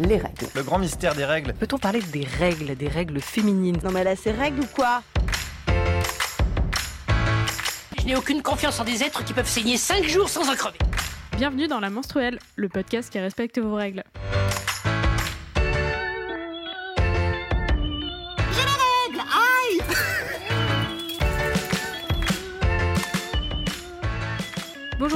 les 0.00 0.16
règles. 0.16 0.46
Le 0.54 0.62
grand 0.62 0.78
mystère 0.78 1.14
des 1.14 1.24
règles. 1.24 1.52
Peut-on 1.54 1.78
parler 1.78 2.00
des 2.00 2.24
règles, 2.24 2.74
des 2.76 2.88
règles 2.88 3.20
féminines? 3.20 3.78
Non 3.84 3.90
mais 3.90 4.04
là, 4.04 4.16
c'est 4.16 4.32
règles 4.32 4.60
ou 4.60 4.66
quoi? 4.66 5.02
Je 7.98 8.06
n'ai 8.06 8.16
aucune 8.16 8.42
confiance 8.42 8.80
en 8.80 8.84
des 8.84 9.02
êtres 9.02 9.24
qui 9.24 9.32
peuvent 9.32 9.48
saigner 9.48 9.76
5 9.76 10.04
jours 10.04 10.28
sans 10.28 10.50
en 10.50 10.54
crever. 10.54 10.78
Bienvenue 11.36 11.68
dans 11.68 11.80
La 11.80 11.90
Menstruelle, 11.90 12.38
le 12.56 12.68
podcast 12.68 13.10
qui 13.10 13.18
respecte 13.20 13.58
vos 13.58 13.74
règles. 13.74 14.02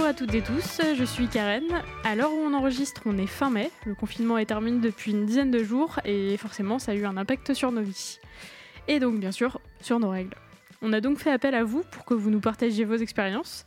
À 0.06 0.14
toutes 0.14 0.34
et 0.34 0.42
tous, 0.42 0.80
je 0.96 1.02
suis 1.02 1.26
Karen. 1.26 1.64
À 2.04 2.14
l'heure 2.14 2.32
où 2.32 2.36
on 2.36 2.54
enregistre, 2.54 3.02
on 3.06 3.18
est 3.18 3.26
fin 3.26 3.50
mai. 3.50 3.72
Le 3.84 3.96
confinement 3.96 4.38
est 4.38 4.46
terminé 4.46 4.78
depuis 4.78 5.10
une 5.10 5.26
dizaine 5.26 5.50
de 5.50 5.64
jours 5.64 5.98
et 6.04 6.36
forcément, 6.36 6.78
ça 6.78 6.92
a 6.92 6.94
eu 6.94 7.04
un 7.06 7.16
impact 7.16 7.54
sur 7.54 7.72
nos 7.72 7.82
vies. 7.82 8.20
Et 8.86 9.00
donc, 9.00 9.18
bien 9.18 9.32
sûr, 9.32 9.60
sur 9.80 9.98
nos 9.98 10.08
règles. 10.08 10.36
On 10.80 10.92
a 10.92 11.00
donc 11.00 11.18
fait 11.18 11.32
appel 11.32 11.56
à 11.56 11.64
vous 11.64 11.82
pour 11.90 12.04
que 12.04 12.14
vous 12.14 12.30
nous 12.30 12.38
partagiez 12.38 12.84
vos 12.84 12.94
expériences. 12.94 13.64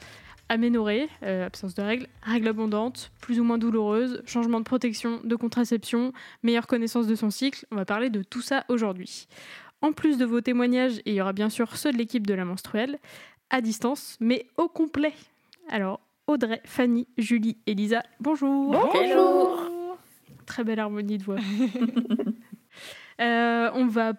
Aménorrhée, 0.48 1.10
euh, 1.24 1.46
absence 1.46 1.76
de 1.76 1.82
règles, 1.82 2.08
règles 2.22 2.48
abondantes, 2.48 3.12
plus 3.20 3.42
ou 3.42 3.44
moins 3.44 3.58
douloureuses, 3.58 4.22
changement 4.26 4.60
de 4.60 4.66
protection, 4.66 5.20
de 5.22 5.36
contraception, 5.36 6.14
meilleure 6.44 6.68
connaissance 6.68 7.08
de 7.08 7.16
son 7.16 7.32
cycle. 7.32 7.66
On 7.70 7.76
va 7.76 7.84
parler 7.84 8.10
de 8.10 8.24
tout 8.24 8.42
ça 8.42 8.64
aujourd'hui. 8.70 9.28
En 9.82 9.92
plus 9.92 10.18
de 10.18 10.24
vos 10.24 10.40
témoignages, 10.40 11.02
il 11.06 11.16
y 11.16 11.22
aura 11.22 11.34
bien 11.34 11.50
sûr 11.50 11.76
ceux 11.76 11.92
de 11.92 11.98
l'équipe 11.98 12.26
de 12.26 12.34
la 12.34 12.46
menstruelle, 12.46 12.98
à 13.50 13.60
distance, 13.60 14.16
mais 14.22 14.46
au 14.56 14.70
complet. 14.70 15.14
Alors, 15.68 16.00
Audrey, 16.30 16.62
Fanny, 16.64 17.08
Julie 17.18 17.58
et 17.66 17.74
Lisa, 17.74 18.04
bonjour. 18.20 18.72
Bonjour. 18.94 19.68
Très 20.46 20.64
belle 20.64 20.80
harmonie 20.80 21.18
de 21.18 21.24
voix. 21.24 21.38
Euh, 23.20 23.70
on 23.74 23.88
va 23.88 24.14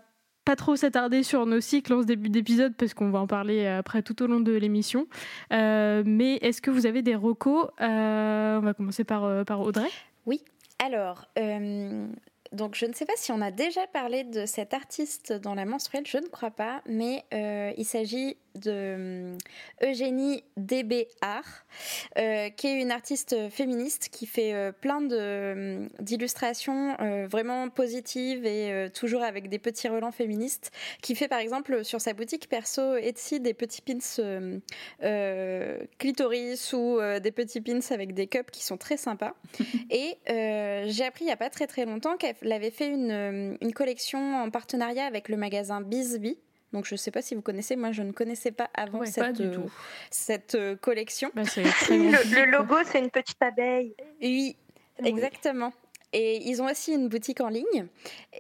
pas 0.45 0.57
trop 0.57 0.77
s'attarder 0.77 1.23
sur 1.23 1.47
nos 1.47 1.63
cycles 1.63 1.95
en 1.95 2.03
ce 2.03 2.07
début 2.07 2.29
d'épisode 2.29 2.75
parce 2.77 2.93
qu'on 2.93 3.09
va 3.09 3.21
en 3.21 3.27
parler 3.27 3.67
après 3.67 4.03
tout 4.03 4.23
au 4.23 4.27
long 4.27 4.41
de 4.41 4.53
l'émission. 4.53 5.07
Euh, 5.55 6.03
mais 6.05 6.35
est-ce 6.43 6.61
que 6.61 6.71
vous 6.71 6.85
avez 6.85 7.01
des 7.01 7.15
recos 7.15 7.69
Euh, 7.81 8.59
On 8.59 8.61
va 8.61 8.75
commencer 8.75 9.05
par, 9.05 9.25
euh, 9.25 9.43
par 9.43 9.63
Audrey. 9.63 9.89
Oui, 10.27 10.43
alors, 10.85 11.29
euh, 11.39 12.07
donc 12.53 12.75
je 12.75 12.85
ne 12.85 12.93
sais 12.93 13.07
pas 13.07 13.13
si 13.17 13.31
on 13.33 13.41
a 13.41 13.51
déjà 13.51 13.87
parlé 13.87 14.25
de 14.25 14.45
cet 14.45 14.75
artiste 14.75 15.33
dans 15.33 15.55
la 15.55 15.65
menstruelle, 15.65 16.05
je 16.07 16.19
ne 16.19 16.27
crois 16.27 16.51
pas, 16.51 16.83
mais 16.87 17.25
euh, 17.33 17.73
il 17.79 17.85
s'agit 17.85 18.37
de 18.55 18.71
euh, 18.71 19.39
Eugénie 19.83 20.45
Débéard, 20.57 21.65
euh, 22.19 22.49
qui 22.51 22.67
est 22.67 22.81
une 22.81 22.91
artiste 22.91 23.49
féministe 23.51 24.09
qui 24.11 24.27
fait 24.27 24.53
euh, 24.55 24.73
plein 24.73 25.11
euh, 25.11 25.87
d'illustrations 26.01 26.97
euh, 27.01 27.27
vraiment 27.27 27.69
positives 27.69 28.45
et 28.45 28.89
toujours 28.93 29.23
avec 29.23 29.49
des 29.49 29.59
petits 29.59 29.89
relents 29.89 30.13
féministes, 30.13 30.71
qui 31.03 31.15
fait 31.15 31.29
par 31.29 31.39
exemple 31.39 31.85
sur 31.85 32.01
sa 32.01 32.13
boutique 32.13 32.49
perso 32.49 32.97
Etsy 32.97 33.41
des 33.41 33.55
petits 33.55 33.83
pins 33.83 34.61
clitoris 35.99 36.73
ou 36.73 36.99
des 37.23 37.31
petits 37.31 37.61
pins 37.61 37.81
avec 37.91 38.15
des 38.15 38.27
cups 38.27 38.51
qui 38.51 38.65
sont 38.65 38.77
très 38.77 38.97
sympas. 38.97 39.35
Et 39.91 40.17
j'ai 40.27 41.05
appris 41.05 41.25
il 41.25 41.27
n'y 41.27 41.33
a 41.33 41.37
pas 41.37 41.51
très 41.51 41.67
très 41.67 41.85
longtemps 41.85 42.17
qu'elle 42.17 42.53
avait 42.53 42.71
fait 42.71 42.89
une, 42.89 43.57
une 43.61 43.73
collection 43.73 44.43
en 44.43 44.51
partenariat 44.51 45.05
avec 45.05 45.29
le 45.29 45.37
magasin 45.37 45.81
Bisbee. 45.81 46.39
Donc 46.73 46.85
je 46.87 46.95
ne 46.95 46.99
sais 46.99 47.11
pas 47.11 47.21
si 47.23 47.35
vous 47.35 47.43
connaissez, 47.43 47.75
moi 47.77 47.91
je 47.93 48.03
ne 48.03 48.13
connaissais 48.13 48.53
pas 48.53 48.71
avant 48.75 49.01
Ouais, 49.01 49.07
cette, 49.07 49.25
pas 49.25 49.33
du 49.33 49.43
euh, 49.43 49.55
tout. 49.55 49.71
cette 50.11 50.55
euh, 50.55 50.77
collection. 50.77 51.31
Bah, 51.35 51.43
Le, 51.57 52.51
logo, 52.51 52.77
c'est 52.85 53.01
une 53.01 53.11
petite 53.11 53.43
abeille. 53.43 53.95
Oui, 54.23 54.57
Oui. 55.01 55.09
exactement. 55.09 55.73
Et 56.13 56.49
ils 56.49 56.61
ont 56.61 56.67
aussi 56.67 56.93
une 56.93 57.09
boutique 57.09 57.41
en 57.41 57.49
ligne. 57.49 57.87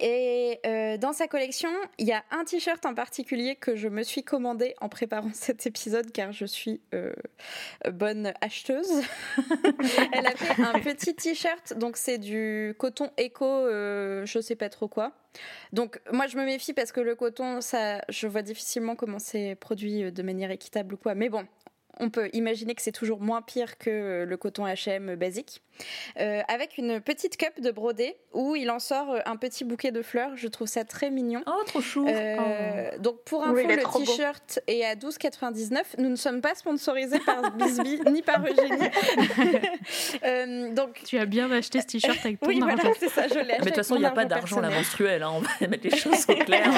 Et 0.00 0.58
euh, 0.66 0.96
dans 0.96 1.12
sa 1.12 1.28
collection, 1.28 1.70
il 1.98 2.06
y 2.06 2.12
a 2.12 2.24
un 2.32 2.44
t-shirt 2.44 2.84
en 2.84 2.94
particulier 2.94 3.54
que 3.54 3.76
je 3.76 3.86
me 3.86 4.02
suis 4.02 4.24
commandé 4.24 4.74
en 4.80 4.88
préparant 4.88 5.30
cet 5.34 5.66
épisode 5.66 6.10
car 6.10 6.32
je 6.32 6.46
suis 6.46 6.80
euh, 6.94 7.12
bonne 7.92 8.32
acheteuse. 8.40 9.02
Elle 10.12 10.26
a 10.26 10.34
fait 10.36 10.62
un 10.62 10.80
petit 10.80 11.14
t-shirt, 11.14 11.74
donc 11.76 11.96
c'est 11.96 12.18
du 12.18 12.74
coton 12.78 13.10
éco, 13.16 13.46
euh, 13.46 14.26
je 14.26 14.40
sais 14.40 14.56
pas 14.56 14.68
trop 14.68 14.88
quoi. 14.88 15.12
Donc 15.72 16.00
moi 16.12 16.26
je 16.26 16.36
me 16.36 16.44
méfie 16.44 16.72
parce 16.72 16.90
que 16.90 17.00
le 17.00 17.14
coton, 17.14 17.60
ça, 17.60 18.02
je 18.08 18.26
vois 18.26 18.42
difficilement 18.42 18.96
comment 18.96 19.20
c'est 19.20 19.54
produit 19.54 20.10
de 20.10 20.22
manière 20.22 20.50
équitable 20.50 20.94
ou 20.94 20.96
quoi. 20.96 21.14
Mais 21.14 21.28
bon, 21.28 21.46
on 22.00 22.10
peut 22.10 22.28
imaginer 22.32 22.74
que 22.74 22.82
c'est 22.82 22.92
toujours 22.92 23.20
moins 23.20 23.42
pire 23.42 23.78
que 23.78 24.24
le 24.28 24.36
coton 24.36 24.66
H&M 24.66 25.14
basique. 25.16 25.62
Euh, 26.18 26.42
avec 26.48 26.76
une 26.76 27.00
petite 27.00 27.38
cup 27.38 27.58
de 27.62 27.70
brodé 27.70 28.14
où 28.34 28.54
il 28.54 28.70
en 28.70 28.78
sort 28.78 29.16
un 29.24 29.36
petit 29.36 29.64
bouquet 29.64 29.92
de 29.92 30.02
fleurs. 30.02 30.36
Je 30.36 30.46
trouve 30.48 30.68
ça 30.68 30.84
très 30.84 31.08
mignon. 31.10 31.42
Oh, 31.46 31.62
trop 31.66 31.80
chou 31.80 32.06
Euh, 32.06 32.90
Donc 32.98 33.22
pour 33.24 33.42
info, 33.44 33.54
Oui, 33.54 33.64
le 33.66 33.76
t-shirt 34.04 34.60
est 34.66 34.84
à 34.84 34.94
12,99. 34.94 35.82
Nous 35.98 36.10
ne 36.10 36.16
sommes 36.16 36.42
pas 36.42 36.54
sponsorisés 36.54 37.20
par 37.20 37.50
Bisbee 37.56 38.00
ni 38.10 38.20
par 38.22 38.44
Eugénie. 38.44 38.88
Euh, 40.24 40.72
donc 40.74 41.00
Tu 41.04 41.18
as 41.18 41.24
bien 41.26 41.50
acheté 41.50 41.80
ce 41.80 41.86
t-shirt 41.86 42.18
avec 42.24 42.40
ton 42.40 42.48
oui, 42.48 42.60
argent. 42.62 42.76
voilà, 42.76 42.90
c'est 42.98 43.08
ça, 43.08 43.26
je 43.28 43.34
l'ai 43.34 43.40
acheté. 43.40 43.52
Mais 43.52 43.58
de 43.58 43.64
toute 43.66 43.74
façon, 43.76 43.94
il 43.96 44.00
n'y 44.00 44.04
a 44.06 44.10
pas 44.10 44.24
d'argent 44.24 44.58
à 44.58 44.62
la 44.62 44.70
menstruelle, 44.70 45.22
hein, 45.22 45.30
on 45.34 45.40
va 45.40 45.48
mettre 45.68 45.84
les 45.88 45.96
choses 45.96 46.26
au 46.28 46.34
clair. 46.34 46.70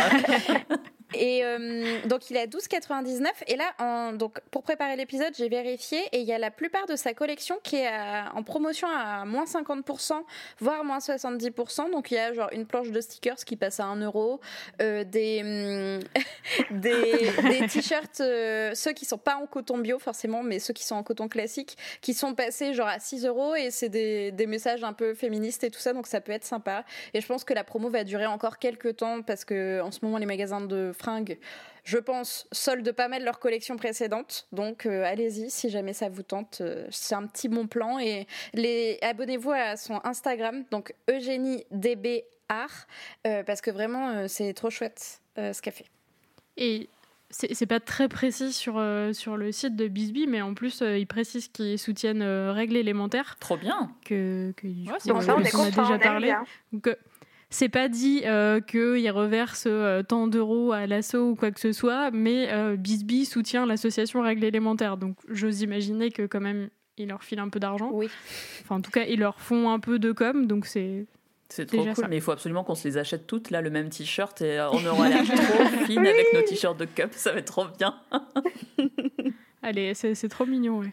Et 1.14 1.44
euh, 1.44 2.00
donc 2.06 2.30
il 2.30 2.36
à 2.36 2.46
12,99 2.46 3.26
et 3.46 3.56
là 3.56 4.12
donc 4.12 4.40
pour 4.50 4.62
préparer 4.62 4.96
l'épisode 4.96 5.32
j'ai 5.36 5.48
vérifié 5.48 5.98
et 6.12 6.18
il 6.20 6.26
y 6.26 6.32
a 6.32 6.38
la 6.38 6.50
plupart 6.50 6.86
de 6.86 6.96
sa 6.96 7.14
collection 7.14 7.58
qui 7.62 7.76
est 7.76 7.86
à- 7.86 8.32
en 8.34 8.42
promotion 8.42 8.88
à 8.88 9.24
moins 9.24 9.44
50% 9.44 10.22
voire 10.58 10.84
moins 10.84 10.98
70% 10.98 11.90
donc 11.90 12.10
il 12.10 12.14
y 12.14 12.18
a 12.18 12.32
genre 12.32 12.48
une 12.52 12.66
planche 12.66 12.90
de 12.90 13.00
stickers 13.00 13.36
qui 13.44 13.56
passe 13.56 13.80
à 13.80 13.84
1 13.84 13.96
euro 14.00 14.40
euh, 14.80 15.04
des 15.04 15.40
hum, 15.42 16.22
des, 16.80 17.30
des 17.60 17.66
t-shirts 17.66 18.20
euh, 18.20 18.74
ceux 18.74 18.92
qui 18.92 19.04
sont 19.04 19.18
pas 19.18 19.36
en 19.36 19.46
coton 19.46 19.78
bio 19.78 19.98
forcément 19.98 20.42
mais 20.42 20.58
ceux 20.58 20.72
qui 20.72 20.84
sont 20.84 20.96
en 20.96 21.02
coton 21.02 21.28
classique 21.28 21.76
qui 22.00 22.14
sont 22.14 22.34
passés 22.34 22.74
genre 22.74 22.88
à 22.88 22.98
6 22.98 23.26
euros. 23.26 23.54
Et 23.54 23.70
c'est 23.70 23.88
des, 23.88 24.32
des 24.32 24.46
messages 24.46 24.84
un 24.84 24.92
peu 24.92 25.14
féministes 25.14 25.64
et 25.64 25.70
tout 25.70 25.80
ça. 25.80 25.92
Donc 25.92 26.06
ça 26.06 26.20
peut 26.20 26.32
être 26.32 26.44
sympa. 26.44 26.84
Et 27.14 27.20
je 27.20 27.26
pense 27.26 27.44
que 27.44 27.54
la 27.54 27.64
promo 27.64 27.88
va 27.90 28.04
durer 28.04 28.26
encore 28.26 28.58
quelques 28.58 28.96
temps 28.96 29.22
parce 29.22 29.44
que 29.44 29.80
en 29.80 29.90
ce 29.90 30.00
moment 30.02 30.18
les 30.18 30.26
magasins 30.26 30.60
de 30.60 30.92
fringues, 31.02 31.38
je 31.84 31.98
pense, 31.98 32.46
soldent 32.52 32.92
pas 32.92 33.08
mal 33.08 33.24
leur 33.24 33.38
collection 33.40 33.76
précédente. 33.76 34.46
Donc 34.52 34.86
euh, 34.86 35.04
allez-y 35.04 35.50
si 35.50 35.68
jamais 35.68 35.92
ça 35.92 36.08
vous 36.08 36.22
tente. 36.22 36.58
euh, 36.60 36.86
c'est 36.90 37.14
un 37.14 37.26
petit 37.26 37.48
bon 37.48 37.66
plan 37.66 37.98
et 37.98 38.26
les 38.54 38.98
abonnez-vous 39.02 39.50
à 39.50 39.76
son 39.76 40.00
Instagram, 40.04 40.64
donc 40.70 40.94
Eugénie 41.10 41.64
DB 41.72 42.24
Art, 42.48 42.86
euh, 43.26 43.42
parce 43.42 43.60
que 43.60 43.70
vraiment 43.70 44.10
euh, 44.10 44.26
c'est 44.28 44.54
trop 44.54 44.70
chouette 44.70 45.20
euh, 45.38 45.52
ce 45.52 45.60
qu'elle 45.60 45.72
fait. 45.72 45.86
Et 46.56 46.88
c'est 47.30 47.64
pas 47.66 47.80
très 47.80 48.08
précis 48.08 48.52
sur, 48.52 48.74
euh, 48.76 49.14
sur 49.14 49.38
le 49.38 49.52
site 49.52 49.74
de 49.74 49.88
Bisbee, 49.88 50.26
mais 50.26 50.42
en 50.42 50.52
plus, 50.52 50.82
euh, 50.82 50.98
ils 50.98 51.06
précisent 51.06 51.48
qu'ils 51.48 51.78
soutiennent 51.78 52.20
euh, 52.20 52.52
Règles 52.52 52.76
élémentaires, 52.76 53.36
Trop 53.40 53.56
bien. 53.56 53.90
que, 54.04 54.52
que 54.54 54.66
du 54.66 54.86
Ouais, 54.90 54.98
coup, 54.98 55.08
donc 55.08 55.22
euh, 55.22 55.24
ça, 55.24 55.34
on 55.36 55.40
est 55.40 55.50
dont 55.50 55.62
a 55.62 55.70
content, 55.70 55.82
on 55.84 55.84
déjà 55.88 55.98
parlé. 55.98 56.26
bien. 56.26 56.44
Donc, 56.72 56.86
euh, 56.88 56.94
c'est 57.52 57.68
pas 57.68 57.88
dit 57.88 58.22
euh, 58.24 58.60
qu'ils 58.60 59.10
reversent 59.10 59.68
euh, 59.68 60.02
tant 60.02 60.26
d'euros 60.26 60.72
à 60.72 60.86
l'assaut 60.86 61.30
ou 61.30 61.34
quoi 61.34 61.50
que 61.50 61.60
ce 61.60 61.72
soit, 61.72 62.10
mais 62.10 62.50
euh, 62.50 62.76
Bisbee 62.76 63.26
soutient 63.26 63.66
l'association 63.66 64.22
Règles 64.22 64.44
élémentaires. 64.44 64.96
Donc, 64.96 65.16
j'ose 65.28 65.60
imaginer 65.60 66.10
que 66.10 66.26
quand 66.26 66.40
même, 66.40 66.70
ils 66.96 67.08
leur 67.08 67.22
filent 67.22 67.40
un 67.40 67.50
peu 67.50 67.60
d'argent. 67.60 67.90
Oui. 67.92 68.08
Enfin, 68.62 68.76
en 68.76 68.80
tout 68.80 68.90
cas, 68.90 69.04
ils 69.04 69.20
leur 69.20 69.38
font 69.38 69.70
un 69.70 69.80
peu 69.80 69.98
de 69.98 70.12
com, 70.12 70.46
donc 70.46 70.64
c'est 70.64 71.04
C'est 71.50 71.66
trop 71.66 71.76
Déjà 71.76 71.92
cool, 71.92 72.04
ça. 72.04 72.08
mais 72.08 72.16
il 72.16 72.22
faut 72.22 72.32
absolument 72.32 72.64
qu'on 72.64 72.74
se 72.74 72.88
les 72.88 72.96
achète 72.96 73.26
toutes, 73.26 73.50
là, 73.50 73.60
le 73.60 73.70
même 73.70 73.90
t-shirt, 73.90 74.40
et 74.40 74.58
on 74.72 74.86
aura 74.86 75.10
l'air 75.10 75.22
trop 75.24 75.64
fine 75.86 76.06
avec 76.06 76.32
nos 76.32 76.42
t-shirts 76.42 76.78
de 76.78 76.86
cup, 76.86 77.10
ça 77.12 77.32
va 77.32 77.38
être 77.40 77.52
trop 77.52 77.66
bien. 77.78 77.94
Allez, 79.62 79.94
c'est 79.94 80.14
c'est 80.14 80.28
trop 80.28 80.46
mignon, 80.46 80.80
ouais. 80.80 80.92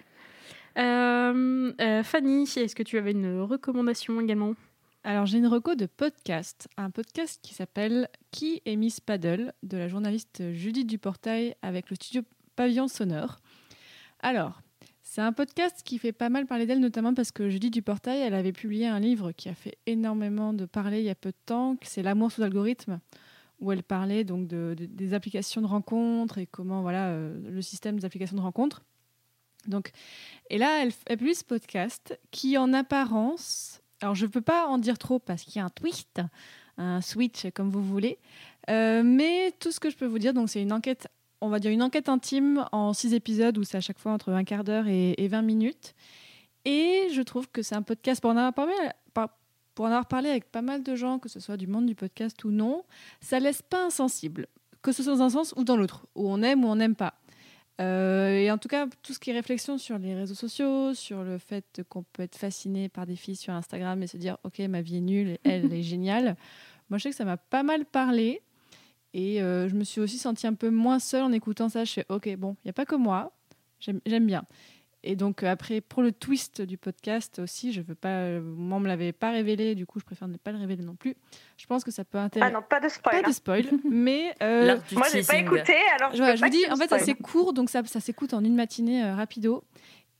Euh, 0.77 1.73
euh, 1.81 2.03
Fanny, 2.03 2.43
est-ce 2.43 2.75
que 2.75 2.83
tu 2.83 2.97
avais 2.97 3.11
une 3.11 3.41
recommandation 3.41 4.19
également? 4.21 4.53
Alors 5.03 5.25
j'ai 5.25 5.37
une 5.37 5.47
reco 5.47 5.75
de 5.75 5.85
podcast, 5.85 6.67
un 6.77 6.89
podcast 6.91 7.39
qui 7.41 7.53
s'appelle 7.53 8.09
Qui 8.31 8.61
est 8.65 8.75
Miss 8.75 8.99
Paddle 8.99 9.53
de 9.63 9.77
la 9.77 9.87
journaliste 9.87 10.51
Judith 10.51 10.87
Duportail 10.87 11.55
avec 11.61 11.89
le 11.89 11.95
studio 11.95 12.21
Pavillon 12.55 12.87
Sonore. 12.87 13.37
Alors, 14.19 14.61
c'est 15.01 15.21
un 15.21 15.31
podcast 15.31 15.81
qui 15.85 15.97
fait 15.97 16.11
pas 16.11 16.29
mal 16.29 16.45
parler 16.45 16.65
d'elle, 16.65 16.81
notamment 16.81 17.13
parce 17.13 17.31
que 17.31 17.49
Judith 17.49 17.73
Duportail, 17.73 18.19
elle 18.19 18.33
avait 18.33 18.51
publié 18.51 18.87
un 18.87 18.99
livre 18.99 19.31
qui 19.31 19.47
a 19.47 19.55
fait 19.55 19.77
énormément 19.85 20.53
de 20.53 20.65
parler 20.65 20.99
il 20.99 21.05
y 21.05 21.09
a 21.09 21.15
peu 21.15 21.29
de 21.31 21.37
temps, 21.45 21.77
c'est 21.81 22.03
L'amour 22.03 22.31
sous 22.31 22.43
algorithme, 22.43 22.99
où 23.59 23.71
elle 23.71 23.83
parlait 23.83 24.25
donc 24.25 24.47
de- 24.47 24.75
des 24.77 25.13
applications 25.13 25.61
de 25.61 25.67
rencontres 25.67 26.37
et 26.37 26.45
comment 26.45 26.81
voilà 26.81 27.07
euh, 27.09 27.39
le 27.49 27.61
système 27.61 27.97
des 27.97 28.05
applications 28.05 28.35
de 28.35 28.41
rencontres. 28.41 28.83
Donc, 29.67 29.91
et 30.49 30.57
là, 30.57 30.83
elle, 30.83 30.91
elle 31.05 31.17
publie 31.17 31.35
ce 31.35 31.43
podcast 31.45 32.19
qui, 32.31 32.57
en 32.57 32.73
apparence, 32.73 33.81
alors 34.01 34.15
je 34.15 34.25
ne 34.25 34.31
peux 34.31 34.41
pas 34.41 34.67
en 34.67 34.77
dire 34.77 34.97
trop 34.97 35.19
parce 35.19 35.43
qu'il 35.43 35.57
y 35.57 35.59
a 35.59 35.65
un 35.65 35.69
twist, 35.69 36.21
un 36.77 37.01
switch 37.01 37.47
comme 37.53 37.69
vous 37.69 37.83
voulez, 37.83 38.17
Euh, 38.69 39.01
mais 39.03 39.51
tout 39.59 39.71
ce 39.71 39.79
que 39.79 39.89
je 39.89 39.97
peux 39.97 40.05
vous 40.05 40.19
dire, 40.19 40.33
donc 40.33 40.49
c'est 40.49 40.61
une 40.61 40.73
enquête, 40.73 41.07
on 41.41 41.49
va 41.49 41.59
dire 41.59 41.71
une 41.71 41.81
enquête 41.81 42.07
intime 42.07 42.65
en 42.71 42.93
six 42.93 43.13
épisodes 43.15 43.57
où 43.57 43.63
c'est 43.63 43.77
à 43.77 43.81
chaque 43.81 43.97
fois 43.97 44.11
entre 44.11 44.31
un 44.31 44.43
quart 44.43 44.63
d'heure 44.63 44.87
et, 44.87 45.15
et 45.17 45.27
20 45.27 45.41
minutes. 45.41 45.95
Et 46.65 47.07
je 47.11 47.21
trouve 47.23 47.49
que 47.49 47.63
c'est 47.63 47.73
un 47.73 47.81
podcast, 47.81 48.23
on 48.25 48.29
en 48.31 48.37
a 48.37 48.51
pas 48.51 48.67
mal, 48.67 48.93
pas, 49.15 49.39
pour 49.73 49.85
en 49.85 49.87
avoir 49.87 50.05
parlé 50.07 50.29
avec 50.29 50.51
pas 50.51 50.61
mal 50.61 50.83
de 50.83 50.95
gens, 50.95 51.17
que 51.17 51.29
ce 51.29 51.39
soit 51.39 51.57
du 51.57 51.65
monde 51.65 51.87
du 51.87 51.95
podcast 51.95 52.43
ou 52.43 52.51
non, 52.51 52.83
ça 53.21 53.39
laisse 53.39 53.61
pas 53.63 53.85
insensible, 53.85 54.45
que 54.83 54.91
ce 54.91 55.01
soit 55.01 55.15
dans 55.15 55.23
un 55.23 55.29
sens 55.29 55.53
ou 55.57 55.63
dans 55.63 55.77
l'autre, 55.77 56.05
où 56.13 56.29
on 56.29 56.43
aime 56.43 56.63
ou 56.63 56.67
on 56.67 56.75
n'aime 56.75 56.95
pas. 56.95 57.15
Euh, 57.79 58.31
et 58.31 58.51
en 58.51 58.57
tout 58.57 58.67
cas, 58.67 58.87
tout 59.03 59.13
ce 59.13 59.19
qui 59.19 59.29
est 59.29 59.33
réflexion 59.33 59.77
sur 59.77 59.97
les 59.97 60.13
réseaux 60.13 60.35
sociaux, 60.35 60.93
sur 60.93 61.23
le 61.23 61.37
fait 61.37 61.81
qu'on 61.87 62.03
peut 62.03 62.23
être 62.23 62.37
fasciné 62.37 62.89
par 62.89 63.05
des 63.05 63.15
filles 63.15 63.37
sur 63.37 63.53
Instagram 63.53 64.03
et 64.03 64.07
se 64.07 64.17
dire, 64.17 64.37
ok, 64.43 64.59
ma 64.59 64.81
vie 64.81 64.97
est 64.97 65.01
nulle, 65.01 65.37
elle 65.43 65.71
est 65.73 65.83
géniale. 65.83 66.35
Moi, 66.89 66.97
je 66.97 67.03
sais 67.03 67.09
que 67.11 67.15
ça 67.15 67.25
m'a 67.25 67.37
pas 67.37 67.63
mal 67.63 67.85
parlé. 67.85 68.41
Et 69.13 69.41
euh, 69.41 69.67
je 69.69 69.75
me 69.75 69.83
suis 69.83 70.01
aussi 70.01 70.17
sentie 70.17 70.45
un 70.45 70.53
peu 70.53 70.69
moins 70.69 70.99
seule 70.99 71.23
en 71.23 71.31
écoutant 71.31 71.69
ça. 71.69 71.83
Je 71.83 71.93
fais, 71.93 72.05
ok, 72.09 72.35
bon, 72.35 72.55
il 72.63 72.67
n'y 72.67 72.69
a 72.69 72.73
pas 72.73 72.85
que 72.85 72.95
moi. 72.95 73.31
J'aime 73.79 74.25
bien. 74.25 74.43
Et 75.03 75.15
donc 75.15 75.43
euh, 75.43 75.47
après, 75.47 75.79
pour 75.79 76.01
le 76.01 76.11
twist 76.11 76.61
du 76.61 76.77
podcast 76.77 77.39
aussi, 77.39 77.71
je 77.71 77.81
veux 77.81 77.95
pas, 77.95 78.39
moi 78.39 78.77
on 78.77 78.81
me 78.81 78.87
l'avait 78.87 79.13
pas 79.13 79.31
révélé, 79.31 79.73
du 79.73 79.85
coup 79.85 79.99
je 79.99 80.05
préfère 80.05 80.27
ne 80.27 80.35
pas 80.37 80.51
le 80.51 80.57
révéler 80.57 80.83
non 80.83 80.95
plus. 80.95 81.15
Je 81.57 81.65
pense 81.67 81.83
que 81.83 81.91
ça 81.91 82.03
peut 82.03 82.17
intéresser. 82.17 82.51
Ah 82.53 82.59
non, 82.59 82.65
pas 82.67 82.81
de 82.81 82.89
spoil. 82.89 83.15
Pas 83.15 83.21
de 83.21 83.29
hein. 83.29 83.33
spoil, 83.33 83.65
mais 83.89 84.33
euh, 84.43 84.77
Moi 84.91 85.07
j'ai 85.11 85.23
pas 85.23 85.37
écouté, 85.37 85.75
alors 85.97 86.11
je, 86.11 86.17
voilà, 86.17 86.35
je 86.35 86.43
vous 86.43 86.49
dis, 86.49 86.65
en 86.69 86.75
fait, 86.75 86.85
spoil. 86.85 86.99
ça 86.99 87.05
s'écourt, 87.05 87.53
donc 87.53 87.69
ça, 87.69 87.83
ça 87.85 88.01
s'écoute 88.01 88.33
en 88.33 88.43
une 88.43 88.55
matinée 88.55 89.03
euh, 89.03 89.15
rapido, 89.15 89.63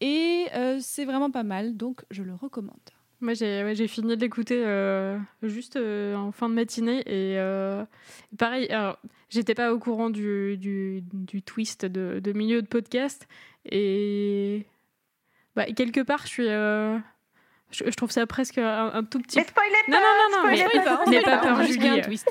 et 0.01 0.47
euh, 0.53 0.79
c'est 0.81 1.05
vraiment 1.05 1.29
pas 1.29 1.43
mal, 1.43 1.75
donc 1.75 2.03
je 2.09 2.23
le 2.23 2.33
recommande. 2.33 2.77
Moi, 3.21 3.33
j'ai 3.33 3.63
ouais, 3.63 3.75
j'ai 3.75 3.87
fini 3.87 4.15
de 4.15 4.21
l'écouter 4.21 4.63
euh, 4.65 5.17
juste 5.43 5.75
euh, 5.75 6.15
en 6.15 6.31
fin 6.31 6.47
de 6.47 6.53
matinée. 6.53 6.99
Et 7.01 7.37
euh, 7.37 7.83
pareil, 8.37 8.67
alors, 8.69 8.97
j'étais 9.29 9.55
pas 9.55 9.73
au 9.73 9.79
courant 9.79 10.09
du, 10.09 10.55
du, 10.57 11.01
du 11.11 11.41
twist 11.41 11.85
de, 11.85 12.19
de 12.23 12.31
milieu 12.31 12.61
de 12.61 12.67
podcast. 12.67 13.27
Et 13.65 14.65
bah, 15.55 15.65
quelque 15.65 15.99
part, 16.01 16.21
je 16.23 16.27
suis. 16.27 16.47
euh, 16.47 16.97
je, 17.71 17.83
je 17.85 17.91
trouve 17.95 18.09
ça 18.09 18.25
presque 18.25 18.57
un, 18.57 18.91
un 18.93 19.03
tout 19.03 19.19
petit 19.19 19.37
Mais 19.37 19.43
spoilez 19.45 19.69
pas 19.87 19.91
Non, 19.91 19.97
non, 19.97 20.03
non, 20.03 20.31
non, 20.31 20.55
spoilez 20.55 20.65
mais- 20.73 20.83
pas, 20.83 20.97
pas 21.29 21.37
pas. 21.39 21.55
peur, 21.55 21.63
Julie. 21.65 21.87
un 21.89 21.99
twist. 21.99 22.29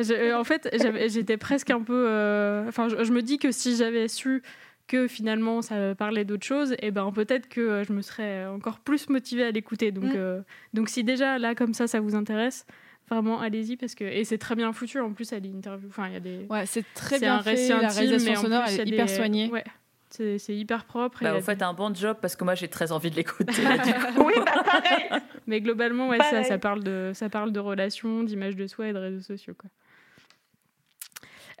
Je- 0.00 0.12
euh, 0.14 0.36
en 0.38 0.44
fait, 0.44 0.68
j'étais 1.08 1.36
presque 1.36 1.70
un 1.70 1.80
peu. 1.82 2.06
euh, 2.08 2.66
Enfin, 2.68 2.88
je, 2.88 3.04
je 3.04 3.12
me 3.12 3.22
dis 3.22 3.38
que 3.38 3.52
si 3.52 3.76
j'avais 3.76 4.08
su 4.08 4.42
que 4.88 5.06
finalement 5.06 5.62
ça 5.62 5.94
parlait 5.94 6.24
d'autre 6.24 6.44
chose, 6.44 6.74
et 6.82 6.90
ben 6.90 7.12
peut-être 7.12 7.48
que 7.48 7.60
euh, 7.60 7.84
je 7.84 7.92
me 7.92 8.02
serais 8.02 8.46
encore 8.46 8.80
plus 8.80 9.08
motivée 9.08 9.44
à 9.44 9.50
l'écouter. 9.52 9.92
Donc, 9.92 10.06
Mm. 10.06 10.16
euh, 10.16 10.40
donc 10.74 10.88
si 10.88 11.04
déjà 11.04 11.38
là 11.38 11.54
comme 11.54 11.74
ça, 11.74 11.86
ça 11.86 12.00
vous 12.00 12.16
intéresse, 12.16 12.66
vraiment 13.08 13.40
allez-y 13.40 13.76
parce 13.76 13.94
que 13.94 14.04
et 14.04 14.24
c'est 14.24 14.38
très 14.38 14.54
bien 14.56 14.72
foutu. 14.72 14.98
En 15.00 15.12
plus, 15.12 15.32
elle 15.32 15.46
est 15.46 15.50
interview. 15.50 15.88
Enfin, 15.88 16.08
il 16.08 16.14
y 16.14 16.16
a 16.16 16.20
des. 16.20 16.46
Ouais, 16.50 16.66
c'est 16.66 16.84
très 16.94 17.16
c'est 17.18 17.26
bien 17.26 17.36
un 17.36 17.42
fait, 17.42 17.50
récit 17.50 17.68
la 17.68 17.76
intime, 17.76 17.90
réalisation 17.90 18.32
mais 18.32 18.38
en 18.38 18.42
sonore 18.42 18.64
plus, 18.64 18.74
elle 18.74 18.80
est 18.80 18.90
y 18.90 18.92
a 18.92 18.94
hyper 18.94 19.06
des- 19.06 19.14
soignée. 19.14 19.50
Ouais. 19.50 19.64
C'est 20.10 20.38
hyper 20.56 20.86
propre. 20.86 21.18
Bah, 21.22 21.34
vous 21.34 21.42
faites 21.42 21.60
un 21.60 21.74
bon 21.74 21.94
job 21.94 22.16
parce 22.22 22.34
que 22.34 22.42
moi 22.42 22.54
j'ai 22.54 22.68
très 22.68 22.92
envie 22.92 23.10
de 23.10 23.16
l'écouter. 23.16 23.52
Oui, 24.16 24.32
bah 24.38 24.62
pareil. 24.64 25.20
Mais 25.46 25.60
globalement, 25.60 26.08
ouais, 26.08 26.16
ça, 26.18 26.24
Pareil. 26.30 26.44
ça, 26.46 26.56
parle 26.58 26.82
de, 26.82 27.10
ça 27.14 27.28
parle 27.28 27.52
de 27.52 27.60
relations, 27.60 28.22
d'image 28.22 28.56
de 28.56 28.66
soi 28.66 28.88
et 28.88 28.92
de 28.94 28.98
réseaux 28.98 29.20
sociaux. 29.20 29.52
Quoi. 29.58 29.68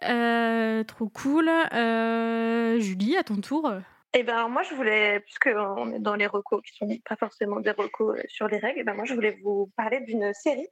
Euh, 0.04 0.84
trop 0.84 1.08
cool. 1.08 1.48
Euh, 1.48 2.78
Julie, 2.78 3.16
à 3.16 3.24
ton 3.24 3.40
tour. 3.40 3.72
Et 4.14 4.22
ben 4.22 4.48
moi 4.48 4.62
je 4.62 4.74
voulais, 4.74 5.20
puisque 5.20 5.50
on 5.54 5.92
est 5.92 5.98
dans 5.98 6.14
les 6.14 6.26
recos 6.26 6.62
qui 6.62 6.74
sont 6.76 6.88
pas 7.04 7.16
forcément 7.16 7.60
des 7.60 7.72
recos 7.72 8.18
euh, 8.18 8.22
sur 8.28 8.48
les 8.48 8.56
règles, 8.56 8.80
et 8.80 8.84
ben 8.84 8.94
moi 8.94 9.04
je 9.04 9.12
voulais 9.12 9.38
vous 9.42 9.70
parler 9.76 10.00
d'une 10.00 10.32
série 10.32 10.66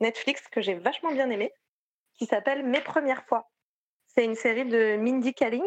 Netflix 0.00 0.42
que 0.48 0.62
j'ai 0.62 0.74
vachement 0.74 1.12
bien 1.12 1.28
aimée, 1.28 1.52
qui 2.14 2.24
s'appelle 2.26 2.64
Mes 2.64 2.80
premières 2.80 3.24
fois. 3.26 3.50
C'est 4.06 4.24
une 4.24 4.36
série 4.36 4.64
de 4.64 4.96
Mindy 4.96 5.34
Kaling 5.34 5.64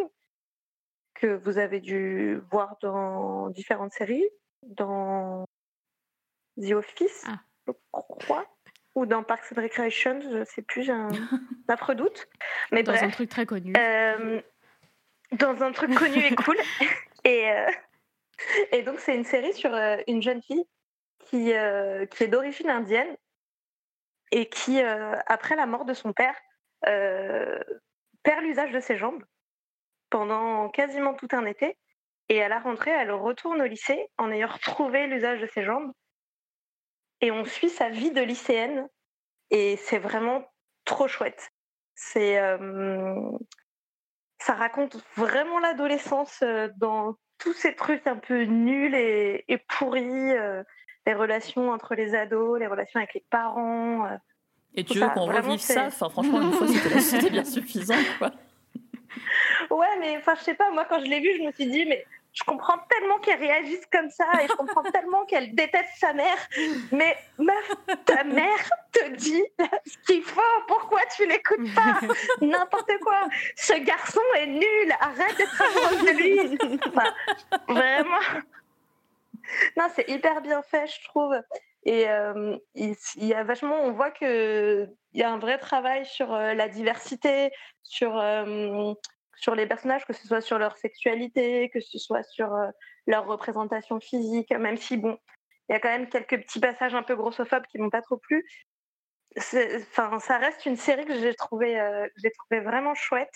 que 1.14 1.28
vous 1.28 1.60
avez 1.60 1.80
dû 1.80 2.42
voir 2.50 2.78
dans 2.82 3.50
différentes 3.50 3.94
séries, 3.94 4.28
dans 4.64 5.46
The 6.60 6.72
Office, 6.72 7.24
Ah. 7.28 7.40
je 7.68 7.74
crois, 7.92 8.48
ou 8.96 9.06
dans 9.06 9.24
Parks 9.24 9.52
and 9.56 9.62
Recreation, 9.62 10.20
je 10.22 10.44
sais 10.44 10.62
plus, 10.62 10.84
j'ai 10.84 10.92
un 10.92 11.10
affreux 11.68 11.96
doute. 11.96 12.28
Mais 12.72 12.84
Dans 12.84 12.92
bref. 12.92 13.04
un 13.04 13.10
truc 13.10 13.30
très 13.30 13.46
connu. 13.46 13.74
Euh, 13.78 14.42
dans 15.34 15.64
un 15.64 15.72
truc 15.72 15.94
connu 15.96 16.20
et 16.24 16.36
cool. 16.36 16.58
Et, 17.24 17.52
euh, 17.52 17.70
et 18.72 18.82
donc, 18.82 19.00
c'est 19.00 19.16
une 19.16 19.26
série 19.26 19.54
sur 19.54 19.72
euh, 19.76 19.98
une 20.08 20.24
jeune 20.24 20.42
fille 20.42 20.66
qui, 21.20 21.52
qui 22.10 22.24
est 22.24 22.28
d'origine 22.28 22.72
indienne 22.72 23.16
et 24.32 24.50
qui, 24.50 24.82
après 24.82 25.56
la 25.56 25.68
mort 25.68 25.86
de 25.86 25.94
son 25.94 26.14
père, 26.14 26.34
perd 26.82 28.42
l'usage 28.42 28.72
de 28.72 28.80
ses 28.80 28.98
jambes 28.98 29.24
pendant 30.10 30.70
quasiment 30.70 31.14
tout 31.14 31.28
un 31.32 31.46
été. 31.46 31.78
Et 32.30 32.42
à 32.42 32.48
la 32.50 32.60
rentrée, 32.60 32.92
elle 32.92 33.12
retourne 33.12 33.62
au 33.62 33.66
lycée 33.66 34.08
en 34.18 34.32
ayant 34.32 34.48
retrouvé 34.48 35.06
l'usage 35.06 35.40
de 35.42 35.48
ses 35.48 35.64
jambes. 35.64 35.92
Et 37.22 37.32
on 37.32 37.46
suit 37.46 37.70
sa 37.70 37.90
vie 37.90 38.12
de 38.12 38.22
lycéenne. 38.22 38.88
Et 39.50 39.78
c'est 39.78 40.00
vraiment 40.00 40.44
trop 40.86 41.08
chouette. 41.08 41.52
C'est. 41.96 42.40
euh, 42.40 43.16
ça 44.40 44.54
raconte 44.54 44.98
vraiment 45.18 45.60
l'adolescence 45.60 46.40
euh, 46.42 46.68
dans 46.78 47.16
tous 47.38 47.54
ces 47.54 47.76
trucs 47.76 48.08
un 48.08 48.16
peu 48.18 48.44
nuls 48.44 48.96
et, 48.96 49.46
et 49.48 49.58
pourris, 49.58 50.32
euh, 50.32 50.64
les 51.06 51.14
relations 51.14 51.70
entre 51.72 51.94
les 51.96 52.16
ados, 52.16 52.60
les 52.60 52.66
relations 52.68 53.00
avec 53.00 53.14
les 53.14 53.24
parents. 53.30 54.06
euh. 54.08 54.18
Et 54.74 54.84
tu 54.84 54.98
veux 55.00 55.10
qu'on 55.10 55.26
revive 55.26 55.60
ça? 55.60 55.88
enfin, 55.88 56.10
Franchement, 56.10 56.42
une 56.42 56.54
fois, 56.54 56.68
c'était 56.68 57.00
c'était 57.02 57.30
bien 57.30 57.44
suffisant. 57.46 57.96
Quoi. 58.18 58.32
Ouais, 59.70 59.98
mais 60.00 60.18
enfin, 60.18 60.34
je 60.36 60.42
sais 60.42 60.54
pas, 60.56 60.72
moi 60.72 60.86
quand 60.86 61.00
je 61.00 61.06
l'ai 61.06 61.20
vu, 61.20 61.30
je 61.38 61.44
me 61.44 61.52
suis 61.52 61.68
dit, 61.68 61.86
mais 61.86 62.06
je 62.34 62.44
comprends 62.44 62.78
tellement 62.90 63.20
qu'elle 63.20 63.40
réagisse 63.40 63.86
comme 63.92 64.10
ça 64.10 64.26
et 64.42 64.48
je 64.48 64.54
comprends 64.54 64.84
tellement 64.92 65.26
qu'elle 65.26 65.54
déteste 65.54 65.92
sa 65.98 66.14
mère. 66.14 66.38
Mais 66.92 67.18
meuf, 67.38 67.72
ta 68.06 68.24
mère 68.24 68.72
te 68.92 69.10
dit 69.16 69.44
ce 69.86 69.98
qu'il 70.06 70.24
faut, 70.24 70.42
pourquoi 70.68 71.02
tu 71.16 71.26
l'écoutes 71.26 71.74
pas? 71.76 72.00
N'importe 72.42 72.92
quoi. 73.04 73.28
Ce 73.56 73.74
garçon 73.74 74.22
est 74.38 74.48
nul, 74.48 74.94
arrête 75.00 75.38
d'être 75.38 75.62
amoureuse 75.62 76.04
de 76.06 76.18
lui. 76.18 76.58
Enfin, 76.88 77.14
vraiment. 77.68 78.44
Non, 79.78 79.88
c'est 79.94 80.10
hyper 80.10 80.42
bien 80.42 80.62
fait, 80.62 80.88
je 80.88 81.04
trouve. 81.10 81.36
Et 81.84 82.10
euh, 82.10 82.58
il, 82.76 82.96
il 83.18 83.26
y 83.26 83.34
a 83.34 83.44
vachement, 83.44 83.76
on 83.82 83.92
voit 83.92 84.12
que 84.12 84.88
il 85.14 85.20
y 85.20 85.24
a 85.24 85.32
un 85.32 85.40
vrai 85.40 85.58
travail 85.58 86.06
sur 86.06 86.34
euh, 86.34 86.54
la 86.54 86.70
diversité, 86.70 87.52
sur 87.84 88.18
euh, 88.18 88.94
sur 89.42 89.56
les 89.56 89.66
personnages, 89.66 90.06
que 90.06 90.14
ce 90.14 90.26
soit 90.28 90.40
sur 90.40 90.58
leur 90.60 90.78
sexualité, 90.78 91.70
que 91.74 91.80
ce 91.82 91.98
soit 91.98 92.24
sur 92.24 92.54
euh, 92.54 92.68
leur 93.08 93.26
représentation 93.26 94.00
physique, 94.00 94.52
même 94.52 94.78
si 94.78 94.98
bon, 94.98 95.18
il 95.68 95.74
y 95.74 95.76
a 95.76 95.80
quand 95.80 95.90
même 95.90 96.08
quelques 96.08 96.42
petits 96.44 96.60
passages 96.60 96.94
un 96.96 97.04
peu 97.04 97.16
grossophobes 97.16 97.66
qui 97.66 97.80
m'ont 97.80 97.90
pas 97.90 98.02
trop 98.04 98.18
plu. 98.18 98.46
Enfin, 99.38 100.20
ça 100.20 100.38
reste 100.38 100.66
une 100.66 100.76
série 100.76 101.06
que 101.06 101.16
j'ai 101.20 101.34
trouvé, 101.34 101.80
euh, 101.80 102.08
j'ai 102.18 102.32
trouvé 102.32 102.62
vraiment 102.62 102.94
chouette 102.96 103.34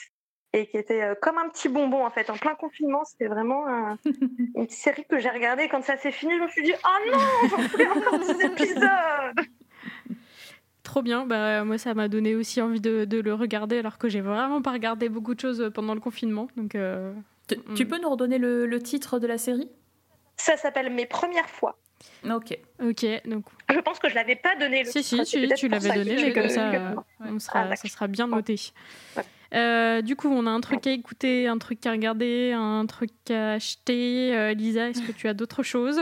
et 0.54 0.68
qui 0.68 0.78
était 0.78 1.02
euh, 1.02 1.16
comme 1.22 1.38
un 1.38 1.50
petit 1.50 1.70
bonbon 1.70 2.06
en 2.06 2.10
fait. 2.12 2.30
En 2.30 2.38
plein 2.38 2.54
confinement, 2.56 3.04
c'était 3.06 3.28
vraiment 3.28 3.66
un- 3.68 3.98
une 4.56 4.70
série 4.70 5.06
que 5.06 5.18
j'ai 5.20 5.30
regardée. 5.30 5.70
Quand 5.70 5.84
ça 5.84 5.98
s'est 5.98 6.12
fini, 6.12 6.38
je 6.38 6.44
me 6.44 6.48
suis 6.50 6.64
dit 6.64 6.74
oh 6.84 7.12
non, 7.12 7.20
j'en 7.50 7.58
voulais 7.68 7.88
encore 7.88 8.20
des 8.20 8.46
épisodes. 8.46 9.48
Trop 10.86 11.02
bien. 11.02 11.26
Bah, 11.26 11.66
moi, 11.66 11.78
ça 11.78 11.94
m'a 11.94 12.08
donné 12.08 12.36
aussi 12.36 12.62
envie 12.62 12.80
de, 12.80 13.04
de 13.06 13.20
le 13.20 13.34
regarder, 13.34 13.80
alors 13.80 13.98
que 13.98 14.08
j'ai 14.08 14.22
vraiment 14.22 14.62
pas 14.62 14.72
regardé 14.72 15.10
beaucoup 15.10 15.34
de 15.36 15.40
choses 15.42 15.70
pendant 15.74 15.94
le 15.96 16.00
confinement. 16.00 16.48
Donc, 16.56 16.76
euh, 16.76 17.12
Tu, 17.50 17.56
Mm. 17.58 17.74
tu 17.76 17.86
peux 17.86 18.00
nous 18.02 18.10
redonner 18.10 18.38
le, 18.38 18.66
le 18.66 18.80
titre 18.82 19.20
de 19.20 19.28
la 19.28 19.38
série? 19.38 19.68
Ça 20.38 20.56
s'appelle 20.58 20.92
Mes 20.94 21.06
premières 21.06 21.50
fois. 21.50 21.78
Ok. 22.30 22.58
ok. 22.82 23.06
Donc, 23.26 23.46
Je 23.74 23.80
pense 23.80 24.00
que 24.00 24.10
je 24.10 24.16
l'avais 24.16 24.36
pas 24.36 24.56
donné. 24.60 24.84
Le 24.84 24.92
si, 24.92 25.02
titre, 25.02 25.24
si, 25.26 25.48
c'est 25.48 25.56
tu, 25.56 25.68
l'avais 25.68 25.90
donné, 25.92 26.16
mais 26.16 26.34
comme 26.34 26.50
ça, 26.50 26.72
euh, 26.72 26.96
on 27.22 27.36
Ah, 27.36 27.40
sera, 27.40 27.64
d'accord. 27.64 27.78
ça 27.78 27.88
sera 27.88 28.08
bien 28.08 28.28
noté. 28.28 28.56
Ouais. 29.18 29.24
Euh, 29.54 30.02
du 30.02 30.16
coup, 30.16 30.28
on 30.28 30.46
a 30.46 30.50
un 30.52 30.60
truc 30.62 30.86
à 30.88 30.92
écouter, 30.92 31.48
un 31.48 31.58
truc 31.58 31.86
à 31.86 31.92
regarder, 31.92 32.52
un 32.56 32.86
truc 32.86 33.12
à 33.30 33.54
acheter. 33.54 34.36
Euh, 34.36 34.54
Lisa, 34.54 34.90
est-ce 34.90 35.02
que 35.02 35.12
tu 35.12 35.28
as 35.28 35.34
d'autres 35.34 35.64
choses? 35.64 36.02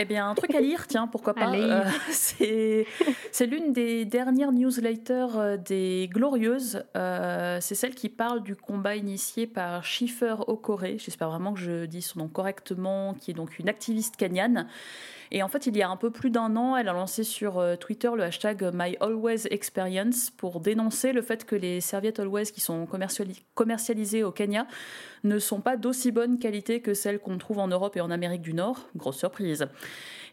Eh 0.00 0.04
bien, 0.04 0.30
un 0.30 0.34
truc 0.36 0.54
à 0.54 0.60
lire, 0.60 0.86
tiens, 0.86 1.08
pourquoi 1.08 1.34
pas. 1.34 1.52
Euh, 1.52 1.82
c'est 2.10 2.86
c'est 3.32 3.46
l'une 3.46 3.72
des 3.72 4.04
dernières 4.04 4.52
newsletters 4.52 5.26
euh, 5.36 5.56
des 5.56 6.08
Glorieuses. 6.12 6.84
Euh, 6.96 7.58
c'est 7.60 7.74
celle 7.74 7.96
qui 7.96 8.08
parle 8.08 8.44
du 8.44 8.54
combat 8.54 8.94
initié 8.94 9.48
par 9.48 9.84
Schiffer 9.84 10.36
Okore. 10.46 10.84
J'espère 10.98 11.30
vraiment 11.30 11.52
que 11.52 11.58
je 11.58 11.84
dis 11.86 12.00
son 12.00 12.20
nom 12.20 12.28
correctement, 12.28 13.14
qui 13.14 13.32
est 13.32 13.34
donc 13.34 13.58
une 13.58 13.68
activiste 13.68 14.16
kenyane. 14.16 14.68
Et 15.30 15.42
en 15.42 15.48
fait, 15.48 15.66
il 15.66 15.76
y 15.76 15.82
a 15.82 15.88
un 15.88 15.96
peu 15.96 16.10
plus 16.10 16.30
d'un 16.30 16.56
an, 16.56 16.76
elle 16.76 16.88
a 16.88 16.92
lancé 16.92 17.24
sur 17.24 17.58
euh, 17.58 17.76
Twitter 17.76 18.10
le 18.16 18.22
hashtag 18.22 18.70
MyAlwaysExperience 18.72 20.30
pour 20.30 20.60
dénoncer 20.60 21.12
le 21.12 21.22
fait 21.22 21.44
que 21.44 21.56
les 21.56 21.80
serviettes 21.80 22.20
Always 22.20 22.46
qui 22.46 22.60
sont 22.60 22.86
commerciali- 22.86 23.44
commercialisées 23.54 24.24
au 24.24 24.32
Kenya 24.32 24.66
ne 25.24 25.38
sont 25.38 25.60
pas 25.60 25.76
d'aussi 25.76 26.12
bonne 26.12 26.38
qualité 26.38 26.80
que 26.80 26.94
celles 26.94 27.18
qu'on 27.18 27.38
trouve 27.38 27.58
en 27.58 27.68
Europe 27.68 27.96
et 27.96 28.00
en 28.00 28.10
Amérique 28.10 28.42
du 28.42 28.54
Nord. 28.54 28.88
Grosse 28.96 29.18
surprise. 29.18 29.66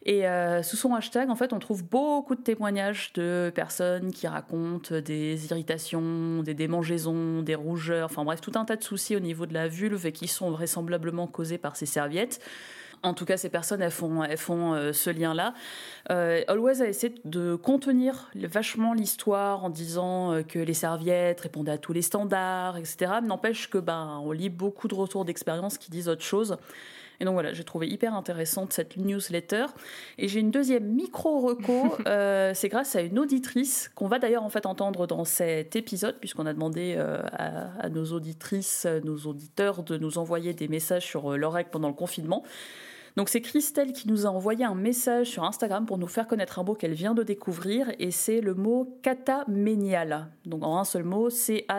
Et 0.07 0.27
euh, 0.27 0.61
sous 0.61 0.77
son 0.77 0.93
hashtag, 0.93 1.31
en 1.31 1.35
fait, 1.35 1.51
on 1.51 1.57
trouve 1.57 1.83
beaucoup 1.83 2.35
de 2.35 2.41
témoignages 2.41 3.11
de 3.13 3.51
personnes 3.53 4.11
qui 4.11 4.27
racontent 4.27 4.99
des 4.99 5.47
irritations, 5.47 6.43
des 6.43 6.53
démangeaisons, 6.53 7.41
des 7.41 7.55
rougeurs, 7.55 8.05
enfin 8.05 8.23
bref, 8.23 8.39
tout 8.39 8.51
un 8.53 8.65
tas 8.65 8.75
de 8.75 8.83
soucis 8.83 9.15
au 9.15 9.19
niveau 9.19 9.47
de 9.47 9.55
la 9.55 9.67
vulve 9.67 10.05
et 10.05 10.11
qui 10.11 10.27
sont 10.27 10.51
vraisemblablement 10.51 11.25
causés 11.25 11.57
par 11.57 11.75
ces 11.75 11.87
serviettes 11.87 12.39
En 13.05 13.13
tout 13.13 13.25
cas, 13.25 13.37
ces 13.37 13.49
personnes, 13.49 13.83
elles 13.83 13.91
font, 13.91 14.23
elles 14.23 14.37
font 14.37 14.73
euh, 14.73 14.91
ce 14.91 15.11
lien-là. 15.11 15.53
Euh, 16.11 16.41
Always 16.47 16.81
a 16.81 16.87
essayé 16.87 17.13
de 17.23 17.55
contenir 17.55 18.31
vachement 18.33 18.93
l'histoire 18.93 19.63
en 19.63 19.69
disant 19.69 20.33
euh, 20.33 20.41
que 20.41 20.57
les 20.57 20.73
serviettes 20.73 21.41
répondaient 21.41 21.73
à 21.73 21.77
tous 21.77 21.93
les 21.93 22.01
standards, 22.01 22.77
etc. 22.77 23.13
N'empêche 23.23 23.69
que 23.69 23.77
ben, 23.77 24.19
on 24.23 24.31
lit 24.31 24.49
beaucoup 24.49 24.87
de 24.87 24.95
retours 24.95 25.23
d'expérience 25.23 25.77
qui 25.77 25.91
disent 25.91 26.09
autre 26.09 26.23
chose. 26.23 26.57
Et 27.19 27.25
donc 27.25 27.33
voilà, 27.33 27.53
j'ai 27.53 27.63
trouvé 27.63 27.87
hyper 27.87 28.13
intéressante 28.13 28.73
cette 28.73 28.97
newsletter. 28.97 29.65
Et 30.17 30.27
j'ai 30.27 30.39
une 30.39 30.51
deuxième 30.51 30.85
micro-reco, 30.85 31.97
euh, 32.07 32.51
c'est 32.53 32.69
grâce 32.69 32.95
à 32.95 33.01
une 33.01 33.19
auditrice 33.19 33.89
qu'on 33.95 34.07
va 34.07 34.19
d'ailleurs 34.19 34.43
en 34.43 34.49
fait 34.49 34.65
entendre 34.65 35.07
dans 35.07 35.25
cet 35.25 35.75
épisode, 35.75 36.17
puisqu'on 36.19 36.45
a 36.45 36.53
demandé 36.53 36.95
euh, 36.97 37.21
à, 37.31 37.85
à, 37.85 37.89
nos 37.89 38.05
auditrices, 38.05 38.85
nos 39.03 39.17
auditeurs 39.17 39.83
de 39.83 39.97
nous 39.97 40.17
envoyer 40.17 40.53
des 40.53 40.67
messages 40.67 41.05
sur 41.05 41.25
règles 41.25 41.69
pendant 41.69 41.87
le 41.87 41.93
confinement. 41.93 42.43
Donc 43.15 43.29
c'est 43.29 43.39
Christelle 43.41 43.93
qui 43.93 44.09
nous 44.09 44.25
a 44.25 44.29
envoyé 44.29 44.65
un 44.65 44.75
message 44.75 45.27
sur 45.27 45.45
Instagram 45.45 45.85
pour 45.85 45.97
nous 45.97 46.07
faire 46.07 46.27
connaître 46.27 46.59
un 46.59 46.63
mot 46.63 46.75
qu'elle 46.75 46.93
vient 46.93 47.13
de 47.13 47.23
découvrir 47.23 47.89
et 47.97 48.11
c'est 48.11 48.41
le 48.41 48.53
mot 48.53 48.99
cataménial. 49.03 50.27
Donc 50.45 50.65
en 50.65 50.77
un 50.79 50.83
seul 50.83 51.05
mot, 51.05 51.29
C-A-T-A-M-E-N-I-A-L-E. 51.29 51.77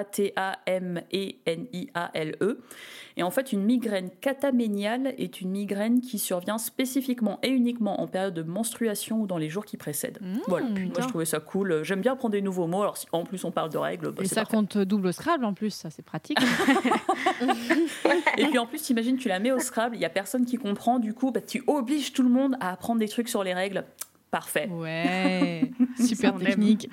Et 3.18 3.22
en 3.22 3.30
fait, 3.30 3.52
une 3.52 3.62
migraine 3.64 4.10
cataméniale 4.20 5.14
est 5.16 5.40
une 5.40 5.50
migraine 5.50 6.02
qui 6.02 6.18
survient 6.18 6.58
spécifiquement 6.58 7.38
et 7.42 7.48
uniquement 7.48 8.00
en 8.02 8.06
période 8.06 8.34
de 8.34 8.42
menstruation 8.42 9.20
ou 9.22 9.26
dans 9.26 9.38
les 9.38 9.48
jours 9.48 9.64
qui 9.64 9.78
précèdent. 9.78 10.18
Mmh, 10.20 10.38
voilà, 10.48 10.66
moi 10.66 10.74
putain. 10.74 11.02
je 11.02 11.08
trouvais 11.08 11.24
ça 11.24 11.40
cool. 11.40 11.82
J'aime 11.82 12.02
bien 12.02 12.14
prendre 12.14 12.32
des 12.32 12.42
nouveaux 12.42 12.66
mots. 12.66 12.82
Alors 12.82 12.98
si 12.98 13.06
en 13.12 13.24
plus 13.24 13.42
on 13.44 13.50
parle 13.50 13.70
de 13.70 13.78
règles, 13.78 14.10
bah, 14.12 14.22
Et 14.22 14.26
ça 14.26 14.42
parfait. 14.42 14.56
compte 14.56 14.76
double 14.76 15.06
au 15.06 15.12
Scrabble 15.12 15.46
en 15.46 15.54
plus, 15.54 15.70
ça 15.70 15.88
c'est 15.88 16.04
pratique. 16.04 16.38
Et 18.36 18.46
puis 18.46 18.58
en 18.58 18.66
plus, 18.66 18.82
t'imagines, 18.82 19.16
tu 19.16 19.28
la 19.28 19.38
mets 19.38 19.52
au 19.52 19.58
Scrabble, 19.58 19.96
il 19.96 20.00
y 20.02 20.04
a 20.04 20.10
personne 20.10 20.44
qui 20.44 20.56
comprend, 20.58 20.98
du 20.98 21.14
coup, 21.14 21.30
bah, 21.32 21.40
tu 21.40 21.62
obliges 21.66 22.12
tout 22.12 22.22
le 22.22 22.28
monde 22.28 22.56
à 22.60 22.72
apprendre 22.72 23.00
des 23.00 23.08
trucs 23.08 23.28
sur 23.28 23.42
les 23.42 23.54
règles. 23.54 23.84
Parfait. 24.30 24.68
ouais, 24.68 25.70
super 26.04 26.36
technique. 26.36 26.90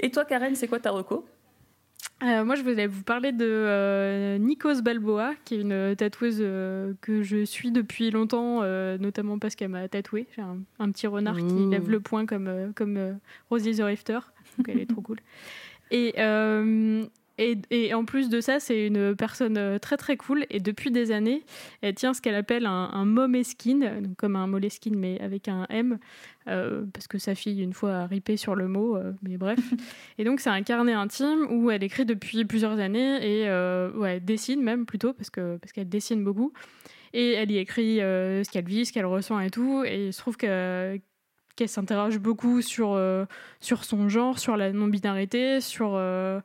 Et 0.00 0.10
toi, 0.10 0.24
Karen, 0.24 0.54
c'est 0.56 0.66
quoi 0.66 0.80
ta 0.80 0.90
reco? 0.90 1.24
Euh, 2.22 2.44
moi, 2.44 2.54
je 2.54 2.62
voulais 2.62 2.86
vous 2.86 3.02
parler 3.02 3.32
de 3.32 3.44
euh, 3.46 4.38
Nikos 4.38 4.80
Balboa, 4.82 5.32
qui 5.44 5.56
est 5.56 5.60
une 5.60 5.96
tatoueuse 5.96 6.38
euh, 6.40 6.92
que 7.00 7.22
je 7.22 7.44
suis 7.44 7.72
depuis 7.72 8.10
longtemps, 8.10 8.62
notamment 8.98 9.38
parce 9.38 9.54
qu'elle 9.54 9.70
m'a 9.70 9.88
tatoué. 9.88 10.26
J'ai 10.36 10.42
un, 10.42 10.58
un 10.78 10.90
petit 10.90 11.06
renard 11.06 11.36
qui 11.36 11.42
Ouh. 11.42 11.70
lève 11.70 11.90
le 11.90 12.00
poing 12.00 12.26
comme, 12.26 12.72
comme 12.74 13.18
Rosie 13.50 13.76
the 13.76 13.82
Rifter. 13.82 14.20
Donc, 14.58 14.68
elle 14.68 14.78
est 14.78 14.86
trop 14.86 15.00
cool. 15.02 15.18
Et, 15.90 16.14
et, 17.50 17.58
et 17.70 17.94
en 17.94 18.04
plus 18.04 18.28
de 18.28 18.40
ça, 18.40 18.60
c'est 18.60 18.86
une 18.86 19.16
personne 19.16 19.56
euh, 19.56 19.78
très 19.78 19.96
très 19.96 20.16
cool. 20.16 20.46
Et 20.50 20.60
depuis 20.60 20.90
des 20.90 21.12
années, 21.12 21.44
elle 21.80 21.94
tient 21.94 22.14
ce 22.14 22.20
qu'elle 22.20 22.34
appelle 22.34 22.66
un, 22.66 22.90
un 22.92 23.04
Moleskine, 23.04 24.00
donc 24.00 24.16
comme 24.16 24.36
un 24.36 24.46
Moleskine, 24.46 24.96
mais 24.96 25.20
avec 25.20 25.48
un 25.48 25.66
M, 25.70 25.98
euh, 26.48 26.84
parce 26.92 27.06
que 27.06 27.18
sa 27.18 27.34
fille, 27.34 27.62
une 27.62 27.72
fois, 27.72 27.94
a 27.94 28.06
ripé 28.06 28.36
sur 28.36 28.54
le 28.54 28.68
mot, 28.68 28.96
euh, 28.96 29.12
mais 29.22 29.36
bref. 29.36 29.58
Et 30.18 30.24
donc, 30.24 30.40
c'est 30.40 30.50
un 30.50 30.62
carnet 30.62 30.92
intime 30.92 31.46
où 31.50 31.70
elle 31.70 31.82
écrit 31.82 32.04
depuis 32.04 32.44
plusieurs 32.44 32.78
années 32.78 33.16
et 33.16 33.48
euh, 33.48 33.92
ouais, 33.92 34.16
elle 34.16 34.24
dessine 34.24 34.62
même 34.62 34.86
plutôt, 34.86 35.12
parce 35.12 35.30
que 35.30 35.56
parce 35.58 35.72
qu'elle 35.72 35.88
dessine 35.88 36.24
beaucoup. 36.24 36.52
Et 37.12 37.32
elle 37.32 37.50
y 37.50 37.58
écrit 37.58 37.98
ce 37.98 38.50
qu'elle 38.50 38.64
vit, 38.64 38.86
ce 38.86 38.92
qu'elle 38.92 39.04
ressent 39.04 39.38
et 39.38 39.50
tout. 39.50 39.84
Et 39.84 40.06
il 40.06 40.12
se 40.14 40.18
trouve 40.18 40.38
que 40.38 40.98
qu'elle 41.56 41.68
s'interroge 41.68 42.18
beaucoup 42.18 42.62
sur, 42.62 42.92
euh, 42.92 43.26
sur 43.60 43.84
son 43.84 44.08
genre, 44.08 44.38
sur 44.38 44.56
la 44.56 44.72
non-binarité, 44.72 45.60
sur, 45.60 45.92
euh, 45.94 46.40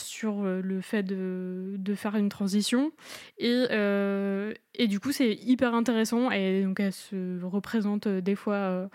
sur 0.00 0.42
euh, 0.42 0.60
le 0.62 0.80
fait 0.80 1.02
de, 1.02 1.76
de 1.78 1.94
faire 1.94 2.16
une 2.16 2.28
transition. 2.28 2.92
Et, 3.38 3.66
euh, 3.70 4.52
et 4.74 4.86
du 4.86 5.00
coup, 5.00 5.12
c'est 5.12 5.34
hyper 5.34 5.74
intéressant. 5.74 6.30
Et 6.30 6.62
donc, 6.62 6.80
elle 6.80 6.92
se 6.92 7.42
représente 7.44 8.06
euh, 8.06 8.20
des 8.20 8.34
fois 8.34 8.88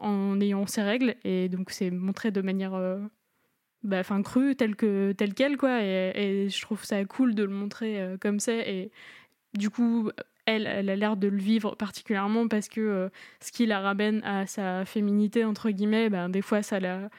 en 0.00 0.40
ayant 0.40 0.66
ses 0.66 0.82
règles. 0.82 1.16
Et 1.24 1.48
donc, 1.48 1.70
c'est 1.70 1.90
montré 1.90 2.30
de 2.30 2.40
manière 2.40 2.72
bah, 3.82 4.00
enfin, 4.00 4.22
crue, 4.22 4.56
telle 4.56 4.76
que 4.76 5.12
telle 5.12 5.34
qu'elle. 5.34 5.56
Quoi. 5.56 5.82
Et, 5.82 6.48
je 6.48 6.60
trouve 6.62 6.84
ça 6.84 7.04
cool 7.04 7.34
de 7.34 7.42
le 7.44 7.50
montrer 7.52 8.16
comme 8.20 8.40
c'est. 8.40 8.68
Et 8.68 8.92
du 9.54 9.70
coup, 9.70 10.10
elle, 10.46 10.66
elle 10.66 10.88
a 10.90 10.96
l'air 10.96 11.16
de 11.16 11.28
le 11.28 11.38
vivre 11.38 11.74
particulièrement 11.76 12.48
parce 12.48 12.68
que 12.68 13.10
ce 13.40 13.52
qui 13.52 13.66
la 13.66 13.80
ramène 13.80 14.22
à 14.24 14.46
sa 14.46 14.84
féminité, 14.84 15.44
entre 15.44 15.70
guillemets, 15.70 16.08
ben, 16.08 16.28
des 16.28 16.42
fois, 16.42 16.62
ça 16.62 16.80
la, 16.80 17.10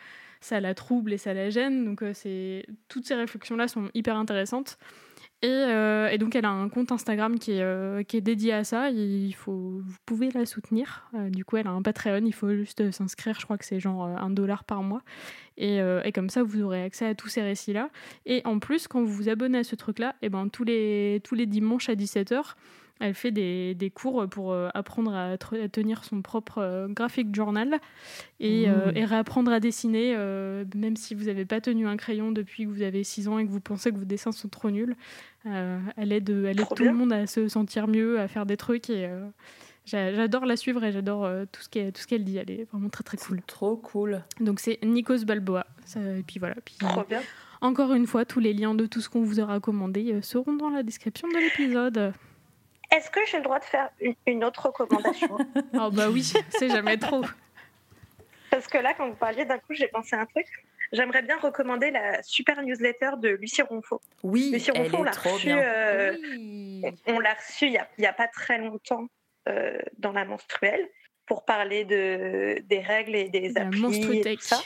ça 0.41 0.60
la 0.60 0.74
trouble 0.74 1.13
et 1.13 1.17
ça 1.17 1.33
la 1.33 1.50
gêne. 1.50 1.86
Donc, 1.86 2.01
euh, 2.01 2.12
c'est 2.13 2.65
toutes 2.89 3.05
ces 3.05 3.15
réflexions-là 3.15 3.67
sont 3.67 3.89
hyper 3.93 4.17
intéressantes. 4.17 4.77
Et, 5.43 5.48
euh, 5.48 6.10
et 6.10 6.17
donc, 6.17 6.36
elle 6.36 6.45
a 6.45 6.50
un 6.50 6.69
compte 6.69 6.91
Instagram 6.91 7.39
qui 7.39 7.53
est, 7.53 7.62
euh, 7.62 8.03
qui 8.03 8.17
est 8.17 8.21
dédié 8.21 8.53
à 8.53 8.63
ça. 8.63 8.89
Il 8.89 9.33
faut, 9.33 9.81
vous 9.83 9.98
pouvez 10.05 10.29
la 10.31 10.45
soutenir. 10.45 11.10
Du 11.29 11.45
coup, 11.45 11.57
elle 11.57 11.67
a 11.67 11.71
un 11.71 11.81
Patreon. 11.81 12.25
Il 12.25 12.33
faut 12.33 12.53
juste 12.53 12.91
s'inscrire. 12.91 13.39
Je 13.39 13.45
crois 13.45 13.57
que 13.57 13.65
c'est 13.65 13.79
genre 13.79 14.03
un 14.03 14.29
dollar 14.29 14.63
par 14.63 14.83
mois. 14.83 15.01
Et, 15.57 15.79
comme 16.13 16.29
ça, 16.29 16.43
vous 16.43 16.62
aurez 16.62 16.83
accès 16.83 17.05
à 17.05 17.15
tous 17.15 17.27
ces 17.27 17.41
récits-là. 17.41 17.89
Et 18.25 18.41
en 18.45 18.60
plus, 18.60 18.88
quand 18.88 19.01
vous 19.01 19.13
vous 19.13 19.29
abonnez 19.29 19.60
à 19.60 19.63
ce 19.63 19.75
truc-là, 19.75 20.15
et 20.21 20.29
ben, 20.29 20.48
tous, 20.50 20.63
les, 20.63 21.21
tous 21.24 21.36
les 21.36 21.45
dimanches 21.45 21.89
à 21.89 21.95
17h, 21.95 22.55
elle 23.01 23.13
fait 23.13 23.31
des, 23.31 23.75
des 23.75 23.89
cours 23.89 24.27
pour 24.29 24.53
euh, 24.53 24.70
apprendre 24.74 25.13
à, 25.13 25.38
tenir 25.38 26.03
son 26.05 26.22
propre 26.22 26.60
euh, 26.60 26.88
graphic 26.88 27.36
journal 27.36 27.79
et, 28.39 28.70
euh, 28.70 28.91
Mmh. 28.91 28.98
et 28.98 29.05
réapprendre 29.05 29.51
à 29.51 29.60
dessiner, 29.60 30.13
euh, 30.15 30.63
même 30.75 30.96
si 30.96 31.15
vous 31.15 31.25
n'avez 31.25 31.46
pas 31.46 31.60
tenu 31.62 31.88
un 31.88 31.98
crayon 31.98 32.31
depuis 32.31 32.63
que 32.65 32.70
vous 32.70 32.81
avez 32.84 33.03
6 33.03 33.27
ans 33.27 33.38
et 33.39 33.46
que 33.46 33.51
vous 33.51 33.60
pensez 33.60 33.91
que 33.91 33.98
vos 33.98 34.05
dessins 34.05 34.31
sont 34.31 34.48
trop 34.50 34.72
nuls. 34.72 34.96
Euh, 35.46 35.79
elle 35.98 36.12
aide, 36.13 36.29
elle 36.29 36.60
aide 36.60 36.65
Trop 36.65 36.75
tout 36.75 36.84
le 36.84 36.93
monde 36.93 37.12
à 37.12 37.27
se 37.27 37.48
sentir 37.48 37.88
mieux, 37.88 38.20
à 38.20 38.27
faire 38.27 38.46
des 38.46 38.58
trucs. 38.58 38.89
Et 38.89 39.10
j'a- 39.86 40.13
j'adore 40.13 40.46
la 40.46 40.55
suivre 40.55 40.84
et 40.84 40.91
j'adore 40.91 41.27
tout 41.51 41.62
ce 41.62 41.70
qu'elle 41.70 41.91
qu'elle 41.93 42.24
dit. 42.24 42.38
Elle 42.38 42.51
est 42.51 42.67
vraiment 42.72 42.89
très 42.89 43.03
très 43.03 43.17
cool. 43.17 43.41
Trop 43.48 43.75
cool. 43.75 44.24
Donc 44.39 44.60
c'est 44.60 44.79
Nikos 44.84 45.25
Balboa. 45.25 45.65
Et 45.96 46.24
puis 46.25 46.39
voilà. 46.39 46.55
Puis, 46.63 46.75
Trop 46.79 47.03
bien. 47.10 47.22
encore 47.62 47.93
une 47.93 48.05
fois, 48.08 48.24
tous 48.25 48.39
les 48.39 48.53
liens 48.53 48.75
de 48.75 48.86
tout 48.86 49.01
ce 49.01 49.10
qu'on 49.10 49.24
vous 49.24 49.39
aura 49.39 49.55
recommandé 49.55 50.13
euh, 50.13 50.22
seront 50.22 50.53
dans 50.55 50.70
la 50.70 50.84
description 50.84 51.27
de 51.27 51.38
l'épisode. 51.38 52.13
Est-ce 52.91 53.10
que 53.10 53.19
j'ai 53.25 53.38
le 53.38 53.43
droit 53.43 53.60
de 53.60 53.65
faire 53.65 53.89
une, 54.25 54.43
autre 54.43 54.69
recommandation 54.69 55.38
Oh 55.74 55.89
bah 55.91 56.10
oui, 56.10 56.33
c'est 56.50 56.69
jamais 56.69 56.98
trop. 56.98 57.24
Parce 58.50 58.67
que 58.67 58.77
là, 58.77 58.93
quand 58.93 59.07
vous 59.07 59.15
parliez, 59.15 59.45
d'un 59.45 59.60
coup, 59.60 59.74
j'ai 59.74 59.88
pensé 59.88 60.15
à 60.15 60.21
un 60.21 60.25
truc. 60.25 60.45
J'aimerais 60.91 61.21
bien 61.21 61.38
recommander 61.39 61.89
la 61.89 62.21
super 62.21 62.62
newsletter 62.62 63.12
de 63.17 63.29
Lucie 63.29 63.62
Ronfaux. 63.62 64.01
Oui, 64.24 64.51
Lucie 64.51 64.71
elle 64.75 64.83
Ronfaux, 64.83 64.98
on 64.98 65.03
l'a 65.03 65.12
reçue, 65.12 65.51
euh, 65.51 66.17
Oui. 66.21 66.83
on 67.07 67.19
l'a 67.19 67.33
reçue 67.33 67.67
il 67.67 67.71
n'y 67.71 67.77
a, 67.77 67.88
il 67.98 68.03
y 68.03 68.07
a 68.07 68.13
pas 68.13 68.27
très 68.27 68.57
longtemps 68.57 69.07
euh, 69.48 69.79
dans 70.00 70.12
la 70.12 70.25
menstruelle 70.25 70.86
pour 71.25 71.45
parler 71.45 71.86
de, 71.86 72.62
des 72.65 72.79
règles 72.79 73.15
et 73.15 73.29
des 73.29 73.50
La 73.50 73.62
applis 73.62 74.19
et 74.19 74.36
tout 74.36 74.41
ça. 74.41 74.62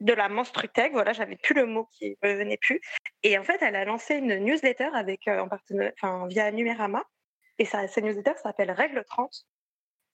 De 0.00 0.12
la 0.12 0.28
Monstrutech, 0.28 0.92
voilà, 0.92 1.14
j'avais 1.14 1.36
plus 1.36 1.54
le 1.54 1.64
mot 1.64 1.88
qui 1.92 2.18
me 2.22 2.34
venait 2.34 2.58
plus. 2.58 2.80
Et 3.22 3.38
en 3.38 3.44
fait, 3.44 3.62
elle 3.62 3.76
a 3.76 3.86
lancé 3.86 4.16
une 4.16 4.36
newsletter 4.36 4.90
avec, 4.92 5.26
euh, 5.26 5.40
en 5.40 5.48
partenariat, 5.48 5.92
enfin, 5.96 6.26
via 6.28 6.52
Numérama. 6.52 7.02
Et 7.58 7.64
cette 7.64 7.96
newsletter 7.98 8.34
s'appelle 8.42 8.70
Règle 8.70 9.04
30. 9.04 9.46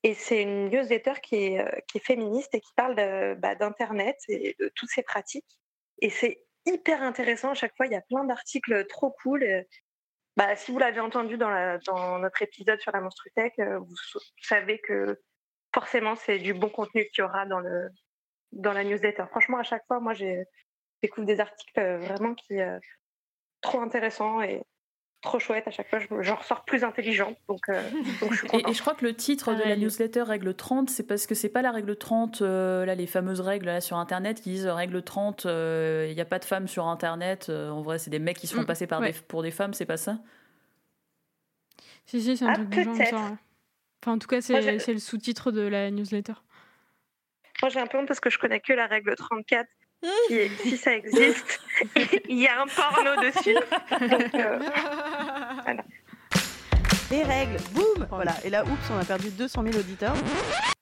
Et 0.03 0.15
c'est 0.15 0.43
une 0.43 0.71
newsletter 0.71 1.15
qui 1.23 1.37
est, 1.37 1.61
euh, 1.61 1.81
qui 1.89 1.99
est 1.99 2.05
féministe 2.05 2.55
et 2.55 2.61
qui 2.61 2.73
parle 2.75 2.95
bah, 3.37 3.55
d'Internet 3.55 4.17
et 4.29 4.57
de 4.59 4.71
toutes 4.75 4.91
ces 4.91 5.03
pratiques. 5.03 5.59
Et 6.01 6.11
c'est 6.11 6.45
hyper 6.67 7.03
intéressant. 7.03 7.51
À 7.51 7.55
chaque 7.55 7.77
fois, 7.77 7.87
il 7.87 7.93
y 7.93 7.97
a 7.97 8.01
plein 8.03 8.25
d'articles 8.25 8.87
trop 8.87 9.11
cool. 9.23 9.45
Et, 9.45 9.67
bah, 10.37 10.57
si 10.57 10.73
vous 10.73 10.79
l'avez 10.79 11.01
entendu 11.01 11.37
dans, 11.37 11.79
dans 11.87 12.19
notre 12.19 12.41
épisode 12.43 12.81
sur 12.81 12.93
la 12.93 13.01
Monstrutech, 13.01 13.59
euh, 13.59 13.79
vous, 13.79 13.95
savez 14.41 14.79
que 14.79 15.21
forcément, 15.75 16.17
c'est 16.17 16.39
du 16.39 16.55
bon 16.55 16.71
contenu 16.71 17.07
qu'il 17.11 17.23
y 17.23 17.27
aura 17.27 17.47
dans, 17.47 17.61
le, 17.61 17.91
dans 18.53 18.73
la 18.73 18.85
newsletter. 18.85 19.25
Franchement, 19.31 19.59
à 19.59 19.63
chaque 19.63 19.87
fois, 19.87 20.01
moi, 20.01 20.15
je 20.15 20.43
découvre 21.03 21.27
des 21.27 21.41
articles 21.41 21.79
euh, 21.79 21.99
vraiment 21.99 22.35
qui 22.35 22.61
euh, 22.61 22.79
trop 23.61 23.81
intéressants 23.81 24.41
et 24.41 24.63
trop 25.23 25.39
chouettes. 25.39 25.67
À 25.69 25.71
chaque 25.71 25.89
fois, 25.91 25.99
je- 25.99 26.07
j'en 26.23 26.37
ressors 26.37 26.65
plus 26.65 26.83
intelligente. 26.85 27.37
Donc, 27.49 27.61
euh, 27.69 27.83
donc 28.21 28.33
je 28.33 28.47
suis 28.47 28.59
Et, 28.69 28.73
je 28.75 28.81
crois 28.81 28.95
que 28.95 29.05
le 29.05 29.15
titre 29.15 29.53
de 29.53 29.59
la 29.59 29.65
Pareil. 29.65 29.81
newsletter 29.81 30.23
règle 30.23 30.55
30, 30.55 30.91
c'est 30.91 31.03
parce 31.07 31.27
que 31.27 31.35
c'est 31.35 31.49
pas 31.49 31.63
la 31.63 31.71
règle 31.73 31.97
30, 31.97 32.43
euh, 32.43 32.85
là 32.85 32.95
les 32.95 33.07
fameuses 33.07 33.41
règles 33.41 33.67
là, 33.67 33.81
sur 33.81 33.97
internet 33.99 34.41
qui 34.41 34.51
disent 34.51 34.67
euh, 34.67 34.75
règle 34.75 35.03
30, 35.03 35.47
euh, 35.47 36.07
il 36.09 36.15
n'y 36.15 36.21
a 36.21 36.25
pas 36.25 36.39
de 36.39 36.45
femmes 36.45 36.69
sur 36.69 36.87
internet. 36.87 37.47
euh, 37.49 37.71
en 37.71 37.83
vrai, 37.83 37.99
c'est 37.99 38.11
des 38.11 38.19
mecs 38.19 38.39
qui 38.39 38.47
se 38.47 38.55
font 38.55 38.63
Mm, 38.63 38.67
passer 38.67 38.87
par 38.87 39.01
ouais. 39.01 39.13
des, 39.13 39.19
pour 39.19 39.43
des 39.43 39.51
femmes, 39.51 39.75
c'est 39.75 39.87
pas 39.87 39.97
ça? 39.97 40.19
Si, 42.07 42.21
si, 42.23 42.37
c'est 42.37 42.45
un 42.45 42.49
Ah, 42.51 42.55
truc 42.55 42.69
du 42.71 42.83
genre. 42.83 43.37
Enfin, 44.03 44.13
en 44.15 44.19
tout 44.19 44.27
cas, 44.29 44.41
c'est 44.41 44.61
le 44.93 44.99
sous-titre 44.99 45.53
de 45.53 45.61
la 45.63 45.91
newsletter. 45.91 46.33
Moi, 47.63 47.69
j'ai 47.69 47.81
un 47.81 47.87
peu 47.87 47.99
honte 47.99 48.09
parce 48.09 48.21
que 48.21 48.31
je 48.31 48.39
connais 48.39 48.61
que 48.61 48.73
la 48.73 48.87
règle 48.87 49.15
34. 49.15 49.69
Qui 50.29 50.35
est- 50.39 50.61
si 50.63 50.79
ça 50.79 50.95
existe, 50.95 51.61
il 52.29 52.41
y 52.41 52.47
a 52.49 52.63
un 52.63 52.67
porno 52.67 53.17
dessus. 53.23 53.55
Donc, 54.09 54.35
euh, 54.35 54.59
Les 57.11 57.23
règles, 57.23 57.57
boum 57.73 58.07
Voilà, 58.11 58.33
et 58.45 58.51
là, 58.51 58.65
oups, 58.65 58.91
on 58.91 58.99
a 58.99 59.05
perdu 59.05 59.31
200 59.31 59.65
000 59.65 59.77
auditeurs. 59.79 60.15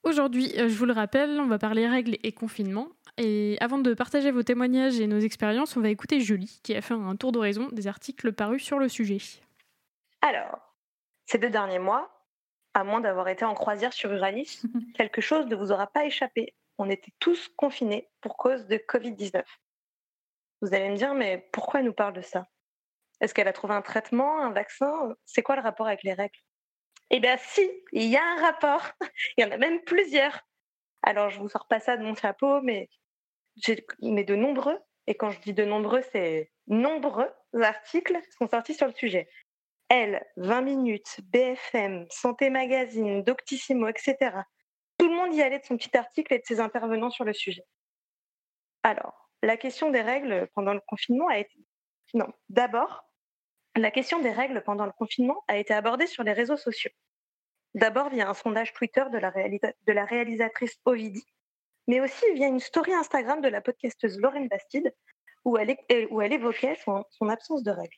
Aujourd'hui, 0.03 0.53
euh, 0.59 0.69
je 0.69 0.75
vous 0.75 0.85
le 0.85 0.93
rappelle, 0.93 1.41
on 1.41 1.47
va 1.47 1.59
parler 1.59 1.89
règles 1.89 2.17
et 2.23 2.33
confinement. 2.33 2.89
Et 3.17 3.57
avant 3.61 3.79
de 3.79 3.95
partager 3.95 4.31
vos 4.31 4.43
témoignages 4.43 5.01
et 5.01 5.07
nos 5.07 5.19
expériences, 5.19 5.77
on 5.77 5.81
va 5.81 5.89
écouter 5.89 6.21
Julie, 6.21 6.61
qui 6.63 6.75
a 6.75 6.81
fait 6.81 6.95
un 6.95 7.17
tour 7.17 7.33
d'horizon 7.33 7.69
des 7.73 7.89
articles 7.89 8.33
parus 8.33 8.63
sur 8.63 8.79
le 8.79 8.89
sujet. 8.89 9.19
Alors, 10.23 10.59
ces 11.27 11.39
deux 11.39 11.51
derniers 11.51 11.79
mois, 11.79 12.11
À 12.75 12.85
moins 12.85 13.01
d'avoir 13.01 13.29
été 13.29 13.45
en 13.45 13.55
croisière 13.55 13.93
sur 13.93 14.13
Uranus, 14.13 14.65
quelque 14.95 15.21
chose 15.21 15.47
ne 15.47 15.57
vous 15.57 15.73
aura 15.73 15.87
pas 15.89 16.05
échappé. 16.05 16.55
On 16.77 16.89
était 16.89 17.13
tous 17.19 17.49
confinés 17.57 18.09
pour 18.21 18.37
cause 18.37 18.67
de 18.67 18.77
Covid-19. 18.77 19.43
Vous 20.61 20.75
allez 20.75 20.91
me 20.91 20.97
dire, 20.97 21.15
mais 21.15 21.49
pourquoi 21.53 21.81
elle 21.81 21.87
nous 21.87 21.93
parle 21.93 22.13
de 22.13 22.21
ça? 22.21 22.47
Est-ce 23.21 23.35
qu'elle 23.35 23.49
a 23.49 23.53
trouvé 23.53 23.75
un 23.75 23.83
traitement, 23.83 24.41
un 24.41 24.53
vaccin? 24.53 25.15
C'est 25.25 25.43
quoi 25.43 25.57
le 25.57 25.63
rapport 25.63 25.87
avec 25.87 26.03
les 26.03 26.15
règles? 26.15 26.39
Eh 27.11 27.21
bien 27.21 27.37
si, 27.39 27.69
il 27.93 28.05
y 28.05 28.17
a 28.17 28.23
un 28.23 28.41
rapport. 28.41 28.87
il 29.37 29.45
y 29.45 29.49
en 29.49 29.51
a 29.51 29.57
même 29.57 29.81
plusieurs. 29.83 30.41
Alors 31.03 31.31
je 31.31 31.39
vous 31.39 31.49
sors 31.49 31.67
pas 31.67 31.81
ça 31.81 31.97
de 31.97 32.05
mon 32.05 32.15
chapeau, 32.15 32.61
mais, 32.63 32.89
de 33.67 34.35
nombreux, 34.35 34.79
et 35.07 35.15
quand 35.15 35.31
je 35.31 35.41
dis 35.41 35.55
de 35.55 35.65
nombreux, 35.65 36.03
c'est 36.13 36.53
nombreux 36.67 37.31
articles 37.63 38.19
sont 38.37 38.47
sortis 38.47 38.75
sur 38.75 38.87
le 38.87 38.93
sujet. 38.93 39.29
Elle, 39.89 40.23
20 40.37 40.61
minutes, 40.61 41.21
BFM, 41.33 42.07
Santé 42.11 42.51
Magazine, 42.51 43.23
Doctissimo, 43.23 43.89
etc. 43.89 44.17
Tout 44.99 45.09
le 45.09 45.15
monde 45.15 45.35
y 45.35 45.41
allait 45.41 45.61
de 45.61 45.65
son 45.65 45.79
petit 45.79 45.97
article 45.97 46.35
et 46.35 46.39
de 46.39 46.45
ses 46.45 46.61
intervenants 46.61 47.11
sur 47.11 47.25
le 47.25 47.33
sujet. 47.33 47.65
Alors, 48.83 49.31
la 49.43 49.57
question 49.57 49.91
des 49.91 50.03
règles 50.03 50.49
pendant 50.55 50.75
le 50.75 50.81
confinement 50.87 51.29
a 51.29 51.39
été... 51.39 51.55
Non, 52.13 52.29
d'abord, 52.51 53.08
la 53.83 53.91
question 53.91 54.21
des 54.21 54.31
règles 54.31 54.63
pendant 54.63 54.87
le 54.87 54.93
confinement 54.93 55.45
a 55.49 55.57
été 55.57 55.75
abordée 55.75 56.07
sur 56.07 56.23
les 56.23 56.33
réseaux 56.33 56.57
sociaux. 56.57 56.91
D'abord 57.75 58.11
via 58.11 58.29
un 58.29 58.35
sondage 58.35 58.73
Twitter 58.73 59.05
de 59.13 59.19
la, 59.19 60.05
réalisatrice 60.05 60.79
Ovidie, 60.85 61.27
mais 61.87 62.01
aussi 62.01 62.25
via 62.35 62.47
une 62.47 62.61
story 62.61 62.93
Instagram 62.93 63.41
de 63.41 63.49
la 63.49 63.61
podcasteuse 63.61 64.19
Lorraine 64.19 64.49
Bastide, 64.49 64.95
où 65.45 65.57
elle, 65.57 65.77
où 66.11 66.21
elle 66.21 66.33
évoquait 66.33 66.77
son, 66.85 67.05
son 67.11 67.29
absence 67.29 67.63
de 67.63 67.71
règles. 67.71 67.97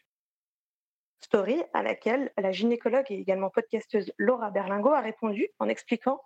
Story 1.22 1.62
à 1.72 1.82
laquelle 1.82 2.32
la 2.38 2.50
gynécologue 2.50 3.06
et 3.10 3.18
également 3.18 3.50
podcasteuse 3.50 4.12
Laura 4.18 4.50
Berlingo 4.50 4.90
a 4.90 5.00
répondu 5.00 5.48
en 5.58 5.68
expliquant 5.68 6.20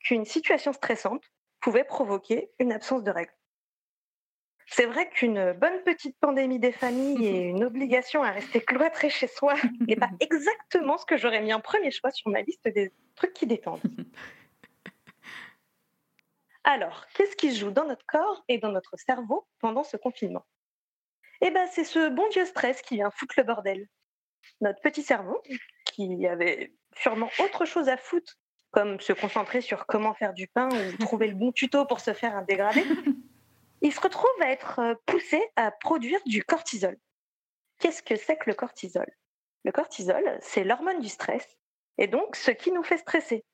qu'une 0.00 0.24
situation 0.24 0.72
stressante 0.72 1.24
pouvait 1.60 1.84
provoquer 1.84 2.50
une 2.58 2.72
absence 2.72 3.02
de 3.02 3.10
règles. 3.10 3.32
C'est 4.66 4.86
vrai 4.86 5.08
qu'une 5.10 5.52
bonne 5.52 5.82
petite 5.84 6.18
pandémie 6.18 6.58
des 6.58 6.72
familles 6.72 7.26
et 7.26 7.42
une 7.42 7.64
obligation 7.64 8.22
à 8.22 8.30
rester 8.30 8.60
cloîtré 8.60 9.10
chez 9.10 9.26
soi 9.26 9.54
n'est 9.86 9.96
pas 9.96 10.10
exactement 10.20 10.98
ce 10.98 11.06
que 11.06 11.16
j'aurais 11.16 11.42
mis 11.42 11.52
en 11.52 11.60
premier 11.60 11.90
choix 11.90 12.10
sur 12.10 12.30
ma 12.30 12.42
liste 12.42 12.66
des 12.68 12.92
trucs 13.14 13.34
qui 13.34 13.46
détendent. 13.46 13.82
Alors, 16.64 17.06
qu'est-ce 17.14 17.36
qui 17.36 17.52
se 17.52 17.60
joue 17.60 17.70
dans 17.70 17.84
notre 17.84 18.06
corps 18.06 18.42
et 18.48 18.56
dans 18.58 18.72
notre 18.72 18.96
cerveau 18.96 19.46
pendant 19.60 19.84
ce 19.84 19.98
confinement? 19.98 20.46
Eh 21.42 21.50
bien, 21.50 21.66
c'est 21.66 21.84
ce 21.84 22.08
bon 22.08 22.26
vieux 22.30 22.46
stress 22.46 22.80
qui 22.80 22.94
vient 22.94 23.10
foutre 23.10 23.34
le 23.36 23.44
bordel. 23.44 23.86
Notre 24.62 24.80
petit 24.80 25.02
cerveau, 25.02 25.42
qui 25.84 26.26
avait 26.26 26.72
sûrement 26.96 27.28
autre 27.40 27.66
chose 27.66 27.90
à 27.90 27.98
foutre, 27.98 28.38
comme 28.70 28.98
se 28.98 29.12
concentrer 29.12 29.60
sur 29.60 29.84
comment 29.84 30.14
faire 30.14 30.32
du 30.32 30.48
pain 30.48 30.70
ou 30.70 30.96
trouver 30.98 31.28
le 31.28 31.34
bon 31.34 31.52
tuto 31.52 31.84
pour 31.84 32.00
se 32.00 32.14
faire 32.14 32.34
un 32.34 32.42
dégradé, 32.42 32.82
il 33.84 33.92
se 33.92 34.00
retrouve 34.00 34.30
à 34.40 34.50
être 34.50 34.78
euh, 34.78 34.94
poussé 35.04 35.40
à 35.56 35.70
produire 35.70 36.18
du 36.24 36.42
cortisol. 36.42 36.96
Qu'est-ce 37.78 38.02
que 38.02 38.16
c'est 38.16 38.38
que 38.38 38.48
le 38.48 38.54
cortisol? 38.54 39.06
Le 39.62 39.72
cortisol, 39.72 40.38
c'est 40.40 40.64
l'hormone 40.64 41.00
du 41.00 41.10
stress, 41.10 41.46
et 41.98 42.06
donc 42.06 42.34
ce 42.34 42.50
qui 42.50 42.72
nous 42.72 42.82
fait 42.82 42.96
stresser. 42.96 43.44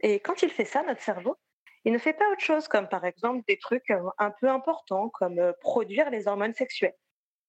Et 0.00 0.18
quand 0.18 0.42
il 0.42 0.50
fait 0.50 0.64
ça, 0.64 0.82
notre 0.82 1.02
cerveau, 1.02 1.36
il 1.84 1.92
ne 1.92 1.98
fait 1.98 2.14
pas 2.14 2.28
autre 2.30 2.40
chose, 2.40 2.68
comme 2.68 2.88
par 2.88 3.04
exemple 3.04 3.44
des 3.46 3.58
trucs 3.58 3.90
euh, 3.90 4.02
un 4.18 4.30
peu 4.30 4.48
importants, 4.48 5.10
comme 5.10 5.38
euh, 5.38 5.52
produire 5.60 6.08
les 6.08 6.26
hormones 6.26 6.54
sexuelles. 6.54 6.96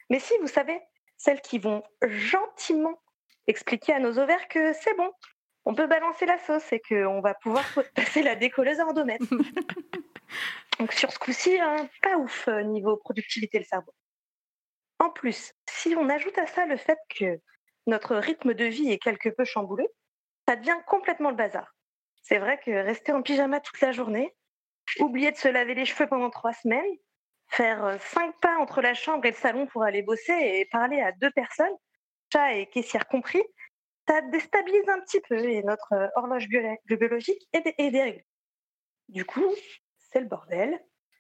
Mais 0.10 0.19
si, 0.19 0.34
vous 0.41 0.48
savez, 0.48 0.81
celles 1.17 1.41
qui 1.41 1.60
vont 1.60 1.81
gentiment 2.05 3.01
expliquer 3.48 3.93
à 3.93 4.00
nos 4.00 4.19
ovaires 4.19 4.50
que 4.50 4.74
c'est 4.74 4.96
bon, 4.96 5.12
on 5.63 5.74
peut 5.74 5.88
balancer 5.88 6.25
la 6.25 6.38
sauce 6.39 6.74
et 6.74 6.81
qu'on 6.81 7.22
va 7.22 7.36
pouvoir 7.36 7.63
passer 7.96 8.22
la 8.22 8.36
décolleuse 8.36 8.81
à 8.81 8.86
endomètre. 8.86 9.25
Donc 10.79 10.93
sur 10.93 11.12
ce 11.12 11.17
coup-ci, 11.17 11.60
hein, 11.60 11.89
pas 12.01 12.17
ouf 12.17 12.48
euh, 12.48 12.62
niveau 12.62 12.98
productivité 12.98 13.57
le 13.57 13.65
cerveau. 13.65 13.91
En 14.99 15.10
plus, 15.10 15.54
si 15.69 15.95
on 15.95 16.10
ajoute 16.10 16.38
à 16.38 16.45
ça 16.45 16.65
le 16.65 16.78
fait 16.78 16.97
que 17.10 17.39
notre 17.88 18.15
rythme 18.15 18.54
de 18.54 18.65
vie 18.65 18.91
est 18.91 18.99
quelque 18.99 19.30
peu 19.30 19.45
chamboulé, 19.45 19.88
ça 20.47 20.56
devient 20.56 20.78
complètement 20.86 21.30
le 21.30 21.36
bazar. 21.36 21.75
C'est 22.21 22.39
vrai 22.39 22.60
que 22.63 22.71
rester 22.71 23.12
en 23.12 23.21
pyjama 23.21 23.60
toute 23.60 23.80
la 23.82 23.91
journée, 23.91 24.36
oublier 24.99 25.32
de 25.32 25.38
se 25.38 25.47
laver 25.47 25.73
les 25.73 25.86
cheveux 25.86 26.08
pendant 26.08 26.30
trois 26.30 26.54
semaines, 26.54 26.86
faire 27.47 27.84
euh, 27.86 27.97
cinq 27.99 28.36
pas 28.41 28.58
entre 28.58 28.82
la 28.82 28.93
chambre 28.93 29.25
et 29.25 29.32
le 29.32 29.36
salon 29.36 29.65
pour 29.67 29.84
aller 29.84 30.01
bosser 30.01 30.34
et 30.34 30.65
parler 30.65 30.99
à 31.01 31.12
deux 31.13 31.32
personnes, 31.32 31.75
chat 32.32 32.54
et 32.54 32.67
caissière 32.67 33.08
compris, 33.08 33.43
ça 34.08 34.21
déstabilise 34.21 34.88
un 34.89 34.99
petit 35.01 35.21
peu 35.21 35.38
et 35.38 35.63
notre 35.63 35.93
euh, 35.93 36.08
horloge 36.15 36.47
biologique 36.86 37.47
est 37.54 37.91
dérégulée. 37.91 38.25
Du 39.10 39.25
coup, 39.25 39.45
c'est 40.12 40.20
le 40.20 40.28
bordel. 40.28 40.80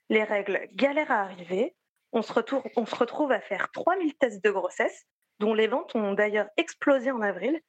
Les 0.09 0.23
règles 0.23 0.67
galèrent 0.73 1.11
à 1.11 1.21
arriver. 1.21 1.75
On 2.13 2.21
se, 2.21 2.33
on 2.75 2.85
se 2.85 2.95
retrouve 2.95 3.31
à 3.31 3.41
faire 3.41 3.71
3000 3.71 4.15
tests 4.15 4.43
de 4.43 4.49
grossesse, 4.49 5.05
dont 5.39 5.53
les 5.53 5.67
ventes 5.67 5.95
ont 5.95 6.13
d'ailleurs 6.13 6.47
explosé 6.57 7.11
en 7.11 7.21
avril. 7.21 7.61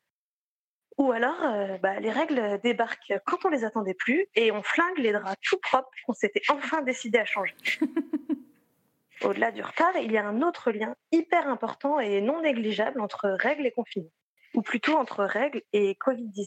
Ou 0.96 1.12
alors, 1.12 1.40
euh, 1.44 1.78
bah, 1.78 2.00
les 2.00 2.10
règles 2.10 2.60
débarquent 2.62 3.14
quand 3.24 3.44
on 3.44 3.50
les 3.50 3.64
attendait 3.64 3.94
plus 3.94 4.26
et 4.34 4.50
on 4.50 4.62
flingue 4.62 4.98
les 4.98 5.12
draps 5.12 5.36
tout 5.42 5.58
propres 5.58 5.88
qu'on 6.04 6.12
s'était 6.12 6.42
enfin 6.48 6.82
décidé 6.82 7.18
à 7.18 7.24
changer. 7.24 7.54
Au-delà 9.22 9.50
du 9.50 9.62
retard, 9.62 9.96
il 9.96 10.12
y 10.12 10.18
a 10.18 10.26
un 10.26 10.42
autre 10.42 10.70
lien 10.70 10.94
hyper 11.12 11.48
important 11.48 11.98
et 11.98 12.20
non 12.20 12.42
négligeable 12.42 13.00
entre 13.00 13.28
règles 13.28 13.66
et 13.66 13.72
confinement, 13.72 14.10
ou 14.54 14.62
plutôt 14.62 14.96
entre 14.96 15.24
règles 15.24 15.62
et 15.72 15.94
Covid-19, 15.94 16.46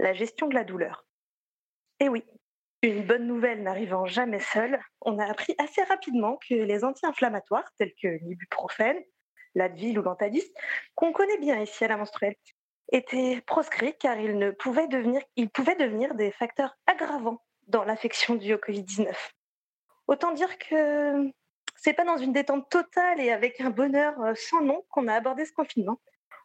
la 0.00 0.12
gestion 0.12 0.48
de 0.48 0.54
la 0.54 0.64
douleur. 0.64 1.06
Et 2.00 2.08
oui, 2.08 2.24
une 2.82 3.04
bonne 3.06 3.26
nouvelle 3.26 3.62
n'arrivant 3.62 4.06
jamais 4.06 4.40
seule, 4.40 4.80
on 5.02 5.18
a 5.18 5.26
appris 5.26 5.54
assez 5.58 5.82
rapidement 5.82 6.38
que 6.48 6.54
les 6.54 6.84
anti-inflammatoires, 6.84 7.70
tels 7.76 7.92
que 8.00 8.08
l'ibuprofène, 8.22 8.98
l'Advil 9.54 9.98
ou 9.98 10.02
l'Antadis, 10.02 10.44
qu'on 10.94 11.12
connaît 11.12 11.38
bien 11.38 11.60
ici 11.60 11.84
à 11.84 11.88
la 11.88 11.96
menstruelle, 11.96 12.36
étaient 12.92 13.42
proscrits 13.46 13.94
car 13.98 14.18
ils, 14.18 14.38
ne 14.38 14.50
pouvaient 14.50 14.88
devenir, 14.88 15.22
ils 15.36 15.50
pouvaient 15.50 15.76
devenir 15.76 16.14
des 16.14 16.30
facteurs 16.30 16.74
aggravants 16.86 17.42
dans 17.66 17.84
l'affection 17.84 18.34
due 18.34 18.54
au 18.54 18.58
Covid-19. 18.58 19.14
Autant 20.08 20.32
dire 20.32 20.58
que 20.58 21.30
c'est 21.76 21.92
pas 21.92 22.04
dans 22.04 22.16
une 22.16 22.32
détente 22.32 22.68
totale 22.68 23.20
et 23.20 23.30
avec 23.30 23.60
un 23.60 23.70
bonheur 23.70 24.18
euh, 24.20 24.34
sans 24.34 24.62
nom 24.62 24.84
qu'on 24.90 25.06
a 25.06 25.14
abordé 25.14 25.44
ce 25.44 25.52
confinement, 25.52 26.00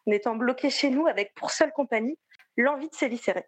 en 0.06 0.12
étant 0.12 0.36
bloqué 0.36 0.70
chez 0.70 0.90
nous 0.90 1.06
avec 1.06 1.34
pour 1.34 1.50
seule 1.50 1.72
compagnie 1.72 2.18
l'envie 2.56 2.88
de 2.88 2.94
s'éviscérer. 2.94 3.44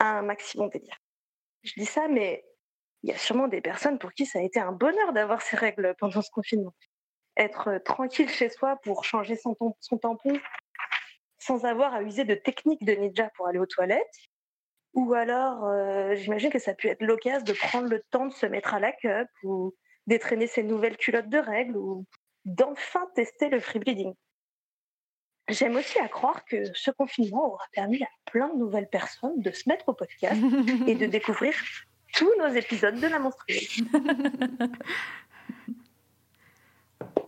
Un 0.00 0.22
maximum 0.22 0.68
délire. 0.70 0.98
Je 1.62 1.74
dis 1.76 1.86
ça, 1.86 2.08
mais 2.08 2.44
il 3.02 3.10
y 3.10 3.12
a 3.12 3.18
sûrement 3.18 3.48
des 3.48 3.60
personnes 3.60 3.98
pour 3.98 4.12
qui 4.12 4.26
ça 4.26 4.38
a 4.38 4.42
été 4.42 4.60
un 4.60 4.72
bonheur 4.72 5.12
d'avoir 5.12 5.42
ces 5.42 5.56
règles 5.56 5.94
pendant 5.98 6.22
ce 6.22 6.30
confinement. 6.30 6.74
Être 7.36 7.68
euh, 7.68 7.78
tranquille 7.78 8.28
chez 8.28 8.48
soi 8.50 8.76
pour 8.82 9.04
changer 9.04 9.36
son, 9.36 9.54
tampon 10.00 10.38
sans 11.38 11.64
avoir 11.64 11.94
à 11.94 12.02
user 12.02 12.24
de 12.24 12.34
techniques 12.34 12.84
de 12.84 12.92
ninja 12.92 13.30
pour 13.36 13.48
aller 13.48 13.58
aux 13.58 13.66
toilettes. 13.66 14.04
Ou 14.92 15.14
alors, 15.14 15.64
euh, 15.64 16.14
j'imagine 16.16 16.50
que 16.50 16.58
ça 16.58 16.72
a 16.72 16.74
pu 16.74 16.88
être 16.88 17.02
l'occasion 17.02 17.44
de 17.44 17.52
prendre 17.52 17.88
le 17.88 18.02
temps 18.10 18.26
de 18.26 18.32
se 18.32 18.46
mettre 18.46 18.74
à 18.74 18.80
la 18.80 18.92
cup 18.92 19.28
ou 19.44 19.74
d'étraîner 20.06 20.46
ses 20.46 20.62
nouvelles 20.62 20.96
culottes 20.96 21.28
de 21.28 21.38
règles 21.38 21.76
ou 21.76 22.04
d'enfin 22.44 23.06
tester 23.14 23.48
le 23.48 23.60
free 23.60 23.78
bleeding. 23.78 24.14
J'aime 25.50 25.76
aussi 25.76 25.98
à 25.98 26.08
croire 26.08 26.44
que 26.44 26.64
ce 26.74 26.90
confinement 26.90 27.52
aura 27.52 27.64
permis 27.72 28.02
à 28.02 28.08
plein 28.30 28.48
de 28.48 28.58
nouvelles 28.58 28.88
personnes 28.88 29.40
de 29.40 29.50
se 29.50 29.68
mettre 29.68 29.88
au 29.88 29.92
podcast 29.92 30.40
et 30.86 30.94
de 30.94 31.06
découvrir 31.18 31.54
tous 32.14 32.30
nos 32.38 32.48
épisodes 32.48 32.98
de 32.98 33.06
la 33.06 33.18
menstruelle. 33.18 33.60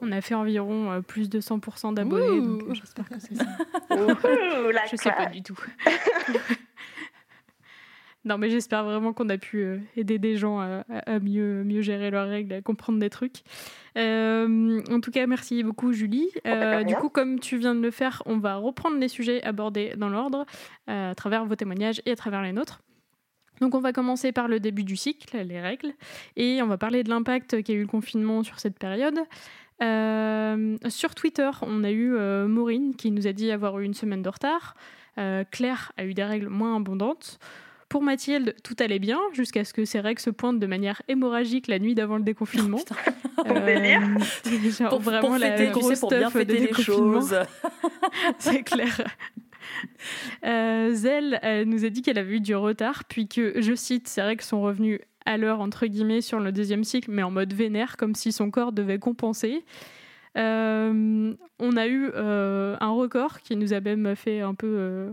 On 0.00 0.10
a 0.10 0.20
fait 0.20 0.34
environ 0.34 0.90
euh, 0.90 1.00
plus 1.00 1.30
de 1.30 1.40
100% 1.40 1.94
d'abonnés, 1.94 2.40
donc 2.40 2.74
j'espère 2.74 3.08
que 3.08 3.20
c'est 3.20 3.36
ça. 3.36 3.44
Je 3.90 4.96
sais 4.96 5.12
pas 5.12 5.26
du 5.26 5.42
tout. 5.42 5.58
Non, 8.24 8.38
mais 8.38 8.50
j'espère 8.50 8.84
vraiment 8.84 9.12
qu'on 9.12 9.28
a 9.30 9.38
pu 9.38 9.64
euh, 9.64 9.78
aider 9.96 10.18
des 10.18 10.36
gens 10.36 10.60
à, 10.60 10.84
mieux, 11.20 11.64
mieux 11.64 11.82
gérer 11.82 12.10
leurs 12.10 12.28
règles, 12.28 12.52
à 12.54 12.62
comprendre 12.62 13.00
des 13.00 13.10
trucs. 13.10 13.42
Euh, 13.98 14.80
en 14.90 15.00
tout 15.00 15.10
cas, 15.10 15.26
merci 15.26 15.64
beaucoup, 15.64 15.92
Julie. 15.92 16.30
Euh, 16.46 16.84
du 16.84 16.94
coup, 16.94 17.08
comme 17.08 17.40
tu 17.40 17.56
viens 17.56 17.74
de 17.74 17.80
le 17.80 17.90
faire, 17.90 18.22
on 18.26 18.38
va 18.38 18.56
reprendre 18.56 18.96
les 18.98 19.08
sujets 19.08 19.42
abordés 19.42 19.94
dans 19.96 20.08
l'ordre, 20.08 20.46
à 20.86 21.14
travers 21.16 21.44
vos 21.46 21.56
témoignages 21.56 22.00
et 22.06 22.12
à 22.12 22.16
travers 22.16 22.42
les 22.42 22.52
nôtres. 22.52 22.82
Donc 23.60 23.74
on 23.74 23.80
va 23.80 23.92
commencer 23.92 24.32
par 24.32 24.48
le 24.48 24.60
début 24.60 24.82
du 24.82 24.96
cycle, 24.96 25.36
les 25.36 25.60
règles, 25.60 25.92
et 26.36 26.62
on 26.62 26.66
va 26.66 26.78
parler 26.78 27.04
de 27.04 27.10
l'impact 27.10 27.62
qu'a 27.62 27.72
eu 27.72 27.82
le 27.82 27.86
confinement 27.86 28.42
sur 28.42 28.58
cette 28.58 28.78
période. 28.78 29.18
sur 29.80 31.14
Twitter, 31.14 31.50
on 31.62 31.84
a 31.84 31.90
eu 31.90 32.12
Maureen 32.46 32.94
qui 32.94 33.10
nous 33.10 33.26
a 33.26 33.32
dit 33.32 33.50
avoir 33.50 33.78
eu 33.80 33.84
une 33.84 33.94
semaine 33.94 34.22
de 34.22 34.28
retard. 34.28 34.74
Claire 35.50 35.92
a 35.96 36.04
eu 36.04 36.14
des 36.14 36.24
règles 36.24 36.48
moins 36.48 36.76
abondantes. 36.76 37.38
Pour 37.92 38.02
Mathilde, 38.02 38.54
tout 38.64 38.74
allait 38.78 38.98
bien 38.98 39.20
jusqu'à 39.34 39.66
ce 39.66 39.74
que 39.74 39.84
ses 39.84 40.00
règles 40.00 40.18
se 40.22 40.30
pointent 40.30 40.58
de 40.58 40.66
manière 40.66 41.02
hémorragique 41.08 41.66
la 41.66 41.78
nuit 41.78 41.94
d'avant 41.94 42.16
le 42.16 42.22
déconfinement. 42.22 42.78
Oh, 43.36 43.42
euh, 43.46 44.88
pour, 44.88 45.00
vraiment 45.00 45.36
la 45.36 45.66
grosse 45.66 46.00
pour 46.00 46.08
bien 46.08 46.30
fêter 46.30 46.58
les 46.58 46.72
choses. 46.72 47.36
C'est 48.38 48.62
clair. 48.62 49.02
Euh, 50.46 50.94
Zelle 50.94 51.38
elle 51.42 51.68
nous 51.68 51.84
a 51.84 51.90
dit 51.90 52.00
qu'elle 52.00 52.16
avait 52.16 52.36
eu 52.36 52.40
du 52.40 52.54
retard, 52.54 53.04
puis 53.04 53.28
que, 53.28 53.60
je 53.60 53.74
cite, 53.74 54.08
ses 54.08 54.22
règles 54.22 54.42
sont 54.42 54.62
revenues 54.62 55.02
à 55.26 55.36
l'heure, 55.36 55.60
entre 55.60 55.84
guillemets, 55.84 56.22
sur 56.22 56.40
le 56.40 56.50
deuxième 56.50 56.84
cycle, 56.84 57.10
mais 57.10 57.22
en 57.22 57.30
mode 57.30 57.52
vénère, 57.52 57.98
comme 57.98 58.14
si 58.14 58.32
son 58.32 58.50
corps 58.50 58.72
devait 58.72 58.98
compenser. 58.98 59.66
Euh, 60.38 61.34
on 61.58 61.76
a 61.76 61.86
eu 61.86 62.10
euh, 62.14 62.76
un 62.80 62.90
record 62.90 63.40
qui 63.40 63.54
nous 63.54 63.72
a 63.74 63.80
même 63.80 64.16
fait 64.16 64.40
un 64.40 64.54
peu 64.54 65.12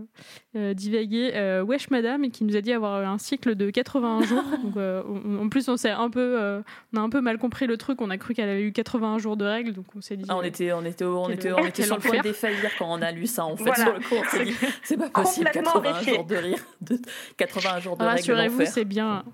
euh, 0.56 0.74
divaguer. 0.74 1.60
Wesh 1.66 1.90
Madame, 1.90 2.30
qui 2.30 2.44
nous 2.44 2.56
a 2.56 2.60
dit 2.60 2.72
avoir 2.72 3.06
un 3.08 3.18
cycle 3.18 3.54
de 3.54 3.70
81 3.70 4.22
jours. 4.22 4.42
Donc, 4.64 4.76
on- 4.76 5.38
en 5.40 5.48
plus, 5.48 5.68
on 5.68 5.76
s'est 5.76 5.90
un 5.90 6.10
peu, 6.10 6.62
on 6.94 6.96
a 6.96 7.00
un 7.00 7.10
peu 7.10 7.20
mal 7.20 7.38
compris 7.38 7.66
le 7.66 7.76
truc. 7.76 8.00
On 8.00 8.10
a 8.10 8.16
cru 8.18 8.34
qu'elle 8.34 8.48
avait 8.48 8.62
eu 8.62 8.72
81 8.72 9.18
jours 9.18 9.36
de 9.36 9.44
règles, 9.44 9.72
donc 9.72 9.86
on 9.94 10.00
s'est 10.00 10.16
dit. 10.16 10.24
Ah, 10.28 10.36
on 10.36 10.42
était, 10.42 10.72
on 10.72 10.84
était, 10.84 11.04
on 11.04 11.28
était, 11.28 11.52
on 11.52 11.66
était 11.66 11.82
sur 11.82 11.96
le 11.96 12.00
point 12.02 12.18
de 12.18 12.22
défaillir 12.22 12.70
quand 12.78 12.86
on 12.90 13.02
a 13.02 13.12
lu 13.12 13.26
ça 13.26 13.44
en 13.44 13.56
fait 13.56 13.64
Voilà. 13.64 13.84
sur 13.84 13.92
le 13.94 14.00
coup. 14.00 14.14
On 14.18 14.24
s'est 14.36 14.44
dit, 14.44 14.54
c'est 14.82 14.96
pas 14.96 15.08
possible, 15.10 15.46
Complètement 15.46 15.72
81 15.80 15.90
horrifié. 15.92 16.14
jours 16.14 16.24
de 16.24 16.36
rire, 16.36 16.58
de 16.80 16.98
81 17.36 17.80
jours 17.80 17.96
de 17.96 18.02
règles 18.04 18.16
Rassurez-vous, 18.18 18.64
c'est 18.66 18.84
bien, 18.84 19.24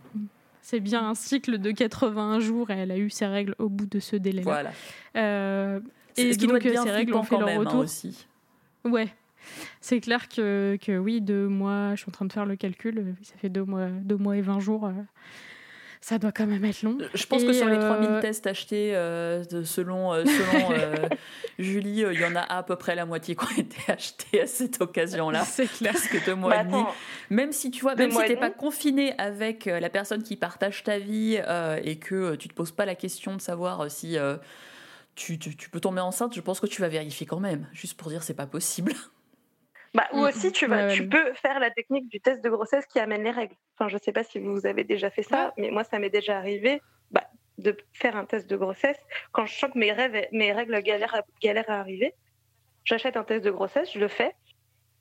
c'est 0.68 0.80
bien 0.80 1.08
un 1.08 1.14
cycle 1.14 1.58
de 1.58 1.70
81 1.70 2.40
jours 2.40 2.72
et 2.72 2.74
elle 2.74 2.90
a 2.90 2.98
eu 2.98 3.08
ses 3.08 3.26
règles 3.26 3.54
au 3.60 3.68
bout 3.68 3.86
de 3.86 4.00
ce 4.00 4.16
délai-là. 4.16 4.42
Voilà. 4.42 4.70
Euh, 5.16 5.78
Et 6.16 6.32
ce 6.32 6.38
qui 6.38 6.48
doit 6.48 6.58
donc 6.58 6.66
être 6.66 6.72
bien 6.72 6.82
ces 6.82 6.90
règles 6.90 7.14
ont 7.14 7.22
fait 7.22 7.36
leur 7.38 7.46
même 7.46 7.58
hein, 7.58 7.64
retour. 7.66 7.78
aussi. 7.78 8.26
Ouais, 8.84 9.06
c'est 9.80 10.00
clair 10.00 10.28
que, 10.28 10.76
que 10.84 10.98
oui, 10.98 11.20
deux 11.20 11.46
mois, 11.46 11.94
je 11.94 12.00
suis 12.00 12.08
en 12.08 12.12
train 12.12 12.24
de 12.24 12.32
faire 12.32 12.46
le 12.46 12.56
calcul, 12.56 13.14
ça 13.22 13.36
fait 13.36 13.48
deux 13.48 13.62
mois, 13.62 13.86
deux 13.86 14.16
mois 14.16 14.36
et 14.36 14.40
20 14.40 14.58
jours, 14.58 14.86
euh, 14.86 14.92
ça 16.08 16.18
doit 16.18 16.30
quand 16.30 16.46
même 16.46 16.64
être 16.64 16.82
long. 16.82 16.98
Je 17.14 17.26
pense 17.26 17.42
que 17.42 17.52
sur 17.52 17.66
les 17.68 17.78
euh, 17.78 17.88
3000 17.88 18.20
tests 18.20 18.46
achetés, 18.46 18.92
euh, 18.94 19.42
de- 19.44 19.64
selon, 19.64 20.12
euh, 20.12 20.24
selon 20.24 20.70
euh, 20.70 21.08
Julie, 21.58 22.04
euh, 22.04 22.12
il 22.14 22.20
y 22.20 22.24
en 22.24 22.36
a 22.36 22.40
à 22.42 22.62
peu 22.62 22.76
près 22.76 22.94
la 22.94 23.06
moitié 23.06 23.34
qui 23.34 23.44
ont 23.44 23.48
été 23.58 23.76
achetés 23.90 24.42
à 24.42 24.46
cette 24.46 24.80
occasion-là. 24.80 25.44
C'est 25.44 25.66
clair. 25.66 25.92
Parce 25.94 26.06
que 26.06 26.24
deux 26.24 26.36
mois 26.36 26.50
Bah, 26.50 26.60
et 26.60 26.64
demi, 26.64 26.74
attends, 26.80 26.94
même 27.30 27.50
si 27.52 27.72
tu 27.72 27.80
vois, 27.82 27.96
Deux 27.96 28.04
même 28.04 28.10
si 28.10 28.14
mois 28.14 28.24
et 28.24 28.28
t'es 28.28 28.36
pas 28.36 28.50
confiné 28.50 29.18
avec 29.18 29.66
euh, 29.66 29.80
la 29.80 29.90
personne 29.90 30.22
qui 30.22 30.36
partage 30.36 30.84
ta 30.84 30.98
vie 31.00 31.40
euh, 31.44 31.80
et 31.82 31.96
que 31.98 32.14
euh, 32.14 32.36
tu 32.36 32.46
te 32.46 32.54
poses 32.54 32.70
pas 32.70 32.84
la 32.86 32.94
question 32.94 33.34
de 33.34 33.40
savoir 33.40 33.80
euh, 33.80 33.88
si 33.88 34.16
euh, 34.16 34.36
tu, 35.16 35.40
tu- 35.40 35.56
tu 35.56 35.70
peux 35.70 35.80
tomber 35.80 36.00
enceinte, 36.02 36.34
je 36.36 36.40
pense 36.40 36.60
que 36.60 36.66
tu 36.68 36.82
vas 36.82 36.88
vérifier 36.88 37.26
quand 37.26 37.40
même, 37.40 37.66
juste 37.72 37.94
pour 37.98 38.10
dire 38.10 38.22
c'est 38.22 38.34
pas 38.34 38.46
possible. 38.46 38.92
Bah, 39.96 40.08
ou 40.12 40.18
Mm, 40.18 40.28
aussi, 40.28 40.52
tu, 40.52 40.66
vas, 40.68 40.84
ouais, 40.84 40.86
ouais. 40.86 40.96
tu 40.96 41.08
peux 41.08 41.34
faire 41.34 41.60
la 41.60 41.70
technique 41.72 42.08
du 42.10 42.20
test 42.20 42.42
de 42.44 42.50
grossesse 42.50 42.86
qui 42.86 43.00
amène 43.00 43.24
les 43.24 43.32
règles. 43.32 43.56
Enfin, 43.78 43.88
je 43.88 43.98
sais 43.98 44.12
pas 44.12 44.24
si 44.24 44.38
vous 44.40 44.66
avez 44.66 44.84
déjà 44.84 45.10
fait 45.10 45.24
ça, 45.24 45.54
mais 45.58 45.70
moi, 45.72 45.84
ça 45.84 45.98
m'est 45.98 46.10
déjà 46.10 46.38
arrivé 46.38 46.82
bah, 47.10 47.24
de 47.58 47.76
faire 47.94 48.16
un 48.16 48.26
test 48.26 48.48
de 48.50 48.56
grossesse. 48.56 48.98
Quand 49.32 49.46
je 49.46 49.54
sens 49.54 49.72
que 49.72 49.78
mes, 49.78 49.92
rêves, 49.92 50.28
mes 50.32 50.52
règles 50.52 50.80
galèrent 50.82 51.14
à, 51.16 51.22
galèrent 51.42 51.70
à 51.70 51.80
arriver, 51.80 52.14
j'achète 52.84 53.16
un 53.16 53.24
test 53.24 53.44
de 53.44 53.52
grossesse, 53.52 53.92
je 53.92 54.00
le 54.00 54.08
fais. 54.08 54.34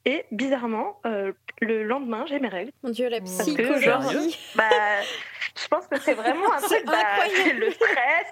Et 0.05 0.23
bizarrement, 0.31 0.99
euh, 1.05 1.31
le 1.61 1.83
lendemain, 1.83 2.25
j'ai 2.27 2.39
mes 2.39 2.47
règles. 2.47 2.71
Mon 2.83 2.91
Dieu, 2.91 3.09
la 3.09 3.21
psychologie. 3.21 4.37
bah, 4.55 4.63
je 5.59 5.67
pense 5.67 5.87
que 5.87 5.99
c'est 5.99 6.13
vraiment 6.13 6.53
un 6.53 6.59
C'est 6.67 6.75
truc, 6.77 6.85
bah, 6.85 6.93
incroyable. 6.99 7.33
c'est 7.43 7.53
le 7.53 7.71
stress, 7.71 8.27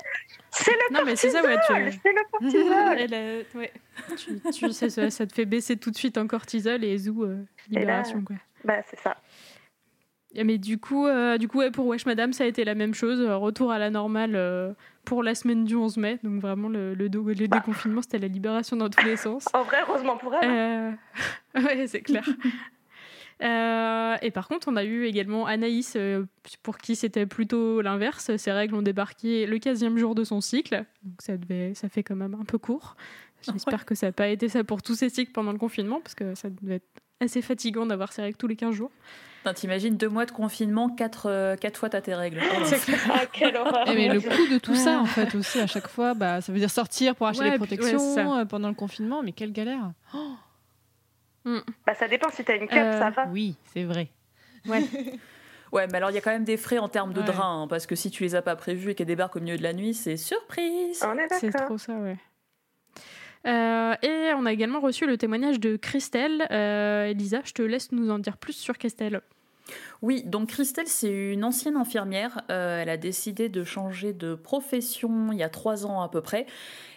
c'est 0.52 0.72
le 0.72 0.94
Non, 0.94 1.00
mais 1.06 1.16
c'est 1.16 1.30
ça, 1.32 1.42
ouais, 1.42 1.56
cortisol, 1.56 1.90
tu, 1.92 2.00
c'est 2.04 2.14
le 2.14 2.22
cortisol. 2.32 2.98
elle, 3.00 3.14
euh, 3.14 3.44
ouais, 3.56 3.72
tu, 4.18 4.40
tu- 4.52 4.72
ça, 4.72 4.90
ça- 4.90 5.10
ça 5.10 5.26
te 5.26 5.34
fait 5.34 5.46
baisser 5.46 5.78
tout 5.78 5.90
de 5.90 5.96
suite 5.98 6.18
en 6.20 6.28
cortisol 6.28 6.84
et 6.84 6.96
zou, 6.98 7.24
euh, 7.24 7.44
Et 7.72 7.76
là- 7.76 7.80
libération, 7.82 8.22
quoi. 8.22 8.36
bah, 8.64 8.82
c'est 8.90 9.00
ça. 9.00 9.18
Et 10.36 10.44
Mais 10.44 10.58
du 10.60 10.80
coup, 10.80 11.08
euh, 11.08 11.38
du 11.38 11.48
coup 11.48 11.60
ouais, 11.60 11.72
pour 11.72 11.86
Wesh 11.88 12.06
Madame, 12.06 12.34
ça 12.34 12.44
a 12.44 12.48
été 12.48 12.64
la 12.66 12.74
même 12.76 12.94
chose. 12.96 13.22
Retour 13.22 13.72
à 13.72 13.78
la 13.80 13.90
normale 13.92 14.36
euh, 14.36 14.74
pour 15.06 15.24
la 15.24 15.36
semaine 15.36 15.66
du 15.66 15.76
11 15.76 15.98
mai. 15.98 16.20
Donc 16.24 16.42
vraiment, 16.42 16.70
le, 16.70 16.94
le, 16.94 17.08
le 17.08 17.48
Bah. 17.48 17.58
déconfinement, 17.60 18.02
c'était 18.02 18.20
la 18.20 18.28
libération 18.28 18.76
dans 18.78 18.90
tous 18.90 19.06
les 19.06 19.18
sens. 19.18 19.46
En 19.54 19.64
vrai, 19.64 19.78
heureusement 19.88 20.18
pour 20.18 20.34
elle. 20.36 20.50
hein. 20.50 20.98
Euh, 21.58 21.62
ouais, 21.64 21.88
c'est 21.88 22.02
clair. 22.02 22.28
Euh, 23.42 24.16
et 24.22 24.32
par 24.32 24.48
contre, 24.48 24.68
on 24.70 24.76
a 24.78 24.86
eu 24.86 25.04
également 25.06 25.46
Anaïs, 25.46 25.96
euh, 25.98 26.24
pour 26.62 26.78
qui 26.78 26.96
c'était 26.96 27.26
plutôt 27.26 27.82
l'inverse. 27.82 28.34
Ses 28.38 28.52
règles 28.52 28.76
ont 28.76 28.82
débarqué 28.82 29.46
le 29.48 29.58
15e 29.58 29.98
jour 29.98 30.16
de 30.16 30.24
son 30.24 30.40
cycle. 30.40 30.86
Donc 31.04 31.16
ça, 31.20 31.36
devait, 31.36 31.74
ça 31.74 31.90
fait 31.90 32.04
quand 32.04 32.16
même 32.16 32.36
un 32.40 32.46
peu 32.46 32.58
court. 32.58 32.96
J'espère 33.42 33.86
que 33.86 33.96
ça 33.96 34.06
n'a 34.08 34.12
pas 34.14 34.30
été 34.30 34.48
ça 34.48 34.64
pour 34.64 34.82
tous 34.82 34.96
ces 34.96 35.10
cycles 35.10 35.32
pendant 35.34 35.52
le 35.52 35.58
confinement, 35.58 36.00
parce 36.00 36.16
que 36.16 36.36
ça 36.36 36.50
devait 36.50 36.76
être 36.76 36.88
assez 37.20 37.42
fatigant 37.42 37.86
d'avoir 37.86 38.14
ses 38.14 38.22
règles 38.22 38.38
tous 38.38 38.48
les 38.48 38.56
15 38.56 38.74
jours. 38.76 38.92
T'imagines 39.52 39.98
deux 39.98 40.08
mois 40.08 40.26
de 40.26 40.32
confinement, 40.32 40.88
quatre, 40.90 41.26
euh, 41.30 41.56
quatre 41.58 41.78
fois 41.78 41.90
t'as 41.90 42.00
tes 42.02 42.14
règles. 42.16 42.40
Ah, 43.12 43.26
quelle 43.32 43.58
horreur. 43.58 43.84
Eh, 43.88 43.96
mais 43.96 44.08
le 44.08 44.22
coût 44.22 44.48
de 44.48 44.58
tout 44.58 44.76
ça, 44.76 45.00
en 45.00 45.06
fait, 45.06 45.36
aussi, 45.36 45.60
à 45.60 45.68
chaque 45.68 45.88
fois, 45.90 46.14
bah, 46.14 46.40
ça 46.40 46.54
veut 46.54 46.60
dire 46.60 46.70
sortir 46.72 47.16
pour 47.16 47.28
acheter 47.28 47.44
Ouais, 47.44 47.52
ouais, 47.52 47.58
protections 47.58 48.00
c'est 48.00 48.22
euh, 48.42 48.46
pendant 48.46 48.70
le 48.70 48.76
confinement, 48.76 49.22
mais 49.24 49.34
quelle 49.34 49.52
galère. 49.52 49.92
Oh, 50.14 50.36
Bah, 51.86 51.94
ça 51.96 52.08
dépend 52.08 52.30
si 52.30 52.44
t'as 52.46 52.56
une 52.56 52.68
cup, 52.68 52.78
Euh, 52.78 53.00
ça 53.00 53.10
va. 53.10 53.26
oui, 53.28 53.56
c'est 53.74 53.84
vrai. 53.84 54.08
Ouais, 55.74 55.88
mais 55.88 55.98
alors 55.98 56.12
il 56.12 56.14
y 56.14 56.18
a 56.20 56.22
quand 56.22 56.30
même 56.30 56.44
des 56.44 56.56
frais 56.56 56.78
en 56.78 56.88
termes 56.88 57.14
de 57.14 57.20
Ouais. 57.20 57.26
draps, 57.26 57.42
hein, 57.42 57.66
parce 57.68 57.88
que 57.88 57.96
si 57.96 58.12
tu 58.12 58.22
les 58.22 58.36
as 58.36 58.44
pas 58.44 58.56
prévus 58.56 58.92
et 58.92 58.96
qu'elles 58.96 59.08
débarquent 59.08 59.38
au 59.38 59.40
milieu 59.40 59.58
de 59.58 59.64
la 59.64 59.74
nuit, 59.74 59.96
c'est 59.96 60.18
surprise. 60.18 61.04
On 61.04 61.18
est 61.18 61.28
C'est 61.34 61.50
d'accord. 61.50 61.66
trop 61.66 61.78
ça, 61.80 61.94
ouais. 61.96 62.16
Euh, 63.46 63.96
et 64.02 64.34
on 64.36 64.46
a 64.46 64.54
également 64.54 64.80
reçu 64.80 65.06
le 65.06 65.18
témoignage 65.18 65.60
de 65.60 65.76
Christelle. 65.76 66.48
Euh, 66.52 67.08
Elisa, 67.08 67.42
je 67.44 67.54
te 67.54 67.62
laisse 67.62 67.92
nous 67.92 68.10
en 68.10 68.20
dire 68.20 68.38
plus 68.38 68.54
sur 68.54 68.78
Christelle. 68.78 69.22
Oui, 70.02 70.24
donc 70.24 70.50
Christelle, 70.50 70.88
c'est 70.88 71.32
une 71.34 71.44
ancienne 71.44 71.78
infirmière. 71.78 72.42
Euh, 72.50 72.82
elle 72.82 72.90
a 72.90 72.98
décidé 72.98 73.50
de 73.50 73.64
changer 73.64 74.14
de 74.14 74.36
profession 74.36 75.32
il 75.32 75.40
y 75.40 75.44
a 75.44 75.50
trois 75.50 75.86
ans 75.86 76.02
à 76.02 76.10
peu 76.10 76.22
près. 76.22 76.46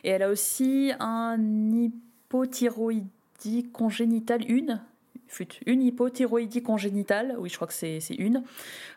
Et 0.05 0.11
elle 0.11 0.23
a 0.23 0.29
aussi 0.29 0.93
un 0.99 1.39
hypothyroïdie 1.73 3.71
congénitale, 3.73 4.45
une 4.51 4.81
fut 5.29 5.49
une 5.67 5.83
hypothyroïdie 5.83 6.63
congénitale, 6.63 7.35
oui 7.39 7.49
je 7.49 7.57
crois 7.57 7.67
que 7.67 7.75
c'est 7.75 8.01
une, 8.19 8.43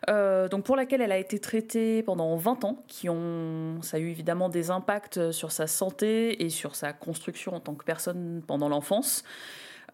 Euh, 0.08 0.48
donc 0.48 0.64
pour 0.64 0.76
laquelle 0.76 1.00
elle 1.00 1.12
a 1.12 1.18
été 1.18 1.38
traitée 1.38 2.02
pendant 2.02 2.36
20 2.36 2.64
ans, 2.64 2.84
qui 2.88 3.08
ont, 3.08 3.80
ça 3.82 3.96
a 3.96 4.00
eu 4.00 4.08
évidemment 4.08 4.48
des 4.48 4.70
impacts 4.70 5.30
sur 5.30 5.52
sa 5.52 5.66
santé 5.66 6.42
et 6.42 6.48
sur 6.48 6.74
sa 6.74 6.92
construction 6.92 7.54
en 7.54 7.60
tant 7.60 7.74
que 7.74 7.84
personne 7.84 8.42
pendant 8.46 8.68
l'enfance. 8.68 9.24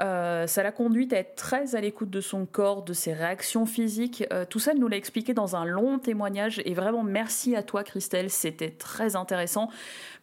Euh, 0.01 0.47
ça 0.47 0.63
l'a 0.63 0.73
conduite 0.73 1.13
à 1.13 1.19
être 1.19 1.37
très 1.37 1.75
à 1.75 1.81
l'écoute 1.81 2.11
de 2.11 2.21
son 2.21 2.47
corps, 2.47 2.83
de 2.83 2.93
ses 2.93 3.13
réactions 3.13 3.67
physiques. 3.67 4.25
Euh, 4.33 4.45
tout 4.49 4.59
ça, 4.59 4.73
elle 4.73 4.79
nous 4.79 4.89
l'a 4.89 4.97
expliqué 4.97 5.33
dans 5.33 5.57
un 5.57 5.65
long 5.65 5.99
témoignage. 5.99 6.61
Et 6.65 6.75
vraiment, 6.75 7.03
merci 7.03 7.57
à 7.57 7.63
toi, 7.63 7.83
Christelle. 7.83 8.31
C'était 8.31 8.71
très 8.71 9.17
intéressant. 9.17 9.71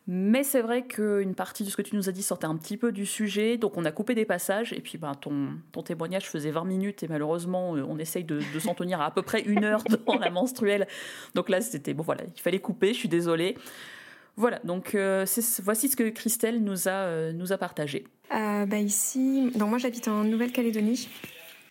Mais 0.06 0.44
c'est 0.44 0.62
vrai 0.62 0.86
qu'une 0.86 1.34
partie 1.34 1.64
de 1.64 1.70
ce 1.70 1.78
que 1.78 1.82
tu 1.82 1.96
nous 1.96 2.10
as 2.10 2.12
dit 2.12 2.24
sortait 2.24 2.46
un 2.46 2.58
petit 2.58 2.78
peu 2.78 2.92
du 2.92 3.06
sujet. 3.06 3.58
Donc, 3.58 3.78
on 3.78 3.86
a 3.86 3.92
coupé 3.92 4.16
des 4.16 4.26
passages. 4.26 4.74
Et 4.74 4.82
puis, 4.82 4.98
ben, 4.98 5.14
ton, 5.16 5.50
ton 5.72 5.82
témoignage 5.82 6.30
faisait 6.30 6.52
20 6.52 6.66
minutes. 6.66 7.04
Et 7.04 7.08
malheureusement, 7.08 7.76
euh, 7.76 7.86
on 7.88 7.98
essaye 7.98 8.26
de, 8.26 8.42
de 8.54 8.60
s'en 8.60 8.76
tenir 8.76 9.02
à 9.02 9.06
à 9.06 9.12
peu 9.12 9.22
près 9.22 9.42
une 9.42 9.64
heure 9.64 9.84
dans 10.08 10.18
la 10.18 10.30
menstruelle. 10.30 10.88
Donc 11.36 11.50
là, 11.50 11.62
c'était 11.62 11.94
bon, 11.94 12.04
voilà, 12.04 12.24
il 12.36 12.42
fallait 12.42 12.60
couper. 12.60 12.94
Je 12.94 13.00
suis 13.00 13.10
désolée. 13.10 13.56
Voilà, 14.36 14.60
donc 14.64 14.96
euh, 14.96 15.26
voici 15.62 15.90
ce 15.90 15.96
que 15.96 16.10
Christelle 16.10 16.64
nous 16.64 16.88
a, 16.88 16.92
euh, 16.92 17.34
nous 17.34 17.52
a 17.54 17.58
partagé. 17.58 18.06
Euh, 18.34 18.66
bah 18.66 18.80
ici, 18.80 19.52
donc 19.56 19.70
moi 19.70 19.78
j'habite 19.78 20.08
en 20.08 20.24
Nouvelle-Calédonie 20.24 21.08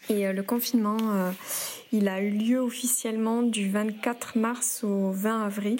et 0.08 0.32
le 0.32 0.42
confinement, 0.42 0.96
il 1.92 2.08
a 2.08 2.20
eu 2.20 2.30
lieu 2.30 2.58
officiellement 2.58 3.42
du 3.42 3.70
24 3.70 4.36
mars 4.36 4.82
au 4.82 5.12
20 5.12 5.44
avril. 5.44 5.78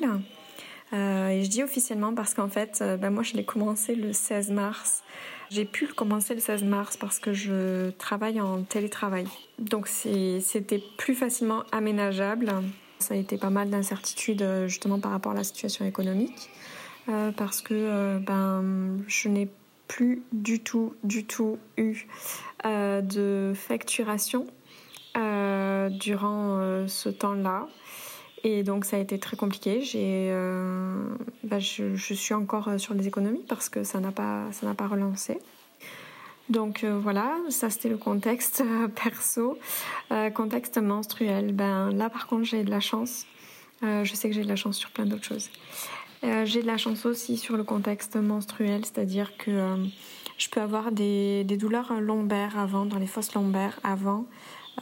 Et 0.93 1.43
je 1.43 1.49
dis 1.49 1.63
officiellement 1.63 2.15
parce 2.15 2.33
qu'en 2.33 2.49
fait, 2.49 2.85
bah, 3.01 3.11
moi 3.11 3.25
je 3.25 3.35
l'ai 3.35 3.45
commencé 3.45 3.97
le 3.97 4.13
16 4.13 4.51
mars. 4.53 5.03
J'ai 5.51 5.65
pu 5.65 5.87
le 5.87 5.93
commencer 5.93 6.35
le 6.35 6.41
16 6.41 6.63
mars 6.63 6.97
parce 6.97 7.19
que 7.19 7.33
je 7.33 7.91
travaille 7.91 8.41
en 8.41 8.63
télétravail. 8.63 9.27
Donc 9.59 9.89
c'était 9.89 10.83
plus 10.99 11.17
facilement 11.17 11.65
aménageable. 11.73 12.53
Ça 13.01 13.15
a 13.15 13.17
été 13.17 13.39
pas 13.39 13.51
mal 13.51 13.71
d'incertitudes 13.71 14.47
justement 14.69 15.01
par 15.01 15.11
rapport 15.11 15.33
à 15.33 15.37
la 15.37 15.45
situation 15.45 15.85
économique. 15.85 16.49
Euh, 17.09 17.33
parce 17.33 17.63
que 17.63 17.75
euh, 17.75 18.19
ben, 18.19 19.03
je 19.09 19.29
n'ai 19.29 19.49
plus 19.89 20.23
du 20.33 20.61
tout, 20.61 20.95
du 21.03 21.25
tout 21.25 21.59
eu 21.77 22.07
euh, 22.65 23.01
de 23.01 23.53
facturation 23.55 24.47
durant 25.15 26.87
ce 26.89 27.11
temps-là. 27.11 27.69
Et 28.45 28.63
donc 28.63 28.87
ça 28.87 28.97
a 28.97 29.01
été 29.01 29.19
très 29.19 29.37
compliqué. 29.37 29.83
J'ai, 29.83 30.35
bah, 31.45 31.59
je, 31.59 32.15
suis 32.15 32.33
encore 32.33 32.81
sur 32.81 32.95
les 32.95 33.07
économies 33.07 33.45
parce 33.47 33.69
que 33.69 33.85
ça 33.85 34.01
n'a 34.01 34.11
pas, 34.11 34.47
ça 34.53 34.67
n'a 34.67 34.73
pas 34.73 34.87
relancé. 34.87 35.39
Donc 36.49 36.83
voilà, 36.85 37.37
ça 37.51 37.69
c'était 37.69 37.91
le 37.91 37.99
contexte 37.99 38.65
perso. 39.05 39.59
Contexte 40.35 40.79
menstruel, 40.79 41.53
ben 41.53 41.91
là 41.91 42.09
par 42.09 42.27
contre 42.27 42.45
j'ai 42.45 42.65
de 42.65 42.71
la 42.71 42.81
chance. 42.81 43.27
Je 43.83 44.13
sais 44.15 44.31
que 44.31 44.35
j'ai 44.35 44.45
de 44.45 44.49
la 44.49 44.57
chance 44.57 44.79
sur 44.79 44.91
plein 44.93 45.05
d'autres 45.05 45.27
choses. 45.27 45.51
Euh, 46.25 46.45
j'ai 46.45 46.63
de 46.63 46.67
la 46.67 46.77
chance 46.77 47.05
aussi 47.05 47.37
sur 47.37 47.57
le 47.57 47.65
contexte 47.65 48.17
menstruel, 48.17 48.85
c'est-à-dire 48.85 49.37
que 49.37 49.51
euh, 49.51 49.77
je 50.39 50.49
peux 50.49 50.61
avoir 50.61 50.93
des, 50.93 51.45
douleurs 51.45 52.01
lombaires 52.01 52.59
avant, 52.59 52.87
dans 52.87 52.99
les 52.99 53.09
fosses 53.09 53.35
lombaires 53.35 53.81
avant, 53.83 54.27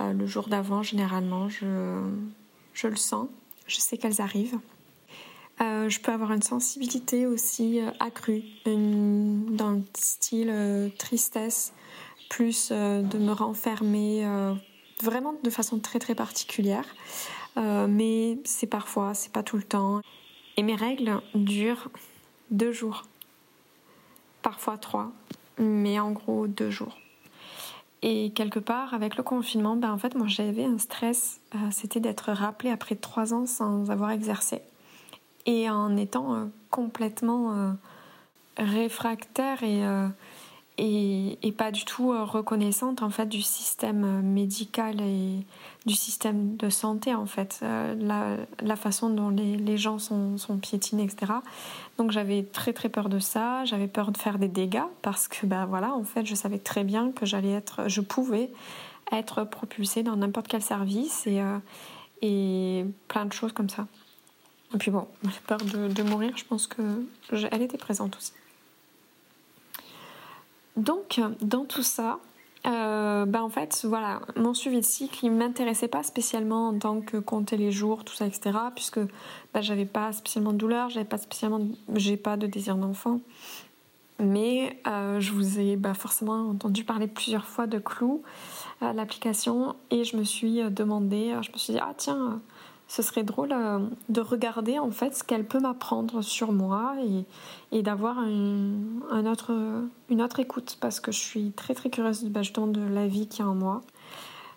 euh, 0.01 0.13
le 0.13 0.27
jour 0.27 0.49
d'avant 0.49 0.83
généralement, 0.83 1.49
je, 1.49 2.87
le 2.87 2.97
sens, 2.97 3.29
je 3.67 3.79
sais 3.79 3.97
qu'elles 3.97 4.21
arrivent. 4.21 4.59
Je 5.61 6.01
peux 6.01 6.11
avoir 6.11 6.33
une 6.33 6.41
sensibilité 6.41 7.27
aussi 7.27 7.81
accrue, 7.99 8.43
dans 8.65 9.73
le 9.73 9.83
style 9.95 10.91
tristesse, 10.97 11.75
plus 12.31 12.71
de 12.71 13.19
me 13.19 13.33
renfermer 13.33 14.27
vraiment 15.03 15.35
de 15.45 15.51
façon 15.51 15.79
très 15.79 15.99
très 15.99 16.15
particulière. 16.15 16.87
mais 17.57 18.39
c'est 18.45 18.69
parfois, 18.69 19.13
c'est 19.13 19.33
pas 19.33 19.43
tout 19.43 19.59
le 19.59 19.63
temps. 19.63 20.01
Et 20.57 20.63
mes 20.63 20.77
règles 20.77 21.21
durent 21.35 21.89
deux 22.51 22.73
jours, 22.73 23.05
parfois 24.43 24.79
trois, 24.79 25.13
mais 25.59 25.99
en 26.01 26.11
gros 26.13 26.47
deux 26.47 26.71
jours. 26.71 26.97
Et 28.03 28.31
quelque 28.35 28.59
part, 28.59 28.95
avec 28.95 29.17
le 29.17 29.23
confinement, 29.23 29.77
ben 29.77 29.93
en 29.93 30.27
j'avais 30.27 30.65
un 30.65 30.79
stress, 30.79 31.41
euh, 31.55 31.59
c'était 31.71 32.01
d'être 32.01 32.33
rappelée 32.33 32.71
après 32.71 32.95
trois 32.95 33.35
ans 33.35 33.47
sans 33.47 33.91
avoir 33.91 34.11
exercé. 34.11 34.63
Et 35.45 35.69
en 35.69 35.97
étant 35.97 36.35
euh, 36.35 36.45
complètement 36.71 37.53
euh, 37.53 37.73
réfractaire 38.57 39.63
et 39.63 39.83
et, 40.81 41.53
pas 41.53 41.71
du 41.71 41.85
tout 41.85 42.13
euh, 42.13 42.25
reconnaissante 42.25 43.03
en 43.03 43.11
fait 43.11 43.27
du 43.27 43.43
système 43.43 44.05
euh, 44.05 44.23
médical 44.23 45.01
et 45.01 45.45
du 45.85 45.95
système 45.95 46.57
de 46.57 46.71
santé 46.71 47.15
en 47.15 47.27
fait, 47.27 47.61
euh, 47.63 48.47
la, 48.63 48.77
façon 48.77 49.11
dont 49.11 49.29
les, 49.29 49.77
gens 49.77 49.99
sont, 49.99 50.37
piétinés, 50.61 51.05
etc. 51.05 51.33
Donc 51.99 52.13
j'avais 52.13 52.45
très 52.45 52.73
très 52.73 52.89
peur 52.89 53.09
de 53.09 53.19
ça, 53.19 53.65
j'avais 53.65 53.89
peur 53.89 54.11
de 54.11 54.17
faire 54.17 54.39
des 54.39 54.49
dégâts 54.49 54.85
parce 55.03 55.29
que 55.29 55.47
ben 55.47 55.67
voilà, 55.67 55.93
en 55.93 56.05
fait, 56.05 56.25
je 56.25 56.35
savais 56.35 56.59
très 56.59 56.85
bien 56.85 57.13
que 57.13 57.27
j'allais 57.27 57.53
être, 57.53 57.89
je 57.89 58.01
pouvais 58.01 58.51
être 59.13 59.45
propulsée 59.45 60.03
dans 60.03 60.17
n'importe 60.17 60.49
quel 60.49 60.63
service 60.63 61.27
et, 62.23 62.85
plein 63.09 63.25
de 63.25 63.33
choses 63.33 63.53
comme 63.53 63.69
ça. 63.69 63.87
Et 64.75 64.79
puis 64.79 64.91
bon, 64.91 65.09
peur 65.47 65.59
de, 65.59 65.89
de 65.89 66.03
mourir, 66.03 66.33
je 66.37 66.45
pense 66.45 66.67
que 66.67 66.83
elle 67.51 67.63
était 67.63 67.79
présente 67.79 68.17
aussi. 68.17 68.33
Donc, 70.81 71.21
dans 71.43 71.67
tout 71.67 71.83
ça, 71.83 72.21
euh, 72.67 73.27
bah, 73.27 73.45
en 73.45 73.51
fait, 73.51 73.85
voilà, 73.85 74.23
mon 74.35 74.55
suivi 74.55 74.81
de 74.81 74.85
cycle, 74.85 75.27
il 75.27 75.31
m'intéressait 75.31 75.89
pas 75.89 76.03
spécialement 76.03 76.69
en 76.69 76.79
tant 76.79 77.03
que 77.03 77.19
compter 77.19 77.59
les 77.59 77.71
jours, 77.71 78.03
tout 78.03 78.15
ça, 78.15 78.27
etc. 78.27 78.57
Puisque 78.75 79.01
bah, 79.53 79.61
j'avais 79.61 79.85
pas 79.85 80.13
spécialement 80.15 80.55
de 80.55 80.57
douleur, 80.57 80.89
j'avais 80.89 81.05
pas 81.05 81.19
spécialement, 81.19 81.61
j'ai 81.95 82.17
pas 82.17 82.39
de 82.39 82.47
désir 82.47 82.77
d'enfant. 82.77 83.21
Mais 84.21 84.79
euh, 84.87 85.21
je 85.21 85.33
vous 85.33 85.59
ai 85.61 85.77
bah, 85.77 85.93
forcément 85.93 86.49
entendu 86.49 86.83
parler 86.85 87.09
plusieurs 87.09 87.45
fois 87.45 87.67
de 87.67 87.79
Clou, 87.79 88.23
euh, 88.83 88.95
l'application, 88.95 89.77
et 89.91 90.05
je 90.05 90.17
me 90.17 90.25
suis 90.25 90.63
demandé, 90.71 91.35
je 91.43 91.53
me 91.53 91.59
suis 91.59 91.75
dit 91.75 91.79
ah 91.83 91.93
tiens, 91.95 92.41
ce 92.91 93.03
serait 93.03 93.23
drôle 93.23 93.53
euh, 93.53 93.79
de 94.09 94.21
regarder 94.21 94.81
en 94.81 94.91
fait 94.91 95.15
ce 95.15 95.23
qu'elle 95.23 95.47
peut 95.47 95.61
m'apprendre 95.61 96.23
sur 96.23 96.51
moi 96.51 96.97
et, 97.71 97.83
d'avoir 97.83 98.19
un, 98.19 99.27
autre, 99.27 99.53
une 100.09 100.21
autre 100.21 100.41
écoute 100.41 100.77
parce 100.81 100.99
que 100.99 101.13
je 101.13 101.19
suis 101.21 101.53
très 101.53 101.73
très 101.75 101.89
curieuse 101.89 102.25
bah, 102.25 102.43
justement 102.43 102.67
de 102.67 102.81
la 102.81 103.07
vie 103.07 103.29
qu'il 103.29 103.45
y 103.45 103.49
a 103.49 103.51
en 103.51 103.55
moi. 103.55 103.83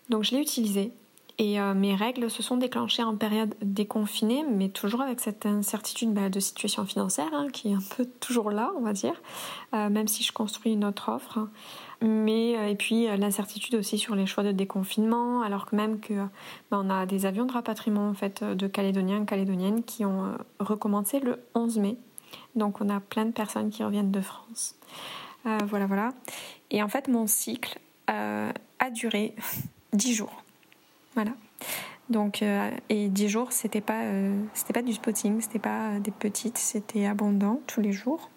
Donc 0.10 0.24
je 0.24 0.32
l'ai 0.32 0.42
utilisée 0.42 0.92
et 1.38 1.62
euh, 1.62 1.76
mes 1.76 1.94
règles 1.94 2.32
se 2.32 2.42
sont 2.42 2.58
déclenchées 2.58 3.04
en 3.04 3.16
période 3.16 3.54
déconfinée, 3.62 4.44
mais 4.50 4.70
toujours 4.70 5.02
avec 5.02 5.20
cette 5.20 5.46
incertitude 5.46 6.12
bah, 6.12 6.30
de 6.30 6.40
situation 6.40 6.86
financière 6.86 7.30
hein, 7.34 7.50
qui 7.54 7.70
est 7.70 7.76
un 7.76 7.84
peu 7.96 8.06
toujours 8.20 8.50
là, 8.50 8.72
on 8.78 8.82
va 8.82 8.94
dire, 8.94 9.22
euh, 9.76 9.90
même 9.90 10.08
si 10.08 10.24
je 10.24 10.32
construis 10.32 10.74
une 10.74 10.86
autre 10.86 11.10
offre. 11.10 11.48
Mais 12.04 12.58
euh, 12.58 12.68
et 12.68 12.76
puis 12.76 13.08
euh, 13.08 13.16
l'incertitude 13.16 13.76
aussi 13.76 13.98
sur 13.98 14.14
les 14.14 14.26
choix 14.26 14.44
de 14.44 14.52
déconfinement, 14.52 15.42
alors 15.42 15.66
que 15.66 15.76
même 15.76 16.02
que 16.02 16.14
ben, 16.70 16.84
on 16.84 16.90
a 16.90 17.06
des 17.06 17.26
avions 17.26 17.46
de 17.46 17.54
rapatriement 17.54 18.10
en 18.10 18.14
fait 18.14 18.44
de 18.44 18.68
Calédoniens, 18.68 19.24
Calédoniennes 19.24 19.84
qui 19.84 20.04
ont 20.04 20.26
euh, 20.26 20.36
recommencé 20.60 21.22
le 21.22 21.40
11 21.56 21.78
mai. 21.78 21.98
Donc 22.56 22.82
on 22.82 22.90
a 22.90 23.00
plein 23.00 23.24
de 23.24 23.32
personnes 23.32 23.70
qui 23.70 23.86
reviennent 23.86 24.12
de 24.12 24.20
France. 24.20 24.76
voilà, 25.46 25.86
voilà. 25.86 26.14
Et 26.72 26.84
en 26.84 26.90
fait, 26.90 27.08
mon 27.08 27.26
cycle 27.26 27.80
a 28.08 28.90
duré 28.92 29.34
10 29.94 30.14
jours. 30.14 30.44
Voilà. 31.14 31.32
Donc, 32.10 32.44
et 32.90 33.08
10 33.08 33.30
jours, 33.30 33.52
c'était 33.52 33.82
pas, 33.82 34.02
c'était 34.54 34.74
pas 34.74 34.82
du 34.82 34.94
spotting, 34.94 35.42
c'était 35.42 35.60
pas 35.60 36.00
des 36.00 36.12
petites, 36.12 36.58
c'était 36.58 37.06
abondant 37.06 37.62
tous 37.68 37.82
les 37.82 37.92
jours. 37.92 38.30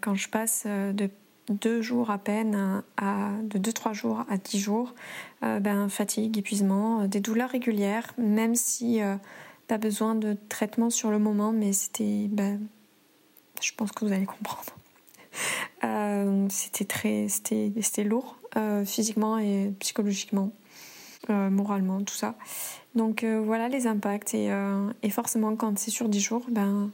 Quand 0.00 0.14
je 0.14 0.28
passe 0.28 0.66
de 0.66 1.10
deux 1.48 1.82
jours 1.82 2.10
à 2.10 2.18
peine, 2.18 2.82
à, 2.96 3.30
de 3.42 3.58
deux, 3.58 3.72
trois 3.72 3.92
jours 3.92 4.24
à 4.28 4.36
dix 4.36 4.58
jours, 4.58 4.94
euh, 5.42 5.60
ben, 5.60 5.88
fatigue, 5.88 6.38
épuisement, 6.38 7.02
euh, 7.02 7.06
des 7.06 7.20
douleurs 7.20 7.50
régulières, 7.50 8.12
même 8.18 8.54
si 8.54 9.02
euh, 9.02 9.16
pas 9.68 9.78
besoin 9.78 10.14
de 10.14 10.36
traitement 10.48 10.90
sur 10.90 11.10
le 11.10 11.18
moment, 11.18 11.52
mais 11.52 11.72
c'était, 11.72 12.26
ben, 12.28 12.60
je 13.60 13.72
pense 13.76 13.92
que 13.92 14.04
vous 14.04 14.12
allez 14.12 14.26
comprendre. 14.26 14.72
c'était 16.50 16.84
très, 16.84 17.26
c'était, 17.28 18.04
lourd, 18.04 18.38
physiquement 18.86 19.38
et 19.38 19.72
psychologiquement, 19.80 20.50
moralement, 21.28 22.02
tout 22.02 22.14
ça. 22.14 22.36
Donc 22.94 23.22
voilà 23.24 23.68
les 23.68 23.86
impacts 23.86 24.32
et, 24.32 24.50
et 25.02 25.10
forcément 25.10 25.54
quand 25.56 25.78
c'est 25.78 25.90
sur 25.90 26.08
dix 26.08 26.20
jours, 26.20 26.46
ben 26.48 26.90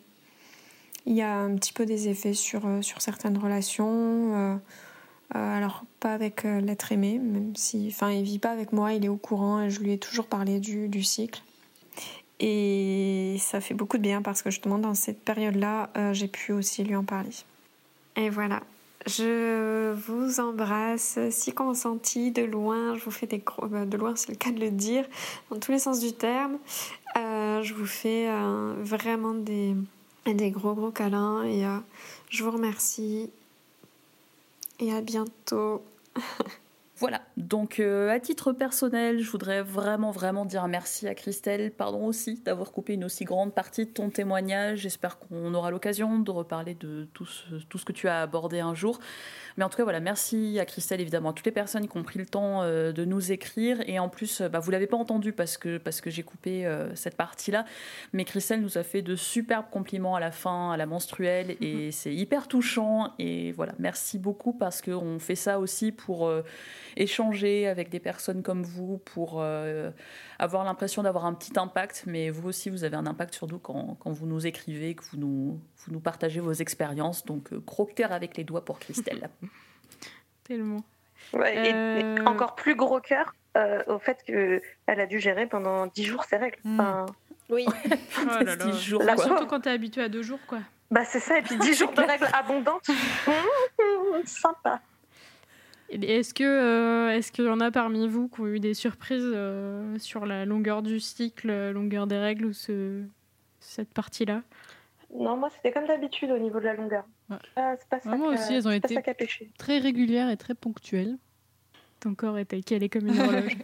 il 1.07 1.15
y 1.15 1.23
a 1.23 1.35
un 1.35 1.55
petit 1.57 1.73
peu 1.73 1.87
des 1.87 2.09
effets 2.09 2.35
sur, 2.35 2.67
euh, 2.67 2.83
sur 2.83 3.03
certaines 3.03 3.37
relations. 3.37 4.35
Euh, 4.35 4.57
euh, 5.35 5.57
alors, 5.57 5.85
pas 6.01 6.13
avec 6.13 6.45
l'être 6.45 6.93
aimé, 6.93 7.19
même 7.19 7.57
si. 7.57 7.89
Enfin, 7.91 8.11
il 8.11 8.23
vit 8.23 8.39
pas 8.39 8.51
avec 8.51 8.73
moi, 8.73 8.93
il 8.93 9.05
est 9.05 9.09
au 9.09 9.17
courant 9.17 9.63
et 9.63 9.71
je 9.71 9.81
lui 9.81 9.93
ai 9.93 9.99
toujours 9.99 10.27
parlé 10.27 10.61
du, 10.61 10.89
du 10.89 11.03
cycle. 11.03 11.43
Et 12.39 13.37
ça 13.39 13.61
fait 13.61 13.75
beaucoup 13.75 13.99
de 13.99 14.03
bien 14.03 14.21
parce 14.21 14.43
que 14.43 14.51
justement, 14.51 14.79
dans 14.79 14.95
cette 14.95 15.21
période-là, 15.21 15.91
j'ai 16.13 16.27
pu 16.27 16.53
aussi 16.53 16.83
lui 16.83 16.97
en 16.97 17.05
parler. 17.05 17.31
Et 18.17 18.31
voilà. 18.31 18.63
Je 19.07 19.93
vous 19.93 20.41
embrasse 20.41 21.19
si 21.31 21.53
consenti 21.53 22.33
de 22.33 22.43
loin. 22.43 22.97
Je 22.97 23.05
vous 23.05 23.13
fais 23.13 23.27
des 23.27 23.39
gros. 23.39 23.69
De 23.69 23.97
loin, 23.97 24.17
c'est 24.17 24.31
le 24.31 24.37
cas 24.37 24.51
de 24.51 24.59
le 24.59 24.71
dire, 24.71 25.05
dans 25.51 25.59
tous 25.61 25.71
les 25.71 25.79
sens 25.79 26.01
du 26.01 26.13
terme. 26.13 26.59
je 27.15 27.75
vous 27.75 27.87
fais 27.87 28.29
vraiment 28.83 29.35
des 29.35 29.77
et 30.27 30.35
des 30.35 30.51
gros 30.51 30.75
gros 30.75 30.91
câlins. 30.91 31.43
Et 31.45 31.65
euh, 31.67 31.79
je 32.31 32.45
vous 32.45 32.51
remercie. 32.51 33.31
Et 34.81 34.93
à 34.93 35.01
bientôt. 35.01 35.83
Voilà, 36.99 37.21
donc 37.37 37.81
euh, 37.81 38.11
à 38.11 38.21
titre 38.21 38.53
personnel, 38.53 39.21
je 39.21 39.31
voudrais 39.31 39.63
vraiment 39.63 40.11
vraiment 40.11 40.45
dire 40.45 40.67
merci 40.69 41.09
à 41.09 41.15
Christelle, 41.15 41.71
pardon 41.71 42.05
aussi 42.05 42.43
d'avoir 42.45 42.73
coupé 42.73 42.95
une 42.95 43.05
aussi 43.05 43.25
grande 43.25 43.55
partie 43.55 43.87
de 43.87 43.91
ton 43.91 44.11
témoignage. 44.11 44.81
J'espère 44.81 45.19
qu'on 45.19 45.55
aura 45.55 45.71
l'occasion 45.71 46.19
de 46.19 46.31
reparler 46.31 46.75
de 46.75 47.09
tout 47.15 47.25
ce, 47.25 47.57
tout 47.69 47.79
ce 47.79 47.85
que 47.85 47.93
tu 47.93 48.07
as 48.09 48.21
abordé 48.21 48.61
un 48.61 48.75
jour. 48.75 48.99
Mais 49.57 49.65
en 49.65 49.69
tout 49.69 49.77
cas, 49.77 49.83
voilà, 49.83 50.01
merci 50.01 50.59
à 50.59 50.65
Christelle, 50.65 51.01
évidemment, 51.01 51.31
à 51.31 51.33
toutes 51.33 51.47
les 51.47 51.53
personnes 51.53 51.89
qui 51.89 51.97
ont 51.97 52.03
pris 52.03 52.19
le 52.19 52.27
temps 52.27 52.63
euh, 52.63 52.93
de 52.93 53.05
nous 53.05 53.33
écrire. 53.33 53.79
Et 53.87 53.99
en 53.99 54.09
plus, 54.09 54.43
bah, 54.43 54.59
vous 54.59 54.71
l'avez 54.71 54.87
pas 54.87 54.97
entendu 54.97 55.33
parce 55.33 55.59
que, 55.59 55.79
parce 55.79 56.01
que 56.01 56.11
j'ai 56.11 56.23
coupé 56.23 56.67
euh, 56.67 56.95
cette 56.95 57.17
partie-là. 57.17 57.65
Mais 58.13 58.25
Christelle 58.25 58.61
nous 58.61 58.79
a 58.79 58.83
fait 58.83 59.03
de 59.03 59.17
superbes 59.17 59.71
compliments 59.71 60.17
à 60.17 60.21
la 60.21 60.31
fin, 60.31 60.73
à 60.73 60.77
la 60.77 60.87
menstruelle. 60.87 61.57
Et 61.61 61.87
mhm. 61.87 61.93
c'est 61.93 62.15
hyper 62.15 62.49
touchant. 62.49 63.13
Et 63.19 63.53
voilà, 63.53 63.75
merci 63.79 64.19
beaucoup 64.19 64.53
parce 64.53 64.81
qu'on 64.81 65.19
fait 65.19 65.35
ça 65.35 65.59
aussi 65.59 65.93
pour 65.93 66.27
euh, 66.27 66.43
échanger 67.23 67.69
avec 67.69 67.89
des 67.89 68.01
personnes 68.01 68.43
comme 68.43 68.63
vous, 68.63 68.99
pour 68.99 69.45
avoir 70.39 70.65
l'impression 70.65 71.03
d'avoir 71.03 71.25
un 71.27 71.35
petit 71.35 71.59
impact. 71.59 72.05
Mais 72.07 72.31
vous 72.31 72.49
aussi, 72.49 72.71
vous 72.71 72.85
avez 72.85 72.97
un 72.97 73.07
impact 73.07 73.35
sur 73.35 73.47
nous 73.47 73.59
quand, 73.59 73.97
quand 74.01 74.11
vous 74.11 74.27
nous 74.27 74.47
écrivez, 74.47 74.95
que 74.95 75.05
vous 75.05 75.17
nous, 75.17 75.61
vous 75.85 75.93
nous 75.93 76.01
partagez 76.01 76.41
vos 76.41 76.53
expériences. 76.53 77.25
Donc, 77.25 77.53
gros 77.55 77.87
cœur 77.87 78.13
avec 78.13 78.37
les 78.37 78.45
doigts 78.45 78.65
pour 78.65 78.79
Christelle. 78.79 79.31
Tellement. 80.45 80.85
et, 81.35 81.73
euh, 81.73 82.25
encore 82.25 82.57
plus 82.57 82.75
gros 82.75 83.01
cœur 83.01 83.35
euh, 83.57 83.83
au 83.87 83.99
fait 83.99 84.23
qu'elle 84.25 84.61
a 84.87 85.07
dû 85.07 85.21
gérer 85.21 85.47
pendant 85.47 85.87
10 85.87 86.05
jours 86.05 86.25
ses 86.25 86.37
règles. 86.37 86.59
Hmm. 86.65 87.07
Oui. 87.49 87.67
oh 87.87 88.45
là 88.45 88.57
là. 88.57 88.73
jours, 88.73 89.03
Surtout 89.19 89.47
quand 89.47 89.61
t'es 89.61 89.71
habitué 89.71 90.03
à 90.03 90.09
deux 90.09 90.23
jours, 90.23 90.41
quoi. 90.47 90.59
Bah 90.91 91.05
c'est 91.05 91.21
ça, 91.21 91.39
et 91.39 91.43
puis 91.43 91.57
10 91.57 91.75
jours 91.75 91.93
de 91.93 92.03
règles 92.07 92.29
abondantes. 92.33 92.91
Sympa. 94.25 94.81
Est-ce 95.93 96.35
que 96.35 96.45
euh, 96.45 97.11
est-ce 97.11 97.31
qu'il 97.33 97.45
y 97.45 97.49
en 97.49 97.61
a 97.61 97.71
parmi 97.71 98.09
vous 98.09 98.29
qui 98.29 98.41
ont 98.41 98.47
eu 98.47 98.61
des 98.61 98.75
surprises 98.75 99.37
sur 99.99 100.27
la 100.27 100.45
longueur 100.45 100.83
du 100.83 101.01
cycle, 101.01 101.71
longueur 101.71 102.07
des 102.07 102.19
règles 102.19 102.47
ou 102.47 102.53
ce, 102.53 103.03
cette 103.61 103.93
partie-là? 103.93 104.43
Non, 105.15 105.37
moi 105.37 105.51
c'était 105.55 105.73
comme 105.73 105.87
d'habitude 105.87 106.31
au 106.31 106.39
niveau 106.39 106.59
de 106.59 106.65
la 106.65 106.75
longueur. 106.75 107.05
Ah, 107.57 107.75
pas 107.91 108.01
ça 108.01 108.17
moi 108.17 108.29
aussi, 108.33 108.55
elles 108.55 108.67
ont 108.67 108.73
été 108.73 108.97
très 109.59 109.79
régulières 109.79 110.31
et 110.31 110.37
très 110.37 110.55
ponctuelles. 110.55 111.19
Ton 112.01 112.15
corps 112.15 112.39
était 112.39 112.63
calé 112.63 112.89
comme 112.89 113.07
une 113.07 113.21
horloge. 113.21 113.57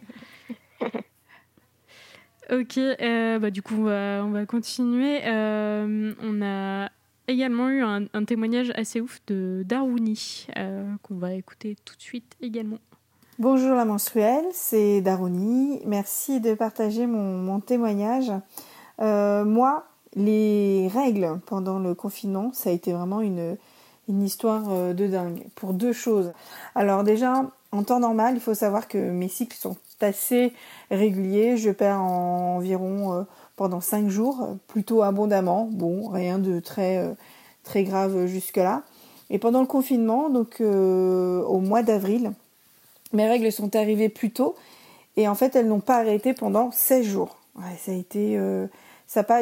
ok, 2.52 2.78
euh, 2.78 3.38
bah, 3.38 3.50
du 3.50 3.62
coup, 3.62 3.88
on 3.88 4.30
va, 4.30 4.46
continuer. 4.46 5.20
Euh, 5.24 6.14
on 6.22 6.42
a 6.42 6.88
également 7.28 7.68
eu 7.68 7.82
un, 7.82 8.24
témoignage 8.24 8.72
assez 8.74 9.00
ouf 9.00 9.20
de 9.26 9.62
Darwini, 9.64 10.46
euh, 10.56 10.84
qu'on 11.02 11.16
va 11.16 11.34
écouter 11.34 11.76
tout 11.84 11.94
de 11.94 12.02
suite 12.02 12.34
également. 12.40 12.78
Bonjour 13.38 13.76
la 13.76 13.84
mensuelle, 13.84 14.46
c'est 14.52 15.00
Darwini. 15.00 15.80
Merci 15.86 16.40
de 16.40 16.54
partager 16.54 17.06
mon, 17.06 17.60
témoignage. 17.60 18.32
moi, 18.98 19.88
les 20.14 20.88
règles 20.88 21.40
pendant 21.46 21.78
le 21.78 21.94
confinement, 21.94 22.50
ça 22.52 22.70
a 22.70 22.72
été 22.72 22.92
vraiment 22.92 23.20
une, 23.20 23.56
histoire 24.08 24.64
euh, 24.70 24.94
de 24.94 25.06
dingue 25.06 25.44
pour 25.54 25.74
deux 25.74 25.92
choses. 25.92 26.32
Alors 26.74 27.04
déjà, 27.04 27.44
en 27.72 27.82
temps 27.82 28.00
normal, 28.00 28.34
il 28.34 28.40
faut 28.40 28.54
savoir 28.54 28.88
que 28.88 28.98
mes 28.98 29.28
cycles 29.28 29.56
sont 29.56 29.76
assez 30.00 30.52
réguliers. 30.90 31.56
Je 31.56 31.70
perds 31.70 32.00
environ 32.00 33.12
euh, 33.12 33.22
pendant 33.58 33.80
5 33.80 34.08
jours, 34.08 34.56
plutôt 34.68 35.02
abondamment. 35.02 35.68
Bon, 35.70 36.08
rien 36.08 36.38
de 36.38 36.60
très, 36.60 36.98
euh, 36.98 37.12
très 37.64 37.82
grave 37.82 38.26
jusque-là. 38.26 38.84
Et 39.30 39.38
pendant 39.38 39.60
le 39.60 39.66
confinement, 39.66 40.30
donc 40.30 40.62
euh, 40.62 41.42
au 41.42 41.58
mois 41.58 41.82
d'avril, 41.82 42.32
mes 43.12 43.28
règles 43.28 43.52
sont 43.52 43.76
arrivées 43.76 44.08
plus 44.08 44.30
tôt 44.30 44.54
et 45.16 45.28
en 45.28 45.34
fait 45.34 45.56
elles 45.56 45.66
n'ont 45.66 45.80
pas 45.80 45.96
arrêté 45.96 46.32
pendant 46.32 46.70
16 46.70 47.04
jours. 47.04 47.36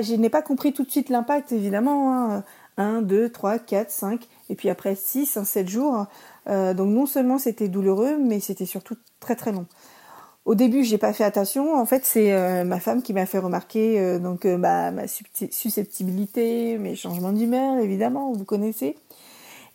je 0.03 0.15
n'ai 0.15 0.31
pas 0.31 0.43
compris 0.43 0.73
tout 0.73 0.85
de 0.85 0.91
suite 0.91 1.11
l'impact 1.11 1.53
évidemment. 1.53 2.43
1, 2.79 3.03
2, 3.03 3.31
3, 3.31 3.59
4, 3.59 3.91
5 3.91 4.29
et 4.51 4.55
puis 4.55 4.71
après 4.71 4.95
6, 4.95 5.39
7 5.45 5.69
jours. 5.69 6.07
donc 6.47 6.89
non 6.89 7.07
seulement 7.07 7.39
c'était 7.39 7.69
douloureux, 7.69 8.17
mais 8.19 8.41
c'était 8.41 8.67
surtout 8.67 8.97
très 9.21 9.37
très 9.37 9.53
long. 9.53 9.67
Au 10.47 10.55
début, 10.55 10.85
j'ai 10.85 10.97
pas 10.97 11.13
fait 11.13 11.25
attention. 11.25 11.75
En 11.75 11.87
fait, 11.87 12.05
c'est 12.05 12.33
euh, 12.33 12.63
ma 12.63 12.79
femme 12.79 13.03
qui 13.03 13.13
m'a 13.13 13.27
fait 13.27 13.39
remarquer 13.39 13.99
euh, 13.99 14.21
donc 14.21 14.47
euh, 14.47 14.57
ma 14.57 14.93
susceptibilité, 15.09 16.79
mes 16.79 16.95
changements 16.95 17.33
d'humeur, 17.33 17.81
évidemment, 17.81 18.33
vous 18.33 18.45
connaissez. 18.45 18.95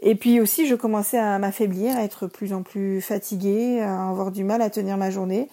Et 0.01 0.15
puis 0.15 0.39
aussi, 0.39 0.67
je 0.67 0.75
commençais 0.75 1.17
à 1.17 1.37
m'affaiblir, 1.39 1.97
à 1.97 2.03
être 2.03 2.25
plus 2.25 2.53
en 2.53 2.63
plus 2.63 3.01
fatiguée, 3.01 3.81
à 3.81 4.09
avoir 4.09 4.31
du 4.31 4.45
mal 4.45 4.61
à 4.61 4.69
tenir 4.69 4.95
ma 4.95 5.11
journée. 5.11 5.49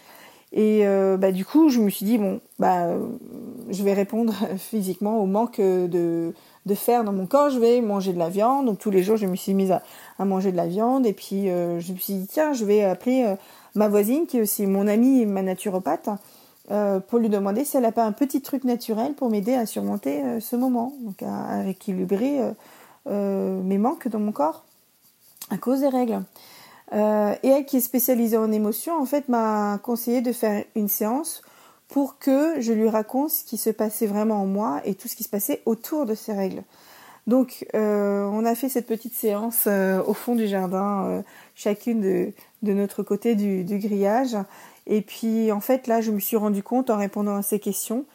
Et 0.52 0.85
bah, 1.18 1.31
du 1.33 1.44
coup, 1.44 1.68
je 1.68 1.81
me 1.81 1.90
suis 1.90 2.07
dit 2.07 2.16
bon, 2.16 2.40
bah, 2.59 2.96
je 3.68 3.83
vais 3.83 3.92
répondre 3.92 4.33
physiquement 4.57 5.20
au 5.20 5.26
manque 5.26 5.61
de, 5.61 6.33
fer 6.74 7.04
dans 7.04 7.12
mon 7.12 7.26
corps. 7.26 7.50
Je 7.50 7.59
vais 7.59 7.83
manger 7.83 8.14
de 8.14 8.18
la 8.18 8.31
viande. 8.31 8.64
Donc 8.64 8.78
tous 8.78 8.90
les 8.90 9.02
jours, 9.02 9.18
je 9.18 9.26
me 9.26 9.37
suis 9.37 9.52
mise 9.52 9.72
à 9.72 10.24
manger 10.24 10.50
de 10.50 10.57
la 10.57 10.66
viande. 10.66 11.04
Et 11.04 11.12
puis 11.12 11.48
je 11.48 11.92
me 11.92 11.98
suis 11.98 12.14
dit 12.14 12.26
tiens, 12.26 12.54
je 12.54 12.64
vais 12.64 12.85
appeler 12.85 13.37
ma 13.74 13.88
voisine, 13.88 14.26
qui 14.26 14.38
est 14.38 14.42
aussi 14.42 14.66
mon 14.66 14.87
amie 14.87 15.26
ma 15.26 15.42
naturopathe, 15.42 16.11
euh, 16.70 17.00
pour 17.00 17.18
lui 17.18 17.31
demander 17.31 17.64
si 17.64 17.78
elle 17.78 17.85
n'a 17.85 17.92
pas 17.92 18.04
un 18.04 18.12
petit 18.12 18.42
truc 18.42 18.64
naturel 18.64 19.14
pour 19.14 19.31
m'aider 19.31 19.54
à 19.54 19.64
surmonter 19.64 20.22
euh, 20.22 20.38
ce 20.38 20.54
moment, 20.54 20.92
donc 21.00 21.22
à, 21.22 21.62
rééquilibrer 21.62 22.40
euh, 23.07 23.62
mes 23.62 23.78
manques 23.78 24.07
dans 24.09 24.18
mon 24.18 24.33
corps 24.33 24.64
à 25.50 25.57
cause 25.57 25.81
des 25.81 25.88
règles. 25.88 26.22
et 26.92 27.48
elle, 27.48 27.64
qui 27.64 27.78
est 27.78 27.81
spécialisée 27.81 28.37
en 28.37 28.52
émotions, 28.52 29.00
en 29.00 29.07
fait, 29.07 29.31
m'a 29.31 29.78
conseillé 29.83 30.20
de 30.20 30.33
faire 30.33 30.62
une 30.74 30.88
séance 30.88 31.40
pour 31.88 32.18
que 32.18 32.61
je 32.61 32.74
lui 32.74 32.90
raconte 32.90 33.31
ce 33.31 33.44
qui 33.44 33.57
se 33.57 33.70
passait 33.70 34.07
vraiment 34.07 34.42
en 34.42 34.46
moi 34.46 34.83
et 34.85 34.94
tout 34.94 35.09
ce 35.09 35.16
qui 35.16 35.24
se 35.24 35.31
passait 35.31 35.62
autour 35.64 36.04
de 36.04 36.14
ces 36.14 36.35
règles. 36.35 36.64
Donc, 37.26 37.66
on 37.72 38.44
a 38.44 38.54
fait 38.54 38.68
cette 38.68 38.87
petite 38.87 39.14
séance 39.14 39.66
au 39.66 40.12
fond 40.12 40.35
du 40.35 40.46
jardin, 40.46 41.22
chacune 41.59 42.01
de, 42.62 42.73
notre 42.73 43.03
côté 43.03 43.35
du, 43.35 43.79
grillage. 43.79 44.37
Et 44.87 45.03
puis 45.03 45.53
en 45.53 45.61
fait 45.61 45.87
là, 45.87 46.01
je 46.01 46.12
me 46.12 46.21
suis 46.21 46.37
rendu 46.37 46.62
compte 46.62 46.88
en 46.88 46.97
répondant 46.97 47.37
à 47.37 47.42
ces 47.42 47.59
questions 47.59 48.07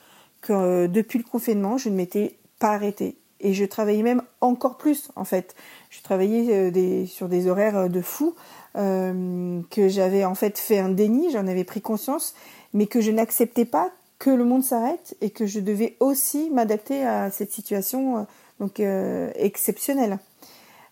que 0.42 0.54
euh, 0.54 0.88
depuis 0.88 1.20
le 1.20 1.26
confinement, 1.26 1.78
je 1.78 1.90
ne 1.90 1.96
m'étais 1.96 2.38
pas 2.58 2.70
arrêtée. 2.70 3.18
Et 3.42 3.54
je 3.54 3.66
travaillais 3.66 4.02
même 4.02 4.24
encore 4.40 4.78
plus 4.78 5.12
en 5.18 5.26
fait. 5.26 5.56
Je 5.90 6.02
travaillais 6.02 6.72
euh, 6.72 7.06
sur 7.06 7.28
des 7.28 7.48
horaires 7.48 7.78
euh, 7.78 7.88
de 7.90 8.02
fou, 8.02 8.34
que 8.76 9.88
j'avais 9.88 10.26
en 10.26 10.34
fait 10.34 10.58
fait 10.58 10.80
un 10.80 10.90
déni, 10.90 11.30
j'en 11.32 11.46
avais 11.46 11.64
pris 11.64 11.80
conscience, 11.80 12.34
mais 12.74 12.88
que 12.88 13.02
je 13.02 13.12
n'acceptais 13.12 13.66
pas 13.66 13.92
que 14.18 14.32
le 14.32 14.46
monde 14.46 14.64
s'arrête 14.64 15.16
et 15.22 15.30
que 15.30 15.46
je 15.46 15.60
devais 15.60 15.96
aussi 16.00 16.50
m'adapter 16.50 17.06
à 17.06 17.30
cette 17.30 17.52
situation 17.52 18.26
exceptionnelle. 19.36 20.18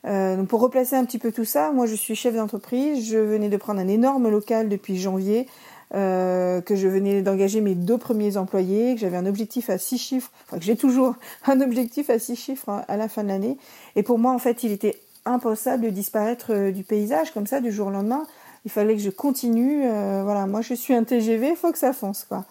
Euh, 0.06 0.44
pour 0.44 0.62
replacer 0.62 0.96
un 0.96 1.06
petit 1.06 1.20
peu 1.20 1.32
tout 1.32 1.46
ça, 1.46 1.72
moi 1.72 1.86
je 1.86 1.96
suis 1.96 2.16
chef 2.16 2.36
d'entreprise, 2.36 3.08
je 3.08 3.18
venais 3.18 3.50
de 3.50 3.58
prendre 3.58 3.80
un 3.80 3.88
énorme 3.88 4.30
local 4.30 4.68
depuis 4.68 4.98
janvier, 4.98 5.48
euh, 5.94 6.62
que 6.62 6.76
je 6.76 6.88
venais 6.88 7.22
d'engager 7.22 7.62
mes 7.62 7.76
deux 7.76 7.98
premiers 7.98 8.38
employés, 8.38 8.96
que 8.96 9.02
j'avais 9.02 9.18
un 9.18 9.26
objectif 9.26 9.70
à 9.70 9.78
six 9.78 10.00
chiffres, 10.00 10.32
enfin 10.48 10.58
que 10.58 10.64
j'ai 10.64 10.76
toujours 10.76 11.16
un 11.46 11.62
objectif 11.62 12.10
à 12.10 12.18
six 12.18 12.36
chiffres 12.36 12.84
à 12.88 12.98
la 12.98 13.08
fin 13.08 13.24
de 13.24 13.28
l'année. 13.28 13.58
Et 13.96 14.04
pour 14.04 14.18
moi 14.18 14.32
en 14.32 14.40
fait 14.40 14.64
il 14.64 14.72
était 14.72 15.00
impensable 15.26 15.84
de 15.84 15.90
disparaître 15.90 16.52
euh, 16.52 16.72
du 16.72 16.84
paysage 16.84 17.32
comme 17.32 17.46
ça 17.46 17.62
du 17.62 17.72
jour 17.72 17.88
au 17.88 17.92
lendemain. 17.92 18.26
Il 18.66 18.72
fallait 18.72 18.96
que 18.96 19.02
je 19.02 19.10
continue. 19.10 19.82
Voilà, 20.24 20.46
moi 20.46 20.62
je 20.62 20.76
suis 20.76 20.94
un 20.94 21.04
TGV, 21.04 21.50
il 21.50 21.56
faut 21.56 21.72
que 21.72 21.80
ça 21.80 21.94
fonce 21.94 22.26
quoi. 22.26 22.46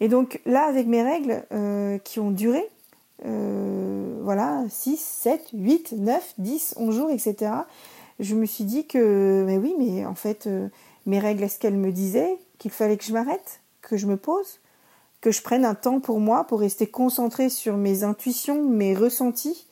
Et 0.00 0.08
donc 0.08 0.40
là 0.44 0.64
avec 0.64 0.88
mes 0.88 1.04
règles 1.04 1.44
qui 2.02 2.18
ont 2.18 2.32
duré, 2.32 2.68
voilà, 3.22 4.64
6, 4.68 4.96
7, 4.98 5.50
8, 5.52 5.92
9, 5.92 6.34
10, 6.38 6.74
11 6.76 6.96
jours, 6.96 7.10
etc. 7.10 7.52
Je 8.20 8.34
me 8.34 8.44
suis 8.44 8.64
dit 8.64 8.86
que, 8.86 9.44
mais 9.46 9.56
oui, 9.56 9.74
mais 9.78 10.04
en 10.04 10.14
fait, 10.14 10.46
euh, 10.46 10.68
mes 11.06 11.18
règles, 11.18 11.42
est-ce 11.42 11.58
qu'elles 11.58 11.76
me 11.76 11.90
disaient 11.90 12.38
qu'il 12.58 12.70
fallait 12.70 12.98
que 12.98 13.04
je 13.04 13.12
m'arrête, 13.12 13.60
que 13.80 13.96
je 13.96 14.06
me 14.06 14.18
pose, 14.18 14.60
que 15.22 15.30
je 15.30 15.40
prenne 15.42 15.64
un 15.64 15.74
temps 15.74 16.00
pour 16.00 16.20
moi, 16.20 16.44
pour 16.44 16.60
rester 16.60 16.86
concentrée 16.86 17.48
sur 17.48 17.78
mes 17.78 18.04
intuitions, 18.04 18.62
mes 18.62 18.94
ressentis, 18.94 19.66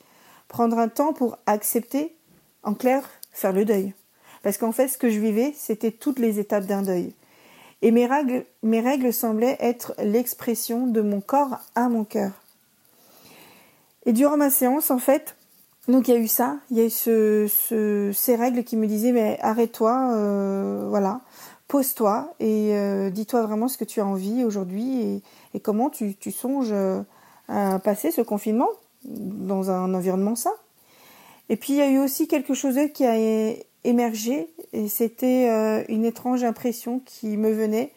prendre 0.47 0.79
un 0.79 0.87
temps 0.87 1.13
pour 1.13 1.37
accepter, 1.45 2.15
en 2.63 2.73
clair, 2.73 3.07
faire 3.31 3.53
le 3.53 3.65
deuil. 3.65 3.93
Parce 4.41 4.57
qu'en 4.57 4.71
fait, 4.71 4.87
ce 4.87 4.97
que 4.97 5.09
je 5.09 5.19
vivais, 5.19 5.53
c'était 5.55 5.91
toutes 5.91 6.17
les 6.17 6.39
étapes 6.39 6.65
d'un 6.65 6.81
deuil. 6.81 7.13
Et 7.83 7.91
mes 7.91 8.07
règles, 8.07 8.45
mes 8.63 8.81
règles 8.81 9.13
semblaient 9.13 9.57
être 9.59 9.93
l'expression 9.99 10.87
de 10.87 11.01
mon 11.01 11.21
corps 11.21 11.59
à 11.75 11.87
mon 11.87 12.03
cœur. 12.03 12.31
Et 14.09 14.11
durant 14.11 14.37
ma 14.37 14.49
séance, 14.49 14.89
en 14.89 14.97
fait, 14.97 15.35
donc 15.87 16.07
il 16.07 16.15
y 16.15 16.17
a 16.17 16.19
eu 16.19 16.27
ça, 16.27 16.57
il 16.71 16.77
y 16.77 16.81
a 16.81 16.85
eu 16.85 16.89
ce, 16.89 18.11
ces 18.11 18.35
règles 18.35 18.63
qui 18.63 18.75
me 18.75 18.87
disaient 18.87 19.11
mais 19.11 19.37
arrête-toi, 19.39 20.13
euh, 20.13 20.87
voilà, 20.89 21.21
pose-toi 21.67 22.33
et 22.39 22.71
euh, 22.73 23.11
dis-toi 23.11 23.43
vraiment 23.43 23.67
ce 23.67 23.77
que 23.77 23.83
tu 23.83 24.01
as 24.01 24.07
envie 24.07 24.43
aujourd'hui 24.43 25.21
et, 25.53 25.59
comment 25.59 25.91
tu, 25.91 26.15
songes 26.31 26.71
euh, 26.71 27.03
à 27.49 27.77
passer 27.77 28.09
ce 28.09 28.21
confinement 28.21 28.69
dans 29.05 29.69
un 29.69 29.93
environnement 29.93 30.35
sain. 30.35 30.55
Et 31.49 31.55
puis 31.55 31.73
il 31.73 31.75
y 31.75 31.81
a 31.81 31.91
eu 31.91 31.99
aussi 31.99 32.27
quelque 32.27 32.55
chose 32.55 32.79
qui 32.95 33.05
a 33.05 33.13
émergé 33.83 34.49
et 34.73 34.87
c'était 34.87 35.85
une 35.87 36.03
étrange 36.03 36.43
impression 36.43 36.99
qui 37.05 37.37
me 37.37 37.51
venait 37.51 37.93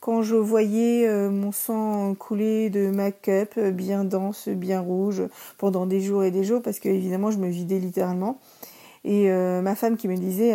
quand 0.00 0.22
je 0.22 0.36
voyais 0.36 1.06
euh, 1.06 1.30
mon 1.30 1.52
sang 1.52 2.14
couler 2.14 2.70
de 2.70 2.90
make-up 2.90 3.54
euh, 3.58 3.70
bien 3.70 4.04
dense, 4.04 4.48
bien 4.48 4.80
rouge 4.80 5.22
pendant 5.58 5.86
des 5.86 6.00
jours 6.00 6.24
et 6.24 6.30
des 6.30 6.44
jours 6.44 6.62
parce 6.62 6.78
que 6.78 6.88
évidemment 6.88 7.30
je 7.30 7.38
me 7.38 7.48
vidais 7.48 7.78
littéralement 7.78 8.38
et 9.04 9.30
euh, 9.30 9.62
ma 9.62 9.74
femme 9.74 9.96
qui 9.96 10.08
me 10.08 10.16
disait 10.16 10.54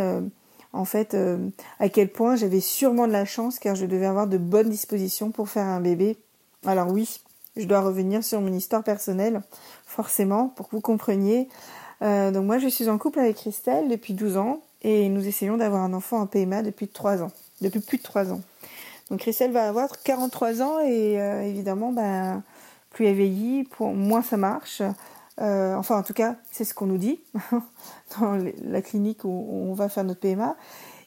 en 0.73 0.86
fait 0.86 1.17
à 1.80 1.89
quel 1.89 2.10
point 2.10 2.36
j'avais 2.36 2.60
sûrement 2.60 3.08
de 3.08 3.13
la 3.13 3.25
chance 3.25 3.60
car 3.60 3.75
je 3.75 3.86
devais 3.86 4.06
avoir 4.06 4.27
de 4.27 4.38
bonnes 4.38 4.69
dispositions 4.69 5.32
pour 5.32 5.49
faire 5.49 5.65
un 5.65 5.80
bébé. 5.80 6.17
Alors 6.65 6.91
oui, 6.91 7.21
je 7.56 7.65
dois 7.65 7.80
revenir 7.82 8.23
sur 8.23 8.41
mon 8.41 8.54
histoire 8.54 8.84
personnelle 8.84 9.41
forcément 9.86 10.49
pour 10.49 10.67
que 10.67 10.75
vous 10.75 10.82
compreniez. 10.82 11.47
donc 12.01 12.45
moi 12.45 12.58
je 12.58 12.67
suis 12.67 12.89
en 12.89 12.97
couple 12.97 13.19
avec 13.19 13.38
Christelle 13.38 13.88
depuis 13.88 14.13
12 14.13 14.36
ans 14.38 14.62
et 14.82 15.08
nous 15.08 15.25
essayons 15.27 15.58
d'avoir 15.58 15.84
un 15.84 15.93
enfant 15.93 16.19
en 16.19 16.27
PMA 16.27 16.62
depuis 16.62 16.89
3 16.89 17.23
ans, 17.23 17.32
depuis 17.62 17.80
plus 17.80 17.97
de 17.97 18.04
3 18.04 18.34
ans. 18.34 18.41
Donc 19.12 19.19
Christelle 19.19 19.52
va 19.52 19.67
avoir 19.67 20.02
43 20.02 20.62
ans 20.62 20.80
et 20.80 21.19
euh, 21.19 21.41
évidemment, 21.41 21.91
ben, 21.91 22.43
plus 22.91 23.08
elle 23.08 23.15
vieillit, 23.15 23.67
moins 23.82 24.21
ça 24.21 24.38
marche. 24.38 24.82
Euh, 25.41 25.76
enfin, 25.76 25.97
en 25.97 26.04
tout 26.04 26.13
cas, 26.13 26.38
c'est 26.50 26.63
ce 26.63 26.74
qu'on 26.74 26.86
nous 26.86 26.97
dit 26.97 27.19
dans 28.19 28.41
la 28.63 28.82
clinique 28.82 29.26
où 29.26 29.50
on 29.52 29.74
va 29.74 29.89
faire 29.89 30.06
notre 30.06 30.21
PMA. 30.21 30.56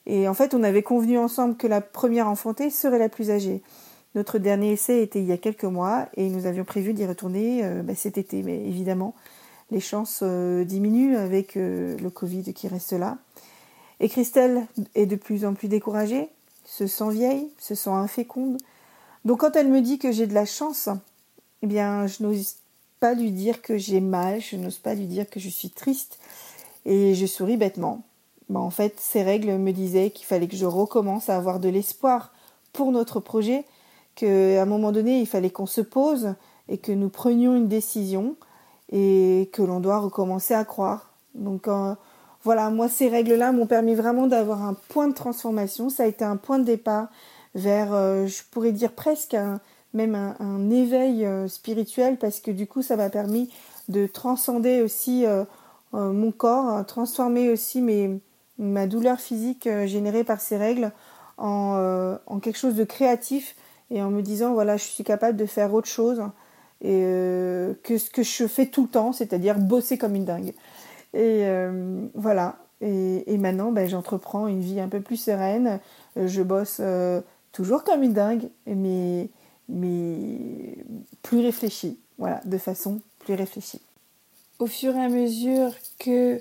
Et 0.04 0.28
en 0.28 0.34
fait, 0.34 0.52
on 0.52 0.62
avait 0.62 0.82
convenu 0.82 1.16
ensemble 1.16 1.56
que 1.56 1.66
la 1.66 1.80
première 1.80 2.28
enfantée 2.28 2.68
serait 2.68 2.98
la 2.98 3.08
plus 3.08 3.30
âgée. 3.30 3.62
Notre 4.14 4.38
dernier 4.38 4.72
essai 4.72 5.00
était 5.00 5.20
il 5.20 5.24
y 5.24 5.32
a 5.32 5.38
quelques 5.38 5.64
mois 5.64 6.06
et 6.14 6.28
nous 6.28 6.44
avions 6.44 6.64
prévu 6.64 6.92
d'y 6.92 7.06
retourner 7.06 7.64
euh, 7.64 7.82
ben, 7.82 7.96
cet 7.96 8.18
été. 8.18 8.42
Mais 8.42 8.66
évidemment, 8.66 9.14
les 9.70 9.80
chances 9.80 10.22
diminuent 10.22 11.16
avec 11.16 11.54
le 11.54 12.08
Covid 12.10 12.52
qui 12.52 12.68
reste 12.68 12.92
là. 12.92 13.16
Et 13.98 14.10
Christelle 14.10 14.66
est 14.94 15.06
de 15.06 15.16
plus 15.16 15.46
en 15.46 15.54
plus 15.54 15.68
découragée 15.68 16.28
se 16.64 16.86
sent 16.86 17.10
vieille, 17.10 17.48
se 17.58 17.74
sent 17.74 17.90
inféconde. 17.90 18.58
Donc 19.24 19.40
quand 19.40 19.56
elle 19.56 19.68
me 19.68 19.80
dit 19.80 19.98
que 19.98 20.12
j'ai 20.12 20.26
de 20.26 20.34
la 20.34 20.46
chance, 20.46 20.88
eh 21.62 21.66
bien 21.66 22.06
je 22.06 22.22
n'ose 22.22 22.56
pas 23.00 23.14
lui 23.14 23.32
dire 23.32 23.62
que 23.62 23.76
j'ai 23.76 24.00
mal, 24.00 24.40
je 24.40 24.56
n'ose 24.56 24.78
pas 24.78 24.94
lui 24.94 25.06
dire 25.06 25.28
que 25.28 25.40
je 25.40 25.48
suis 25.48 25.70
triste 25.70 26.18
et 26.84 27.14
je 27.14 27.26
souris 27.26 27.56
bêtement. 27.56 28.02
en 28.54 28.70
fait, 28.70 28.98
ces 28.98 29.22
règles 29.22 29.52
me 29.58 29.72
disaient 29.72 30.10
qu'il 30.10 30.26
fallait 30.26 30.48
que 30.48 30.56
je 30.56 30.66
recommence 30.66 31.28
à 31.28 31.36
avoir 31.36 31.60
de 31.60 31.68
l'espoir 31.68 32.32
pour 32.72 32.92
notre 32.92 33.20
projet, 33.20 33.64
qu'à 34.14 34.62
un 34.62 34.66
moment 34.66 34.92
donné, 34.92 35.20
il 35.20 35.26
fallait 35.26 35.50
qu'on 35.50 35.66
se 35.66 35.80
pose 35.80 36.34
et 36.68 36.78
que 36.78 36.92
nous 36.92 37.08
prenions 37.08 37.56
une 37.56 37.68
décision 37.68 38.36
et 38.92 39.50
que 39.52 39.62
l'on 39.62 39.80
doit 39.80 39.98
recommencer 39.98 40.54
à 40.54 40.64
croire. 40.64 41.12
Donc 41.34 41.68
voilà, 42.44 42.68
moi, 42.68 42.88
ces 42.88 43.08
règles-là 43.08 43.52
m'ont 43.52 43.66
permis 43.66 43.94
vraiment 43.94 44.26
d'avoir 44.26 44.62
un 44.62 44.74
point 44.90 45.08
de 45.08 45.14
transformation. 45.14 45.88
Ça 45.88 46.02
a 46.02 46.06
été 46.06 46.24
un 46.24 46.36
point 46.36 46.58
de 46.58 46.64
départ 46.64 47.08
vers, 47.54 47.94
euh, 47.94 48.26
je 48.26 48.42
pourrais 48.50 48.72
dire 48.72 48.92
presque 48.92 49.36
même 49.94 50.14
un, 50.14 50.70
éveil 50.70 51.24
euh, 51.24 51.48
spirituel 51.48 52.18
parce 52.18 52.40
que 52.40 52.50
du 52.50 52.66
coup, 52.66 52.82
ça 52.82 52.96
m'a 52.96 53.08
permis 53.08 53.50
de 53.88 54.06
transcender 54.06 54.82
aussi 54.82 55.24
euh, 55.24 55.44
mon 55.92 56.32
corps, 56.32 56.84
transformer 56.84 57.50
aussi 57.50 57.80
mes, 57.80 58.20
ma 58.58 58.86
douleur 58.86 59.20
physique 59.20 59.68
générée 59.86 60.24
par 60.24 60.40
ces 60.40 60.56
règles 60.56 60.92
en, 61.38 62.18
quelque 62.42 62.58
chose 62.58 62.74
de 62.74 62.84
créatif 62.84 63.54
et 63.90 64.02
en 64.02 64.10
me 64.10 64.22
disant 64.22 64.54
voilà 64.54 64.76
je 64.76 64.84
suis 64.84 65.04
capable 65.04 65.36
de 65.36 65.46
faire 65.46 65.72
autre 65.72 65.86
chose 65.86 66.22
que 66.82 67.74
ce 67.84 68.10
que 68.10 68.22
je 68.22 68.46
fais 68.46 68.66
tout 68.66 68.82
le 68.82 68.88
temps, 68.88 69.12
c'est-à-dire 69.12 69.58
bosser 69.58 69.96
comme 69.98 70.16
une 70.16 70.24
dingue. 70.24 70.52
Et 71.14 71.46
voilà. 72.14 72.56
Et, 72.80 73.38
maintenant, 73.38 73.72
ben, 73.72 73.88
j'entreprends 73.88 74.46
une 74.46 74.60
vie 74.60 74.80
un 74.80 74.88
peu 74.88 75.00
plus 75.00 75.16
sereine. 75.16 75.80
Je 76.16 76.42
bosse 76.42 76.80
toujours 77.52 77.84
comme 77.84 78.02
une 78.02 78.12
dingue, 78.12 78.48
mais, 78.66 79.30
mais 79.68 80.76
plus 81.22 81.40
réfléchie. 81.40 81.98
Voilà, 82.18 82.40
de 82.44 82.58
façon 82.58 83.00
plus 83.20 83.34
réfléchie. 83.34 83.80
Au 84.58 84.66
fur 84.66 84.94
et 84.94 85.02
à 85.02 85.08
mesure 85.08 85.72
que 85.98 86.40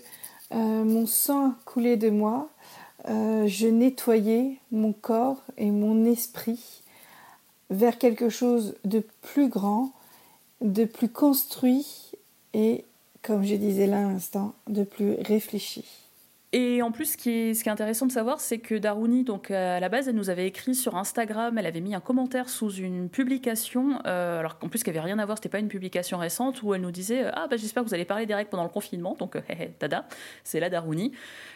euh, 0.51 0.84
mon 0.84 1.07
sang 1.07 1.55
coulait 1.65 1.97
de 1.97 2.09
moi, 2.09 2.49
euh, 3.09 3.47
je 3.47 3.67
nettoyais 3.67 4.57
mon 4.71 4.93
corps 4.93 5.41
et 5.57 5.71
mon 5.71 6.05
esprit 6.05 6.84
vers 7.69 7.97
quelque 7.97 8.30
chose 8.30 8.76
de 8.86 9.03
plus 9.21 9.49
grand, 9.49 9.91
de 10.61 10.86
plus 10.86 11.09
construit 11.09 12.11
et, 12.53 12.86
comme 13.24 13.43
je 13.43 13.55
disais 13.55 13.88
là 13.88 14.05
à 14.05 14.11
l'instant, 14.11 14.53
de 14.67 14.84
plus 14.84 15.15
réfléchi. 15.21 16.03
Et 16.56 16.84
en 16.84 16.91
plus, 16.91 17.14
ce 17.14 17.18
qui 17.18 17.32
est, 17.32 17.68
intéressant 17.68 18.06
de 18.06 18.12
savoir, 18.12 18.39
c'est 18.39 18.60
que 18.60 18.76
Daruni, 18.76 19.24
donc 19.24 19.49
à 19.49 19.80
la 19.80 19.89
base, 19.89 20.08
elle 20.08 20.14
nous 20.14 20.30
avait 20.30 20.45
écrit 20.45 20.76
sur 20.76 20.95
Instagram, 20.95 21.58
elle 21.58 21.66
avait 21.66 21.82
mis 21.82 21.95
un 21.95 21.99
commentaire 21.99 22.47
sous 22.47 22.70
une 22.70 23.10
publication, 23.10 23.99
euh, 24.06 24.39
alors 24.39 24.60
qu'en 24.60 24.70
plus, 24.70 24.84
qui 24.84 24.91
avait 24.91 24.99
rien 24.99 25.18
à 25.18 25.26
voir, 25.26 25.39
c'était 25.39 25.49
pas 25.49 25.58
une 25.58 25.68
publication 25.68 26.20
récente, 26.20 26.62
où 26.62 26.76
elle 26.76 26.82
nous 26.82 26.91
disait 26.91 27.26
Ah, 27.34 27.47
bah, 27.49 27.58
j'espère 27.58 27.82
que 27.82 27.88
vous 27.88 27.95
allez 27.95 28.06
parler 28.06 28.28
direct 28.28 28.51
pendant 28.51 28.66
le 28.66 28.70
confinement, 28.70 29.16
donc, 29.18 29.36
hé, 29.49 29.72
tada, 29.80 30.08
c'est 30.43 30.60
la 30.60 30.70
Daruni. 30.70 31.14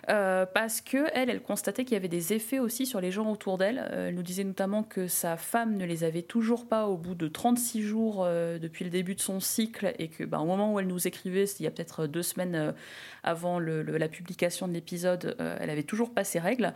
Euh, 0.09 0.47
parce 0.51 0.81
que 0.81 1.05
elle, 1.13 1.43
constatait 1.43 1.83
qu'il 1.83 1.93
y 1.93 1.97
avait 1.97 2.07
des 2.07 2.33
effets 2.33 2.57
aussi 2.57 2.87
sur 2.87 2.99
les 2.99 3.11
gens 3.11 3.29
autour 3.29 3.59
d'elle. 3.59 3.87
Euh, 3.91 4.07
elle 4.07 4.15
nous 4.15 4.23
disait 4.23 4.45
notamment 4.45 4.81
que 4.81 5.07
sa 5.07 5.37
femme 5.37 5.77
ne 5.77 5.85
les 5.85 6.05
avait 6.05 6.23
toujours 6.23 6.65
pas 6.65 6.87
au 6.87 6.97
bout 6.97 7.13
de 7.13 7.27
36 7.27 7.83
jours 7.83 8.25
depuis 8.25 8.83
le 8.83 8.89
début 8.89 9.13
de 9.13 9.21
son 9.21 9.39
cycle, 9.39 9.93
et 9.99 10.07
que, 10.07 10.23
bah, 10.23 10.39
au 10.39 10.45
moment 10.45 10.73
où 10.73 10.79
elle 10.79 10.87
nous 10.87 11.07
écrivait, 11.07 11.45
il 11.59 11.63
y 11.63 11.67
a 11.67 11.71
peut-être 11.71 12.07
deux 12.07 12.23
semaines 12.23 12.73
avant 13.21 13.59
la 13.59 14.07
publication 14.07 14.67
de 14.67 14.73
l'épisode, 14.73 14.86
euh, 14.93 15.57
elle 15.59 15.69
avait 15.69 15.83
toujours 15.83 16.13
pas 16.13 16.23
ses 16.23 16.39
règles. 16.39 16.73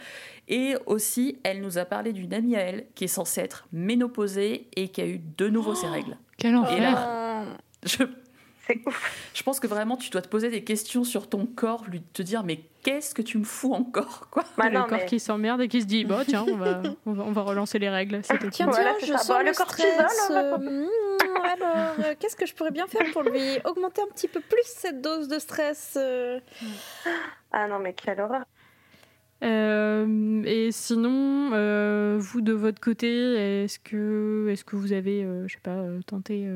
Et 0.47 0.75
aussi, 0.85 1.39
elle 1.43 1.61
nous 1.61 1.77
a 1.77 1.85
parlé 1.85 2.13
d'une 2.13 2.33
amie 2.33 2.55
à 2.55 2.61
elle 2.61 2.85
qui 2.95 3.05
est 3.05 3.07
censée 3.07 3.41
être 3.41 3.67
ménopausée 3.71 4.67
et 4.75 4.89
qui 4.89 5.01
a 5.01 5.07
eu 5.07 5.19
de 5.37 5.47
nouveau 5.47 5.75
ses 5.75 5.87
règles. 5.87 6.17
Quel 6.37 6.55
enfer 6.55 6.77
Et 6.77 6.81
là, 6.81 7.45
je, 7.85 8.03
je 9.33 9.43
pense 9.43 9.59
que 9.59 9.67
vraiment, 9.67 9.97
tu 9.97 10.09
dois 10.09 10.21
te 10.21 10.27
poser 10.27 10.49
des 10.49 10.63
questions 10.63 11.03
sur 11.03 11.29
ton 11.29 11.45
corps, 11.45 11.85
lui 11.89 12.01
te 12.01 12.21
dire, 12.21 12.43
mais 12.43 12.61
qu'est-ce 12.83 13.13
que 13.13 13.21
tu 13.21 13.37
me 13.37 13.43
fous 13.43 13.73
encore 13.73 14.27
quoi? 14.31 14.43
Bah 14.57 14.69
Le 14.69 14.83
corps 14.83 15.05
qui 15.05 15.19
s'emmerde 15.19 15.61
et 15.61 15.67
qui 15.67 15.81
se 15.81 15.87
dit, 15.87 16.05
bah 16.05 16.23
tiens, 16.27 16.45
on 16.47 16.55
va, 16.55 16.81
on 17.05 17.31
va, 17.31 17.41
relancer 17.41 17.79
les 17.79 17.89
règles. 17.89 18.21
Tiens, 18.21 18.37
tiens, 18.51 18.65
voilà, 18.67 18.93
je 19.01 19.13
sens 19.13 19.39
le, 19.39 19.45
le 19.45 19.53
stress. 19.53 20.31
Euh, 20.31 20.57
hmm, 20.57 20.87
alors, 21.43 21.95
euh, 21.99 22.15
qu'est-ce 22.19 22.35
que 22.35 22.45
je 22.45 22.53
pourrais 22.53 22.71
bien 22.71 22.87
faire 22.87 23.11
pour 23.11 23.23
lui? 23.23 23.41
Augmenter 23.65 24.01
un 24.01 24.13
petit 24.13 24.27
peu 24.27 24.39
plus 24.41 24.63
cette 24.65 25.01
dose 25.01 25.27
de 25.27 25.39
stress 25.39 25.97
euh. 25.97 26.39
Ah 27.51 27.67
non, 27.67 27.79
mais 27.79 27.93
quelle 27.93 28.21
horreur. 28.21 28.45
Et 29.43 30.69
sinon, 30.71 31.49
vous 32.19 32.41
de 32.41 32.53
votre 32.53 32.79
côté, 32.79 33.63
est-ce 33.63 33.79
que, 33.79 34.47
est-ce 34.51 34.63
que 34.63 34.75
vous 34.75 34.93
avez, 34.93 35.27
je 35.47 35.53
sais 35.53 35.59
pas, 35.61 35.83
tenté 36.05 36.47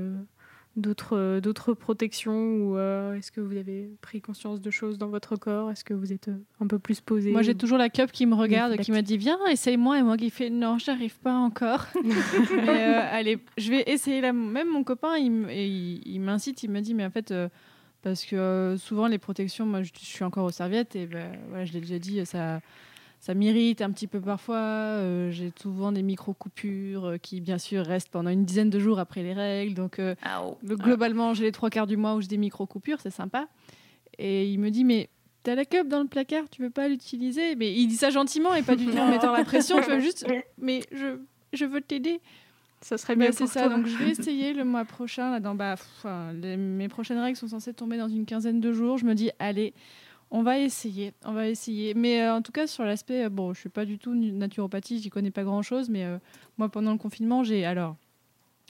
d'autres 0.76 1.18
euh, 1.18 1.42
d'autres 1.42 1.74
protections 1.74 2.58
ou 2.58 2.78
euh, 2.78 3.14
est-ce 3.14 3.32
que 3.32 3.42
vous 3.42 3.56
avez 3.56 3.90
pris 4.02 4.22
conscience 4.22 4.62
de 4.62 4.70
choses 4.72 4.98
dans 4.98 5.08
votre 5.08 5.36
corps? 5.36 5.72
Est-ce 5.72 5.84
que 5.84 5.94
vous 5.94 6.12
êtes 6.12 6.28
euh, 6.28 6.38
un 6.60 6.68
peu 6.68 6.80
plus 6.80 7.02
posé 7.02 7.32
Moi, 7.32 7.42
j'ai 7.42 7.56
toujours 7.56 7.78
la 7.78 7.90
cup 7.90 8.12
qui 8.12 8.26
me 8.26 8.36
regarde, 8.36 8.78
qui 8.78 8.92
m'a 8.92 9.02
dit 9.02 9.18
viens, 9.18 9.40
essaye-moi, 9.50 10.00
et 10.00 10.04
moi 10.04 10.18
qui 10.18 10.30
fais 10.30 10.50
non, 10.50 10.78
j'arrive 10.78 11.18
pas 11.20 11.34
encore. 11.34 11.86
mais 12.54 12.84
allez, 13.12 13.40
je 13.58 13.70
vais 13.70 13.84
essayer 13.88 14.22
là. 14.22 14.34
Même 14.34 14.70
mon 14.70 14.84
copain, 14.84 15.18
il, 15.18 15.48
il, 16.06 16.20
m'incite, 16.20 16.64
il 16.64 16.72
me 16.72 16.82
dit 16.82 16.94
mais 16.94 17.06
en 17.06 17.12
fait. 17.12 17.34
parce 18.02 18.26
que 18.26 18.76
souvent 18.78 19.08
les 19.08 19.18
protections, 19.18 19.66
moi 19.66 19.82
je, 19.84 19.92
suis 19.96 20.24
encore 20.24 20.46
aux 20.46 20.52
serviettes 20.52 20.96
et 20.96 21.06
ben, 21.06 21.38
voilà, 21.50 21.66
je 21.66 21.74
l'ai 21.74 21.82
déjà 21.82 22.00
dit, 22.00 22.26
ça, 22.26 22.60
ça 23.20 23.34
m'irrite 23.34 23.82
un 23.82 23.92
petit 23.92 24.08
peu 24.08 24.22
parfois. 24.22 24.58
Euh, 24.58 25.32
j'ai 25.32 25.52
souvent 25.60 25.92
des 25.92 26.04
micro-coupures 26.04 27.06
euh, 27.06 27.18
qui, 27.18 27.42
bien 27.42 27.58
sûr, 27.58 27.86
restent 27.86 28.10
pendant 28.10 28.30
une 28.30 28.46
dizaine 28.46 28.70
de 28.70 28.80
jours 28.80 29.00
après 29.00 29.24
les 29.24 29.34
règles. 29.34 29.74
Donc, 29.74 30.00
euh, 30.00 30.16
globalement, 30.64 31.34
j'ai 31.34 31.44
les 31.46 31.52
trois 31.52 31.70
quarts 31.70 31.88
du 31.88 31.98
mois 31.98 32.16
où 32.16 32.22
j'ai 32.22 32.28
des 32.28 32.38
micro-coupures, 32.38 33.00
c'est 33.02 33.10
sympa. 33.10 33.48
Et 34.18 34.50
il 34.50 34.60
me 34.60 34.70
dit, 34.70 34.84
mais 34.84 35.10
t'as 35.44 35.56
la 35.56 35.66
cup 35.66 35.88
dans 35.88 36.02
le 36.02 36.08
placard, 36.08 36.44
tu 36.50 36.62
veux 36.62 36.70
pas 36.70 36.88
l'utiliser 36.88 37.56
Mais 37.56 37.74
il 37.74 37.88
dit 37.88 37.96
ça 37.96 38.10
gentiment 38.10 38.54
et 38.56 38.64
pas 38.64 38.76
du 38.76 38.86
tout 38.86 38.98
en 38.98 39.08
mettant 39.12 39.32
la 39.32 39.44
pression. 39.44 39.78
tu 39.80 39.86
vois, 39.86 40.00
juste, 40.00 40.26
mais 40.58 40.82
je, 40.92 41.18
je 41.54 41.66
veux 41.66 41.82
t'aider. 41.82 42.22
Ça 42.82 43.00
serait 43.00 43.16
bien. 43.16 43.32
C'est 43.32 43.48
ça. 43.48 43.68
Donc 43.68 43.88
je 43.88 43.98
vais 43.98 44.12
essayer 44.12 44.54
le 44.54 44.64
mois 44.64 44.86
prochain. 44.86 45.32
Là, 45.32 45.40
dans, 45.40 45.56
bah, 45.56 45.76
mes 46.36 46.88
prochaines 46.88 47.18
règles 47.18 47.38
sont 47.38 47.48
censées 47.48 47.74
tomber 47.74 47.98
dans 47.98 48.08
une 48.08 48.26
quinzaine 48.26 48.60
de 48.60 48.72
jours. 48.72 49.00
Je 49.00 49.06
me 49.06 49.16
dis, 49.16 49.32
allez, 49.40 49.74
on 50.32 50.44
va 50.44 50.60
essayer, 50.60 51.14
on 51.24 51.34
va 51.34 51.48
essayer. 51.48 51.94
Mais 51.94 52.22
euh, 52.22 52.36
en 52.36 52.42
tout 52.42 52.52
cas, 52.52 52.68
sur 52.68 52.84
l'aspect, 52.84 53.26
euh, 53.26 53.30
bon, 53.30 53.54
je 53.54 53.60
suis 53.60 53.70
pas 53.70 53.86
du 53.86 53.98
tout 53.98 54.14
naturopathie, 54.14 55.00
j'y 55.00 55.10
connais 55.10 55.32
pas 55.32 55.44
grand 55.44 55.62
chose, 55.62 55.90
mais 55.90 56.04
euh, 56.06 56.18
moi, 56.58 56.70
pendant 56.70 56.92
le 56.92 56.98
confinement, 56.98 57.44
j'ai 57.44 57.66
alors, 57.66 57.96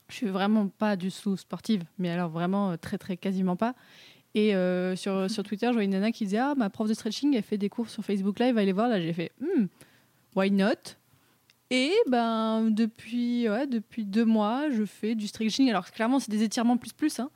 je 0.09 0.15
suis 0.15 0.27
vraiment 0.27 0.67
pas 0.67 0.95
du 0.95 1.11
tout 1.11 1.37
sportive, 1.37 1.83
mais 1.97 2.09
alors 2.09 2.29
vraiment 2.29 2.77
très, 2.77 2.97
très 2.97 3.17
quasiment 3.17 3.55
pas. 3.55 3.73
Et 4.35 4.53
sur, 4.95 5.29
sur 5.31 5.43
Twitter, 5.43 5.67
je 5.67 5.73
vois 5.73 5.83
une 5.83 5.91
nana 5.91 6.11
qui 6.11 6.25
disait 6.25 6.37
Ah, 6.37 6.53
ma 6.55 6.69
prof 6.69 6.87
de 6.87 6.93
stretching, 6.93 7.35
elle 7.35 7.41
fait 7.41 7.57
des 7.57 7.69
cours 7.69 7.89
sur 7.89 8.03
Facebook 8.03 8.37
Live, 8.39 8.57
allez 8.57 8.73
voir. 8.73 8.89
Là, 8.89 9.01
j'ai 9.01 9.13
fait 9.13 9.31
hmm, 9.39 9.65
Why 10.35 10.51
not? 10.51 10.97
Et 11.71 11.93
ben, 12.07 12.69
depuis, 12.69 13.45
depuis 13.45 14.05
deux 14.05 14.25
mois, 14.25 14.69
je 14.69 14.85
fais 14.85 15.15
du 15.15 15.27
stretching. 15.27 15.69
Alors, 15.71 15.89
clairement, 15.89 16.19
c'est 16.19 16.29
des 16.29 16.43
étirements 16.43 16.77
plus 16.77 16.93
plus. 16.93 17.19
Hein. 17.19 17.31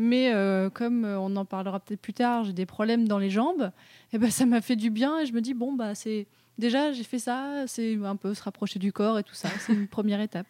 Mais 0.00 0.32
euh, 0.32 0.70
comme 0.70 1.04
euh, 1.04 1.18
on 1.18 1.34
en 1.34 1.44
parlera 1.44 1.80
peut-être 1.80 2.00
plus 2.00 2.14
tard, 2.14 2.44
j'ai 2.44 2.52
des 2.52 2.66
problèmes 2.66 3.08
dans 3.08 3.18
les 3.18 3.30
jambes, 3.30 3.72
et 4.12 4.16
eh 4.16 4.18
ben 4.18 4.30
ça 4.30 4.46
m'a 4.46 4.60
fait 4.60 4.76
du 4.76 4.90
bien 4.90 5.18
et 5.18 5.26
je 5.26 5.32
me 5.32 5.40
dis 5.40 5.54
bon 5.54 5.72
bah 5.72 5.96
c'est 5.96 6.28
déjà 6.56 6.92
j'ai 6.92 7.02
fait 7.02 7.18
ça, 7.18 7.64
c'est 7.66 7.98
un 8.04 8.14
peu 8.14 8.32
se 8.32 8.40
rapprocher 8.44 8.78
du 8.78 8.92
corps 8.92 9.18
et 9.18 9.24
tout 9.24 9.34
ça, 9.34 9.48
c'est 9.58 9.72
une 9.72 9.88
première 9.88 10.20
étape. 10.20 10.46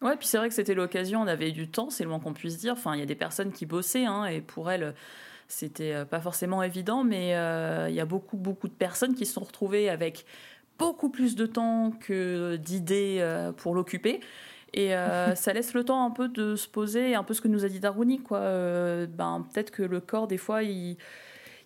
Ouais, 0.00 0.16
puis 0.16 0.26
c'est 0.26 0.38
vrai 0.38 0.48
que 0.48 0.54
c'était 0.54 0.72
l'occasion, 0.72 1.20
on 1.20 1.26
avait 1.26 1.52
du 1.52 1.68
temps, 1.68 1.90
c'est 1.90 2.04
le 2.04 2.08
moins 2.08 2.20
qu'on 2.20 2.32
puisse 2.32 2.56
dire. 2.56 2.72
Enfin, 2.72 2.94
il 2.94 3.00
y 3.00 3.02
a 3.02 3.06
des 3.06 3.14
personnes 3.14 3.52
qui 3.52 3.66
bossaient, 3.66 4.06
hein, 4.06 4.24
et 4.24 4.40
pour 4.40 4.70
elles, 4.70 4.94
c'était 5.46 5.92
euh, 5.92 6.04
pas 6.06 6.20
forcément 6.20 6.62
évident, 6.62 7.04
mais 7.04 7.32
il 7.90 7.94
y 7.94 8.00
a 8.00 8.06
beaucoup, 8.06 8.38
beaucoup 8.38 8.68
de 8.68 8.72
personnes 8.72 9.14
qui 9.14 9.26
se 9.26 9.34
sont 9.34 9.44
retrouvées 9.44 9.90
avec 9.90 10.24
beaucoup 10.78 11.10
plus 11.10 11.36
de 11.36 11.44
temps 11.44 11.90
que 12.00 12.56
d'idées 12.56 13.22
pour 13.58 13.74
l'occuper. 13.74 14.20
Et 14.74 14.94
euh, 14.94 15.34
ça 15.36 15.52
laisse 15.54 15.72
le 15.72 15.84
temps 15.84 16.04
un 16.04 16.10
peu 16.10 16.28
de 16.28 16.56
se 16.56 16.68
poser, 16.68 17.14
un 17.14 17.22
peu 17.22 17.32
ce 17.32 17.40
que 17.40 17.48
nous 17.48 17.64
a 17.64 17.68
dit 17.68 17.80
Darwini, 17.80 18.20
quoi. 18.20 18.38
Euh, 18.38 19.06
ben, 19.06 19.46
peut-être 19.52 19.70
que 19.70 19.82
le 19.82 20.00
corps, 20.00 20.26
des 20.26 20.36
fois, 20.36 20.62
il, 20.62 20.98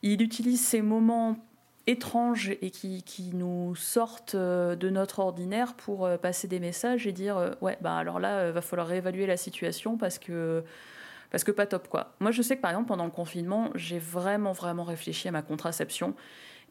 il 0.02 0.22
utilise 0.22 0.64
ces 0.64 0.82
moments 0.82 1.36
étranges 1.86 2.50
et 2.60 2.70
qui, 2.70 3.02
qui, 3.02 3.34
nous 3.34 3.74
sortent 3.74 4.34
euh, 4.34 4.76
de 4.76 4.90
notre 4.90 5.20
ordinaire 5.20 5.74
pour 5.74 6.08
passer 6.18 6.46
des 6.46 6.60
messages 6.60 7.06
et 7.06 7.12
dire 7.12 7.56
ouais 7.62 7.78
ben 7.80 7.96
alors 7.96 8.20
là 8.20 8.52
va 8.52 8.60
falloir 8.60 8.86
réévaluer 8.86 9.26
la 9.26 9.38
situation 9.38 9.96
parce 9.96 10.18
que 10.18 10.62
parce 11.30 11.44
que 11.44 11.50
pas 11.50 11.64
top 11.64 11.88
quoi. 11.88 12.12
Moi 12.20 12.30
je 12.30 12.42
sais 12.42 12.56
que 12.56 12.60
par 12.60 12.72
exemple 12.72 12.88
pendant 12.88 13.06
le 13.06 13.10
confinement 13.10 13.70
j'ai 13.74 13.98
vraiment 13.98 14.52
vraiment 14.52 14.84
réfléchi 14.84 15.28
à 15.28 15.30
ma 15.30 15.40
contraception 15.40 16.14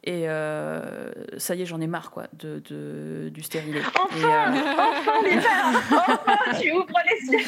et 0.04 0.30
euh, 0.30 1.12
ça 1.38 1.56
y 1.56 1.62
est, 1.62 1.66
j'en 1.66 1.82
ai 1.82 1.88
marre 1.88 2.12
quoi, 2.12 2.28
de, 2.34 2.60
de 2.70 3.30
du 3.30 3.41
stérilet. 3.41 3.82
Enfin, 3.82 4.18
et, 4.18 4.24
euh... 4.24 5.38
enfin, 5.38 6.04
enfin, 6.08 6.60
tu 6.60 6.72
ouvres 6.72 6.88
les 7.10 7.34
yeux. 7.34 7.45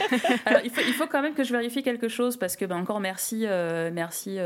Alors, 0.46 0.60
il 0.64 0.70
faut, 0.70 0.80
il 0.86 0.94
faut 0.94 1.06
quand 1.06 1.22
même 1.22 1.34
que 1.34 1.44
je 1.44 1.52
vérifie 1.52 1.82
quelque 1.82 2.08
chose 2.08 2.36
parce 2.36 2.56
que, 2.56 2.64
ben, 2.64 2.76
encore 2.76 3.00
merci, 3.00 3.46
euh, 3.46 3.90
merci 3.92 4.38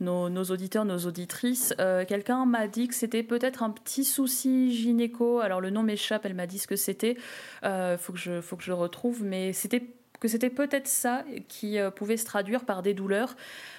nos, 0.00 0.28
nos, 0.28 0.44
auditeurs, 0.44 0.84
nos 0.84 0.98
auditrices. 0.98 1.74
Euh, 1.80 2.04
quelqu'un 2.04 2.46
m'a 2.46 2.66
dit 2.68 2.88
que 2.88 2.94
c'était 2.94 3.22
peut-être 3.22 3.62
un 3.62 3.70
petit 3.70 4.04
souci 4.04 4.74
gynéco. 4.74 5.40
Alors, 5.40 5.60
le 5.60 5.70
nom 5.70 5.82
m'échappe, 5.82 6.24
elle 6.24 6.34
m'a 6.34 6.46
dit 6.46 6.58
ce 6.58 6.66
que 6.66 6.76
c'était. 6.76 7.16
Il 7.62 7.68
euh, 7.68 7.98
faut, 7.98 8.12
que 8.12 8.18
je, 8.18 8.40
faut 8.40 8.56
que 8.56 8.62
je 8.62 8.72
retrouve, 8.72 9.24
mais 9.24 9.52
c'était 9.52 9.82
que 10.20 10.28
c'était 10.28 10.50
peut-être 10.50 10.88
ça 10.88 11.24
qui 11.48 11.78
pouvait 11.94 12.16
se 12.16 12.24
traduire 12.24 12.64
par 12.64 12.82
des 12.82 12.94
douleurs. 12.94 13.36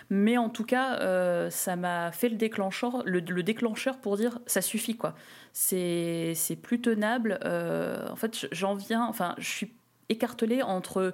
Mais 0.09 0.37
en 0.37 0.49
tout 0.49 0.63
cas, 0.63 0.99
euh, 0.99 1.49
ça 1.51 1.75
m'a 1.75 2.11
fait 2.11 2.29
le 2.29 2.35
déclencheur, 2.35 3.03
le, 3.05 3.21
déclencheur 3.21 3.97
pour 3.99 4.17
dire 4.17 4.39
ça 4.47 4.61
suffit 4.61 4.95
quoi. 4.95 5.13
C'est 5.53 6.35
plus 6.61 6.81
tenable. 6.81 7.39
Euh, 7.45 8.07
en 8.09 8.15
fait, 8.15 8.47
j'en 8.51 8.73
viens, 8.73 9.05
enfin, 9.05 9.35
je 9.37 9.47
suis 9.47 9.73
écartelée 10.09 10.63
entre 10.63 11.13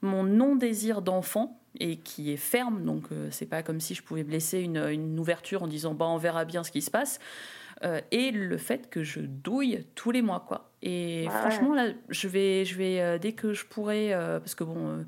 mon 0.00 0.22
non-désir 0.22 1.02
d'enfant 1.02 1.60
et 1.80 1.96
qui 1.96 2.32
est 2.32 2.36
ferme, 2.36 2.84
donc 2.84 3.04
euh, 3.10 3.28
c'est 3.30 3.46
pas 3.46 3.62
comme 3.62 3.80
si 3.80 3.94
je 3.94 4.02
pouvais 4.02 4.22
blesser 4.22 4.60
une, 4.60 4.78
une, 4.78 5.18
ouverture 5.18 5.62
en 5.62 5.66
disant 5.66 5.92
bah 5.92 6.06
on 6.06 6.16
verra 6.16 6.44
bien 6.44 6.64
ce 6.64 6.70
qui 6.70 6.80
se 6.80 6.90
passe, 6.90 7.18
et 8.10 8.30
le 8.30 8.56
fait 8.56 8.88
que 8.88 9.02
je 9.02 9.20
douille 9.20 9.86
tous 9.94 10.10
les 10.10 10.22
mois 10.22 10.44
quoi. 10.46 10.70
Et 10.82 11.26
franchement 11.28 11.74
là, 11.74 11.88
je 12.08 12.28
vais, 12.28 12.64
je 12.64 12.76
vais 12.76 13.18
dès 13.18 13.32
que 13.32 13.52
je 13.52 13.64
pourrai, 13.66 14.10
parce 14.12 14.54
que 14.54 14.64
bon 14.64 15.04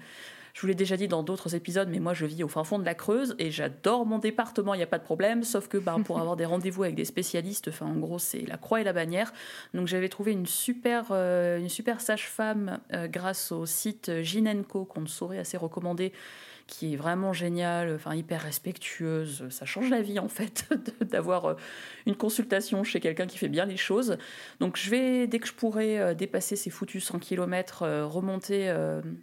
Je 0.58 0.62
vous 0.62 0.66
l'ai 0.66 0.74
déjà 0.74 0.96
dit 0.96 1.06
dans 1.06 1.22
d'autres 1.22 1.54
épisodes, 1.54 1.88
mais 1.88 2.00
moi 2.00 2.14
je 2.14 2.26
vis 2.26 2.42
au 2.42 2.48
fin 2.48 2.64
fond 2.64 2.80
de 2.80 2.84
la 2.84 2.96
Creuse 2.96 3.36
et 3.38 3.52
j'adore 3.52 4.04
mon 4.06 4.18
département, 4.18 4.74
il 4.74 4.78
n'y 4.78 4.82
a 4.82 4.88
pas 4.88 4.98
de 4.98 5.04
problème, 5.04 5.44
sauf 5.44 5.68
que 5.68 5.78
ben, 5.78 6.02
pour 6.02 6.18
avoir 6.20 6.34
des 6.34 6.46
rendez-vous 6.46 6.82
avec 6.82 6.96
des 6.96 7.04
spécialistes, 7.04 7.68
enfin 7.68 7.86
en 7.86 7.94
gros 7.94 8.18
c'est 8.18 8.44
la 8.44 8.56
croix 8.56 8.80
et 8.80 8.84
la 8.84 8.92
bannière. 8.92 9.32
Donc 9.72 9.86
j'avais 9.86 10.08
trouvé 10.08 10.32
une 10.32 10.46
super, 10.46 11.06
euh, 11.12 11.60
une 11.60 11.68
super 11.68 12.00
sage-femme 12.00 12.80
euh, 12.92 13.06
grâce 13.06 13.52
au 13.52 13.66
site 13.66 14.22
Ginenco 14.22 14.84
qu'on 14.84 15.06
saurait 15.06 15.38
assez 15.38 15.56
recommander 15.56 16.12
qui 16.68 16.94
est 16.94 16.96
vraiment 16.96 17.32
géniale, 17.32 17.92
enfin 17.96 18.14
hyper 18.14 18.42
respectueuse. 18.42 19.48
Ça 19.50 19.66
change 19.66 19.90
la 19.90 20.00
vie 20.00 20.20
en 20.20 20.28
fait 20.28 20.68
d'avoir 21.00 21.46
euh, 21.46 21.54
une 22.06 22.14
consultation 22.14 22.84
chez 22.84 23.00
quelqu'un 23.00 23.26
qui 23.26 23.38
fait 23.38 23.48
bien 23.48 23.64
les 23.64 23.76
choses. 23.76 24.16
Donc 24.60 24.76
je 24.76 24.90
vais, 24.90 25.26
dès 25.26 25.40
que 25.40 25.48
je 25.48 25.54
pourrai 25.54 25.98
euh, 25.98 26.14
dépasser 26.14 26.54
ces 26.54 26.70
foutus 26.70 27.02
100 27.04 27.18
km, 27.18 27.84
remonter, 28.04 28.72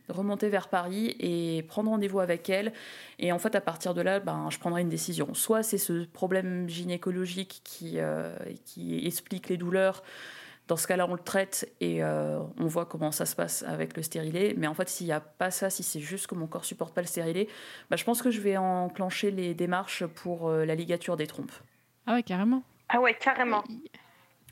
remonter 0.09 0.49
vers 0.49 0.67
Paris 0.67 1.15
et 1.19 1.63
prendre 1.63 1.89
rendez-vous 1.91 2.19
avec 2.19 2.49
elle. 2.49 2.73
Et 3.19 3.31
en 3.31 3.39
fait, 3.39 3.55
à 3.55 3.61
partir 3.61 3.93
de 3.93 4.01
là, 4.01 4.19
ben, 4.19 4.49
je 4.49 4.59
prendrai 4.59 4.81
une 4.81 4.89
décision. 4.89 5.33
Soit 5.33 5.63
c'est 5.63 5.77
ce 5.77 6.05
problème 6.05 6.67
gynécologique 6.67 7.61
qui, 7.63 7.99
euh, 7.99 8.35
qui 8.65 9.05
explique 9.05 9.49
les 9.49 9.57
douleurs. 9.57 10.03
Dans 10.67 10.77
ce 10.77 10.87
cas-là, 10.87 11.05
on 11.07 11.13
le 11.13 11.19
traite 11.19 11.71
et 11.79 12.03
euh, 12.03 12.39
on 12.59 12.65
voit 12.65 12.85
comment 12.85 13.11
ça 13.11 13.27
se 13.27 13.35
passe 13.35 13.63
avec 13.63 13.95
le 13.95 14.01
stérilet. 14.01 14.55
Mais 14.57 14.65
en 14.65 14.73
fait, 14.73 14.89
s'il 14.89 15.05
n'y 15.05 15.13
a 15.13 15.19
pas 15.19 15.51
ça, 15.51 15.69
si 15.69 15.83
c'est 15.83 15.99
juste 15.99 16.25
que 16.25 16.33
mon 16.33 16.47
corps 16.47 16.65
supporte 16.65 16.93
pas 16.95 17.01
le 17.01 17.07
stérilet, 17.07 17.47
bah, 17.91 17.97
je 17.97 18.03
pense 18.03 18.21
que 18.23 18.31
je 18.31 18.41
vais 18.41 18.57
enclencher 18.57 19.29
les 19.29 19.53
démarches 19.53 20.05
pour 20.07 20.49
euh, 20.49 20.65
la 20.65 20.73
ligature 20.73 21.17
des 21.17 21.27
trompes. 21.27 21.51
Ah 22.07 22.13
ouais, 22.13 22.23
carrément. 22.23 22.63
Ah 22.89 22.99
ouais, 22.99 23.13
carrément. 23.13 23.63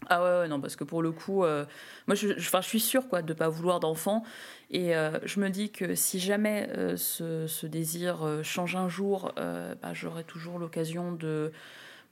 Ah 0.07 0.21
ouais, 0.21 0.47
non, 0.47 0.61
parce 0.61 0.75
que 0.75 0.83
pour 0.83 1.01
le 1.01 1.11
coup, 1.11 1.45
moi, 1.45 2.15
je, 2.15 2.37
je, 2.37 2.49
je, 2.49 2.61
suis 2.61 2.79
sûre 2.81 3.07
quoi, 3.07 3.21
de 3.21 3.31
ne 3.31 3.37
pas 3.37 3.47
vouloir 3.47 3.79
d'enfant. 3.79 4.23
Et 4.69 4.91
je 5.23 5.39
me 5.39 5.49
dis 5.49 5.71
que 5.71 5.95
si 5.95 6.19
jamais 6.19 6.67
ce, 6.97 7.47
ce, 7.47 7.67
désir 7.67 8.41
change 8.43 8.75
un 8.75 8.89
jour, 8.89 9.31
bah, 9.37 9.93
j'aurai 9.93 10.25
toujours 10.25 10.59
l'occasion 10.59 11.13
de 11.13 11.53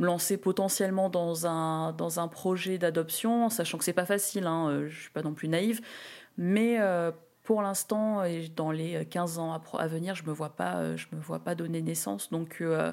me 0.01 0.07
lancer 0.07 0.37
potentiellement 0.37 1.09
dans 1.09 1.45
un, 1.45 1.93
dans 1.93 2.19
un 2.19 2.27
projet 2.27 2.77
d'adoption, 2.77 3.49
sachant 3.49 3.77
que 3.77 3.83
c'est 3.83 3.93
pas 3.93 4.05
facile, 4.05 4.47
hein, 4.47 4.85
je 4.87 4.99
suis 4.99 5.11
pas 5.11 5.21
non 5.21 5.33
plus 5.33 5.47
naïve, 5.47 5.81
mais 6.37 6.79
euh, 6.79 7.11
pour 7.43 7.61
l'instant 7.61 8.23
et 8.23 8.49
dans 8.49 8.71
les 8.71 9.05
15 9.05 9.37
ans 9.37 9.53
à, 9.53 9.61
à, 9.77 9.87
venir, 9.87 10.15
je 10.15 10.23
me 10.23 10.31
vois 10.31 10.55
pas, 10.55 10.95
je 10.95 11.05
me 11.13 11.21
vois 11.21 11.39
pas 11.39 11.55
donner 11.55 11.81
naissance, 11.81 12.31
donc 12.31 12.57
euh, 12.61 12.91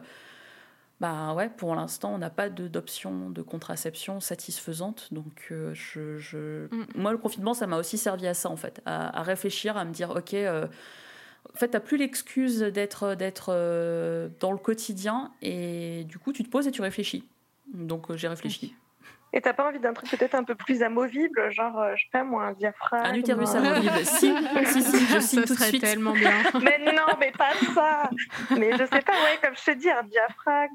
bah 1.00 1.32
ouais, 1.32 1.48
pour 1.48 1.74
l'instant, 1.74 2.12
on 2.12 2.18
n'a 2.18 2.30
pas 2.30 2.50
d'option 2.50 3.30
de, 3.30 3.40
contraception 3.40 4.20
satisfaisante, 4.20 5.08
donc 5.12 5.48
euh, 5.50 5.72
je, 5.72 6.18
je... 6.18 6.66
Mm. 6.66 6.86
moi 6.96 7.12
le 7.12 7.18
confinement, 7.18 7.54
ça 7.54 7.66
m'a 7.66 7.78
aussi 7.78 7.96
servi 7.96 8.26
à 8.26 8.34
ça 8.34 8.50
en 8.50 8.56
fait, 8.56 8.82
à, 8.84 9.18
à 9.18 9.22
réfléchir, 9.22 9.78
à 9.78 9.84
me 9.86 9.92
dire 9.92 10.10
ok 10.10 10.36
en 11.54 11.58
fait, 11.58 11.68
tu 11.68 11.72
n'as 11.72 11.80
plus 11.80 11.96
l'excuse 11.96 12.60
d'être 12.60 13.14
d'être 13.14 13.50
euh, 13.50 14.28
dans 14.40 14.52
le 14.52 14.58
quotidien 14.58 15.32
et 15.42 16.04
du 16.04 16.18
coup, 16.18 16.32
tu 16.32 16.44
te 16.44 16.48
poses 16.48 16.66
et 16.66 16.70
tu 16.70 16.82
réfléchis. 16.82 17.24
Donc, 17.72 18.10
euh, 18.10 18.16
j'ai 18.16 18.28
réfléchi. 18.28 18.74
Et 19.32 19.42
t'as 19.42 19.52
pas 19.52 19.68
envie 19.68 19.78
d'un 19.78 19.92
truc 19.92 20.08
peut-être 20.08 20.34
un 20.34 20.44
peu 20.44 20.54
plus 20.54 20.82
amovible, 20.82 21.50
genre, 21.50 21.78
euh, 21.78 21.94
je 21.96 22.04
sais 22.04 22.10
pas 22.10 22.24
moi, 22.24 22.44
un 22.44 22.52
diaphragme 22.52 23.04
Un 23.04 23.14
utérus 23.14 23.54
amovible, 23.54 23.98
si, 24.04 24.34
si, 24.64 24.82
si, 24.82 25.06
je 25.06 25.18
signe 25.18 25.42
tout 25.42 25.54
de 25.54 25.60
suite. 25.60 25.82
tellement 25.82 26.12
bien. 26.12 26.32
mais 26.62 26.78
non, 26.78 27.06
mais 27.20 27.30
pas 27.32 27.52
ça 27.74 28.08
Mais 28.56 28.72
je 28.72 28.84
sais 28.84 29.02
pas, 29.02 29.12
ouais, 29.12 29.38
comme 29.42 29.54
je 29.54 29.64
te 29.64 29.76
dis, 29.76 29.90
un 29.90 30.04
diaphragme 30.04 30.72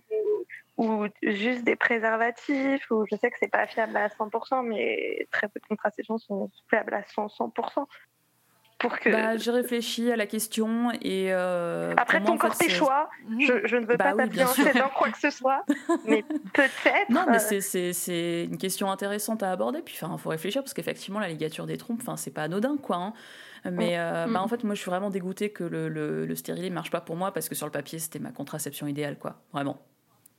ou, 0.78 0.86
ou 0.86 1.07
juste 1.24 1.63
des 1.63 1.76
préservatifs, 1.76 2.91
ou 2.91 3.05
je 3.09 3.15
sais 3.15 3.32
que 3.32 3.38
c'est 3.39 3.51
pas 3.51 3.65
fiable 3.65 3.97
à 3.97 4.09
100%, 4.09 4.67
mais 4.67 5.28
très 5.32 5.47
peu 5.47 5.59
de 5.59 5.65
contraceptions 5.65 6.19
sont 6.19 6.51
fiables 6.69 6.93
à 6.93 7.01
100%. 7.01 7.88
100% 8.84 8.89
pour 8.89 8.99
que. 8.99 9.09
Bah, 9.09 9.38
j'ai 9.38 9.51
réfléchi 9.51 10.11
à 10.11 10.15
la 10.15 10.27
question 10.27 10.91
et. 11.01 11.27
Euh, 11.31 11.93
Après, 11.97 12.21
ton 12.21 12.38
corps, 12.38 12.57
tes 12.57 12.69
choix. 12.69 13.09
Je, 13.39 13.65
je, 13.65 13.77
ne 13.77 13.86
veux 13.86 13.95
bah, 13.97 14.11
pas 14.11 14.15
oui, 14.15 14.29
t'influencer 14.29 14.73
dans 14.73 14.89
quoi 14.89 15.09
que 15.09 15.19
ce 15.19 15.29
soit, 15.29 15.63
mais 16.05 16.23
peut-être. 16.53 17.09
Non, 17.09 17.25
mais 17.29 17.39
c'est 17.39 18.43
une 18.43 18.57
question 18.57 18.91
intéressante 18.91 19.43
à 19.43 19.51
aborder. 19.51 19.81
Puis, 19.81 19.97
il 20.01 20.17
faut 20.17 20.29
réfléchir 20.29 20.61
parce 20.61 20.73
qu'effectivement, 20.73 21.19
la 21.19 21.29
ligature 21.29 21.65
des 21.65 21.77
trompes, 21.77 22.01
c'est 22.17 22.34
pas 22.34 22.43
anodin, 22.43 22.77
quoi. 22.77 22.97
Hein. 22.97 23.13
Mais 23.71 23.97
euh, 23.97 24.27
mm. 24.27 24.34
bah, 24.34 24.41
en 24.41 24.47
fait, 24.47 24.63
moi, 24.63 24.75
je 24.75 24.81
suis 24.81 24.89
vraiment 24.89 25.09
dégoûtée 25.09 25.51
que 25.51 25.63
le, 25.63 25.88
le, 25.88 26.25
le 26.25 26.36
stérilet 26.36 26.69
ne 26.69 26.75
marche 26.75 26.91
pas 26.91 27.01
pour 27.01 27.15
moi 27.15 27.34
parce 27.34 27.47
que 27.47 27.55
sur 27.55 27.65
le 27.65 27.71
papier, 27.71 27.99
c'était 27.99 28.19
ma 28.19 28.31
contraception 28.31 28.88
idéale, 28.88 29.17
quoi. 29.17 29.41
Vraiment. 29.53 29.81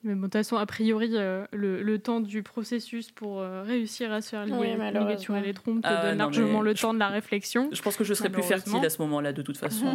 Mais 0.04 0.14
bon, 0.14 0.20
de 0.20 0.24
toute 0.24 0.34
façon, 0.34 0.56
a 0.56 0.66
priori, 0.66 1.12
euh, 1.14 1.46
le, 1.50 1.82
le, 1.82 1.98
temps 1.98 2.20
du 2.20 2.42
processus 2.42 3.10
pour 3.10 3.40
euh, 3.40 3.62
réussir 3.62 4.12
à 4.12 4.20
se 4.20 4.30
faire 4.30 4.44
lier 4.44 4.52
oui, 4.52 4.68
et 4.68 5.40
les 5.40 5.54
trompes 5.54 5.80
te 5.80 5.88
ah, 5.88 6.02
donne 6.02 6.18
non, 6.18 6.24
largement 6.24 6.60
le 6.60 6.74
temps 6.74 6.92
de 6.92 6.98
la 6.98 7.08
réflexion. 7.08 7.70
Je 7.72 7.80
pense 7.80 7.96
que 7.96 8.04
je 8.04 8.12
serais 8.12 8.28
plus 8.28 8.42
fertile 8.42 8.84
à 8.84 8.90
ce 8.90 9.00
moment-là, 9.00 9.32
de 9.32 9.40
toute 9.40 9.56
façon. 9.56 9.94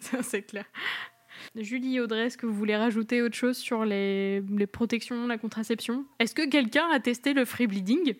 C'est 0.00 0.42
clair. 0.42 0.64
Julie 1.54 2.00
Audrey, 2.00 2.26
est-ce 2.26 2.38
que 2.38 2.46
vous 2.46 2.54
voulez 2.54 2.76
rajouter 2.76 3.20
autre 3.20 3.36
chose 3.36 3.58
sur 3.58 3.84
les, 3.84 4.40
les 4.40 4.66
protections, 4.66 5.26
la 5.26 5.36
contraception? 5.36 6.06
Est-ce 6.18 6.34
que 6.34 6.48
quelqu'un 6.48 6.88
a 6.90 6.98
testé 6.98 7.34
le 7.34 7.44
free 7.44 7.66
bleeding? 7.66 8.14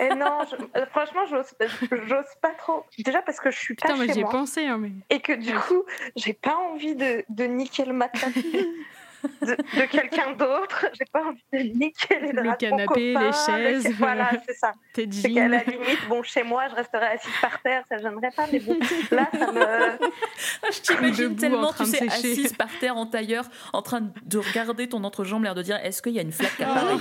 Et 0.00 0.10
non, 0.10 0.40
je, 0.48 0.78
euh, 0.78 0.86
franchement, 0.86 1.24
j'ose 1.26 2.26
pas 2.40 2.50
trop. 2.50 2.84
Déjà 2.98 3.22
parce 3.22 3.40
que 3.40 3.50
je 3.50 3.58
suis 3.58 3.74
pas 3.74 3.88
Putain, 3.88 4.06
chez 4.06 4.12
j'ai 4.12 4.22
moi. 4.22 4.30
pensé, 4.30 4.66
hein, 4.66 4.78
mais... 4.78 4.92
Et 5.10 5.20
que 5.20 5.32
du 5.32 5.52
coup, 5.54 5.84
j'ai 6.14 6.34
pas 6.34 6.56
envie 6.56 6.94
de, 6.94 7.24
de 7.28 7.44
niquer 7.44 7.84
le 7.84 7.94
matelas 7.94 8.28
de, 9.42 9.56
de 9.56 9.86
quelqu'un 9.90 10.32
d'autre. 10.32 10.86
J'ai 10.94 11.04
pas 11.12 11.24
envie 11.24 11.44
de 11.52 11.58
niquer 11.78 12.18
les 12.20 12.32
Le 12.32 12.56
canapé, 12.56 12.86
copain, 12.86 13.26
les 13.26 13.32
chaises. 13.32 13.88
Le... 13.88 13.94
Voilà, 13.94 14.30
c'est 14.46 14.54
ça. 14.54 14.72
Tes 14.92 15.08
C'est 15.10 15.30
qu'à 15.30 15.48
la 15.48 15.62
limite, 15.64 16.08
bon, 16.08 16.22
chez 16.22 16.42
moi, 16.42 16.68
je 16.68 16.74
resterais 16.74 17.14
assise 17.14 17.34
par 17.40 17.60
terre, 17.62 17.84
ça 17.88 17.96
ne 17.96 18.02
gênerait 18.02 18.30
pas, 18.34 18.46
mais 18.52 18.60
bon, 18.60 18.78
là, 19.10 19.28
ça 19.32 19.52
me. 19.52 20.72
je 20.72 20.80
t'imagine 20.80 21.36
tellement, 21.36 21.72
tu 21.72 21.84
sais, 21.84 22.06
assise 22.06 22.52
par 22.52 22.70
terre 22.78 22.96
en 22.96 23.06
tailleur, 23.06 23.44
en 23.72 23.82
train 23.82 24.00
de 24.00 24.38
regarder 24.38 24.88
ton 24.88 25.04
entrejambe, 25.04 25.44
l'air 25.44 25.54
de 25.54 25.62
dire 25.62 25.78
est-ce 25.82 26.02
qu'il 26.02 26.12
y 26.12 26.18
a 26.18 26.22
une 26.22 26.32
flaque 26.32 26.60
à 26.60 26.66
Paris? 26.66 27.00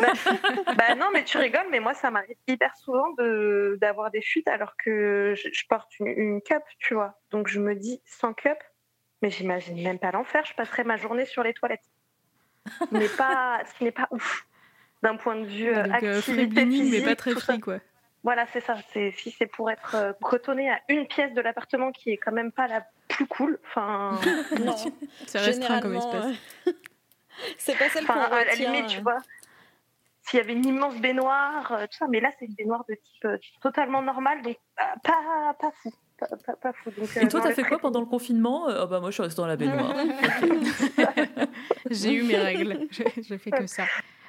Bah, 0.00 0.12
bah, 0.76 0.94
non, 0.94 1.06
mais 1.12 1.24
tu 1.24 1.38
rigoles, 1.38 1.66
mais 1.70 1.80
moi, 1.80 1.94
ça 1.94 2.10
m'arrive 2.10 2.36
hyper 2.46 2.76
souvent 2.76 3.10
de, 3.18 3.78
d'avoir 3.80 4.10
des 4.10 4.22
fuites 4.22 4.48
alors 4.48 4.74
que 4.82 5.34
je, 5.36 5.48
je 5.52 5.64
porte 5.68 5.98
une, 6.00 6.08
une 6.08 6.42
cup, 6.42 6.62
tu 6.78 6.94
vois. 6.94 7.18
Donc 7.30 7.48
je 7.48 7.60
me 7.60 7.74
dis, 7.74 8.00
sans 8.04 8.32
cup, 8.32 8.58
mais 9.22 9.30
j'imagine 9.30 9.82
même 9.82 9.98
pas 9.98 10.10
l'enfer. 10.10 10.44
Je 10.44 10.54
passerai 10.54 10.84
ma 10.84 10.96
journée 10.96 11.26
sur 11.26 11.42
les 11.42 11.54
toilettes. 11.54 11.88
Ce 12.90 12.94
n'est 12.94 13.08
pas, 13.08 13.62
ce 13.78 13.84
n'est 13.84 13.92
pas 13.92 14.08
ouf 14.10 14.46
d'un 15.02 15.16
point 15.16 15.36
de 15.36 15.44
vue 15.44 15.74
Donc, 15.74 15.92
activité 15.92 16.60
euh, 16.62 16.66
physique. 16.66 17.00
mais 17.00 17.04
pas 17.04 17.16
très 17.16 17.34
free, 17.34 17.60
quoi. 17.60 17.78
Voilà, 18.22 18.46
c'est 18.52 18.60
ça. 18.60 18.76
C'est 18.92 19.10
si 19.12 19.30
c'est 19.30 19.46
pour 19.46 19.70
être 19.70 19.94
euh, 19.94 20.12
cotonné 20.22 20.70
à 20.70 20.80
une 20.88 21.06
pièce 21.06 21.34
de 21.34 21.42
l'appartement 21.42 21.92
qui 21.92 22.10
est 22.10 22.16
quand 22.16 22.32
même 22.32 22.52
pas 22.52 22.66
la 22.66 22.86
plus 23.08 23.26
cool. 23.26 23.58
Enfin, 23.66 24.18
non. 24.64 24.74
C'est 25.26 25.38
restreint 25.38 25.80
comme 25.80 25.94
espace. 25.94 26.34
Euh... 26.66 26.72
c'est 27.58 27.78
pas 27.78 27.90
celle 27.90 28.06
qu'on 28.06 28.14
à 28.14 28.44
la 28.44 28.54
limite, 28.54 28.86
tu 28.86 29.02
vois. 29.02 29.18
S'il 30.22 30.38
y 30.38 30.42
avait 30.42 30.54
une 30.54 30.64
immense 30.64 30.96
baignoire, 30.96 31.68
tout 31.68 31.98
ça, 31.98 32.06
mais 32.08 32.18
là 32.18 32.30
c'est 32.38 32.46
une 32.46 32.54
baignoire 32.54 32.86
de 32.88 32.94
type 32.94 33.26
euh, 33.26 33.36
totalement 33.60 34.00
normal, 34.00 34.40
donc 34.40 34.56
pas, 35.02 35.54
pas 35.60 35.70
fou. 35.82 35.92
Pas, 36.30 36.36
pas, 36.36 36.56
pas 36.56 36.72
fou. 36.72 36.90
Donc, 36.96 37.08
Et 37.16 37.28
toi, 37.28 37.40
t'as 37.40 37.52
fait 37.52 37.64
quoi 37.64 37.78
pendant 37.78 38.00
le 38.00 38.06
confinement 38.06 38.66
oh, 38.68 38.86
bah, 38.86 39.00
Moi, 39.00 39.10
je 39.10 39.14
suis 39.14 39.22
restée 39.22 39.40
dans 39.40 39.46
la 39.46 39.56
baignoire. 39.56 39.94
J'ai 41.90 42.14
eu 42.14 42.22
mes 42.22 42.36
règles. 42.36 42.88
Je 42.90 43.36
fais 43.36 43.50
que 43.50 43.66
ça. 43.66 43.84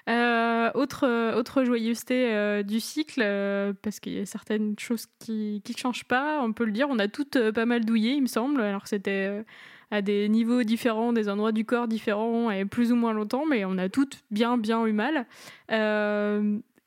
Euh, 0.07 0.69
autre, 0.75 1.33
autre 1.35 1.63
joyeuseté 1.63 2.31
euh, 2.31 2.61
du 2.61 2.79
cycle, 2.79 3.21
euh, 3.23 3.73
parce 3.81 3.99
qu'il 3.99 4.13
y 4.13 4.19
a 4.19 4.25
certaines 4.27 4.77
choses 4.77 5.07
qui 5.17 5.63
ne 5.67 5.75
changent 5.75 6.05
pas, 6.05 6.41
on 6.43 6.53
peut 6.53 6.65
le 6.65 6.71
dire. 6.71 6.87
On 6.89 6.99
a 6.99 7.07
toutes 7.07 7.37
euh, 7.37 7.51
pas 7.51 7.65
mal 7.65 7.85
douillé, 7.85 8.11
il 8.11 8.21
me 8.21 8.27
semble. 8.27 8.61
Alors 8.61 8.87
c'était 8.87 9.43
à 9.89 10.01
des 10.03 10.29
niveaux 10.29 10.61
différents, 10.61 11.11
des 11.11 11.27
endroits 11.27 11.51
du 11.51 11.65
corps 11.65 11.87
différents, 11.87 12.51
et 12.51 12.65
plus 12.65 12.91
ou 12.91 12.95
moins 12.95 13.13
longtemps, 13.13 13.45
mais 13.47 13.65
on 13.65 13.77
a 13.79 13.89
toutes 13.89 14.23
bien, 14.29 14.57
bien 14.57 14.85
eu 14.85 14.93
mal. 14.93 15.25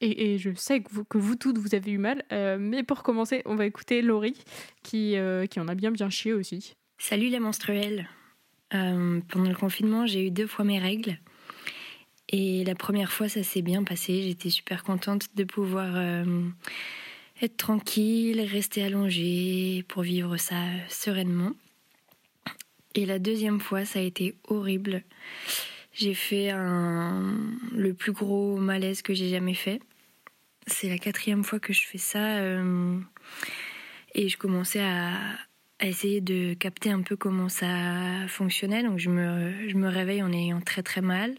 Et, 0.01 0.39
je 0.39 0.51
sais 0.55 0.81
que 0.81 1.19
vous, 1.19 1.37
toutes, 1.37 1.59
vous 1.59 1.75
avez 1.75 1.91
eu 1.91 1.99
mal. 1.99 2.25
mais 2.61 2.83
pour 2.85 3.03
commencer, 3.03 3.43
on 3.47 3.57
va 3.57 3.67
écouter 3.67 4.01
Laurie, 4.01 4.37
qui, 4.83 5.17
qui 5.51 5.61
en 5.61 5.69
a 5.69 5.75
bien, 5.75 5.91
bien 5.91 6.09
chié 6.09 6.33
aussi. 6.33 6.75
Salut 6.99 7.29
les 7.29 7.41
menstruels. 7.41 8.09
pendant 8.71 9.49
le 9.49 9.55
confinement, 9.55 10.07
j'ai 10.07 10.27
eu 10.27 10.31
deux 10.31 10.47
fois 10.47 10.65
mes 10.65 10.79
règles. 10.79 11.19
Et 12.31 12.65
la 12.65 12.75
première 12.75 13.11
fois, 13.11 13.29
ça 13.29 13.43
s'est 13.43 13.63
bien 13.63 13.85
passé. 13.85 14.23
J'étais 14.23 14.51
super 14.51 14.83
contente 14.85 15.29
de 15.35 15.45
pouvoir 15.45 15.93
euh, 15.95 16.43
être 17.41 17.57
tranquille, 17.57 18.41
rester 18.43 18.83
allongée 18.83 19.85
pour 19.89 20.03
vivre 20.03 20.37
ça 20.37 20.63
sereinement. 20.89 21.53
Et 22.95 23.07
la 23.07 23.19
deuxième 23.19 23.61
fois, 23.61 23.85
ça 23.85 24.01
a 24.01 24.03
été 24.03 24.35
horrible. 24.49 25.03
J'ai 25.93 26.15
fait 26.15 26.53
le 26.53 27.93
plus 27.93 28.13
gros 28.13 28.57
malaise 28.57 29.03
que 29.03 29.15
j'ai 29.15 29.31
jamais 29.31 29.55
fait. 29.55 29.81
C'est 30.69 30.89
la 30.89 30.99
quatrième 30.99 31.45
fois 31.45 31.59
que 31.59 31.73
je 31.73 31.87
fais 31.87 31.99
ça. 31.99 32.37
Euh... 32.39 32.99
Et 34.15 34.29
je 34.29 34.37
commençais 34.37 34.83
à, 34.83 35.17
essayer 35.81 36.21
de 36.21 36.55
capter 36.55 36.91
un 36.91 37.03
peu 37.03 37.17
comment 37.17 37.49
ça 37.49 38.27
fonctionnait. 38.29 38.83
Donc 38.83 38.99
je 38.99 39.11
me, 39.11 39.69
je 39.69 39.77
me 39.77 39.89
réveille 39.89 40.23
en 40.23 40.33
ayant 40.33 40.61
très 40.61 40.83
très 40.83 41.01
mal 41.01 41.35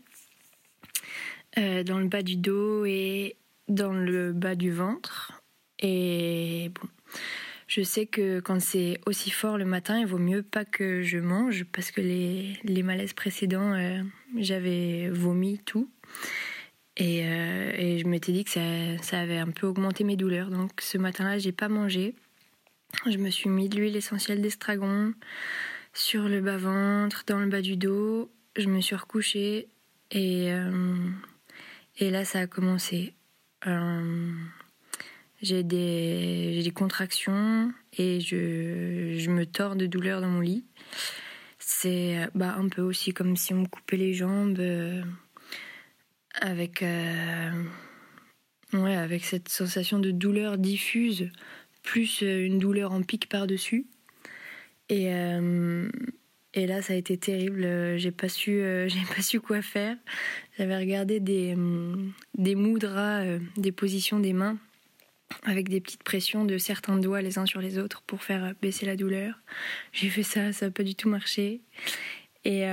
euh, 1.58 1.84
dans 1.84 2.00
le 2.00 2.08
bas 2.08 2.22
du 2.22 2.38
dos 2.38 2.86
et 2.86 3.36
dans 3.68 3.94
le 3.94 4.32
bas 4.34 4.56
du 4.56 4.72
ventre. 4.72 5.42
Et 5.80 6.72
bon, 6.80 6.88
je 7.68 7.82
sais 7.82 8.06
que 8.06 8.40
quand 8.40 8.62
c'est 8.62 9.00
aussi 9.06 9.30
fort 9.30 9.58
le 9.58 9.66
matin, 9.66 10.00
il 10.00 10.06
vaut 10.06 10.18
mieux 10.18 10.44
pas 10.44 10.66
que 10.66 11.02
je 11.02 11.18
mange 11.18 11.66
parce 11.66 11.92
que 11.92 12.02
les, 12.02 12.58
les 12.64 12.84
malaises 12.84 13.14
précédents, 13.14 13.74
euh, 13.74 14.02
j'avais 14.38 15.10
vomi 15.10 15.60
tout. 15.60 15.90
Et, 17.00 17.22
euh, 17.24 17.72
et 17.78 17.98
je 17.98 18.08
m'étais 18.08 18.34
dit 18.34 18.44
que 18.44 18.52
ça, 18.52 18.62
ça 19.02 19.20
avait 19.20 19.38
un 19.38 19.52
peu 19.52 19.68
augmenté 19.68 20.04
mes 20.04 20.18
douleurs. 20.18 20.50
Donc 20.50 20.82
ce 20.82 20.98
matin-là, 20.98 21.38
j'ai 21.38 21.54
pas 21.54 21.70
mangé. 21.70 22.14
Je 23.10 23.18
me 23.18 23.30
suis 23.30 23.50
mis 23.50 23.70
de 23.70 23.78
l'huile 23.78 23.96
essentielle 23.96 24.42
d'estragon 24.42 25.14
sur 25.94 26.28
le 26.28 26.42
bas-ventre, 26.42 27.24
dans 27.26 27.40
le 27.40 27.48
bas 27.48 27.62
du 27.62 27.78
dos. 27.78 28.30
Je 28.58 28.68
me 28.68 28.82
suis 28.82 28.96
recouchée 28.96 29.70
et, 30.12 30.52
euh, 30.52 30.98
là, 32.02 32.26
ça 32.26 32.40
a 32.40 32.48
commencé. 32.48 33.14
Euh, 33.66 34.34
j'ai 35.42 35.64
des, 35.64 36.62
des 36.64 36.72
contractions 36.72 37.72
et 37.98 38.20
je, 38.20 39.16
je 39.18 39.30
me 39.30 39.46
tords 39.46 39.78
de 39.78 39.86
douleur 39.86 40.20
dans 40.20 40.28
mon 40.28 40.42
lit. 40.42 40.66
C'est 41.60 42.28
bah, 42.36 42.56
un 42.58 42.68
peu 42.68 42.82
aussi 42.82 43.14
comme 43.14 43.38
si 43.38 43.54
on 43.54 43.62
me 43.62 43.68
coupait 43.68 43.98
les 43.98 44.14
jambes 44.14 44.60
euh, 44.60 45.02
avec, 46.42 46.84
euh, 46.84 47.64
ouais, 48.74 48.96
avec 48.96 49.26
cette 49.26 49.50
sensation 49.50 50.00
de 50.00 50.12
douleur 50.12 50.58
diffuse, 50.58 51.30
plus 51.84 52.24
euh, 52.24 52.46
une 52.46 52.60
douleur 52.60 52.92
en 52.92 53.02
pic 53.02 53.30
par-dessus. 53.30 53.88
Et, 54.90 55.14
euh, 55.14 55.90
et 56.54 56.66
là, 56.68 56.82
ça 56.82 56.94
a 56.94 56.96
été 56.96 57.18
terrible. 57.18 57.98
J'ai 57.98 58.12
pas 58.12 58.30
su, 58.30 58.62
j'ai 58.88 59.16
pas 59.16 59.22
su 59.22 59.40
quoi 59.40 59.62
faire. 59.62 59.98
J'avais 60.58 60.78
regardé 60.78 61.20
des, 61.20 61.56
des 62.38 62.56
mudras, 62.56 63.22
euh, 63.24 63.40
des 63.58 63.72
positions 63.72 64.20
des 64.20 64.34
mains 64.34 64.58
avec 65.44 65.70
des 65.70 65.80
petites 65.80 66.02
pressions 66.02 66.44
de 66.44 66.58
certains 66.58 66.98
doigts 66.98 67.22
les 67.22 67.38
uns 67.38 67.46
sur 67.46 67.62
les 67.62 67.78
autres 67.78 68.02
pour 68.02 68.24
faire 68.24 68.56
baisser 68.64 68.88
la 68.88 68.96
douleur. 68.96 69.36
J'ai 69.92 70.10
fait 70.10 70.24
ça, 70.24 70.52
ça 70.54 70.66
n'a 70.66 70.72
pas 70.72 70.82
du 70.82 70.96
tout 70.96 71.08
marché. 71.08 71.62
Et 72.46 72.66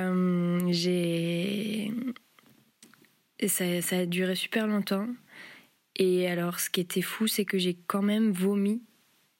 j'ai. 0.70 1.92
Ça, 3.44 3.82
ça 3.82 3.98
a 3.98 4.06
duré 4.06 4.34
super 4.34 4.66
longtemps. 4.66 5.08
Et 5.96 6.28
alors, 6.28 6.60
ce 6.60 6.70
qui 6.70 6.80
était 6.80 7.02
fou, 7.02 7.26
c'est 7.26 7.44
que 7.44 7.58
j'ai 7.58 7.76
quand 7.86 8.02
même 8.02 8.30
vomi, 8.30 8.82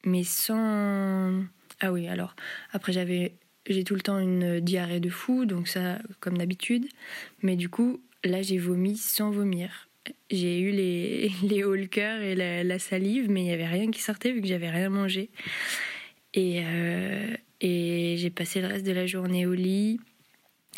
mais 0.05 0.25
sans. 0.25 1.45
Ah 1.81 1.93
oui, 1.93 2.09
alors, 2.09 2.35
après, 2.73 2.93
j'avais. 2.93 3.35
J'ai 3.69 3.85
tout 3.85 3.95
le 3.95 4.01
temps 4.01 4.19
une 4.19 4.61
diarrhée 4.61 5.01
de 5.01 5.11
fou, 5.11 5.45
donc 5.45 5.67
ça, 5.67 5.99
comme 6.21 6.39
d'habitude. 6.39 6.87
Mais 7.43 7.57
du 7.57 7.69
coup, 7.69 8.01
là, 8.23 8.41
j'ai 8.41 8.59
vomi 8.59 8.97
sans 8.97 9.31
vomir. 9.31 9.89
J'ai 10.31 10.61
eu 10.61 10.71
les, 10.71 11.33
les 11.43 11.65
hauts 11.65 11.75
le 11.75 11.87
cœur 11.87 12.21
et 12.21 12.35
la, 12.35 12.63
la 12.63 12.79
salive, 12.79 13.29
mais 13.31 13.41
il 13.41 13.45
n'y 13.45 13.53
avait 13.53 13.67
rien 13.67 13.91
qui 13.91 14.01
sortait 14.01 14.33
vu 14.33 14.41
que 14.41 14.47
j'avais 14.47 14.71
rien 14.71 14.89
mangé. 14.89 15.31
Et, 16.33 16.63
euh, 16.65 17.35
et 17.61 18.17
j'ai 18.19 18.31
passé 18.31 18.61
le 18.61 18.69
reste 18.69 18.87
de 18.87 18.93
la 18.93 19.07
journée 19.07 19.47
au 19.47 19.55
lit. 19.55 19.99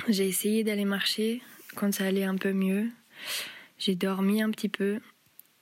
J'ai 0.09 0.27
essayé 0.27 0.65
d'aller 0.65 0.85
marcher 0.85 1.43
quand 1.75 1.93
ça 1.93 2.07
allait 2.07 2.25
un 2.25 2.37
peu 2.37 2.53
mieux. 2.53 2.89
J'ai 3.79 3.95
dormi 3.95 4.43
un 4.43 4.51
petit 4.51 4.69
peu. 4.69 5.01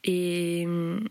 Et 0.05 0.65
hum, 0.67 1.07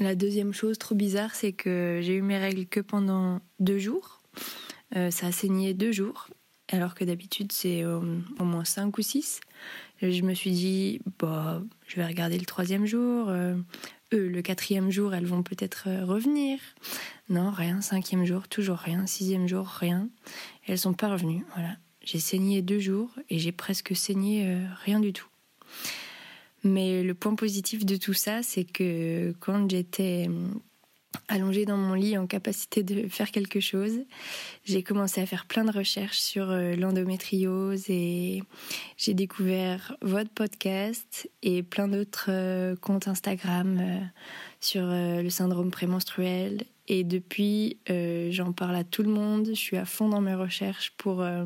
la 0.00 0.14
deuxième 0.14 0.52
chose 0.52 0.78
trop 0.78 0.94
bizarre, 0.94 1.34
c'est 1.34 1.52
que 1.52 2.00
j'ai 2.02 2.14
eu 2.14 2.22
mes 2.22 2.38
règles 2.38 2.66
que 2.66 2.80
pendant 2.80 3.40
deux 3.60 3.78
jours. 3.78 4.20
Euh, 4.96 5.10
ça 5.10 5.26
a 5.26 5.32
saigné 5.32 5.74
deux 5.74 5.92
jours, 5.92 6.28
alors 6.68 6.94
que 6.94 7.04
d'habitude 7.04 7.52
c'est 7.52 7.84
au, 7.84 8.00
moins 8.40 8.64
cinq 8.64 8.96
ou 8.98 9.02
six. 9.02 9.40
Je 10.00 10.22
me 10.22 10.32
suis 10.32 10.52
dit, 10.52 11.00
bah, 11.18 11.62
je 11.86 11.96
vais 11.96 12.06
regarder 12.06 12.38
le 12.38 12.46
troisième 12.46 12.86
jour. 12.86 13.28
euh, 13.28 13.56
eux, 14.14 14.28
le 14.28 14.42
quatrième 14.42 14.90
jour, 14.90 15.14
elles 15.14 15.26
vont 15.26 15.42
peut-être 15.42 15.84
euh, 15.86 16.04
revenir. 16.04 16.58
Non, 17.28 17.50
rien. 17.50 17.80
Cinquième 17.80 18.24
jour, 18.24 18.48
toujours 18.48 18.78
rien. 18.78 19.06
Sixième 19.06 19.46
jour, 19.48 19.66
rien. 19.66 20.08
Elles 20.66 20.78
sont 20.78 20.94
pas 20.94 21.08
revenues. 21.08 21.44
Voilà. 21.54 21.76
J'ai 22.02 22.20
saigné 22.20 22.62
deux 22.62 22.78
jours 22.78 23.10
et 23.28 23.38
j'ai 23.38 23.52
presque 23.52 23.94
saigné 23.94 24.46
euh, 24.46 24.64
rien 24.84 25.00
du 25.00 25.12
tout. 25.12 25.28
Mais 26.64 27.02
le 27.02 27.14
point 27.14 27.34
positif 27.34 27.86
de 27.86 27.96
tout 27.96 28.14
ça, 28.14 28.42
c'est 28.42 28.64
que 28.64 29.32
quand 29.40 29.70
j'étais 29.70 30.24
hum, 30.26 30.60
allongée 31.28 31.64
dans 31.64 31.76
mon 31.76 31.94
lit 31.94 32.18
en 32.18 32.26
capacité 32.26 32.82
de 32.82 33.08
faire 33.08 33.30
quelque 33.30 33.60
chose, 33.60 34.00
j'ai 34.64 34.82
commencé 34.82 35.20
à 35.20 35.26
faire 35.26 35.46
plein 35.46 35.64
de 35.64 35.72
recherches 35.72 36.18
sur 36.18 36.50
euh, 36.50 36.74
l'endométriose 36.74 37.84
et 37.88 38.42
j'ai 38.96 39.14
découvert 39.14 39.96
votre 40.02 40.30
podcast 40.30 41.30
et 41.42 41.62
plein 41.62 41.88
d'autres 41.88 42.26
euh, 42.28 42.76
comptes 42.76 43.08
Instagram 43.08 43.78
euh, 43.80 44.00
sur 44.60 44.82
euh, 44.84 45.22
le 45.22 45.30
syndrome 45.30 45.70
prémenstruel. 45.70 46.64
Et 46.90 47.04
depuis, 47.04 47.76
euh, 47.90 48.28
j'en 48.32 48.52
parle 48.52 48.74
à 48.74 48.82
tout 48.82 49.02
le 49.02 49.10
monde. 49.10 49.48
Je 49.48 49.52
suis 49.52 49.76
à 49.76 49.84
fond 49.84 50.08
dans 50.08 50.22
mes 50.22 50.34
recherches 50.34 50.92
pour 50.96 51.20
euh, 51.20 51.44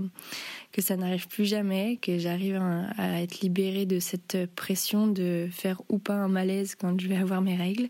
que 0.71 0.81
ça 0.81 0.97
n'arrive 0.97 1.27
plus 1.27 1.47
jamais, 1.47 1.99
que 2.01 2.17
j'arrive 2.17 2.63
à, 2.97 3.21
être 3.21 3.41
libérée 3.41 3.85
de 3.85 3.99
cette 3.99 4.39
pression 4.55 5.09
de 5.09 5.49
faire 5.51 5.83
ou 5.89 5.99
pas 5.99 6.15
un 6.15 6.29
malaise 6.29 6.77
quand 6.77 6.99
je 7.01 7.09
vais 7.09 7.17
avoir 7.17 7.43
mes 7.43 7.57
règles. 7.57 7.89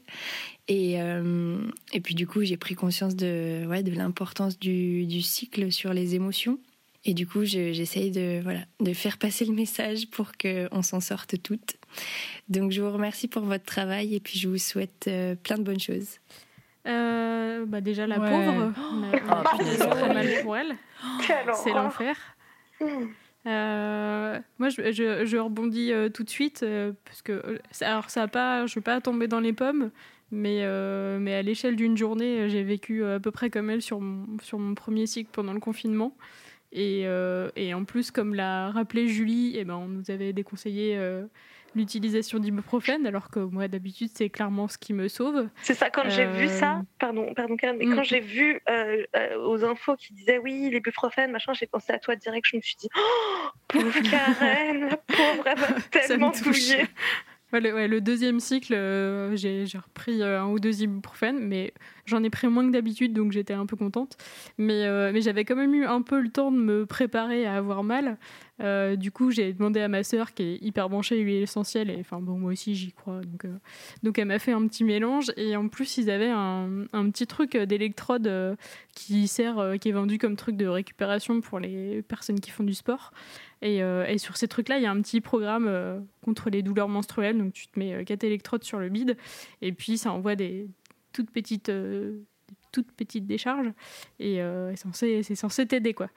Et, 0.68 1.00
euh, 1.02 1.58
et 1.92 2.00
puis 2.00 2.14
du 2.14 2.26
coup, 2.26 2.42
j'ai 2.42 2.56
pris 2.56 2.74
conscience 2.74 3.16
de, 3.16 3.66
ouais, 3.66 3.82
de 3.82 3.92
l'importance 3.92 4.58
du, 4.58 5.04
du 5.04 5.20
cycle 5.20 5.70
sur 5.70 5.92
les 5.92 6.14
émotions. 6.14 6.58
Et 7.04 7.12
du 7.12 7.26
coup, 7.26 7.44
je- 7.44 7.72
j'essaye 7.74 8.12
de, 8.12 8.40
voilà, 8.42 8.60
de 8.80 8.94
faire 8.94 9.18
passer 9.18 9.44
le 9.44 9.52
message 9.52 10.08
pour 10.08 10.32
qu'on 10.40 10.82
s'en 10.82 11.00
sorte 11.00 11.42
toutes. 11.42 11.76
Donc, 12.48 12.72
je 12.72 12.80
vous 12.80 12.92
remercie 12.92 13.28
pour 13.28 13.42
votre 13.42 13.64
travail 13.64 14.14
et 14.14 14.20
puis 14.20 14.38
je 14.38 14.48
vous 14.48 14.56
souhaite 14.56 15.10
plein 15.42 15.58
de 15.58 15.64
bonnes 15.64 15.80
choses. 15.80 16.18
Euh, 16.86 17.64
bah 17.66 17.80
déjà 17.80 18.06
la 18.06 18.18
Ouais. 18.18 18.28
pauvre, 18.28 18.72
on 18.92 19.02
a 19.04 19.16
Ah, 19.28 19.44
très 19.56 20.12
mal 20.12 20.26
pour 20.42 20.56
elle. 20.56 20.74
C'est 21.54 21.72
l'enfer. 21.72 22.16
Euh, 23.46 24.38
moi, 24.58 24.68
je, 24.68 24.92
je- 24.92 25.24
je 25.26 25.36
rebondis 25.36 25.92
euh, 25.92 26.08
tout 26.08 26.22
de 26.22 26.30
suite 26.30 26.62
euh, 26.62 26.92
parce 27.04 27.22
que 27.22 27.58
alors 27.80 28.08
ça 28.08 28.22
a 28.22 28.28
pas, 28.28 28.66
je 28.66 28.74
vais 28.76 28.80
pas 28.80 29.00
tomber 29.00 29.26
dans 29.26 29.40
les 29.40 29.52
pommes, 29.52 29.90
mais 30.30 30.60
euh, 30.62 31.18
mais 31.18 31.34
à 31.34 31.42
l'échelle 31.42 31.74
d'une 31.74 31.96
journée, 31.96 32.48
j'ai 32.48 32.62
vécu 32.62 33.02
euh, 33.02 33.16
à 33.16 33.20
peu 33.20 33.32
près 33.32 33.50
comme 33.50 33.68
elle 33.68 33.82
sur 33.82 34.00
mon, 34.00 34.26
sur 34.42 34.58
mon 34.60 34.74
premier 34.74 35.06
cycle 35.06 35.30
pendant 35.32 35.52
le 35.52 35.60
confinement. 35.60 36.16
Et, 36.74 37.02
euh, 37.04 37.50
et 37.56 37.74
en 37.74 37.84
plus, 37.84 38.10
comme 38.12 38.34
l'a 38.34 38.70
rappelé 38.70 39.06
Julie, 39.08 39.54
eh 39.58 39.64
ben, 39.64 39.74
on 39.74 39.88
nous 39.88 40.10
avait 40.10 40.32
déconseillé 40.32 40.96
euh, 40.96 41.24
l'utilisation 41.74 42.38
d'ibuprofène, 42.38 43.06
alors 43.06 43.28
que 43.30 43.40
moi, 43.40 43.68
d'habitude, 43.68 44.10
c'est 44.14 44.28
clairement 44.28 44.68
ce 44.68 44.78
qui 44.78 44.92
me 44.92 45.08
sauve. 45.08 45.48
C'est 45.62 45.74
ça, 45.74 45.90
quand 45.90 46.08
j'ai 46.10 46.26
vu 46.26 46.44
Euh, 46.44 46.48
ça, 46.48 46.82
pardon, 46.98 47.32
pardon 47.34 47.56
Karen, 47.56 47.76
mais 47.78 47.86
Mm. 47.86 47.94
quand 47.96 48.02
j'ai 48.02 48.20
vu 48.20 48.60
euh, 48.68 49.02
euh, 49.16 49.36
aux 49.46 49.64
infos 49.64 49.96
qui 49.96 50.12
disaient 50.12 50.38
oui, 50.38 50.68
les 50.70 50.80
buprofènes, 50.80 51.30
machin, 51.32 51.52
j'ai 51.54 51.66
pensé 51.66 51.92
à 51.92 51.98
toi 51.98 52.14
direct, 52.16 52.46
je 52.50 52.56
me 52.56 52.62
suis 52.62 52.76
dit, 52.76 52.88
oh, 52.96 53.48
pauvre 53.68 54.00
Karen, 54.10 54.88
la 54.88 54.96
pauvre, 54.96 55.44
elle 55.46 55.58
va 55.58 55.66
tellement. 55.90 56.32
Le, 57.60 58.00
deuxième 58.00 58.40
cycle, 58.40 58.74
euh, 58.74 59.36
j'ai 59.36 59.66
repris 59.76 60.22
euh, 60.22 60.40
un 60.40 60.46
ou 60.48 60.58
deux 60.58 60.82
ibuprofènes, 60.82 61.38
mais 61.38 61.72
j'en 62.06 62.22
ai 62.22 62.30
pris 62.30 62.48
moins 62.48 62.66
que 62.66 62.72
d'habitude, 62.72 63.12
donc 63.12 63.32
j'étais 63.32 63.52
un 63.52 63.66
peu 63.66 63.76
contente. 63.76 64.16
Mais, 64.58 64.84
euh, 64.84 65.10
mais 65.12 65.20
j'avais 65.20 65.44
quand 65.44 65.56
même 65.56 65.74
eu 65.74 65.84
un 65.84 66.02
peu 66.02 66.20
le 66.20 66.30
temps 66.30 66.50
de 66.50 66.58
me 66.58 66.86
préparer 66.86 67.46
à 67.46 67.56
avoir 67.56 67.82
mal. 67.84 68.18
Du 68.96 69.10
coup, 69.10 69.32
j'ai 69.32 69.52
demandé 69.52 69.80
à 69.80 69.88
ma 69.88 70.04
sœur, 70.04 70.34
qui 70.34 70.44
est 70.44 70.58
hyper 70.62 70.88
branchée 70.88 71.18
huile 71.18 71.42
essentielle, 71.42 71.90
et 71.90 71.96
enfin 71.98 72.20
bon, 72.20 72.38
moi 72.38 72.52
aussi 72.52 72.76
j'y 72.76 72.92
crois, 72.92 73.20
donc, 74.04 74.18
elle 74.18 74.26
m'a 74.26 74.38
fait 74.38 74.52
un 74.52 74.64
petit 74.68 74.84
mélange. 74.84 75.32
Et 75.36 75.56
en 75.56 75.66
plus, 75.66 75.98
ils 75.98 76.08
avaient 76.08 76.30
un, 76.30 76.84
un 76.92 77.10
petit 77.10 77.26
truc 77.26 77.56
d'électrode 77.56 78.56
qui 78.94 79.26
sert, 79.26 79.74
qui 79.80 79.88
est 79.88 79.92
vendu 79.92 80.16
comme 80.18 80.36
truc 80.36 80.56
de 80.56 80.66
récupération 80.66 81.40
pour 81.40 81.58
les 81.58 82.02
personnes 82.02 82.38
qui 82.38 82.52
font 82.52 82.62
du 82.62 82.74
sport. 82.74 83.12
Et, 83.62 83.82
euh, 83.82 84.04
et 84.06 84.18
sur 84.18 84.36
ces 84.36 84.48
trucs-là, 84.48 84.78
il 84.78 84.82
y 84.82 84.86
a 84.86 84.90
un 84.90 85.00
petit 85.00 85.20
programme 85.20 85.66
euh, 85.68 86.00
contre 86.24 86.50
les 86.50 86.62
douleurs 86.62 86.88
menstruelles. 86.88 87.38
Donc 87.38 87.52
tu 87.52 87.68
te 87.68 87.78
mets 87.78 87.94
euh, 87.94 88.04
quatre 88.04 88.24
électrodes 88.24 88.64
sur 88.64 88.78
le 88.78 88.88
bide 88.88 89.16
et 89.62 89.72
puis 89.72 89.96
ça 89.96 90.12
envoie 90.12 90.34
des 90.34 90.68
toutes 91.12 91.30
petites, 91.30 91.70
des 91.70 92.12
toutes 92.72 92.90
petites 92.92 93.26
décharges. 93.26 93.72
Et 94.18 94.40
c'est 94.74 95.34
censé 95.34 95.66
t'aider 95.66 95.94
quoi. 95.94 96.08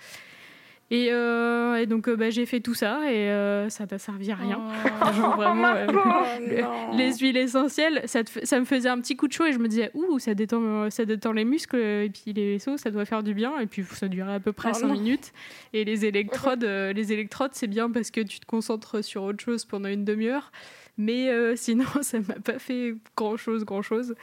Et, 0.92 1.08
euh, 1.12 1.78
et 1.78 1.88
donc 1.88 2.08
euh, 2.08 2.16
bah, 2.16 2.30
j'ai 2.30 2.46
fait 2.46 2.60
tout 2.60 2.76
ça 2.76 3.12
et 3.12 3.30
euh, 3.32 3.70
ça 3.70 3.88
t'a 3.88 3.98
servi 3.98 4.32
à 4.32 4.36
rien. 4.36 4.60
Genre 5.16 5.36
vraiment, 5.36 5.74
euh, 5.76 5.88
le- 5.88 6.98
les 6.98 7.12
huiles 7.18 7.38
essentielles, 7.38 8.04
ça, 8.06 8.24
te 8.24 8.30
fait- 8.30 8.46
ça 8.46 8.60
me 8.60 8.66
faisait 8.66 8.90
un 8.90 9.00
petit 9.00 9.16
coup 9.16 9.28
de 9.28 9.34
chaud 9.34 9.46
et 9.46 9.52
je 9.52 9.58
me 9.58 9.68
disais 9.68 9.90
ouh 9.96 10.20
ça 10.20 10.36
détend, 10.36 10.92
ça 10.92 11.06
détend 11.06 11.32
les 11.32 11.44
muscles 11.44 11.76
et 11.78 12.12
puis 12.14 12.34
les 12.34 12.54
vaisseaux 12.54 12.78
ça 12.78 12.92
doit 12.92 13.06
faire 13.06 13.24
du 13.24 13.34
bien 13.34 13.58
et 13.60 13.66
puis 13.66 13.84
ça 13.84 14.08
durait 14.08 14.36
à 14.36 14.40
peu 14.40 14.54
près 14.54 14.70
Oh 14.74 14.78
5 14.78 14.88
non. 14.88 14.94
minutes 14.94 15.34
et 15.74 15.86
les 15.86 16.06
électrodes, 16.06 16.64
les 16.96 17.12
électrodes 17.14 17.52
c'est 17.54 17.68
bien 17.68 17.90
parce 17.90 18.12
que 18.12 18.22
tu 18.22 18.40
te 18.40 18.46
concentres 18.46 19.04
sur 19.04 19.24
autre 19.24 19.44
chose 19.44 19.66
pendant 19.66 19.90
une 19.90 20.06
demi-heure 20.06 20.52
mais 21.00 21.56
sinon 21.56 21.86
ça 22.02 22.20
m'a 22.20 22.36
pas 22.36 22.60
fait 22.60 22.96
grand 23.18 23.38
chose 23.38 23.66
grand 23.66 23.82
chose. 23.82 24.14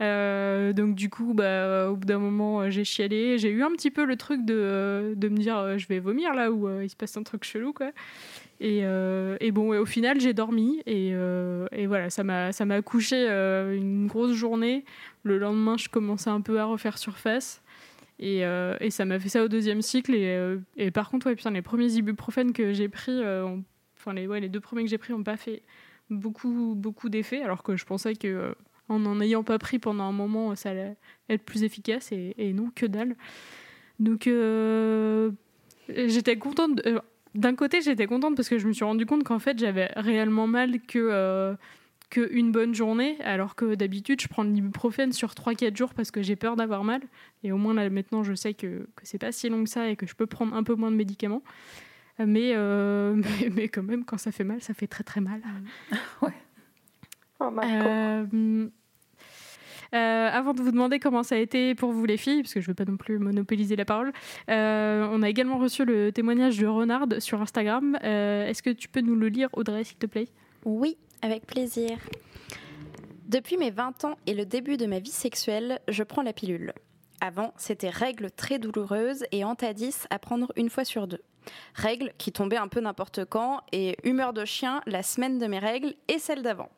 Euh, 0.00 0.72
donc 0.72 0.94
du 0.94 1.10
coup, 1.10 1.34
bah, 1.34 1.90
au 1.90 1.96
bout 1.96 2.06
d'un 2.06 2.18
moment, 2.18 2.62
euh, 2.62 2.70
j'ai 2.70 2.84
chialé. 2.84 3.38
J'ai 3.38 3.50
eu 3.50 3.62
un 3.62 3.70
petit 3.72 3.90
peu 3.90 4.04
le 4.04 4.16
truc 4.16 4.44
de, 4.44 4.54
euh, 4.54 5.14
de 5.14 5.28
me 5.28 5.36
dire 5.36 5.78
je 5.78 5.86
vais 5.88 5.98
vomir 5.98 6.34
là 6.34 6.50
où 6.50 6.68
il 6.80 6.88
se 6.88 6.96
passe 6.96 7.16
un 7.16 7.22
truc 7.22 7.44
chelou 7.44 7.72
quoi. 7.72 7.90
Et, 8.62 8.80
et 9.40 9.52
bon, 9.52 9.74
au 9.78 9.86
final, 9.86 10.20
j'ai 10.20 10.34
dormi 10.34 10.82
et, 10.84 11.12
et 11.72 11.86
voilà, 11.86 12.10
ça 12.10 12.24
m'a 12.24 12.52
ça 12.52 12.82
couché 12.82 13.26
une 13.26 14.06
grosse 14.06 14.32
journée. 14.32 14.84
Le 15.22 15.38
lendemain, 15.38 15.76
je 15.78 15.88
commençais 15.88 16.30
un 16.30 16.42
peu 16.42 16.60
à 16.60 16.64
refaire 16.66 16.98
surface. 16.98 17.62
Et, 18.18 18.40
et 18.80 18.90
ça 18.90 19.06
m'a 19.06 19.18
fait 19.18 19.30
ça 19.30 19.42
au 19.42 19.48
deuxième 19.48 19.80
cycle. 19.80 20.14
Et, 20.14 20.90
par 20.90 21.08
contre, 21.08 21.26
ouais, 21.26 21.36
putain, 21.36 21.52
les 21.52 21.62
premiers 21.62 21.90
ibuprofènes 21.92 22.52
que 22.52 22.74
j'ai 22.74 22.90
pris, 22.90 23.18
enfin 23.96 24.12
les, 24.12 24.26
ouais, 24.26 24.40
les 24.40 24.50
deux 24.50 24.60
premiers 24.60 24.84
que 24.84 24.90
j'ai 24.90 24.98
pris 24.98 25.14
n'ont 25.14 25.24
pas 25.24 25.38
fait 25.38 25.62
beaucoup, 26.10 26.74
beaucoup 26.76 27.08
d'effets, 27.08 27.42
alors 27.42 27.62
que 27.62 27.76
je 27.76 27.86
pensais 27.86 28.14
que 28.14 28.54
en 28.90 28.98
n'en 28.98 29.20
ayant 29.20 29.42
pas 29.42 29.58
pris 29.58 29.78
pendant 29.78 30.04
un 30.04 30.12
moment, 30.12 30.54
ça 30.56 30.70
allait 30.70 30.96
être 31.28 31.42
plus 31.44 31.62
efficace. 31.64 32.12
Et, 32.12 32.34
et 32.36 32.52
non, 32.52 32.70
que 32.74 32.84
dalle. 32.86 33.16
Donc 33.98 34.26
euh, 34.26 35.30
j'étais 35.88 36.36
contente. 36.36 36.80
euh, 36.86 37.00
D'un 37.34 37.54
côté, 37.54 37.80
j'étais 37.80 38.06
contente 38.06 38.34
parce 38.36 38.48
que 38.48 38.58
je 38.58 38.66
me 38.66 38.72
suis 38.72 38.84
rendu 38.84 39.06
compte 39.06 39.24
qu'en 39.24 39.38
fait, 39.38 39.58
j'avais 39.58 39.90
réellement 39.96 40.46
mal 40.46 40.80
que, 40.80 40.98
euh, 40.98 41.54
que 42.10 42.28
une 42.32 42.50
bonne 42.50 42.74
journée, 42.74 43.18
alors 43.22 43.54
que 43.54 43.76
d'habitude, 43.76 44.20
je 44.20 44.26
prends 44.26 44.44
de 44.44 44.50
l'ibuprofène 44.50 45.12
sur 45.12 45.28
3-4 45.34 45.76
jours 45.76 45.94
parce 45.94 46.10
que 46.10 46.22
j'ai 46.22 46.34
peur 46.34 46.56
d'avoir 46.56 46.82
mal. 46.82 47.02
Et 47.44 47.52
au 47.52 47.56
moins, 47.56 47.72
là, 47.74 47.88
maintenant, 47.88 48.24
je 48.24 48.34
sais 48.34 48.54
que, 48.54 48.88
que 48.96 49.02
c'est 49.04 49.18
pas 49.18 49.30
si 49.30 49.48
long 49.48 49.62
que 49.62 49.70
ça 49.70 49.88
et 49.88 49.94
que 49.96 50.06
je 50.06 50.14
peux 50.16 50.26
prendre 50.26 50.54
un 50.56 50.64
peu 50.64 50.74
moins 50.74 50.90
de 50.90 50.96
médicaments. 50.96 51.42
Mais, 52.18 52.52
euh, 52.54 53.14
mais, 53.40 53.50
mais 53.54 53.68
quand 53.68 53.84
même, 53.84 54.04
quand 54.04 54.18
ça 54.18 54.32
fait 54.32 54.44
mal, 54.44 54.60
ça 54.60 54.74
fait 54.74 54.88
très 54.88 55.04
très 55.04 55.20
mal. 55.20 55.40
Oh, 57.40 57.50
ma 57.50 57.62
Euh, 57.62 58.26
euh, 58.34 58.68
avant 59.92 60.54
de 60.54 60.62
vous 60.62 60.70
demander 60.70 60.98
comment 60.98 61.22
ça 61.22 61.34
a 61.34 61.38
été 61.38 61.74
pour 61.74 61.92
vous 61.92 62.04
les 62.04 62.16
filles, 62.16 62.42
parce 62.42 62.54
que 62.54 62.60
je 62.60 62.66
ne 62.66 62.70
veux 62.70 62.74
pas 62.74 62.84
non 62.84 62.96
plus 62.96 63.18
monopoliser 63.18 63.76
la 63.76 63.84
parole, 63.84 64.12
euh, 64.48 65.08
on 65.10 65.22
a 65.22 65.28
également 65.28 65.58
reçu 65.58 65.84
le 65.84 66.12
témoignage 66.12 66.58
de 66.58 66.66
Renard 66.66 67.06
sur 67.18 67.40
Instagram. 67.40 67.98
Euh, 68.04 68.46
Est-ce 68.46 68.62
que 68.62 68.70
tu 68.70 68.88
peux 68.88 69.00
nous 69.00 69.14
le 69.14 69.28
lire, 69.28 69.48
Audrey, 69.52 69.84
s'il 69.84 69.98
te 69.98 70.06
plaît? 70.06 70.28
Oui, 70.64 70.96
avec 71.22 71.46
plaisir. 71.46 71.98
Depuis 73.26 73.56
mes 73.56 73.70
20 73.70 74.04
ans 74.04 74.16
et 74.26 74.34
le 74.34 74.44
début 74.44 74.76
de 74.76 74.86
ma 74.86 74.98
vie 74.98 75.10
sexuelle, 75.10 75.80
je 75.88 76.02
prends 76.02 76.22
la 76.22 76.32
pilule. 76.32 76.72
Avant, 77.20 77.52
c'était 77.56 77.90
règles 77.90 78.30
très 78.30 78.58
douloureuses 78.58 79.24
et 79.30 79.44
Antadis 79.44 79.94
à 80.10 80.18
prendre 80.18 80.52
une 80.56 80.70
fois 80.70 80.84
sur 80.84 81.06
deux. 81.06 81.22
Règles 81.74 82.12
qui 82.18 82.32
tombaient 82.32 82.56
un 82.56 82.68
peu 82.68 82.80
n'importe 82.80 83.24
quand 83.24 83.60
et 83.72 83.96
humeur 84.04 84.32
de 84.32 84.44
chien 84.44 84.80
la 84.86 85.02
semaine 85.02 85.38
de 85.38 85.46
mes 85.46 85.58
règles 85.58 85.94
et 86.08 86.18
celle 86.18 86.42
d'avant. 86.42 86.70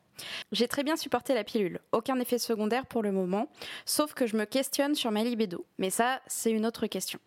J'ai 0.52 0.68
très 0.68 0.84
bien 0.84 0.96
supporté 0.96 1.34
la 1.34 1.44
pilule, 1.44 1.80
aucun 1.92 2.18
effet 2.20 2.38
secondaire 2.38 2.86
pour 2.86 3.02
le 3.02 3.12
moment, 3.12 3.48
sauf 3.86 4.14
que 4.14 4.26
je 4.26 4.36
me 4.36 4.44
questionne 4.44 4.94
sur 4.94 5.10
ma 5.10 5.24
libido. 5.24 5.64
Mais 5.78 5.90
ça, 5.90 6.20
c'est 6.26 6.50
une 6.50 6.66
autre 6.66 6.86
question. 6.86 7.18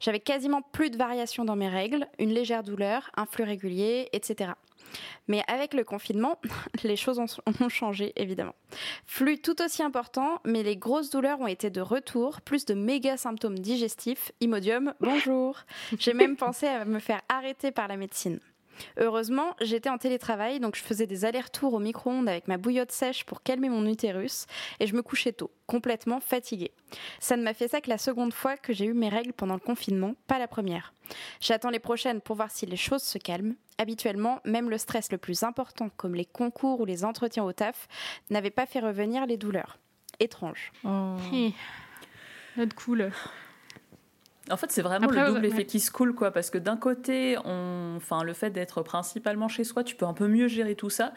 J'avais 0.00 0.20
quasiment 0.20 0.62
plus 0.62 0.90
de 0.90 0.96
variations 0.96 1.44
dans 1.44 1.56
mes 1.56 1.68
règles, 1.68 2.06
une 2.18 2.32
légère 2.32 2.62
douleur, 2.62 3.10
un 3.16 3.26
flux 3.26 3.44
régulier, 3.44 4.08
etc. 4.12 4.52
Mais 5.26 5.42
avec 5.46 5.74
le 5.74 5.84
confinement, 5.84 6.38
les 6.84 6.96
choses 6.96 7.18
ont, 7.18 7.26
ont 7.60 7.68
changé 7.68 8.12
évidemment. 8.16 8.54
Flux 9.06 9.38
tout 9.38 9.60
aussi 9.62 9.82
important, 9.82 10.40
mais 10.44 10.62
les 10.62 10.76
grosses 10.76 11.10
douleurs 11.10 11.40
ont 11.40 11.46
été 11.46 11.70
de 11.70 11.80
retour, 11.80 12.40
plus 12.40 12.64
de 12.64 12.74
méga 12.74 13.16
symptômes 13.16 13.58
digestifs. 13.58 14.32
Imodium, 14.40 14.94
bonjour. 15.00 15.58
J'ai 15.98 16.14
même 16.14 16.36
pensé 16.38 16.66
à 16.66 16.84
me 16.84 16.98
faire 16.98 17.20
arrêter 17.28 17.70
par 17.70 17.88
la 17.88 17.96
médecine. 17.96 18.40
Heureusement, 18.98 19.54
j'étais 19.60 19.88
en 19.88 19.98
télétravail, 19.98 20.60
donc 20.60 20.76
je 20.76 20.82
faisais 20.82 21.06
des 21.06 21.24
allers-retours 21.24 21.74
au 21.74 21.78
micro-ondes 21.78 22.28
avec 22.28 22.48
ma 22.48 22.56
bouillotte 22.56 22.92
sèche 22.92 23.24
pour 23.24 23.42
calmer 23.42 23.68
mon 23.68 23.86
utérus, 23.86 24.46
et 24.80 24.86
je 24.86 24.94
me 24.94 25.02
couchais 25.02 25.32
tôt, 25.32 25.50
complètement 25.66 26.20
fatiguée. 26.20 26.72
Ça 27.20 27.36
ne 27.36 27.42
m'a 27.42 27.54
fait 27.54 27.68
ça 27.68 27.80
que 27.80 27.90
la 27.90 27.98
seconde 27.98 28.32
fois 28.32 28.56
que 28.56 28.72
j'ai 28.72 28.86
eu 28.86 28.94
mes 28.94 29.08
règles 29.08 29.32
pendant 29.32 29.54
le 29.54 29.60
confinement, 29.60 30.14
pas 30.26 30.38
la 30.38 30.48
première. 30.48 30.92
J'attends 31.40 31.70
les 31.70 31.78
prochaines 31.78 32.20
pour 32.20 32.36
voir 32.36 32.50
si 32.50 32.66
les 32.66 32.76
choses 32.76 33.02
se 33.02 33.18
calment. 33.18 33.54
Habituellement, 33.78 34.40
même 34.44 34.70
le 34.70 34.78
stress 34.78 35.12
le 35.12 35.18
plus 35.18 35.42
important, 35.42 35.88
comme 35.96 36.14
les 36.14 36.24
concours 36.24 36.80
ou 36.80 36.84
les 36.84 37.04
entretiens 37.04 37.44
au 37.44 37.52
taf, 37.52 37.86
n'avait 38.30 38.50
pas 38.50 38.66
fait 38.66 38.80
revenir 38.80 39.26
les 39.26 39.36
douleurs. 39.36 39.78
Étrange. 40.20 40.72
Hi. 40.84 41.54
Not 42.56 42.74
cool. 42.76 43.12
En 44.50 44.56
fait, 44.56 44.70
c'est 44.70 44.82
vraiment 44.82 45.06
Après, 45.06 45.20
le 45.20 45.26
double 45.28 45.40
ouais, 45.40 45.48
effet 45.48 45.58
ouais. 45.58 45.66
qui 45.66 45.80
se 45.80 45.90
coule, 45.90 46.14
quoi. 46.14 46.30
Parce 46.30 46.50
que 46.50 46.58
d'un 46.58 46.76
côté, 46.76 47.36
on... 47.44 47.94
enfin, 47.96 48.22
le 48.22 48.32
fait 48.32 48.50
d'être 48.50 48.82
principalement 48.82 49.48
chez 49.48 49.64
soi, 49.64 49.84
tu 49.84 49.96
peux 49.96 50.06
un 50.06 50.14
peu 50.14 50.28
mieux 50.28 50.48
gérer 50.48 50.74
tout 50.74 50.90
ça. 50.90 51.12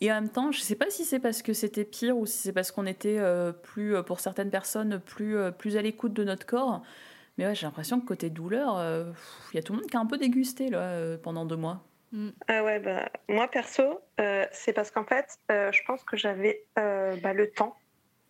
Et 0.00 0.10
en 0.10 0.16
même 0.16 0.28
temps, 0.28 0.52
je 0.52 0.60
sais 0.60 0.74
pas 0.74 0.90
si 0.90 1.04
c'est 1.04 1.20
parce 1.20 1.42
que 1.42 1.52
c'était 1.52 1.84
pire 1.84 2.16
ou 2.16 2.26
si 2.26 2.38
c'est 2.38 2.52
parce 2.52 2.72
qu'on 2.72 2.86
était 2.86 3.18
euh, 3.18 3.52
plus, 3.52 3.96
euh, 3.96 4.02
pour 4.02 4.20
certaines 4.20 4.50
personnes, 4.50 5.00
plus, 5.00 5.36
euh, 5.36 5.50
plus 5.50 5.76
à 5.76 5.82
l'écoute 5.82 6.12
de 6.12 6.24
notre 6.24 6.46
corps. 6.46 6.82
Mais 7.38 7.46
ouais, 7.46 7.54
j'ai 7.54 7.66
l'impression 7.66 8.00
que 8.00 8.06
côté 8.06 8.30
douleur, 8.30 8.78
euh, 8.78 9.10
il 9.52 9.56
y 9.56 9.58
a 9.58 9.62
tout 9.62 9.72
le 9.72 9.80
monde 9.80 9.88
qui 9.88 9.96
a 9.96 10.00
un 10.00 10.06
peu 10.06 10.18
dégusté 10.18 10.70
là, 10.70 10.78
euh, 10.78 11.16
pendant 11.16 11.44
deux 11.44 11.56
mois. 11.56 11.82
Ah 12.46 12.62
ouais, 12.62 12.78
bah, 12.78 13.08
moi 13.28 13.48
perso, 13.48 14.00
euh, 14.20 14.46
c'est 14.52 14.72
parce 14.72 14.92
qu'en 14.92 15.04
fait, 15.04 15.26
euh, 15.50 15.72
je 15.72 15.82
pense 15.84 16.04
que 16.04 16.16
j'avais 16.16 16.64
euh, 16.78 17.16
bah, 17.22 17.32
le 17.32 17.50
temps 17.50 17.76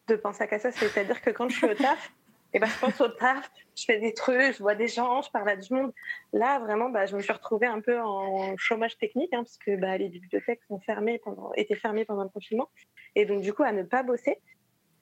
de 0.08 0.16
penser 0.16 0.48
à 0.50 0.58
ça. 0.58 0.70
C'est-à-dire 0.70 1.20
que 1.20 1.28
quand 1.30 1.50
je 1.50 1.56
suis 1.56 1.66
au 1.66 1.74
taf, 1.74 2.12
et 2.54 2.60
ben, 2.60 2.68
je 2.68 2.78
pense 2.78 3.00
au 3.00 3.08
taf, 3.08 3.50
je 3.76 3.84
fais 3.84 3.98
des 3.98 4.14
trucs, 4.14 4.54
je 4.54 4.62
vois 4.62 4.76
des 4.76 4.86
gens, 4.86 5.20
je 5.22 5.30
parle 5.30 5.48
à 5.48 5.56
du 5.56 5.74
monde. 5.74 5.92
Là, 6.32 6.60
vraiment, 6.60 6.88
bah, 6.88 7.04
je 7.04 7.16
me 7.16 7.20
suis 7.20 7.32
retrouvée 7.32 7.66
un 7.66 7.80
peu 7.80 8.00
en 8.00 8.56
chômage 8.56 8.96
technique, 8.96 9.32
hein, 9.34 9.42
parce 9.42 9.58
que 9.58 9.74
bah, 9.74 9.98
les 9.98 10.08
bibliothèques 10.08 10.60
sont 10.68 10.78
fermées 10.78 11.20
étaient 11.56 11.74
fermées 11.74 12.04
pendant 12.04 12.22
le 12.22 12.28
confinement. 12.28 12.70
Et 13.16 13.26
donc, 13.26 13.42
du 13.42 13.52
coup, 13.52 13.64
à 13.64 13.72
ne 13.72 13.82
pas 13.82 14.04
bosser. 14.04 14.38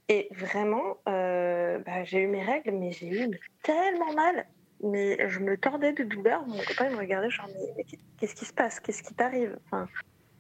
Et 0.09 0.29
vraiment, 0.33 0.97
euh, 1.09 1.79
bah, 1.81 2.05
j'ai 2.05 2.21
eu 2.21 2.27
mes 2.27 2.43
règles, 2.43 2.73
mais 2.73 2.91
j'ai 2.91 3.09
eu 3.09 3.31
tellement 3.63 4.13
mal. 4.15 4.47
Mais 4.83 5.29
je 5.29 5.39
me 5.41 5.59
tordais 5.59 5.93
de 5.93 6.05
douleur. 6.05 6.47
Mon 6.47 6.59
copain 6.59 6.89
me 6.89 6.97
regardait, 6.97 7.29
genre, 7.29 7.49
mais, 7.77 7.85
qu'est-ce 8.19 8.35
qui 8.35 8.47
se 8.47 8.53
passe? 8.55 8.81
Qu'est-ce 8.81 9.03
qui 9.03 9.15
t'arrive? 9.15 9.59
Enfin, 9.67 9.87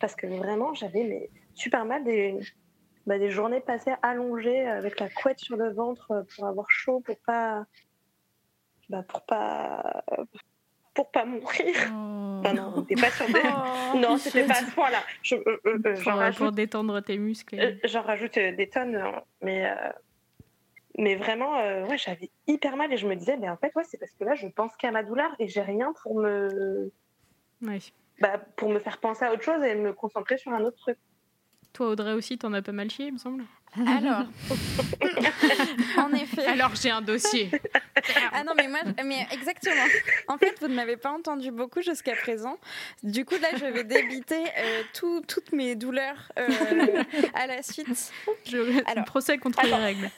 Parce 0.01 0.17
que 0.17 0.27
vraiment, 0.27 0.73
j'avais 0.73 1.29
super 1.53 1.85
mal. 1.85 2.05
Des, 2.05 2.41
bah, 3.07 3.19
des 3.19 3.31
journées 3.31 3.61
passées 3.61 3.95
allongées 4.03 4.67
avec 4.67 5.01
la 5.01 5.09
couette 5.09 5.39
sur 5.41 5.57
le 5.57 5.73
ventre 5.73 6.11
euh, 6.13 6.23
pour 6.37 6.47
avoir 6.47 6.67
chaud, 6.71 7.01
pour 7.01 7.19
pas. 7.27 7.65
Bah, 8.89 9.03
pour 9.03 9.23
pas. 9.25 10.05
Pour 10.95 11.11
pas 11.11 11.25
mourir. 11.25 11.75
Enfin, 12.45 12.53
non, 12.55 12.85
pas 13.01 13.11
sur 13.11 13.27
des... 13.27 13.43
non, 14.01 14.19
c'était 14.19 14.47
pas 14.47 14.55
à 14.55 14.67
ce 14.67 14.75
point-là. 14.75 14.99
Je- 15.23 15.37
euh, 15.37 15.61
euh, 15.67 15.79
euh, 15.87 15.95
Pour, 16.03 16.13
rajoute 16.15 16.55
détendre 16.55 17.01
tes 17.01 17.17
muscles. 17.17 17.59
euh, 17.59 17.75
J'en 17.85 18.03
rajoute 18.03 18.37
euh, 18.37 18.55
des 18.55 18.69
tonnes, 18.69 18.97
euh, 18.97 19.11
mais, 19.41 19.71
euh, 19.71 19.75
mais 20.99 21.15
vraiment, 21.15 21.57
euh, 21.61 21.87
ouais, 21.87 21.97
j'avais 21.97 22.31
hyper 22.47 22.77
mal 22.77 22.93
et 22.93 22.97
je 22.99 23.07
me 23.07 23.15
disais, 23.17 23.37
mais 23.39 23.49
en 23.49 23.57
fait, 23.57 23.73
ouais, 23.77 23.85
c'est 23.85 23.97
parce 23.97 24.13
que 24.13 24.25
là, 24.25 24.35
je 24.35 24.49
pense 24.49 24.77
qu'à 24.77 24.91
ma 24.91 25.03
douleur 25.03 25.35
et 25.39 25.49
j'ai 25.49 25.63
rien 25.63 25.95
pour 26.03 26.19
me, 26.21 26.93
bah, 28.21 28.39
pour 28.57 28.69
me 28.69 28.79
faire 28.81 28.99
penser 28.99 29.25
à 29.25 29.33
autre 29.33 29.43
chose 29.43 29.63
et 29.65 29.75
me 29.75 29.93
concentrer 29.93 30.37
sur 30.37 30.53
un 30.53 30.63
autre 30.63 30.77
truc. 30.79 30.99
Toi, 31.73 31.91
Audrey 31.91 32.13
aussi, 32.15 32.39
t'en 32.39 32.53
as 32.53 32.63
pas 32.63 32.73
mal 32.73 32.91
chié, 32.91 33.07
il 33.09 33.13
me 33.15 33.19
semble. 33.19 33.45
Alors, 33.75 34.25
en 35.99 36.13
effet. 36.13 36.47
Alors, 36.47 36.75
j'ai 36.75 36.91
un 36.91 37.01
dossier. 37.01 37.51
Ah 38.33 38.45
non, 38.45 38.53
mais 38.57 38.69
moi, 38.69 38.81
mais 39.05 39.27
exactement. 39.33 39.85
En 40.29 40.37
fait, 40.37 40.55
vous 40.61 40.69
ne 40.69 40.75
m'avez 40.75 40.97
pas 40.99 41.11
entendu 41.11 41.51
beaucoup 41.51 41.81
jusqu'à 41.81 42.15
présent. 42.15 42.59
Du 43.03 43.25
coup, 43.25 43.37
là, 43.41 43.49
je 43.57 43.65
vais 43.65 43.85
débiter 43.85 44.43
euh, 44.59 44.83
tout- 44.93 45.23
toutes 45.27 45.53
mes 45.53 45.75
douleurs 45.75 46.31
euh, 46.39 46.49
à 47.35 47.47
la 47.47 47.63
suite. 47.63 48.13
Je... 48.47 48.83
Alors, 48.91 49.05
procès 49.07 49.39
contre 49.39 49.63
les 49.63 49.73
Attends, 49.73 49.83
règles. 49.83 50.11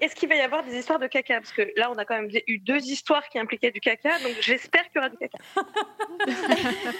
Est-ce 0.00 0.14
qu'il 0.14 0.28
va 0.28 0.34
y 0.36 0.40
avoir 0.40 0.62
des 0.64 0.76
histoires 0.78 0.98
de 0.98 1.06
caca? 1.06 1.40
Parce 1.40 1.52
que 1.52 1.62
là, 1.76 1.90
on 1.90 1.96
a 1.96 2.04
quand 2.04 2.20
même 2.20 2.30
eu 2.46 2.58
deux 2.58 2.82
histoires 2.82 3.26
qui 3.30 3.38
impliquaient 3.38 3.70
du 3.70 3.80
caca, 3.80 4.18
donc 4.18 4.32
j'espère 4.40 4.82
qu'il 4.90 4.96
y 4.96 4.98
aura 4.98 5.08
du 5.08 5.16
caca. 5.16 5.38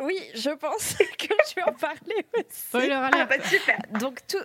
Oui, 0.00 0.18
je 0.34 0.50
pense 0.50 0.94
que 1.18 1.26
je 1.48 1.54
vais 1.56 1.62
en 1.62 1.72
parler 1.72 2.26
aussi. 2.34 2.46
Spoiler 2.50 2.92
Ah 2.92 3.06
alert. 3.12 3.28
bah 3.28 3.44
super 3.44 3.78
Donc, 4.00 4.18
tout, 4.26 4.38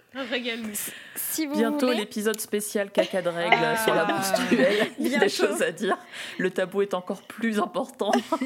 Régale-nous. 0.58 0.76
si 1.16 1.46
vous 1.46 1.56
Bientôt 1.56 1.88
voulez, 1.88 2.00
l'épisode 2.00 2.40
spécial 2.40 2.92
caca 2.92 3.22
de 3.22 3.30
règles 3.30 3.56
Ah. 3.62 3.78
sur 3.84 3.94
la 3.96 4.06
menstruelle. 4.06 4.92
Il 5.00 5.08
y 5.08 5.16
a 5.16 5.20
des 5.20 5.30
choses 5.30 5.62
à 5.62 5.72
dire. 5.72 5.98
Le 6.38 6.52
tabou 6.52 6.82
est 6.82 6.94
encore 6.94 7.22
plus 7.24 7.60
important. 7.60 8.12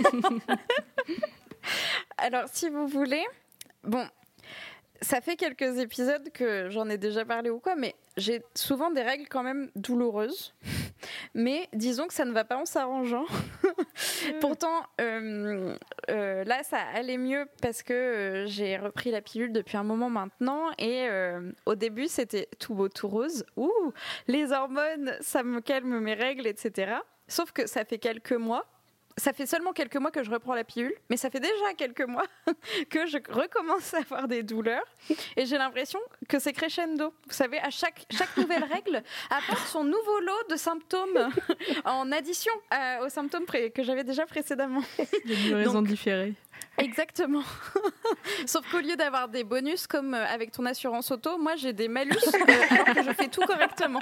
Alors, 2.18 2.44
si 2.52 2.70
vous 2.70 2.88
voulez, 2.88 3.24
bon, 3.84 4.06
ça 5.02 5.20
fait 5.20 5.36
quelques 5.36 5.80
épisodes 5.80 6.30
que 6.32 6.70
j'en 6.70 6.88
ai 6.90 6.98
déjà 6.98 7.26
parlé 7.26 7.50
ou 7.50 7.60
quoi, 7.60 7.76
mais 7.76 7.96
j'ai 8.18 8.44
souvent 8.56 8.92
des 8.92 9.02
règles 9.02 9.28
quand 9.28 9.44
même 9.44 9.72
douloureuses. 9.76 10.54
Mais 11.34 11.68
disons 11.74 12.08
que 12.08 12.14
ça 12.14 12.26
ne 12.26 12.32
va 12.32 12.44
pas 12.44 12.58
en 12.58 12.66
s'arrangeant. 12.66 13.26
Pourtant, 14.42 14.84
euh, 15.00 15.76
euh, 16.10 16.44
là, 16.44 16.62
ça 16.64 16.78
allait 16.94 17.18
mieux 17.18 17.48
parce 17.62 17.82
que 17.82 17.94
euh, 17.94 18.46
j'ai 18.46 18.78
repris 18.78 19.10
la 19.10 19.22
pilule 19.22 19.52
depuis 19.52 19.78
un 19.78 19.84
moment 19.84 20.10
maintenant. 20.10 20.70
Et 20.78 21.08
au 21.66 21.76
début, 21.76 22.08
c'était 22.08 22.48
tout 22.60 22.76
beau, 22.76 22.88
tout 22.88 23.08
rose. 23.08 23.46
Ouh, 23.58 23.94
les 24.28 24.52
hormones, 24.52 25.16
ça 25.22 25.42
me 25.42 25.62
calme 25.62 26.00
mes 26.00 26.14
règles, 26.14 26.46
etc. 26.46 26.94
Sauf 27.28 27.52
que 27.52 27.66
ça 27.66 27.86
fait 27.86 27.98
quelques 27.98 28.34
mois 28.34 28.66
ça 29.22 29.34
fait 29.34 29.46
seulement 29.46 29.72
quelques 29.72 29.98
mois 29.98 30.10
que 30.10 30.24
je 30.24 30.32
reprends 30.32 30.56
la 30.56 30.64
pilule, 30.64 30.94
mais 31.10 31.16
ça 31.16 31.30
fait 31.30 31.40
déjà 31.40 31.74
quelques 31.78 32.02
mois 32.08 32.26
que 32.90 33.06
je 33.06 33.18
recommence 33.30 33.94
à 33.94 34.00
avoir 34.00 34.28
des 34.28 34.42
douleurs 34.42 34.84
et 35.38 35.46
j'ai 35.46 35.58
l'impression 35.60 36.00
que 36.28 36.40
c'est 36.40 36.54
crescendo. 36.54 37.14
Vous 37.28 37.34
savez, 37.34 37.60
à 37.60 37.70
chaque, 37.70 38.06
chaque 38.12 38.36
nouvelle 38.38 38.64
règle 38.76 39.04
apporte 39.30 39.68
son 39.68 39.84
nouveau 39.84 40.20
lot 40.22 40.48
de 40.50 40.56
symptômes 40.56 41.30
en 41.86 42.12
addition 42.12 42.52
à- 42.72 43.04
aux 43.04 43.10
symptômes 43.10 43.46
que 43.46 43.84
j'avais 43.84 44.04
déjà 44.04 44.26
précédemment. 44.26 44.82
Des 45.26 45.36
livraisons 45.36 45.84
différées. 45.84 46.34
Exactement. 46.78 47.44
Sauf 48.48 48.70
qu'au 48.72 48.80
lieu 48.80 48.96
d'avoir 48.96 49.28
des 49.28 49.44
bonus 49.44 49.86
comme 49.88 50.14
euh, 50.14 50.26
avec 50.26 50.52
ton 50.52 50.66
assurance 50.66 51.12
auto, 51.12 51.38
moi 51.38 51.56
j'ai 51.56 51.74
des 51.74 51.88
malus 51.88 52.16
euh, 52.34 52.54
alors 52.72 52.96
que 52.96 53.04
je 53.04 53.12
fais 53.14 53.28
tout 53.28 53.42
correctement. 53.42 54.00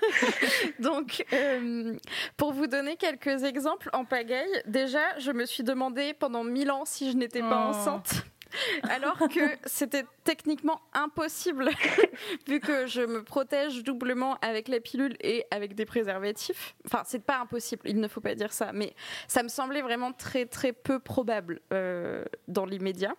Donc, 0.78 1.24
euh, 1.32 1.94
pour 2.36 2.52
vous 2.52 2.66
donner 2.66 2.96
quelques 2.96 3.42
exemples 3.44 3.90
en 3.92 4.04
pagaille, 4.04 4.62
déjà 4.66 5.18
je 5.18 5.32
me 5.32 5.44
suis 5.46 5.64
demandé 5.64 6.14
pendant 6.14 6.44
mille 6.44 6.70
ans 6.70 6.84
si 6.84 7.10
je 7.10 7.16
n'étais 7.16 7.40
pas 7.40 7.66
Oh. 7.66 7.70
enceinte. 7.70 8.24
Alors 8.84 9.18
que 9.18 9.56
c'était 9.64 10.04
techniquement 10.24 10.80
impossible, 10.92 11.70
vu 12.46 12.60
que 12.60 12.86
je 12.86 13.02
me 13.02 13.22
protège 13.22 13.82
doublement 13.82 14.36
avec 14.42 14.68
la 14.68 14.80
pilule 14.80 15.16
et 15.20 15.44
avec 15.50 15.74
des 15.74 15.86
préservatifs. 15.86 16.74
Enfin, 16.86 17.02
c'est 17.04 17.24
pas 17.24 17.38
impossible, 17.38 17.82
il 17.84 18.00
ne 18.00 18.08
faut 18.08 18.20
pas 18.20 18.34
dire 18.34 18.52
ça, 18.52 18.72
mais 18.72 18.94
ça 19.28 19.42
me 19.42 19.48
semblait 19.48 19.82
vraiment 19.82 20.12
très 20.12 20.46
très 20.46 20.72
peu 20.72 20.98
probable 20.98 21.60
euh, 21.72 22.24
dans 22.48 22.64
l'immédiat. 22.64 23.14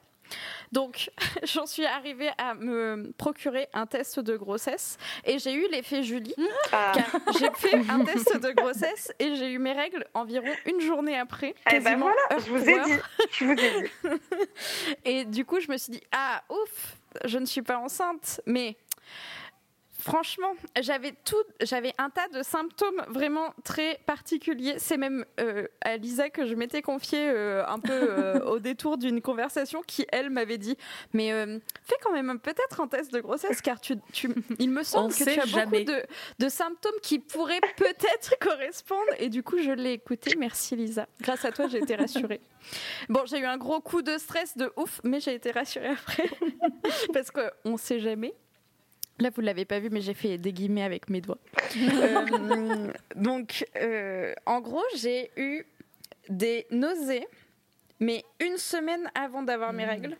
Donc, 0.71 1.09
j'en 1.43 1.65
suis 1.65 1.85
arrivée 1.85 2.29
à 2.37 2.53
me 2.55 3.11
procurer 3.17 3.67
un 3.73 3.85
test 3.85 4.19
de 4.19 4.35
grossesse 4.35 4.97
et 5.25 5.39
j'ai 5.39 5.53
eu 5.53 5.67
l'effet 5.71 6.03
Julie, 6.03 6.35
Ah. 6.71 6.93
j'ai 7.39 7.49
fait 7.55 7.75
un 7.89 8.03
test 8.03 8.37
de 8.37 8.51
grossesse 8.51 9.11
et 9.19 9.35
j'ai 9.35 9.51
eu 9.51 9.59
mes 9.59 9.73
règles 9.73 10.05
environ 10.13 10.47
une 10.65 10.81
journée 10.81 11.17
après. 11.17 11.55
Eh 11.71 11.79
ben 11.79 11.97
voilà, 11.97 12.21
je 12.31 12.51
vous 12.51 12.69
ai 12.69 12.79
dit. 12.83 12.99
Je 13.31 13.45
vous 13.45 13.51
ai 13.53 13.81
dit. 13.81 13.89
Et 15.05 15.25
du 15.25 15.45
coup, 15.45 15.59
je 15.59 15.71
me 15.71 15.77
suis 15.77 15.91
dit, 15.93 16.03
ah, 16.11 16.43
ouf, 16.49 16.95
je 17.25 17.37
ne 17.37 17.45
suis 17.45 17.61
pas 17.61 17.77
enceinte. 17.77 18.41
Mais 18.45 18.75
franchement, 20.07 20.53
j'avais 20.79 21.11
tout, 21.25 21.35
j'avais 21.61 21.93
un 21.97 22.09
tas 22.09 22.29
de 22.29 22.41
symptômes 22.41 23.03
vraiment 23.09 23.53
très 23.65 23.99
particuliers. 24.05 24.75
C'est 24.79 24.95
même 24.95 25.25
euh, 25.41 25.67
à 25.81 25.97
Lisa 25.97 26.29
que 26.29 26.45
je 26.45 26.55
m'étais 26.55 26.81
confiée 26.81 27.29
euh, 27.29 27.65
un 27.67 27.79
peu 27.79 27.91
euh, 27.93 28.39
au 28.45 28.59
détour 28.59 28.97
d'une 28.97 29.21
conversation 29.21 29.81
qui, 29.85 30.05
elle, 30.13 30.29
m'avait 30.29 30.57
dit, 30.57 30.77
mais 31.11 31.33
euh, 31.33 31.59
fais 31.83 31.97
quand 32.01 32.13
même 32.13 32.39
peut-être 32.39 32.79
un 32.79 32.87
test 32.87 33.11
de 33.11 33.19
grossesse, 33.19 33.61
car 33.61 33.81
tu, 33.81 33.95
tu- 34.13 34.33
il 34.59 34.69
me 34.69 34.83
semble 34.83 35.07
On 35.07 35.09
que 35.09 35.23
tu 35.33 35.39
as 35.41 35.45
jamais. 35.45 35.83
beaucoup 35.83 35.91
de, 35.91 36.45
de 36.45 36.49
symptômes 36.49 36.99
qui 37.01 37.19
pourraient 37.19 37.59
peut-être 37.75 38.37
correspondre. 38.41 39.11
Et 39.19 39.27
du 39.27 39.43
coup, 39.43 39.57
je 39.57 39.71
l'ai 39.71 39.91
écouté. 39.93 40.35
Merci 40.37 40.75
Lisa. 40.77 41.07
Grâce 41.21 41.43
à 41.43 41.51
toi, 41.51 41.67
j'ai 41.67 41.79
été 41.79 41.95
rassurée. 41.95 42.39
Bon, 43.09 43.23
j'ai 43.25 43.39
eu 43.39 43.45
un 43.45 43.57
gros 43.57 43.81
coup 43.81 44.01
de 44.01 44.17
stress 44.17 44.55
de 44.55 44.71
ouf, 44.77 45.01
mais 45.03 45.19
j'ai 45.19 45.33
été 45.33 45.51
rassurée 45.51 45.89
après. 45.89 46.29
Parce 47.13 47.29
qu'on 47.31 47.71
ne 47.73 47.77
sait 47.77 47.99
jamais. 47.99 48.33
Là, 49.19 49.29
vous 49.33 49.41
ne 49.41 49.47
l'avez 49.47 49.65
pas 49.65 49.79
vu, 49.79 49.89
mais 49.89 50.01
j'ai 50.01 50.13
fait 50.13 50.37
des 50.37 50.53
guillemets 50.53 50.83
avec 50.83 51.09
mes 51.09 51.21
doigts. 51.21 51.39
Euh, 51.75 52.91
donc, 53.15 53.65
euh, 53.75 54.33
en 54.45 54.61
gros, 54.61 54.83
j'ai 54.95 55.31
eu 55.37 55.65
des 56.29 56.67
nausées, 56.71 57.27
mais 57.99 58.23
une 58.39 58.57
semaine 58.57 59.09
avant 59.15 59.41
d'avoir 59.41 59.73
mes 59.73 59.85
règles. 59.85 60.17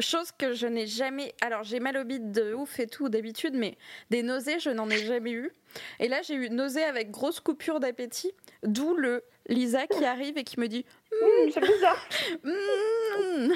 Chose 0.00 0.30
que 0.30 0.52
je 0.52 0.66
n'ai 0.66 0.86
jamais. 0.86 1.34
Alors, 1.40 1.64
j'ai 1.64 1.80
mal 1.80 1.96
au 1.96 2.04
bide 2.04 2.30
de 2.30 2.54
ouf 2.54 2.78
et 2.78 2.86
tout 2.86 3.08
d'habitude, 3.08 3.54
mais 3.54 3.76
des 4.10 4.22
nausées, 4.22 4.60
je 4.60 4.70
n'en 4.70 4.88
ai 4.90 4.98
jamais 4.98 5.32
eu. 5.32 5.50
Et 5.98 6.08
là, 6.08 6.22
j'ai 6.22 6.34
eu 6.34 6.50
nausée 6.50 6.84
avec 6.84 7.10
grosse 7.10 7.40
coupure 7.40 7.80
d'appétit, 7.80 8.32
d'où 8.62 8.94
le 8.94 9.24
Lisa 9.48 9.86
qui 9.86 10.04
arrive 10.04 10.36
et 10.36 10.44
qui 10.44 10.60
me 10.60 10.66
dit 10.68 10.84
Hum, 11.22 11.50
c'est 11.52 11.60
bizarre. 11.60 12.06
Hmm, 12.44 13.48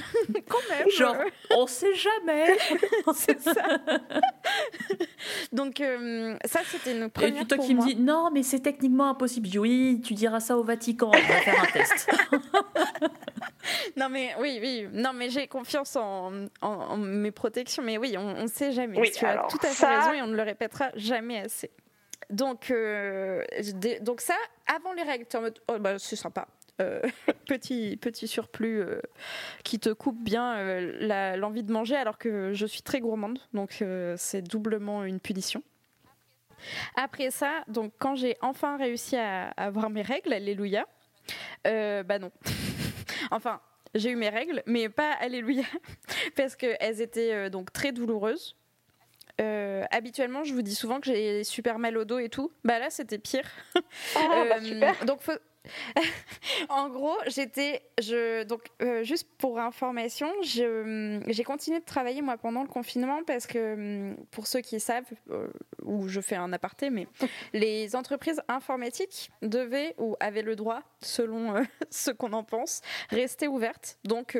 quand 0.48 0.58
même. 0.70 0.88
Genre, 0.90 1.16
on 1.50 1.66
sait 1.66 1.94
jamais. 1.94 2.56
c'est 3.14 3.38
ça. 3.40 3.78
Donc 5.52 5.80
euh, 5.80 6.36
ça 6.46 6.60
c'était 6.64 6.92
une 6.96 7.04
Et 7.04 7.08
première 7.08 7.34
puis 7.36 7.46
toi 7.46 7.56
pour 7.58 7.66
qui 7.66 7.74
moi. 7.74 7.84
me 7.84 7.90
dis 7.90 7.96
non, 8.00 8.30
mais 8.32 8.42
c'est 8.42 8.60
techniquement 8.60 9.10
impossible. 9.10 9.46
Je 9.46 9.52
dis 9.52 9.58
oui, 9.58 10.00
tu 10.04 10.14
diras 10.14 10.40
ça 10.40 10.56
au 10.56 10.62
Vatican. 10.64 11.08
On 11.08 11.18
va 11.18 11.18
faire 11.40 11.62
un 11.62 11.66
test. 11.66 12.10
Non 13.96 14.08
mais 14.08 14.34
oui 14.40 14.58
oui 14.60 14.88
non 14.92 15.12
mais 15.12 15.28
j'ai 15.30 15.46
confiance 15.46 15.94
en, 15.96 16.32
en- 16.62 16.68
en 16.68 16.96
mes 16.96 17.30
protections 17.30 17.82
mais 17.82 17.96
oui 17.98 18.16
on 18.18 18.42
ne 18.42 18.46
sait 18.48 18.72
jamais. 18.72 18.98
Oui, 18.98 19.10
tu 19.12 19.24
as 19.24 19.46
tout 19.48 19.58
à 19.62 19.68
fait 19.68 19.74
ça- 19.74 20.00
raison 20.00 20.12
et 20.14 20.22
on 20.22 20.26
ne 20.26 20.36
le 20.36 20.42
répétera 20.42 20.90
jamais 20.96 21.38
assez. 21.40 21.70
Donc 22.30 22.70
euh, 22.70 23.44
donc 24.00 24.20
ça 24.20 24.36
avant 24.66 24.92
les 24.92 25.02
règles 25.02 25.26
tu 25.28 25.36
en 25.36 25.42
mode 25.42 25.58
oh 25.68 25.78
bah 25.78 25.98
c'est 25.98 26.16
sympa. 26.16 26.46
Euh, 26.80 27.02
petit 27.46 27.96
petit 27.96 28.26
surplus 28.26 28.80
euh, 28.80 29.00
qui 29.62 29.78
te 29.78 29.90
coupe 29.90 30.22
bien 30.22 31.36
l'envie 31.36 31.62
de 31.62 31.72
manger 31.72 31.96
alors 31.96 32.18
que 32.18 32.52
je 32.52 32.66
suis 32.66 32.82
très 32.82 33.00
gourmande 33.00 33.38
donc 33.52 33.84
c'est 34.16 34.42
doublement 34.42 35.04
une 35.04 35.20
punition. 35.20 35.62
Après 36.94 37.32
ça, 37.32 37.64
donc 37.66 37.92
quand 37.98 38.14
j'ai 38.14 38.36
enfin 38.40 38.76
réussi 38.76 39.16
à, 39.16 39.48
avoir 39.56 39.90
mes 39.90 40.02
règles, 40.02 40.32
alléluia, 40.32 40.86
bah 41.64 42.20
non. 42.20 42.30
enfin, 43.32 43.60
j'ai 43.96 44.10
eu 44.10 44.16
mes 44.16 44.28
règles, 44.28 44.62
mais 44.66 44.88
pas 44.88 45.10
alléluia, 45.14 45.64
parce 46.36 46.54
qu'elles 46.54 47.00
étaient 47.00 47.50
donc 47.50 47.72
très 47.72 47.90
douloureuses. 47.90 48.56
Euh, 49.42 49.84
habituellement, 49.90 50.44
je 50.44 50.54
vous 50.54 50.62
dis 50.62 50.74
souvent 50.74 51.00
que 51.00 51.06
j'ai 51.06 51.42
super 51.44 51.78
mal 51.78 51.96
au 51.98 52.04
dos 52.04 52.18
et 52.18 52.28
tout. 52.28 52.50
Bah 52.64 52.78
là, 52.78 52.90
c'était 52.90 53.18
pire. 53.18 53.48
Ah, 53.74 53.80
bah, 54.48 54.56
Euh, 54.58 54.60
super. 54.62 55.04
donc, 55.04 55.20
faut- 55.20 55.32
en 56.68 56.88
gros, 56.88 57.16
j'étais, 57.28 57.82
je, 58.00 58.42
donc 58.44 58.62
euh, 58.82 59.04
juste 59.04 59.28
pour 59.38 59.58
information, 59.60 60.28
je- 60.42 61.20
j'ai 61.28 61.44
continué 61.44 61.78
de 61.78 61.84
travailler 61.84 62.20
moi 62.22 62.36
pendant 62.36 62.62
le 62.62 62.68
confinement 62.68 63.20
parce 63.24 63.46
que 63.46 64.14
pour 64.32 64.46
ceux 64.48 64.60
qui 64.60 64.80
savent, 64.80 65.04
euh, 65.30 65.48
ou 65.84 66.08
je 66.08 66.20
fais 66.20 66.34
un 66.36 66.52
aparté, 66.52 66.90
mais 66.90 67.06
les 67.52 67.94
entreprises 67.94 68.42
informatiques 68.48 69.30
devaient 69.42 69.94
ou 69.98 70.16
avaient 70.20 70.42
le 70.42 70.56
droit, 70.56 70.82
selon 71.00 71.54
euh, 71.56 71.62
ce 71.90 72.10
qu'on 72.10 72.32
en 72.32 72.42
pense, 72.44 72.80
rester 73.10 73.46
ouvertes. 73.48 73.98
Donc 74.04 74.36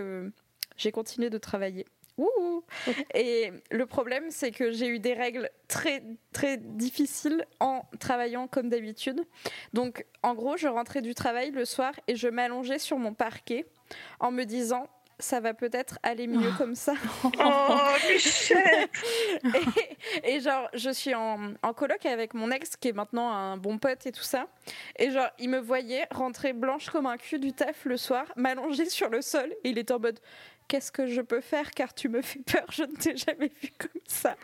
j'ai 0.76 0.90
continué 0.92 1.30
de 1.30 1.38
travailler. 1.38 1.86
Ouh. 2.22 2.64
Et 3.14 3.52
le 3.70 3.86
problème, 3.86 4.30
c'est 4.30 4.50
que 4.50 4.70
j'ai 4.70 4.86
eu 4.86 4.98
des 4.98 5.14
règles 5.14 5.50
très 5.68 6.02
très 6.32 6.56
difficiles 6.56 7.46
en 7.60 7.82
travaillant 7.98 8.46
comme 8.46 8.68
d'habitude. 8.68 9.24
Donc, 9.72 10.06
en 10.22 10.34
gros, 10.34 10.56
je 10.56 10.68
rentrais 10.68 11.02
du 11.02 11.14
travail 11.14 11.50
le 11.50 11.64
soir 11.64 11.92
et 12.06 12.16
je 12.16 12.28
m'allongeais 12.28 12.78
sur 12.78 12.98
mon 12.98 13.14
parquet 13.14 13.66
en 14.20 14.30
me 14.30 14.44
disant 14.44 14.88
ça 15.22 15.40
va 15.40 15.54
peut-être 15.54 15.98
aller 16.02 16.26
mieux 16.26 16.50
comme 16.58 16.74
ça. 16.74 16.94
Oh, 17.24 18.12
Michel 18.12 18.88
Et, 20.24 20.34
et 20.34 20.40
genre, 20.40 20.68
je 20.74 20.90
suis 20.90 21.14
en, 21.14 21.54
en 21.62 21.72
coloc 21.72 22.04
avec 22.04 22.34
mon 22.34 22.50
ex 22.50 22.76
qui 22.76 22.88
est 22.88 22.92
maintenant 22.92 23.30
un 23.30 23.56
bon 23.56 23.78
pote 23.78 24.04
et 24.06 24.12
tout 24.12 24.22
ça. 24.22 24.46
Et 24.98 25.10
genre, 25.10 25.28
il 25.38 25.48
me 25.50 25.58
voyait 25.58 26.06
rentrer 26.10 26.52
blanche 26.52 26.90
comme 26.90 27.06
un 27.06 27.16
cul 27.16 27.38
du 27.38 27.52
taf 27.52 27.84
le 27.84 27.96
soir, 27.96 28.24
m'allonger 28.36 28.88
sur 28.88 29.08
le 29.08 29.22
sol 29.22 29.52
et 29.64 29.70
il 29.70 29.78
était 29.78 29.92
en 29.92 30.00
mode 30.00 30.18
Qu'est-ce 30.72 30.90
que 30.90 31.06
je 31.06 31.20
peux 31.20 31.42
faire 31.42 31.72
car 31.72 31.92
tu 31.92 32.08
me 32.08 32.22
fais 32.22 32.38
peur, 32.38 32.64
je 32.72 32.84
ne 32.84 32.96
t'ai 32.96 33.14
jamais 33.14 33.52
vu 33.60 33.68
comme 33.76 34.00
ça. 34.06 34.38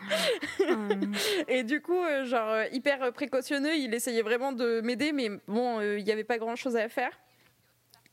et 1.47 1.63
du 1.63 1.81
coup, 1.81 1.99
euh, 1.99 2.23
genre, 2.25 2.49
euh, 2.49 2.65
hyper 2.71 3.01
euh, 3.01 3.09
précautionneux, 3.09 3.75
il 3.75 3.95
essayait 3.95 4.21
vraiment 4.21 4.51
de 4.51 4.79
m'aider, 4.81 5.11
mais 5.11 5.31
bon, 5.47 5.79
euh, 5.79 5.97
il 5.97 6.05
n'y 6.05 6.11
avait 6.11 6.23
pas 6.23 6.37
grand 6.37 6.55
chose 6.55 6.75
à 6.75 6.87
faire. 6.87 7.09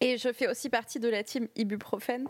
Et 0.01 0.17
je 0.17 0.33
fais 0.33 0.49
aussi 0.49 0.71
partie 0.71 0.99
de 0.99 1.11
la 1.11 1.25
team 1.25 1.47
ibuprofène. 1.57 2.27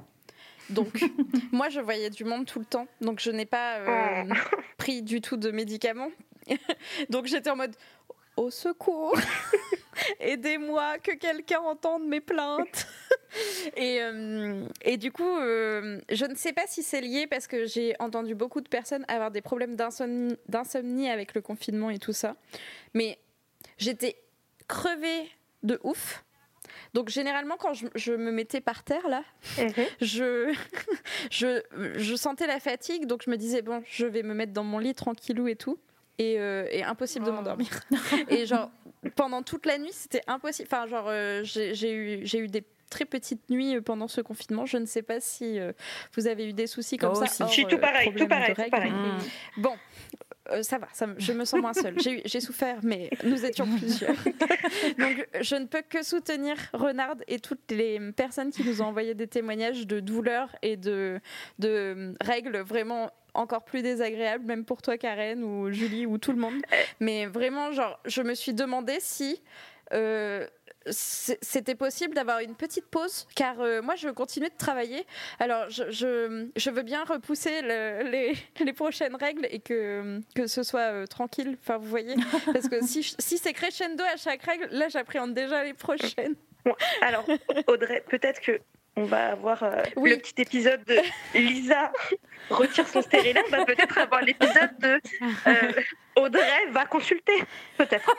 Donc, 0.70 1.04
moi, 1.52 1.68
je 1.68 1.78
voyais 1.78 2.10
du 2.10 2.24
monde 2.24 2.46
tout 2.46 2.58
le 2.58 2.64
temps. 2.64 2.88
Donc, 3.00 3.20
je 3.20 3.30
n'ai 3.30 3.46
pas 3.46 3.76
euh, 3.76 4.24
pris 4.78 5.02
du 5.02 5.20
tout 5.20 5.36
de 5.36 5.52
médicaments. 5.52 6.10
Donc, 7.10 7.26
j'étais 7.26 7.50
en 7.50 7.54
mode 7.54 7.76
au 8.36 8.50
secours, 8.50 9.16
aidez-moi, 10.20 10.98
que 10.98 11.12
quelqu'un 11.12 11.60
entende 11.60 12.06
mes 12.06 12.20
plaintes. 12.20 12.86
et, 13.76 14.02
euh, 14.02 14.66
et 14.82 14.96
du 14.96 15.12
coup, 15.12 15.36
euh, 15.38 16.00
je 16.10 16.24
ne 16.24 16.34
sais 16.34 16.52
pas 16.52 16.66
si 16.66 16.82
c'est 16.82 17.00
lié 17.00 17.26
parce 17.26 17.46
que 17.46 17.66
j'ai 17.66 17.94
entendu 17.98 18.34
beaucoup 18.34 18.60
de 18.60 18.68
personnes 18.68 19.04
avoir 19.08 19.30
des 19.30 19.42
problèmes 19.42 19.76
d'insomnie 19.76 20.36
d'insomnie 20.48 21.08
avec 21.08 21.34
le 21.34 21.40
confinement 21.40 21.90
et 21.90 21.98
tout 21.98 22.12
ça. 22.12 22.36
Mais 22.94 23.18
j'étais 23.78 24.16
crevée 24.68 25.30
de 25.62 25.80
ouf. 25.82 26.24
Donc 26.94 27.08
généralement 27.08 27.56
quand 27.56 27.74
je, 27.74 27.86
je 27.94 28.12
me 28.12 28.30
mettais 28.30 28.60
par 28.60 28.82
terre 28.82 29.08
là, 29.08 29.22
je, 30.00 30.54
je, 31.30 31.62
je 31.96 32.16
sentais 32.16 32.46
la 32.46 32.60
fatigue, 32.60 33.06
donc 33.06 33.22
je 33.24 33.30
me 33.30 33.36
disais 33.36 33.62
bon, 33.62 33.82
je 33.86 34.06
vais 34.06 34.22
me 34.22 34.34
mettre 34.34 34.52
dans 34.52 34.64
mon 34.64 34.78
lit 34.78 34.94
tranquillou 34.94 35.48
et 35.48 35.56
tout. 35.56 35.78
Et, 36.18 36.36
euh, 36.38 36.66
et 36.70 36.82
impossible 36.82 37.26
de 37.26 37.30
m'endormir. 37.30 37.68
et 38.30 38.46
genre 38.46 38.70
pendant 39.16 39.42
toute 39.42 39.66
la 39.66 39.78
nuit, 39.78 39.90
c'était 39.92 40.22
impossible. 40.26 40.68
Enfin 40.72 40.86
genre 40.86 41.06
euh, 41.08 41.42
j'ai 41.44 41.92
eu 41.92 42.20
j'ai 42.24 42.38
eu 42.38 42.48
des 42.48 42.64
très 42.88 43.04
petites 43.04 43.50
nuits 43.50 43.76
euh, 43.76 43.80
pendant 43.82 44.08
ce 44.08 44.20
confinement. 44.20 44.64
Je 44.64 44.78
ne 44.78 44.86
sais 44.86 45.02
pas 45.02 45.20
si 45.20 45.58
euh, 45.58 45.72
vous 46.16 46.26
avez 46.26 46.48
eu 46.48 46.52
des 46.52 46.66
soucis 46.66 46.96
comme 46.96 47.12
Oh, 47.12 47.20
ça. 47.20 47.26
si. 47.26 47.42
hors, 47.42 47.50
Si, 47.50 47.66
tout 47.66 47.78
pareil, 47.78 48.12
tout 48.14 48.26
pareil, 48.26 48.54
tout 48.54 48.70
pareil. 48.70 48.92
Bon, 49.58 49.74
euh, 50.52 50.62
ça 50.62 50.78
va, 50.78 50.88
ça 50.92 51.06
je 51.18 51.32
me 51.32 51.44
sens 51.44 51.60
moins 51.60 51.74
seule. 51.74 51.98
J'ai 52.00 52.18
eu- 52.18 52.22
J'ai 52.24 52.40
souffert, 52.40 52.78
mais 52.82 53.10
nous 53.24 53.44
étions 53.44 53.66
plusieurs. 53.76 54.14
Donc, 54.98 55.28
je 55.40 55.56
ne 55.56 55.66
peux 55.66 55.82
que 55.88 56.02
soutenir 56.04 56.56
Renard 56.72 57.16
et 57.28 57.40
toutes 57.40 57.70
les 57.70 58.00
personnes 58.12 58.50
qui 58.52 58.64
nous 58.64 58.80
ont 58.82 58.86
envoyé 58.86 59.14
des 59.14 59.26
témoignages 59.26 59.86
de 59.86 60.00
douleurs 60.00 60.54
et 60.62 60.76
de, 60.76 61.20
de 61.58 62.14
règles 62.22 62.58
vraiment 62.60 63.10
encore 63.36 63.64
plus 63.64 63.82
désagréables, 63.82 64.44
même 64.44 64.64
pour 64.64 64.82
toi, 64.82 64.96
Karen, 64.98 65.42
ou 65.44 65.70
Julie, 65.70 66.06
ou 66.06 66.18
tout 66.18 66.32
le 66.32 66.38
monde. 66.38 66.60
Mais 67.00 67.26
vraiment, 67.26 67.72
genre, 67.72 67.98
je 68.04 68.22
me 68.22 68.34
suis 68.34 68.54
demandé 68.54 68.96
si. 69.00 69.42
euh, 69.92 70.46
c'était 70.88 71.74
possible 71.74 72.14
d'avoir 72.14 72.38
une 72.38 72.54
petite 72.54 72.86
pause 72.86 73.26
car 73.34 73.60
euh, 73.60 73.82
moi 73.82 73.96
je 73.96 74.08
continue 74.08 74.46
de 74.48 74.56
travailler 74.56 75.04
alors 75.40 75.68
je, 75.68 75.90
je, 75.90 76.46
je 76.54 76.70
veux 76.70 76.84
bien 76.84 77.02
repousser 77.02 77.60
le- 77.62 78.08
les, 78.08 78.34
les 78.64 78.72
prochaines 78.72 79.16
règles 79.16 79.48
et 79.50 79.58
que, 79.58 80.20
que 80.36 80.46
ce 80.46 80.62
soit 80.62 80.92
euh, 80.92 81.06
tranquille 81.06 81.56
enfin 81.60 81.76
vous 81.78 81.88
voyez 81.88 82.14
parce 82.52 82.68
que 82.68 82.84
si, 82.86 83.02
si 83.18 83.36
c'est 83.36 83.52
crescendo 83.52 84.04
à 84.04 84.16
chaque 84.16 84.42
règle 84.42 84.68
là 84.70 84.88
j'appréhende 84.88 85.34
déjà 85.34 85.64
les 85.64 85.74
prochaines 85.74 86.36
Alors, 87.02 87.24
Audrey, 87.66 88.02
peut-être 88.08 88.40
que 88.40 88.60
on 88.98 89.04
va 89.04 89.32
avoir 89.32 89.62
euh, 89.62 89.82
Oui. 89.96 90.08
le 90.10 90.16
petit 90.16 90.40
épisode 90.40 90.82
de 90.84 90.96
Lisa 91.34 91.92
retire 92.48 92.88
son 92.88 93.02
stérilet. 93.02 93.42
On 93.48 93.50
va 93.50 93.66
peut-être 93.66 93.98
avoir 93.98 94.22
l'épisode 94.22 94.78
de 94.78 94.98
euh, 95.46 95.72
Audrey 96.16 96.66
va 96.70 96.86
consulter. 96.86 97.34
Peut-être. 97.76 98.16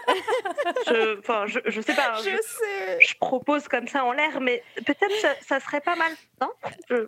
Je, 0.85 1.17
enfin, 1.17 1.45
je, 1.47 1.59
je 1.65 1.81
sais 1.81 1.95
pas. 1.95 2.13
hein, 2.13 2.21
je 2.23 2.29
je, 2.29 2.35
sais 2.41 2.99
je 2.99 3.15
propose 3.17 3.67
comme 3.67 3.87
ça 3.87 4.03
en 4.03 4.11
l'air, 4.11 4.39
mais 4.39 4.61
peut-être 4.85 5.15
ça, 5.19 5.33
ça 5.41 5.59
serait 5.59 5.81
pas 5.81 5.95
mal, 5.95 6.11
non? 6.39 6.51
Je- 6.91 7.07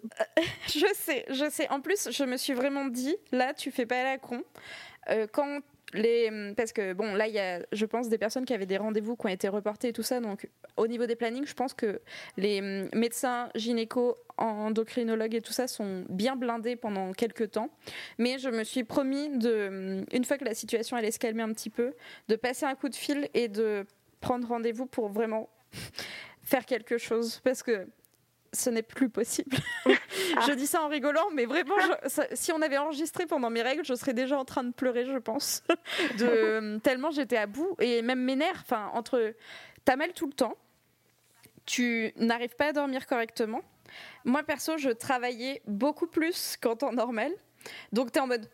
Je 0.65 0.87
sais, 0.95 1.25
je 1.29 1.47
sais. 1.51 1.69
En 1.69 1.79
plus, 1.79 2.09
je 2.11 2.23
me 2.23 2.37
suis 2.37 2.53
vraiment 2.53 2.85
dit, 2.85 3.15
là, 3.31 3.53
tu 3.53 3.69
fais 3.69 3.85
pas 3.85 4.03
la 4.03 4.17
con. 4.17 4.43
Euh, 5.09 5.27
quand 5.31 5.59
les, 5.93 6.53
parce 6.55 6.71
que 6.71 6.93
bon, 6.93 7.15
là, 7.15 7.27
il 7.27 7.33
y 7.33 7.39
a, 7.39 7.65
je 7.71 7.85
pense, 7.85 8.09
des 8.09 8.17
personnes 8.17 8.45
qui 8.45 8.53
avaient 8.53 8.65
des 8.65 8.77
rendez-vous 8.77 9.15
qui 9.15 9.25
ont 9.25 9.29
été 9.29 9.47
reportés 9.47 9.89
et 9.89 9.93
tout 9.93 10.03
ça. 10.03 10.19
Donc, 10.19 10.49
au 10.77 10.87
niveau 10.87 11.05
des 11.05 11.15
plannings, 11.15 11.45
je 11.45 11.53
pense 11.53 11.73
que 11.73 12.01
les 12.37 12.59
hum, 12.59 12.89
médecins, 12.93 13.49
gynéco, 13.55 14.17
endocrinologues 14.37 15.35
et 15.35 15.41
tout 15.41 15.53
ça 15.53 15.67
sont 15.67 16.05
bien 16.09 16.35
blindés 16.35 16.75
pendant 16.75 17.11
quelques 17.13 17.51
temps. 17.51 17.69
Mais 18.17 18.37
je 18.37 18.49
me 18.49 18.63
suis 18.63 18.83
promis 18.83 19.29
de, 19.37 19.67
hum, 19.67 20.05
une 20.13 20.25
fois 20.25 20.37
que 20.37 20.45
la 20.45 20.53
situation 20.53 20.95
allait 20.95 21.11
se 21.11 21.19
calmer 21.19 21.43
un 21.43 21.53
petit 21.53 21.69
peu, 21.69 21.93
de 22.27 22.35
passer 22.35 22.65
un 22.65 22.75
coup 22.75 22.89
de 22.89 22.95
fil 22.95 23.29
et 23.33 23.47
de 23.47 23.85
prendre 24.21 24.47
rendez-vous 24.47 24.85
pour 24.85 25.09
vraiment 25.09 25.49
faire 26.43 26.65
quelque 26.65 26.97
chose, 26.97 27.41
parce 27.43 27.63
que 27.63 27.87
ce 28.53 28.69
n'est 28.69 28.81
plus 28.83 29.09
possible. 29.09 29.57
je 29.85 30.53
dis 30.53 30.67
ça 30.67 30.81
en 30.81 30.87
rigolant, 30.87 31.29
mais 31.33 31.45
vraiment, 31.45 31.75
je- 31.79 32.09
ça- 32.09 32.27
si 32.33 32.51
on 32.51 32.61
avait 32.61 32.77
enregistré 32.77 33.25
pendant 33.25 33.49
mes 33.49 33.61
règles, 33.61 33.85
je 33.85 33.93
serais 33.93 34.13
déjà 34.13 34.37
en 34.37 34.45
train 34.45 34.63
de 34.63 34.71
pleurer, 34.73 35.05
je 35.05 35.17
pense. 35.17 35.63
De, 36.17 36.77
tellement 36.83 37.11
j'étais 37.11 37.37
à 37.37 37.45
bout. 37.47 37.75
Et 37.79 38.01
même 38.01 38.21
mes 38.23 38.35
nerfs, 38.35 38.61
enfin, 38.63 38.89
entre. 38.93 39.33
T'as 39.85 39.95
mal 39.95 40.13
tout 40.13 40.27
le 40.27 40.33
temps, 40.33 40.55
tu 41.65 42.11
n'arrives 42.17 42.55
pas 42.55 42.67
à 42.67 42.73
dormir 42.73 43.07
correctement. 43.07 43.61
Moi, 44.25 44.43
perso, 44.43 44.77
je 44.77 44.89
travaillais 44.89 45.61
beaucoup 45.67 46.07
plus 46.07 46.57
qu'en 46.61 46.75
temps 46.75 46.91
normal. 46.93 47.31
Donc, 47.91 48.11
t'es 48.11 48.19
en 48.19 48.27
mode. 48.27 48.49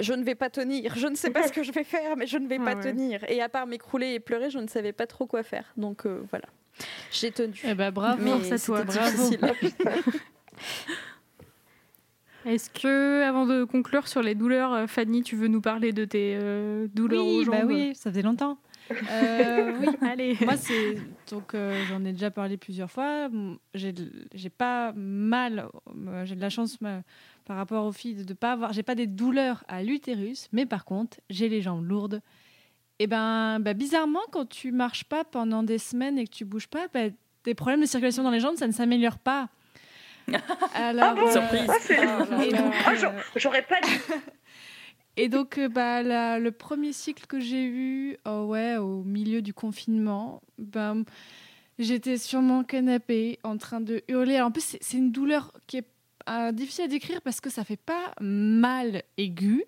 Je 0.00 0.14
ne 0.14 0.24
vais 0.24 0.34
pas 0.34 0.48
tenir, 0.48 0.96
je 0.96 1.06
ne 1.06 1.14
sais 1.14 1.28
pas 1.30 1.46
ce 1.46 1.52
que 1.52 1.62
je 1.62 1.70
vais 1.70 1.84
faire, 1.84 2.16
mais 2.16 2.26
je 2.26 2.38
ne 2.38 2.48
vais 2.48 2.56
Ah 2.60 2.64
pas 2.64 2.74
ouais. 2.76 2.82
tenir. 2.82 3.30
Et 3.30 3.42
à 3.42 3.48
part 3.50 3.66
m'écrouler 3.66 4.14
et 4.14 4.20
pleurer, 4.20 4.48
je 4.48 4.58
ne 4.58 4.66
savais 4.66 4.92
pas 4.94 5.06
trop 5.06 5.26
quoi 5.26 5.42
faire. 5.42 5.70
Donc 5.76 6.06
euh, 6.06 6.22
voilà, 6.30 6.46
j'ai 7.10 7.30
tenu. 7.30 7.54
Eh 7.64 7.74
ben 7.74 7.90
bravo, 7.90 8.22
Mais 8.22 8.52
à 8.52 8.58
toi. 8.58 8.84
Bravo. 8.84 9.30
Est-ce 12.44 12.70
que, 12.70 13.22
avant 13.22 13.46
de 13.46 13.62
conclure 13.62 14.08
sur 14.08 14.20
les 14.20 14.34
douleurs, 14.34 14.72
euh, 14.72 14.86
Fanny, 14.88 15.22
tu 15.22 15.36
veux 15.36 15.46
nous 15.46 15.60
parler 15.60 15.92
de 15.92 16.04
tes 16.04 16.36
euh, 16.40 16.88
douleurs 16.92 17.24
aux 17.24 17.38
Oui, 17.38 17.44
jambes 17.44 17.54
bah 17.54 17.64
oui, 17.66 17.92
ça 17.94 18.10
faisait 18.10 18.22
longtemps. 18.22 18.58
Euh, 19.08 19.76
oui, 19.80 19.86
Allez. 20.02 20.36
moi 20.42 20.56
c'est 20.56 20.98
donc 21.30 21.54
euh, 21.54 21.84
j'en 21.88 22.04
ai 22.04 22.10
déjà 22.12 22.32
parlé 22.32 22.56
plusieurs 22.56 22.90
fois. 22.90 23.28
J'ai 23.74 23.94
pas 24.50 24.92
mal, 24.96 25.68
j'ai 26.24 26.34
de 26.34 26.40
la 26.40 26.50
chance 26.50 26.80
ma- 26.80 27.02
par 27.44 27.56
rapport 27.56 27.86
aux 27.86 27.92
filles 27.92 28.16
de, 28.16 28.24
de 28.24 28.34
pas 28.34 28.52
avoir, 28.52 28.72
j'ai 28.72 28.82
pas 28.82 28.96
des 28.96 29.06
douleurs 29.06 29.62
à 29.68 29.84
l'utérus, 29.84 30.48
mais 30.52 30.66
par 30.66 30.84
contre 30.84 31.18
j'ai 31.30 31.48
les 31.48 31.62
jambes 31.62 31.84
lourdes. 31.86 32.20
Et 33.02 33.08
ben, 33.08 33.58
bah, 33.58 33.74
bizarrement 33.74 34.20
quand 34.30 34.48
tu 34.48 34.70
marches 34.70 35.02
pas 35.02 35.24
pendant 35.24 35.64
des 35.64 35.78
semaines 35.78 36.18
et 36.20 36.24
que 36.24 36.30
tu 36.32 36.44
bouges 36.44 36.68
pas, 36.68 36.86
bah, 36.94 37.08
des 37.42 37.54
problèmes 37.56 37.80
de 37.80 37.86
circulation 37.86 38.22
dans 38.22 38.30
les 38.30 38.38
jambes, 38.38 38.54
ça 38.54 38.68
ne 38.68 38.72
s'améliore 38.72 39.18
pas. 39.18 39.48
Alors, 40.74 41.16
bon. 41.16 41.26
Ah, 41.34 41.74
c'est- 41.80 41.94
et 41.94 42.52
donc, 42.52 42.72
Ah, 42.86 42.90
euh, 42.92 42.96
j'aurais- 42.96 43.22
J'aurais 43.34 43.62
pas 43.62 43.80
dit. 43.80 43.90
et 45.16 45.28
donc, 45.28 45.58
euh, 45.58 45.68
bah, 45.68 46.04
la- 46.04 46.38
le 46.38 46.52
premier 46.52 46.92
cycle 46.92 47.26
que 47.26 47.40
j'ai 47.40 47.64
eu, 47.64 48.18
oh 48.24 48.44
ouais, 48.44 48.76
au 48.76 49.02
milieu 49.02 49.42
du 49.42 49.52
confinement, 49.52 50.40
ben, 50.58 51.02
j'étais 51.80 52.18
sur 52.18 52.40
mon 52.40 52.62
canapé 52.62 53.40
en 53.42 53.56
train 53.56 53.80
de 53.80 54.04
hurler. 54.06 54.36
Alors, 54.36 54.50
en 54.50 54.52
plus, 54.52 54.62
c'est- 54.64 54.78
c'est 54.80 54.96
une 54.98 55.10
douleur 55.10 55.52
qui 55.66 55.78
est 55.78 55.86
euh, 56.28 56.52
difficile 56.52 56.84
à 56.84 56.88
décrire 56.88 57.20
parce 57.20 57.40
que 57.40 57.50
ça 57.50 57.64
fait 57.64 57.76
pas 57.76 58.12
mal 58.20 59.02
aigu. 59.16 59.64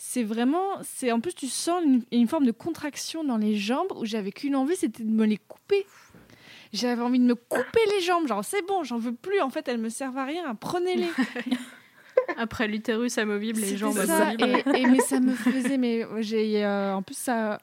C'est 0.00 0.22
vraiment, 0.22 0.64
c'est 0.82 1.10
en 1.10 1.18
plus 1.20 1.34
tu 1.34 1.48
sens 1.48 1.82
une, 1.84 2.02
une 2.12 2.28
forme 2.28 2.46
de 2.46 2.52
contraction 2.52 3.24
dans 3.24 3.36
les 3.36 3.56
jambes 3.56 3.92
où 3.96 4.04
j'avais 4.06 4.30
qu'une 4.30 4.54
envie, 4.54 4.76
c'était 4.76 5.02
de 5.02 5.10
me 5.10 5.26
les 5.26 5.36
couper. 5.38 5.84
J'avais 6.72 7.02
envie 7.02 7.18
de 7.18 7.24
me 7.24 7.34
couper 7.34 7.80
les 7.96 8.00
jambes, 8.00 8.28
genre 8.28 8.44
c'est 8.44 8.64
bon, 8.66 8.84
j'en 8.84 8.98
veux 8.98 9.12
plus. 9.14 9.40
En 9.40 9.50
fait, 9.50 9.66
elles 9.68 9.78
me 9.78 9.88
servent 9.88 10.18
à 10.18 10.24
rien. 10.24 10.54
Prenez-les. 10.54 11.08
Après 12.36 12.68
l'utérus 12.68 13.16
amovible, 13.18 13.60
les 13.60 13.76
jambes 13.76 13.96
ça, 14.04 14.28
amovibles. 14.28 14.62
et, 14.76 14.80
et- 14.82 14.86
mais 14.86 15.00
ça 15.00 15.18
me 15.20 15.32
faisait 15.34 15.78
mais 15.78 16.04
j'ai 16.20 16.64
euh, 16.64 16.94
en 16.94 17.02
plus 17.02 17.16
ça 17.16 17.58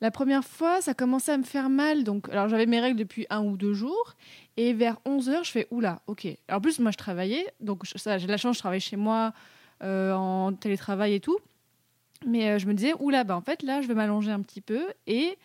la 0.00 0.10
première 0.10 0.44
fois 0.44 0.80
ça 0.82 0.94
commençait 0.94 1.32
à 1.32 1.38
me 1.38 1.42
faire 1.42 1.68
mal 1.70 2.04
donc 2.04 2.28
alors 2.28 2.48
j'avais 2.48 2.66
mes 2.66 2.80
règles 2.80 2.98
depuis 2.98 3.26
un 3.30 3.42
ou 3.42 3.56
deux 3.56 3.72
jours 3.72 4.14
et 4.56 4.72
vers 4.74 4.98
11 5.06 5.30
heures 5.30 5.44
je 5.44 5.50
fais 5.50 5.66
oula 5.70 6.02
ok 6.06 6.28
en 6.52 6.60
plus 6.60 6.78
moi 6.80 6.90
je 6.90 6.96
travaillais 6.98 7.46
donc 7.60 7.82
ça 7.96 8.18
j'ai 8.18 8.26
de 8.26 8.30
la 8.30 8.36
chance 8.36 8.56
je 8.56 8.60
travaille 8.60 8.80
chez 8.80 8.96
moi 8.96 9.32
euh, 9.82 10.12
en 10.12 10.52
télétravail 10.52 11.14
et 11.14 11.20
tout 11.20 11.38
mais 12.26 12.48
euh, 12.50 12.58
je 12.58 12.66
me 12.66 12.74
disais 12.74 12.94
oula 13.00 13.24
bah 13.24 13.36
en 13.36 13.40
fait 13.40 13.62
là 13.62 13.82
je 13.82 13.88
vais 13.88 13.94
m'allonger 13.94 14.30
un 14.30 14.40
petit 14.40 14.60
peu 14.60 14.86
et 15.06 15.36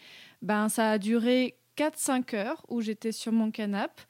ben 0.42 0.70
ça 0.70 0.92
a 0.92 0.98
duré 0.98 1.56
4-5 1.78 2.36
heures 2.36 2.66
où 2.70 2.82
j'étais 2.82 3.12
sur 3.12 3.32
mon 3.32 3.52
canapé 3.52 4.04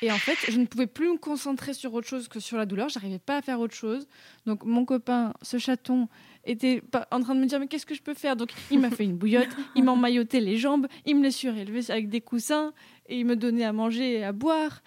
et 0.00 0.12
en 0.12 0.16
fait, 0.16 0.36
je 0.48 0.58
ne 0.58 0.66
pouvais 0.66 0.86
plus 0.86 1.08
me 1.08 1.18
concentrer 1.18 1.74
sur 1.74 1.92
autre 1.94 2.06
chose 2.06 2.28
que 2.28 2.38
sur 2.38 2.56
la 2.56 2.66
douleur. 2.66 2.88
J'arrivais 2.88 3.18
pas 3.18 3.38
à 3.38 3.42
faire 3.42 3.58
autre 3.58 3.74
chose. 3.74 4.06
Donc, 4.46 4.64
mon 4.64 4.84
copain, 4.84 5.32
ce 5.42 5.58
chaton, 5.58 6.08
était 6.44 6.82
en 7.10 7.20
train 7.20 7.34
de 7.34 7.40
me 7.40 7.46
dire 7.46 7.58
Mais 7.58 7.66
qu'est-ce 7.66 7.86
que 7.86 7.94
je 7.94 8.02
peux 8.02 8.14
faire? 8.14 8.36
Donc, 8.36 8.50
il 8.70 8.78
m'a 8.78 8.90
fait 8.90 9.04
une 9.04 9.16
bouillotte, 9.16 9.48
il 9.74 9.82
m'emmaillotait 9.82 10.40
les 10.40 10.56
jambes, 10.56 10.86
il 11.04 11.16
me 11.16 11.24
les 11.24 11.32
surélevait 11.32 11.90
avec 11.90 12.08
des 12.08 12.20
coussins 12.20 12.72
et 13.08 13.18
il 13.18 13.26
me 13.26 13.34
donnait 13.34 13.64
à 13.64 13.72
manger 13.72 14.18
et 14.18 14.24
à 14.24 14.32
boire. 14.32 14.82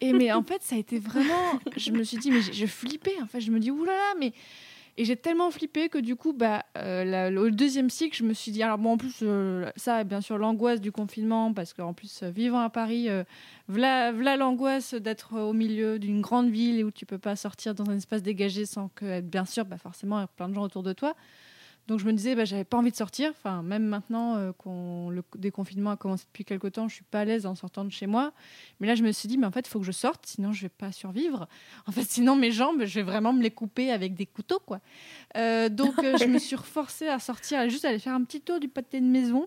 Et 0.00 0.12
mais 0.12 0.32
en 0.32 0.42
fait, 0.42 0.62
ça 0.62 0.74
a 0.74 0.78
été 0.78 0.98
vraiment. 0.98 1.60
Je 1.76 1.90
me 1.90 2.02
suis 2.02 2.16
dit 2.16 2.30
Mais 2.30 2.40
je, 2.40 2.52
je 2.52 2.66
flippais. 2.66 3.20
En 3.22 3.26
fait, 3.26 3.40
je 3.40 3.50
me 3.50 3.60
dis 3.60 3.70
Oulala, 3.70 4.14
mais. 4.18 4.32
Et 4.98 5.04
j'ai 5.04 5.16
tellement 5.16 5.50
flippé 5.50 5.90
que 5.90 5.98
du 5.98 6.16
coup, 6.16 6.32
bah, 6.32 6.64
euh, 6.78 7.50
deuxième 7.50 7.90
cycle, 7.90 8.16
je 8.16 8.24
me 8.24 8.32
suis 8.32 8.50
dit, 8.50 8.62
alors 8.62 8.78
bon, 8.78 8.92
en 8.92 8.96
plus, 8.96 9.18
euh, 9.22 9.70
ça, 9.76 10.04
bien 10.04 10.22
sûr, 10.22 10.38
l'angoisse 10.38 10.80
du 10.80 10.90
confinement, 10.90 11.52
parce 11.52 11.74
qu'en 11.74 11.92
plus, 11.92 12.22
euh, 12.22 12.30
vivant 12.30 12.60
à 12.60 12.70
Paris, 12.70 13.08
v'là 13.68 14.36
l'angoisse 14.36 14.94
d'être 14.94 15.38
au 15.38 15.52
milieu 15.52 15.98
d'une 15.98 16.22
grande 16.22 16.48
ville 16.48 16.82
où 16.84 16.90
tu 16.90 17.04
peux 17.04 17.18
pas 17.18 17.36
sortir 17.36 17.74
dans 17.74 17.90
un 17.90 17.96
espace 17.96 18.22
dégagé 18.22 18.64
sans 18.64 18.88
que, 18.88 19.20
bien 19.20 19.44
sûr, 19.44 19.66
bah 19.66 19.76
forcément, 19.76 20.18
il 20.18 20.22
y 20.22 20.24
a 20.24 20.28
plein 20.28 20.48
de 20.48 20.54
gens 20.54 20.62
autour 20.62 20.82
de 20.82 20.94
toi. 20.94 21.14
Donc 21.86 22.00
je 22.00 22.04
me 22.04 22.12
disais, 22.12 22.34
bah, 22.34 22.44
j'avais 22.44 22.64
pas 22.64 22.76
envie 22.76 22.90
de 22.90 22.96
sortir. 22.96 23.30
Enfin, 23.30 23.62
même 23.62 23.84
maintenant 23.84 24.36
euh, 24.36 24.52
qu'on 24.52 25.10
le 25.10 25.22
déconfinement 25.36 25.92
a 25.92 25.96
commencé 25.96 26.24
depuis 26.26 26.44
quelque 26.44 26.66
temps, 26.66 26.88
je 26.88 26.94
suis 26.94 27.04
pas 27.04 27.20
à 27.20 27.24
l'aise 27.24 27.46
en 27.46 27.54
sortant 27.54 27.84
de 27.84 27.90
chez 27.90 28.06
moi. 28.06 28.32
Mais 28.80 28.86
là, 28.86 28.94
je 28.94 29.02
me 29.02 29.12
suis 29.12 29.28
dit, 29.28 29.38
mais 29.38 29.46
en 29.46 29.52
fait, 29.52 29.66
il 29.66 29.70
faut 29.70 29.78
que 29.78 29.86
je 29.86 29.92
sorte, 29.92 30.26
sinon 30.26 30.52
je 30.52 30.62
vais 30.62 30.68
pas 30.68 30.90
survivre. 30.90 31.48
En 31.86 31.92
fait, 31.92 32.02
sinon 32.02 32.34
mes 32.34 32.50
jambes, 32.50 32.84
je 32.84 32.94
vais 32.96 33.02
vraiment 33.02 33.32
me 33.32 33.42
les 33.42 33.50
couper 33.50 33.92
avec 33.92 34.14
des 34.14 34.26
couteaux, 34.26 34.60
quoi. 34.64 34.80
Euh, 35.36 35.68
donc 35.68 35.98
euh, 35.98 36.16
je 36.18 36.24
me 36.24 36.38
suis 36.38 36.56
reforcée 36.56 37.08
à 37.08 37.18
sortir, 37.18 37.60
à 37.60 37.68
juste 37.68 37.84
aller 37.84 37.98
faire 37.98 38.14
un 38.14 38.24
petit 38.24 38.40
tour 38.40 38.58
du 38.58 38.68
pâté 38.68 39.00
de 39.00 39.06
maison. 39.06 39.46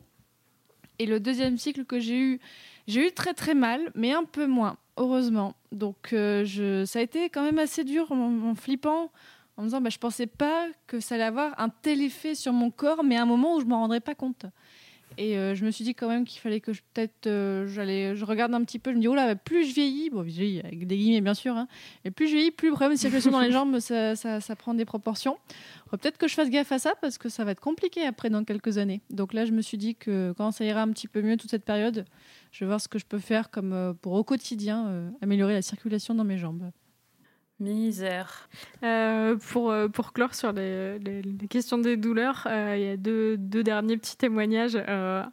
Et 0.97 1.05
le 1.05 1.19
deuxième 1.19 1.57
cycle 1.57 1.85
que 1.85 1.99
j'ai 1.99 2.19
eu, 2.19 2.39
j'ai 2.87 3.07
eu 3.07 3.11
très 3.11 3.33
très 3.33 3.53
mal, 3.53 3.91
mais 3.95 4.11
un 4.11 4.23
peu 4.23 4.47
moins, 4.47 4.77
heureusement. 4.97 5.55
Donc 5.71 6.13
euh, 6.13 6.85
ça 6.85 6.99
a 6.99 7.01
été 7.01 7.29
quand 7.29 7.43
même 7.43 7.59
assez 7.59 7.83
dur 7.83 8.11
en, 8.11 8.49
en 8.49 8.55
flippant, 8.55 9.11
en 9.59 9.63
me 9.63 9.67
disant 9.67 9.81
bah, 9.81 9.89
je 9.89 9.97
pensais 9.97 10.25
pas 10.25 10.67
que 10.87 11.01
ça 11.01 11.15
allait 11.15 11.25
avoir 11.25 11.53
un 11.59 11.67
tel 11.67 12.01
effet 12.01 12.33
sur 12.33 12.53
mon 12.53 12.71
corps, 12.71 13.03
mais 13.03 13.17
à 13.17 13.23
un 13.23 13.25
moment 13.25 13.57
où 13.57 13.59
je 13.59 13.65
m'en 13.65 13.81
rendrais 13.81 13.99
pas 13.99 14.15
compte. 14.15 14.45
Et 15.17 15.37
euh, 15.37 15.53
je 15.53 15.65
me 15.65 15.71
suis 15.71 15.83
dit 15.83 15.95
quand 15.95 16.07
même 16.07 16.23
qu'il 16.23 16.39
fallait 16.39 16.61
que 16.61 16.71
je 16.71 16.81
peut-être 16.93 17.27
euh, 17.27 17.67
j'allais, 17.67 18.15
je 18.15 18.23
regarde 18.23 18.53
un 18.53 18.63
petit 18.63 18.79
peu, 18.79 18.91
je 18.91 18.95
me 18.95 19.01
dis 19.01 19.09
oh 19.09 19.15
là, 19.15 19.35
plus 19.35 19.65
je 19.65 19.73
vieillis, 19.73 20.11
bon 20.11 20.21
vieillis 20.21 20.61
avec 20.61 20.87
des 20.87 20.95
guillemets 20.95 21.19
bien 21.19 21.33
sûr, 21.33 21.57
hein, 21.57 21.67
et 22.05 22.11
plus 22.11 22.27
je 22.27 22.35
vieillis, 22.35 22.51
plus 22.51 22.69
le 22.69 22.73
problème 22.73 22.93
de 22.93 22.99
circulation 22.99 23.31
dans 23.31 23.41
les 23.41 23.51
jambes, 23.51 23.79
ça, 23.79 24.15
ça, 24.15 24.55
prend 24.55 24.73
des 24.73 24.85
proportions. 24.85 25.37
Peut-être 25.91 26.17
que 26.17 26.29
je 26.29 26.35
fasse 26.35 26.49
gaffe 26.49 26.71
à 26.71 26.79
ça 26.79 26.93
parce 27.01 27.17
que 27.17 27.27
ça 27.27 27.43
va 27.43 27.51
être 27.51 27.59
compliqué 27.59 28.05
après 28.05 28.29
dans 28.29 28.45
quelques 28.45 28.77
années. 28.77 29.01
Donc 29.09 29.33
là, 29.33 29.43
je 29.43 29.51
me 29.51 29.61
suis 29.61 29.77
dit 29.77 29.95
que 29.95 30.33
quand 30.37 30.51
ça 30.51 30.63
ira 30.63 30.83
un 30.83 30.91
petit 30.91 31.09
peu 31.09 31.21
mieux 31.21 31.35
toute 31.35 31.49
cette 31.49 31.65
période, 31.65 32.05
je 32.51 32.63
vais 32.63 32.67
voir 32.67 32.79
ce 32.79 32.87
que 32.87 32.99
je 32.99 33.05
peux 33.05 33.19
faire 33.19 33.49
comme 33.49 33.73
euh, 33.73 33.93
pour 33.93 34.13
au 34.13 34.23
quotidien 34.23 35.11
améliorer 35.21 35.53
la 35.53 35.61
circulation 35.61 36.15
dans 36.15 36.23
mes 36.23 36.37
jambes. 36.37 36.71
Misère. 37.59 38.47
Euh, 38.83 39.35
pour, 39.51 39.71
euh, 39.71 39.87
pour 39.87 40.13
clore 40.13 40.33
sur 40.35 40.51
les, 40.53 40.97
les- 40.99 41.21
les 41.21 41.47
questions 41.47 41.77
des 41.77 41.97
douleurs, 41.97 42.47
euh, 42.49 42.75
il 42.77 42.83
y 42.85 42.89
a 42.89 42.97
deux, 42.97 43.37
deux 43.37 43.63
derniers 43.63 43.97
petits 43.97 44.15
témoignages 44.17 44.77
euh, 44.87 45.23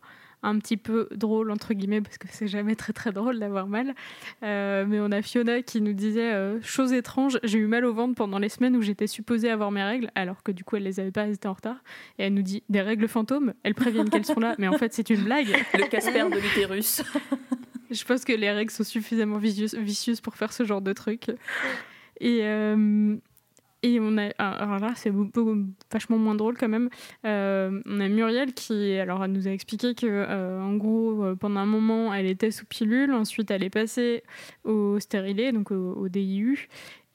un 0.43 0.59
petit 0.59 0.77
peu 0.77 1.09
drôles, 1.15 1.51
entre 1.51 1.73
guillemets, 1.73 2.01
parce 2.01 2.19
que 2.19 2.27
c'est 2.31 2.47
jamais 2.49 2.75
très 2.77 2.93
très 2.93 3.11
drôle 3.13 3.39
d'avoir 3.39 3.67
mal. 3.69 3.95
Euh, 4.43 4.85
mais 4.89 5.01
on 5.01 5.11
a 5.13 5.23
Fiona 5.23 5.63
qui 5.63 5.81
nous 5.81 5.93
disait 5.93 6.33
euh, 6.33 6.61
Chose 6.63 6.93
étrange, 6.93 7.39
j'ai 7.43 7.59
eu 7.59 7.67
mal 7.67 7.85
au 7.85 7.95
ventre 7.95 8.15
pendant 8.15 8.39
les 8.39 8.49
semaines 8.49 8.77
où 8.77 8.83
j'étais 8.83 9.07
supposée 9.07 9.51
avoir 9.51 9.71
mes 9.71 9.83
règles, 9.83 10.11
alors 10.15 10.43
que 10.43 10.53
du 10.53 10.63
coup 10.65 10.77
elle 10.77 10.83
les 10.85 11.01
avait 11.01 11.11
pas, 11.13 11.23
elles 11.27 11.35
étaient 11.35 11.49
en 11.49 11.53
retard. 11.55 11.79
Et 12.19 12.25
elle 12.25 12.35
nous 12.35 12.43
dit 12.43 12.63
Des 12.69 12.81
règles 12.81 13.09
fantômes 13.09 13.55
Elles 13.63 13.75
préviennent 13.75 14.11
qu'elles 14.11 14.27
sont 14.27 14.41
là, 14.41 14.55
mais 14.59 14.69
en 14.69 14.79
fait 14.79 14.93
c'est 14.93 15.11
une 15.11 15.23
blague. 15.25 15.49
Le 15.75 15.89
Casper 15.89 16.25
de 16.31 16.39
l'utérus. 16.41 17.03
Je 17.91 18.05
pense 18.05 18.25
que 18.25 18.33
les 18.33 18.51
règles 18.51 18.73
sont 18.73 18.83
suffisamment 18.85 19.39
vicieuses, 19.39 19.75
vicieuses 19.77 20.21
pour 20.21 20.35
faire 20.35 20.53
ce 20.53 20.65
genre 20.65 20.81
de 20.83 20.93
truc. 20.93 21.31
Et, 22.21 22.41
euh, 22.43 23.17
et 23.83 24.01
on 24.01 24.17
a. 24.19 24.31
Alors 24.39 24.79
là, 24.79 24.93
c'est 24.97 25.13
vachement 25.93 26.19
moins 26.19 26.35
drôle 26.35 26.57
quand 26.57 26.69
même. 26.69 26.89
Euh, 27.25 27.81
on 27.87 28.01
a 28.01 28.09
Muriel 28.09 28.53
qui 28.55 28.99
alors, 28.99 29.25
elle 29.25 29.33
nous 29.33 29.49
a 29.49 29.51
expliqué 29.51 29.95
que, 29.95 30.07
euh, 30.07 30.61
en 30.61 30.77
gros, 30.77 31.37
pendant 31.39 31.61
un 31.61 31.67
moment, 31.67 32.13
elle 32.13 32.27
était 32.27 32.51
sous 32.51 32.67
pilule. 32.67 33.13
Ensuite, 33.13 33.51
elle 33.51 33.63
est 33.63 33.71
passée 33.71 34.23
au 34.65 34.99
stérilet, 35.01 35.53
donc 35.53 35.71
au, 35.71 36.09
DIU. 36.09 36.69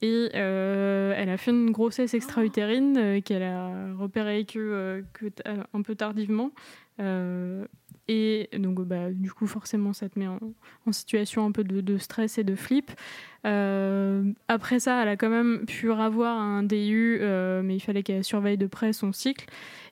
Et 0.04 0.30
elle 0.34 1.30
a 1.30 1.38
fait 1.38 1.52
une 1.52 1.72
grossesse 1.72 2.14
extra-utérine 2.16 3.22
qu'elle 3.24 3.44
a 3.44 3.94
repérée 3.94 4.46
que, 4.46 5.04
un 5.46 5.82
peu 5.82 5.96
tardivement. 5.96 6.52
Et 8.14 8.50
donc, 8.58 8.82
bah, 8.82 9.10
du 9.10 9.32
coup, 9.32 9.48
forcément, 9.48 9.94
ça 9.94 10.10
te 10.10 10.20
met 10.20 10.28
en, 10.28 10.92
situation 10.92 11.46
un 11.46 11.54
peu 11.54 11.64
de, 11.64 11.98
stress 11.98 12.38
et 12.38 12.44
de 12.44 12.56
flip. 12.56 12.92
Euh, 13.46 14.34
après 14.50 14.82
ça, 14.82 15.02
elle 15.02 15.08
a 15.08 15.16
quand 15.16 15.30
même 15.30 15.66
pu 15.66 15.90
avoir 15.94 16.38
un 16.38 16.62
DU, 16.62 17.20
euh, 17.22 17.62
mais 17.64 17.78
il 17.78 17.80
fallait 17.80 18.04
qu'elle 18.04 18.26
surveille 18.26 18.58
de 18.58 18.68
près 18.68 18.92
son 18.92 19.14
cycle. 19.14 19.46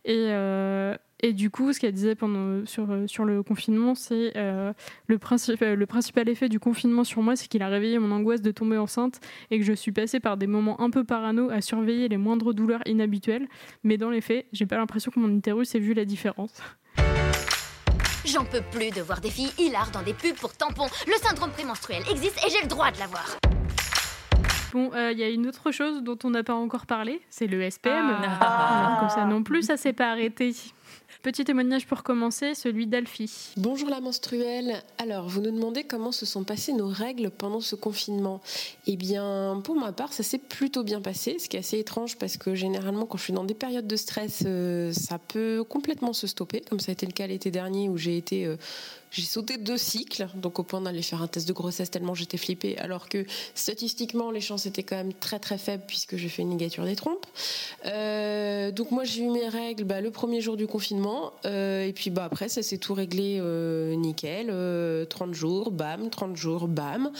Et, 0.03 0.25
euh, 0.31 0.97
du 1.31 1.49
coup, 1.49 1.71
ce 1.71 1.79
qu'elle 1.79 1.93
disait 1.93 2.15
pendant, 2.15 2.65
sur, 2.65 2.87
le 3.23 3.41
confinement, 3.41 3.95
c'est 3.95 4.33
le, 4.35 4.73
le 5.07 5.85
principal 5.85 6.27
effet 6.27 6.49
du 6.49 6.59
confinement 6.59 7.05
sur 7.05 7.21
moi, 7.21 7.37
c'est 7.37 7.47
qu'il 7.47 7.61
a 7.61 7.69
réveillé 7.69 7.99
mon 7.99 8.11
angoisse 8.11 8.41
de 8.41 8.51
tomber 8.51 8.77
enceinte 8.77 9.21
et 9.49 9.59
que 9.59 9.63
je 9.63 9.71
suis 9.71 9.93
passée 9.93 10.19
par 10.19 10.35
des 10.35 10.47
moments 10.47 10.81
un 10.81 10.89
peu 10.89 11.05
parano 11.05 11.49
à 11.51 11.61
surveiller 11.61 12.09
les 12.09 12.17
moindres 12.17 12.53
douleurs 12.53 12.81
inhabituelles. 12.85 13.47
Mais 13.83 13.97
dans 13.97 14.09
les 14.09 14.19
faits, 14.19 14.45
j'ai 14.51 14.65
pas 14.65 14.75
l'impression 14.75 15.09
que 15.09 15.21
mon 15.21 15.33
utérus 15.33 15.73
ait 15.73 15.79
vu 15.79 15.93
la 15.93 16.03
différence. 16.03 16.61
J'en 18.25 18.43
peux 18.43 18.61
plus 18.61 18.91
de 18.91 19.01
voir 19.01 19.21
des 19.21 19.29
filles 19.29 19.51
hilares 19.57 19.91
dans 19.91 20.01
des 20.01 20.13
pubs 20.13 20.35
pour 20.35 20.53
tampons. 20.53 20.87
Le 21.07 21.13
syndrome 21.13 21.51
prémenstruel 21.51 22.03
existe 22.11 22.37
et 22.45 22.49
j'ai 22.49 22.61
le 22.61 22.67
droit 22.67 22.91
de 22.91 22.99
l'avoir. 22.99 23.25
Bon, 24.73 24.91
euh, 24.93 25.11
il 25.11 25.17
y 25.17 25.23
a 25.23 25.29
une 25.29 25.47
autre 25.47 25.71
chose 25.71 26.03
dont 26.03 26.17
on 26.23 26.29
n'a 26.29 26.43
pas 26.43 26.53
encore 26.53 26.85
parlé, 26.85 27.21
c'est 27.29 27.47
le 27.47 27.67
SPM. 27.69 28.17
Ah. 28.39 28.85
Alors, 28.85 28.99
Comme 28.99 29.09
ça 29.09 29.25
non 29.25 29.41
plus, 29.41 29.63
ça 29.63 29.77
s'est 29.77 29.93
pas 29.93 30.11
arrêté. 30.11 30.53
Petit 31.21 31.43
témoignage 31.43 31.85
pour 31.85 32.03
commencer, 32.03 32.55
celui 32.55 32.87
d'Alfie. 32.87 33.51
Bonjour 33.57 33.89
la 33.89 33.99
menstruelle. 33.99 34.81
Alors, 34.99 35.27
vous 35.27 35.41
nous 35.41 35.51
demandez 35.51 35.83
comment 35.83 36.13
se 36.13 36.25
sont 36.25 36.45
passées 36.45 36.71
nos 36.71 36.87
règles 36.87 37.29
pendant 37.29 37.59
ce 37.59 37.75
confinement. 37.75 38.39
Eh 38.87 38.95
bien, 38.95 39.59
pour 39.65 39.75
ma 39.75 39.91
part, 39.91 40.13
ça 40.13 40.23
s'est 40.23 40.37
plutôt 40.37 40.81
bien 40.81 41.01
passé, 41.01 41.35
ce 41.37 41.49
qui 41.49 41.57
est 41.57 41.59
assez 41.59 41.77
étrange 41.77 42.15
parce 42.17 42.37
que 42.37 42.55
généralement, 42.55 43.05
quand 43.05 43.17
je 43.17 43.23
suis 43.23 43.33
dans 43.33 43.43
des 43.43 43.53
périodes 43.53 43.85
de 43.85 43.97
stress, 43.97 44.43
euh, 44.45 44.93
ça 44.93 45.19
peut 45.19 45.65
complètement 45.67 46.13
se 46.13 46.25
stopper, 46.25 46.61
comme 46.61 46.79
ça 46.79 46.91
a 46.91 46.93
été 46.93 47.05
le 47.05 47.11
cas 47.11 47.27
l'été 47.27 47.51
dernier 47.51 47.89
où 47.89 47.97
j'ai 47.97 48.15
été. 48.15 48.55
J'ai 49.11 49.23
sauté 49.23 49.57
deux 49.57 49.77
cycles, 49.77 50.27
donc 50.35 50.59
au 50.59 50.63
point 50.63 50.81
d'aller 50.81 51.01
faire 51.01 51.21
un 51.21 51.27
test 51.27 51.47
de 51.47 51.53
grossesse 51.53 51.89
tellement 51.89 52.13
j'étais 52.13 52.37
flippée, 52.37 52.77
alors 52.77 53.09
que 53.09 53.25
statistiquement 53.55 54.31
les 54.31 54.41
chances 54.41 54.65
étaient 54.65 54.83
quand 54.83 54.97
même 54.97 55.13
très 55.13 55.39
très 55.39 55.57
faibles 55.57 55.83
puisque 55.87 56.15
j'ai 56.15 56.29
fait 56.29 56.41
une 56.41 56.51
ligature 56.51 56.85
des 56.85 56.95
trompes. 56.95 57.25
Euh, 57.85 58.71
donc 58.71 58.91
moi 58.91 59.03
j'ai 59.03 59.23
eu 59.23 59.29
mes 59.29 59.47
règles 59.47 59.83
bah, 59.83 60.01
le 60.01 60.11
premier 60.11 60.41
jour 60.41 60.57
du 60.57 60.67
confinement, 60.67 61.33
euh, 61.45 61.85
et 61.85 61.93
puis 61.93 62.09
bah, 62.09 62.25
après 62.25 62.49
ça 62.49 62.61
s'est 62.61 62.77
tout 62.77 62.93
réglé 62.93 63.37
euh, 63.39 63.95
nickel, 63.95 64.47
euh, 64.49 65.05
30 65.05 65.33
jours, 65.33 65.71
bam, 65.71 66.09
30 66.09 66.35
jours, 66.35 66.67
bam. 66.67 67.11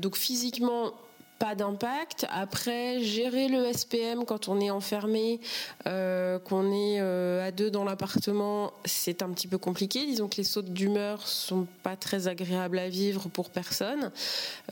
Donc 0.00 0.16
physiquement 0.16 0.92
pas 1.40 1.54
d'impact. 1.54 2.26
Après, 2.30 3.00
gérer 3.00 3.48
le 3.48 3.72
SPM 3.72 4.26
quand 4.26 4.48
on 4.48 4.60
est 4.60 4.70
enfermé, 4.70 5.40
euh, 5.86 6.38
qu'on 6.38 6.70
est 6.70 7.00
euh, 7.00 7.48
à 7.48 7.50
deux 7.50 7.70
dans 7.70 7.82
l'appartement, 7.82 8.72
c'est 8.84 9.22
un 9.22 9.30
petit 9.30 9.48
peu 9.48 9.56
compliqué. 9.56 10.04
Disons 10.04 10.28
que 10.28 10.36
les 10.36 10.44
sautes 10.44 10.70
d'humeur 10.70 11.26
sont 11.26 11.66
pas 11.82 11.96
très 11.96 12.28
agréables 12.28 12.78
à 12.78 12.88
vivre 12.88 13.28
pour 13.28 13.50
personne, 13.50 14.12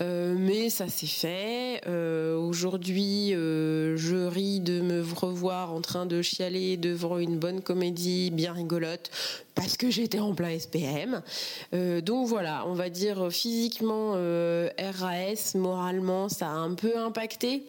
Euh, 0.01 0.35
mais 0.39 0.69
ça 0.69 0.89
s'est 0.89 1.07
fait. 1.07 1.81
Aujourd'hui, 2.37 3.31
je 3.31 4.27
ris 4.27 4.61
de 4.61 4.81
me 4.81 5.03
revoir 5.03 5.73
en 5.73 5.81
train 5.81 6.05
de 6.07 6.21
chialer 6.21 6.77
devant 6.77 7.19
une 7.19 7.39
bonne 7.39 7.63
comédie 7.63 8.31
bien 8.31 8.53
rigolote 8.53 9.11
parce 9.55 9.77
que 9.77 9.91
j'étais 9.91 10.21
en 10.21 10.35
plein 10.35 10.57
SPM. 10.59 11.23
Donc 12.03 12.29
voilà, 12.29 12.65
on 12.67 12.75
va 12.75 12.91
dire 12.91 13.29
physiquement 13.31 14.13
RAS, 14.13 15.55
moralement, 15.55 16.29
ça 16.29 16.49
a 16.49 16.58
un 16.59 16.75
peu 16.75 16.97
impacté. 16.99 17.65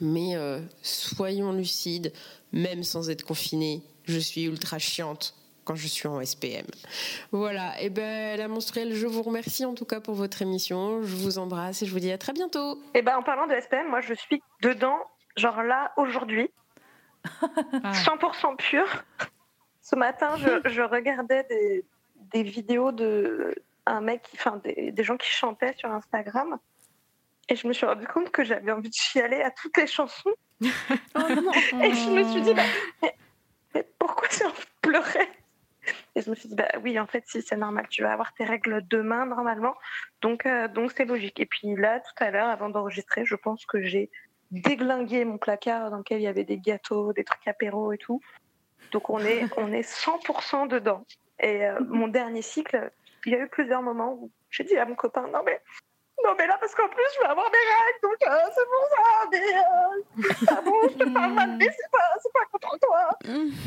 Mais 0.00 0.34
euh, 0.36 0.58
soyons 0.82 1.52
lucides, 1.52 2.12
même 2.52 2.82
sans 2.82 3.10
être 3.10 3.24
confinés, 3.24 3.82
je 4.04 4.18
suis 4.18 4.44
ultra 4.44 4.78
chiante 4.78 5.34
quand 5.64 5.76
je 5.76 5.86
suis 5.86 6.08
en 6.08 6.24
SPM. 6.24 6.66
Voilà, 7.30 7.80
et 7.80 7.88
ben 7.90 8.36
la 8.36 8.48
menstruelle, 8.48 8.94
je 8.94 9.06
vous 9.06 9.22
remercie 9.22 9.64
en 9.64 9.74
tout 9.74 9.84
cas 9.84 10.00
pour 10.00 10.14
votre 10.14 10.42
émission. 10.42 11.02
Je 11.02 11.14
vous 11.14 11.38
embrasse 11.38 11.82
et 11.82 11.86
je 11.86 11.92
vous 11.92 12.00
dis 12.00 12.10
à 12.10 12.18
très 12.18 12.32
bientôt. 12.32 12.80
Et 12.94 13.02
ben 13.02 13.16
en 13.16 13.22
parlant 13.22 13.46
de 13.46 13.54
SPM, 13.60 13.88
moi 13.88 14.00
je 14.00 14.14
suis 14.14 14.42
dedans, 14.62 14.98
genre 15.36 15.62
là 15.62 15.92
aujourd'hui, 15.96 16.50
100% 17.72 18.56
pur. 18.56 19.04
Ce 19.82 19.94
matin, 19.96 20.36
je, 20.36 20.68
je 20.70 20.82
regardais 20.82 21.44
des, 21.48 21.84
des 22.32 22.42
vidéos 22.42 22.92
de 22.92 23.54
un 23.86 24.00
mec, 24.00 24.22
qui- 24.22 24.36
enfin 24.36 24.60
des, 24.64 24.92
des 24.92 25.04
gens 25.04 25.16
qui 25.16 25.28
chantaient 25.28 25.74
sur 25.76 25.90
Instagram, 25.90 26.58
et 27.52 27.56
je 27.56 27.68
me 27.68 27.74
suis 27.74 27.84
rendu 27.84 28.06
compte 28.06 28.30
que 28.30 28.44
j'avais 28.44 28.72
envie 28.72 28.88
de 28.88 28.94
chialer 28.94 29.42
à 29.42 29.50
toutes 29.50 29.76
les 29.76 29.86
chansons. 29.86 30.32
et 30.62 30.64
je 30.64 32.10
me 32.10 32.24
suis 32.32 32.40
dit, 32.40 32.54
bah, 32.54 32.62
mais, 33.02 33.14
mais 33.74 33.86
pourquoi 33.98 34.26
j'ai 34.30 34.46
envie 34.46 34.54
de 34.54 34.80
pleurer 34.80 35.28
Et 36.14 36.22
je 36.22 36.30
me 36.30 36.34
suis 36.34 36.48
dit, 36.48 36.54
bah 36.54 36.70
oui, 36.82 36.98
en 36.98 37.06
fait, 37.06 37.24
si 37.26 37.42
c'est 37.42 37.58
normal, 37.58 37.88
tu 37.90 38.02
vas 38.02 38.14
avoir 38.14 38.32
tes 38.32 38.44
règles 38.44 38.82
demain 38.88 39.26
normalement, 39.26 39.74
donc 40.22 40.46
euh, 40.46 40.66
donc 40.66 40.92
c'est 40.96 41.04
logique. 41.04 41.40
Et 41.40 41.46
puis 41.46 41.76
là, 41.76 42.00
tout 42.00 42.24
à 42.24 42.30
l'heure, 42.30 42.48
avant 42.48 42.70
d'enregistrer, 42.70 43.26
je 43.26 43.34
pense 43.34 43.66
que 43.66 43.82
j'ai 43.82 44.10
déglingué 44.50 45.26
mon 45.26 45.36
placard 45.36 45.90
dans 45.90 45.98
lequel 45.98 46.20
il 46.20 46.24
y 46.24 46.28
avait 46.28 46.44
des 46.44 46.58
gâteaux, 46.58 47.12
des 47.12 47.24
trucs 47.24 47.46
apéro 47.46 47.92
et 47.92 47.98
tout. 47.98 48.22
Donc 48.92 49.10
on 49.10 49.18
est 49.18 49.44
on 49.58 49.70
est 49.72 49.86
100% 49.86 50.68
dedans. 50.68 51.04
Et 51.38 51.66
euh, 51.66 51.78
mon 51.86 52.08
dernier 52.08 52.40
cycle, 52.40 52.90
il 53.26 53.32
y 53.32 53.34
a 53.34 53.40
eu 53.40 53.48
plusieurs 53.48 53.82
moments 53.82 54.14
où 54.14 54.30
j'ai 54.50 54.64
dit 54.64 54.78
à 54.78 54.86
mon 54.86 54.94
copain, 54.94 55.28
non 55.34 55.42
mais 55.44 55.60
non 56.24 56.34
mais 56.38 56.46
là 56.46 56.56
parce 56.60 56.74
qu'en 56.74 56.88
plus 56.88 57.02
je 57.16 57.20
vais 57.22 57.28
avoir 57.28 57.50
des 57.50 57.56
règles, 57.56 58.00
donc 58.02 58.18
euh, 58.26 58.50
c'est 58.54 58.68
pour 58.72 58.86
ça. 58.90 59.28
Mais 59.30 59.54
euh, 59.58 60.46
ah 60.48 60.60
bon, 60.64 60.74
je 60.90 61.04
te 61.04 61.08
parle 61.12 61.32
mal, 61.32 61.56
mais 61.58 61.66
c'est 61.66 61.90
pas 61.90 61.98
pas 62.32 62.46
contre 62.52 62.78
toi. 62.80 63.08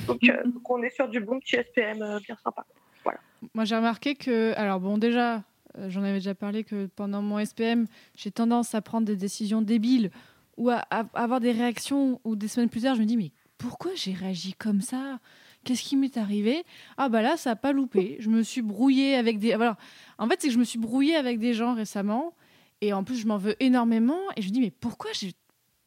Donc, 0.07 0.23
euh, 0.23 0.43
donc 0.45 0.69
on 0.69 0.81
est 0.83 0.89
sur 0.89 1.07
du 1.07 1.19
bon 1.19 1.39
petit 1.39 1.57
SPM 1.57 2.19
bien 2.25 2.37
sympa. 2.43 2.65
Voilà. 3.03 3.19
Moi, 3.53 3.65
j'ai 3.65 3.75
remarqué 3.75 4.15
que, 4.15 4.53
alors 4.55 4.79
bon, 4.79 4.97
déjà, 4.97 5.43
j'en 5.87 6.03
avais 6.03 6.15
déjà 6.15 6.35
parlé 6.35 6.63
que 6.63 6.87
pendant 6.87 7.21
mon 7.21 7.43
SPM, 7.43 7.85
j'ai 8.15 8.31
tendance 8.31 8.73
à 8.73 8.81
prendre 8.81 9.05
des 9.05 9.15
décisions 9.15 9.61
débiles 9.61 10.09
ou 10.57 10.69
à, 10.69 10.83
à 10.89 11.05
avoir 11.13 11.39
des 11.39 11.51
réactions 11.51 12.19
ou 12.23 12.35
des 12.35 12.47
semaines 12.47 12.69
plus 12.69 12.81
tard, 12.81 12.95
je 12.95 13.01
me 13.01 13.05
dis, 13.05 13.17
mais 13.17 13.31
pourquoi 13.57 13.91
j'ai 13.95 14.13
réagi 14.13 14.53
comme 14.53 14.81
ça? 14.81 15.19
Qu'est-ce 15.63 15.81
qui 15.81 15.95
m'est 15.97 16.17
arrivé? 16.17 16.63
Ah 16.97 17.09
bah 17.09 17.21
là, 17.21 17.37
ça 17.37 17.51
n'a 17.51 17.55
pas 17.55 17.71
loupé. 17.71 18.17
Je 18.19 18.29
me 18.29 18.43
suis 18.43 18.61
brouillée 18.61 19.15
avec 19.15 19.39
des... 19.39 19.55
Voilà. 19.55 19.77
En 20.17 20.27
fait, 20.27 20.39
c'est 20.39 20.47
que 20.47 20.53
je 20.53 20.59
me 20.59 20.63
suis 20.63 20.79
brouillée 20.79 21.15
avec 21.15 21.39
des 21.39 21.53
gens 21.53 21.73
récemment 21.73 22.33
et 22.81 22.93
en 22.93 23.03
plus, 23.03 23.15
je 23.17 23.27
m'en 23.27 23.37
veux 23.37 23.55
énormément 23.61 24.19
et 24.35 24.41
je 24.41 24.47
me 24.47 24.53
dis, 24.53 24.61
mais 24.61 24.71
pourquoi 24.71 25.11
j'ai... 25.13 25.33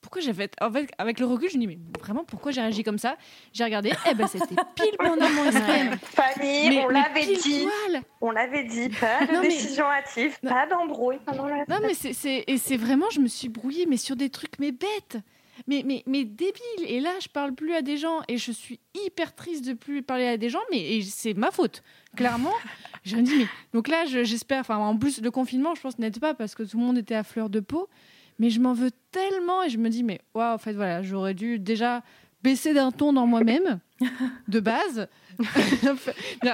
Pourquoi 0.00 0.22
j'avais... 0.22 0.48
En 0.60 0.70
fait, 0.70 0.88
avec 0.96 1.18
le 1.18 1.26
recul, 1.26 1.50
je 1.50 1.56
me 1.56 1.60
dis, 1.62 1.66
mais 1.66 1.78
vraiment, 2.00 2.24
pourquoi 2.24 2.52
j'ai 2.52 2.60
réagi 2.60 2.84
comme 2.84 2.98
ça? 2.98 3.16
J'ai 3.52 3.64
regardé, 3.64 3.92
eh 4.10 4.14
ben 4.14 4.26
c'était 4.28 4.54
pile 4.76 4.96
pendant 4.96 5.28
mon 5.28 5.50
Mais- 6.38 6.84
on 6.84 6.88
l'avait 6.88 7.26
dit. 7.36 7.64
poil. 7.64 8.02
On 8.20 8.30
l'avait 8.30 8.64
dit, 8.64 8.88
pas 8.90 9.26
de 9.26 9.32
Non, 9.32 9.40
mais- 9.42 9.48
décision 9.48 9.84
hâtive, 9.86 10.38
pas 10.40 10.66
d'embrouille 10.68 11.18
pendant 11.26 11.46
la 11.46 11.64
Non, 11.68 11.78
mais 11.82 11.94
c'est, 11.94 12.44
et 12.46 12.58
c'est 12.58 12.76
vraiment, 12.76 13.10
je 13.10 13.20
me 13.20 13.26
suis 13.28 13.48
brouillée, 13.48 13.86
mais 13.86 13.96
sur 13.96 14.14
des 14.16 14.30
trucs, 14.30 14.58
mais 14.60 14.70
bêtes, 14.70 15.18
mais, 15.66 15.82
mais, 15.84 16.04
mais 16.06 16.24
débiles. 16.24 16.86
Et 16.86 17.00
là, 17.00 17.10
je 17.20 17.28
parle 17.28 17.52
plus 17.54 17.74
à 17.74 17.82
des 17.82 17.96
gens 17.96 18.20
et 18.28 18.38
je 18.38 18.52
suis 18.52 18.78
hyper 19.04 19.34
triste 19.34 19.66
de 19.66 19.72
plus 19.72 20.02
parler 20.02 20.28
à 20.28 20.36
des 20.36 20.48
gens, 20.48 20.62
mais 20.70 21.00
c'est 21.02 21.34
ma 21.34 21.50
faute, 21.50 21.82
clairement. 22.16 22.52
je 23.04 23.16
me 23.16 23.22
dis, 23.22 23.34
mais 23.38 23.46
donc 23.72 23.88
là, 23.88 24.04
je- 24.06 24.24
j'espère, 24.24 24.60
enfin, 24.60 24.76
en 24.76 24.96
plus, 24.96 25.20
le 25.20 25.30
confinement, 25.30 25.74
je 25.74 25.80
pense, 25.80 25.98
n'aide 25.98 26.18
pas 26.18 26.34
parce 26.34 26.54
que 26.54 26.62
tout 26.62 26.78
le 26.78 26.84
monde 26.84 26.98
était 26.98 27.14
à 27.14 27.22
fleur 27.24 27.48
de 27.50 27.60
peau, 27.60 27.88
mais 28.38 28.50
je 28.50 28.60
m'en 28.60 28.72
veux 28.74 28.90
tellement 29.10 29.62
et 29.62 29.70
je 29.70 29.78
me 29.78 29.88
dis, 29.88 30.02
mais 30.02 30.20
waouh, 30.34 30.54
en 30.54 30.58
fait, 30.58 30.72
voilà, 30.74 31.02
j'aurais 31.02 31.34
dû 31.34 31.58
déjà 31.58 32.02
baisser 32.42 32.72
d'un 32.72 32.92
ton 32.92 33.12
dans 33.12 33.26
moi-même, 33.26 33.80
de 34.46 34.60
base. 34.60 35.08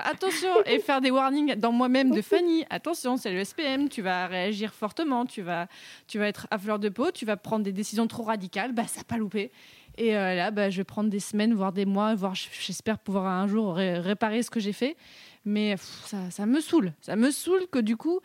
attention, 0.05 0.49
et 0.67 0.79
faire 0.79 1.01
des 1.01 1.11
warnings 1.11 1.55
dans 1.57 1.73
moi-même 1.73 2.11
de 2.11 2.23
Fanny. 2.23 2.65
Attention, 2.71 3.17
c'est 3.17 3.33
le 3.33 3.45
SPM, 3.45 3.89
tu 3.89 4.03
vas 4.03 4.27
réagir 4.27 4.73
fortement, 4.73 5.27
tu 5.27 5.43
vas, 5.43 5.67
tu 6.07 6.19
vas 6.19 6.27
être 6.29 6.47
à 6.51 6.59
fleur 6.59 6.79
de 6.79 6.89
peau, 6.89 7.11
tu 7.11 7.25
vas 7.27 7.37
prendre 7.37 7.65
des 7.65 7.73
décisions 7.73 8.07
trop 8.07 8.23
radicales, 8.25 8.73
bah 8.73 8.87
ça 8.87 9.05
pas 9.05 9.17
loupé. 9.17 9.53
Et 9.97 10.17
euh, 10.17 10.35
là, 10.35 10.51
bah, 10.51 10.71
je 10.71 10.79
vais 10.79 10.85
prendre 10.85 11.09
des 11.09 11.21
semaines, 11.21 11.55
voire 11.55 11.73
des 11.73 11.85
mois, 11.87 12.15
voire 12.15 12.35
j'espère 12.35 12.99
pouvoir 12.99 13.27
un 13.27 13.47
jour 13.47 13.75
réparer 13.77 14.43
ce 14.43 14.51
que 14.51 14.61
j'ai 14.61 14.73
fait. 14.73 14.97
Mais 15.45 15.77
ça, 15.77 16.47
me 16.47 16.61
saoule. 16.61 16.93
Ça 17.01 17.17
me 17.17 17.31
saoule 17.31 17.67
que 17.71 17.79
du 17.79 17.97
coup, 17.97 18.21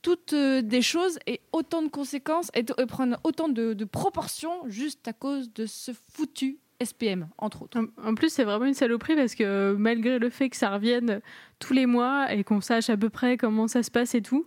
toutes 0.00 0.32
euh, 0.32 0.62
des 0.62 0.82
choses 0.82 1.18
aient 1.26 1.40
autant 1.52 1.82
de 1.82 1.88
conséquences 1.88 2.50
et, 2.54 2.62
prennent 2.86 3.18
autant 3.24 3.48
de, 3.48 3.72
de, 3.72 3.84
proportions 3.84 4.68
juste 4.68 5.06
à 5.08 5.12
cause 5.12 5.52
de 5.52 5.66
ce 5.66 5.92
foutu 6.12 6.58
SPM, 6.84 7.28
entre 7.38 7.62
autres. 7.62 7.80
En 8.04 8.14
plus, 8.14 8.32
c'est 8.32 8.44
vraiment 8.44 8.64
une 8.64 8.74
saloperie 8.74 9.14
parce 9.14 9.34
que 9.34 9.74
malgré 9.78 10.18
le 10.18 10.30
fait 10.30 10.50
que 10.50 10.56
ça 10.56 10.70
revienne 10.70 11.20
tous 11.58 11.72
les 11.72 11.86
mois 11.86 12.32
et 12.32 12.44
qu'on 12.44 12.60
sache 12.60 12.90
à 12.90 12.96
peu 12.96 13.10
près 13.10 13.36
comment 13.36 13.68
ça 13.68 13.82
se 13.82 13.90
passe 13.90 14.14
et 14.14 14.22
tout, 14.22 14.46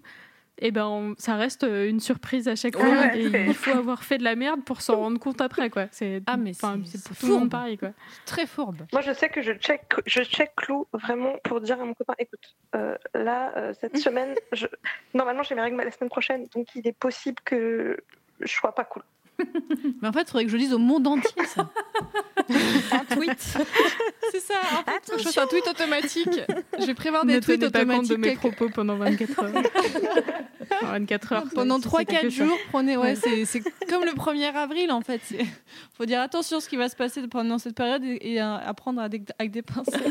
et 0.57 0.67
eh 0.67 0.71
ben 0.71 1.15
ça 1.17 1.35
reste 1.35 1.65
euh, 1.65 1.89
une 1.89 1.99
surprise 1.99 2.47
à 2.47 2.55
chaque 2.55 2.77
fois. 2.77 3.13
Et 3.15 3.25
il 3.25 3.53
faut 3.53 3.71
avoir 3.77 4.03
fait 4.03 4.17
de 4.17 4.23
la 4.23 4.35
merde 4.35 4.63
pour 4.63 4.81
s'en 4.81 4.95
rendre 4.95 5.19
compte 5.19 5.41
après 5.41 5.69
quoi. 5.69 5.87
C'est 5.91 6.21
ah 6.27 6.37
mais 6.37 6.53
c'est 6.53 7.03
pour 7.03 7.17
tout 7.17 7.27
le 7.27 7.33
monde 7.33 7.49
pareil 7.49 7.77
quoi. 7.77 7.89
Très 8.25 8.47
fourbe. 8.47 8.77
Moi 8.93 9.01
je 9.01 9.11
sais 9.11 9.27
que 9.27 9.41
je 9.41 9.51
check 9.51 9.81
je 10.05 10.23
check 10.23 10.55
Clou 10.55 10.87
vraiment 10.93 11.33
pour 11.43 11.59
dire 11.59 11.81
à 11.81 11.85
mon 11.85 11.93
copain 11.93 12.13
écoute 12.19 12.55
euh, 12.75 12.95
là 13.13 13.51
euh, 13.57 13.73
cette 13.79 13.97
semaine 13.97 14.33
je... 14.53 14.67
normalement 15.13 15.43
j'ai 15.43 15.55
mes 15.55 15.61
règles 15.61 15.75
la 15.77 15.91
semaine 15.91 16.09
prochaine 16.09 16.47
donc 16.55 16.73
il 16.75 16.87
est 16.87 16.97
possible 16.97 17.37
que 17.43 17.97
je 18.39 18.51
sois 18.51 18.73
pas 18.73 18.85
cool 18.85 19.03
Mais 20.01 20.07
en 20.07 20.13
fait, 20.13 20.21
il 20.21 20.27
faudrait 20.27 20.45
que 20.45 20.51
je 20.51 20.55
le 20.55 20.61
dise 20.61 20.73
au 20.73 20.77
monde 20.77 21.07
entier, 21.07 21.45
ça. 21.45 21.69
un 22.91 23.15
tweet. 23.15 23.39
C'est 24.31 24.39
ça. 24.39 24.55
En 24.79 24.83
fait, 24.83 25.17
je 25.17 25.23
fasse 25.23 25.37
un 25.37 25.47
tweet 25.47 25.67
automatique. 25.67 26.39
Je 26.79 26.85
vais 26.85 26.93
prévoir 26.93 27.25
des 27.25 27.35
ne 27.35 27.39
tweets 27.39 27.59
pas 27.59 27.67
automatiques. 27.67 28.09
Compte 28.09 28.17
de 28.17 28.17
mes 28.17 28.35
propos 28.35 28.69
pendant 28.69 28.95
24 28.95 29.43
heures. 29.43 29.63
24 30.83 31.33
heures. 31.33 31.43
Pendant 31.53 31.79
3-4 31.79 32.29
jours, 32.29 32.57
prenez. 32.71 32.97
Ouais, 32.97 33.15
c'est 33.15 33.61
comme 33.89 34.05
le 34.05 34.13
1er 34.13 34.53
avril, 34.53 34.91
en 34.91 35.01
fait. 35.01 35.21
Il 35.31 35.45
faut 35.93 36.05
dire 36.05 36.21
attention 36.21 36.57
à 36.57 36.61
ce 36.61 36.69
qui 36.69 36.77
va 36.77 36.89
se 36.89 36.95
passer 36.95 37.27
pendant 37.27 37.57
cette 37.57 37.75
période 37.75 38.03
et, 38.03 38.39
apprendre 38.39 39.01
avec 39.01 39.51
des 39.51 39.61
pincettes. 39.61 40.03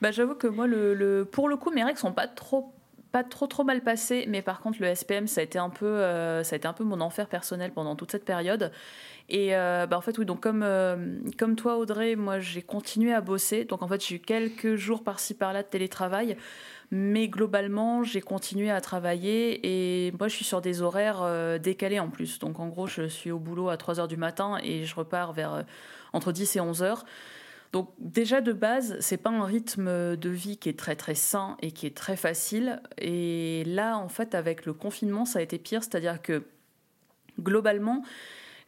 bah, 0.00 0.10
J'avoue 0.10 0.34
que 0.34 0.46
moi, 0.46 0.66
le, 0.66 0.94
le, 0.94 1.24
pour 1.24 1.48
le 1.48 1.56
coup, 1.56 1.70
mes 1.70 1.84
règles 1.84 1.98
sont 1.98 2.12
pas 2.12 2.26
trop 2.26 2.74
pas 3.12 3.22
trop 3.22 3.46
trop 3.46 3.62
mal 3.62 3.82
passé, 3.82 4.24
mais 4.26 4.40
par 4.40 4.60
contre 4.60 4.78
le 4.80 4.92
SPM 4.94 5.26
ça 5.26 5.42
a 5.42 5.44
été 5.44 5.58
un 5.58 5.68
peu 5.68 5.86
euh, 5.86 6.42
ça 6.42 6.54
a 6.54 6.56
été 6.56 6.66
un 6.66 6.72
peu 6.72 6.82
mon 6.82 7.00
enfer 7.02 7.28
personnel 7.28 7.70
pendant 7.72 7.94
toute 7.94 8.10
cette 8.10 8.24
période. 8.24 8.72
Et 9.28 9.54
euh, 9.54 9.86
bah 9.86 9.98
en 9.98 10.00
fait 10.00 10.16
oui 10.18 10.24
donc 10.24 10.40
comme 10.40 10.62
euh, 10.62 11.18
comme 11.38 11.54
toi 11.54 11.76
Audrey, 11.76 12.16
moi 12.16 12.40
j'ai 12.40 12.62
continué 12.62 13.12
à 13.12 13.20
bosser, 13.20 13.66
donc 13.66 13.82
en 13.82 13.88
fait 13.88 14.04
j'ai 14.04 14.16
eu 14.16 14.18
quelques 14.18 14.76
jours 14.76 15.04
par-ci 15.04 15.34
par-là 15.34 15.62
de 15.62 15.68
télétravail, 15.68 16.38
mais 16.90 17.28
globalement 17.28 18.02
j'ai 18.02 18.22
continué 18.22 18.70
à 18.70 18.80
travailler 18.80 19.60
et 20.06 20.12
moi 20.12 20.28
je 20.28 20.36
suis 20.36 20.44
sur 20.46 20.62
des 20.62 20.80
horaires 20.80 21.58
décalés 21.60 22.00
en 22.00 22.08
plus, 22.08 22.38
donc 22.38 22.60
en 22.60 22.68
gros 22.68 22.86
je 22.86 23.08
suis 23.08 23.30
au 23.30 23.38
boulot 23.38 23.68
à 23.68 23.76
3 23.76 24.00
heures 24.00 24.08
du 24.08 24.16
matin 24.16 24.58
et 24.62 24.84
je 24.84 24.94
repars 24.94 25.34
vers 25.34 25.64
entre 26.14 26.32
10 26.32 26.56
et 26.56 26.60
11 26.60 26.82
heures. 26.82 27.04
Donc 27.72 27.90
déjà 27.98 28.42
de 28.42 28.52
base, 28.52 28.96
c'est 29.00 29.16
pas 29.16 29.30
un 29.30 29.44
rythme 29.44 30.16
de 30.16 30.28
vie 30.28 30.58
qui 30.58 30.68
est 30.68 30.78
très 30.78 30.94
très 30.94 31.14
sain 31.14 31.56
et 31.62 31.72
qui 31.72 31.86
est 31.86 31.96
très 31.96 32.16
facile. 32.16 32.82
Et 32.98 33.64
là, 33.64 33.96
en 33.96 34.08
fait, 34.08 34.34
avec 34.34 34.66
le 34.66 34.74
confinement, 34.74 35.24
ça 35.24 35.38
a 35.38 35.42
été 35.42 35.58
pire, 35.58 35.82
c'est-à-dire 35.82 36.20
que 36.20 36.44
globalement, 37.40 38.02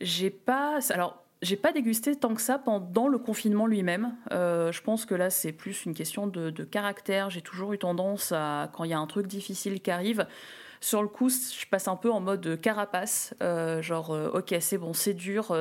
j'ai 0.00 0.30
pas, 0.30 0.78
alors 0.90 1.22
j'ai 1.42 1.56
pas 1.56 1.72
dégusté 1.72 2.16
tant 2.16 2.34
que 2.34 2.40
ça 2.40 2.58
pendant 2.58 3.06
le 3.06 3.18
confinement 3.18 3.66
lui-même. 3.66 4.16
Euh, 4.32 4.72
je 4.72 4.80
pense 4.80 5.04
que 5.04 5.14
là, 5.14 5.28
c'est 5.28 5.52
plus 5.52 5.84
une 5.84 5.92
question 5.92 6.26
de, 6.26 6.50
caractère. 6.64 7.28
J'ai 7.28 7.42
toujours 7.42 7.74
eu 7.74 7.78
tendance 7.78 8.32
à, 8.32 8.70
quand 8.72 8.84
il 8.84 8.90
y 8.90 8.94
a 8.94 8.98
un 8.98 9.06
truc 9.06 9.26
difficile 9.26 9.82
qui 9.82 9.90
arrive, 9.90 10.26
sur 10.80 11.02
le 11.02 11.08
coup, 11.08 11.28
je 11.28 11.66
passe 11.70 11.88
un 11.88 11.96
peu 11.96 12.10
en 12.10 12.20
mode 12.20 12.58
carapace, 12.60 13.34
euh, 13.42 13.82
genre, 13.82 14.12
euh, 14.12 14.30
ok, 14.30 14.54
c'est 14.60 14.78
bon, 14.78 14.94
c'est 14.94 15.14
dur, 15.14 15.54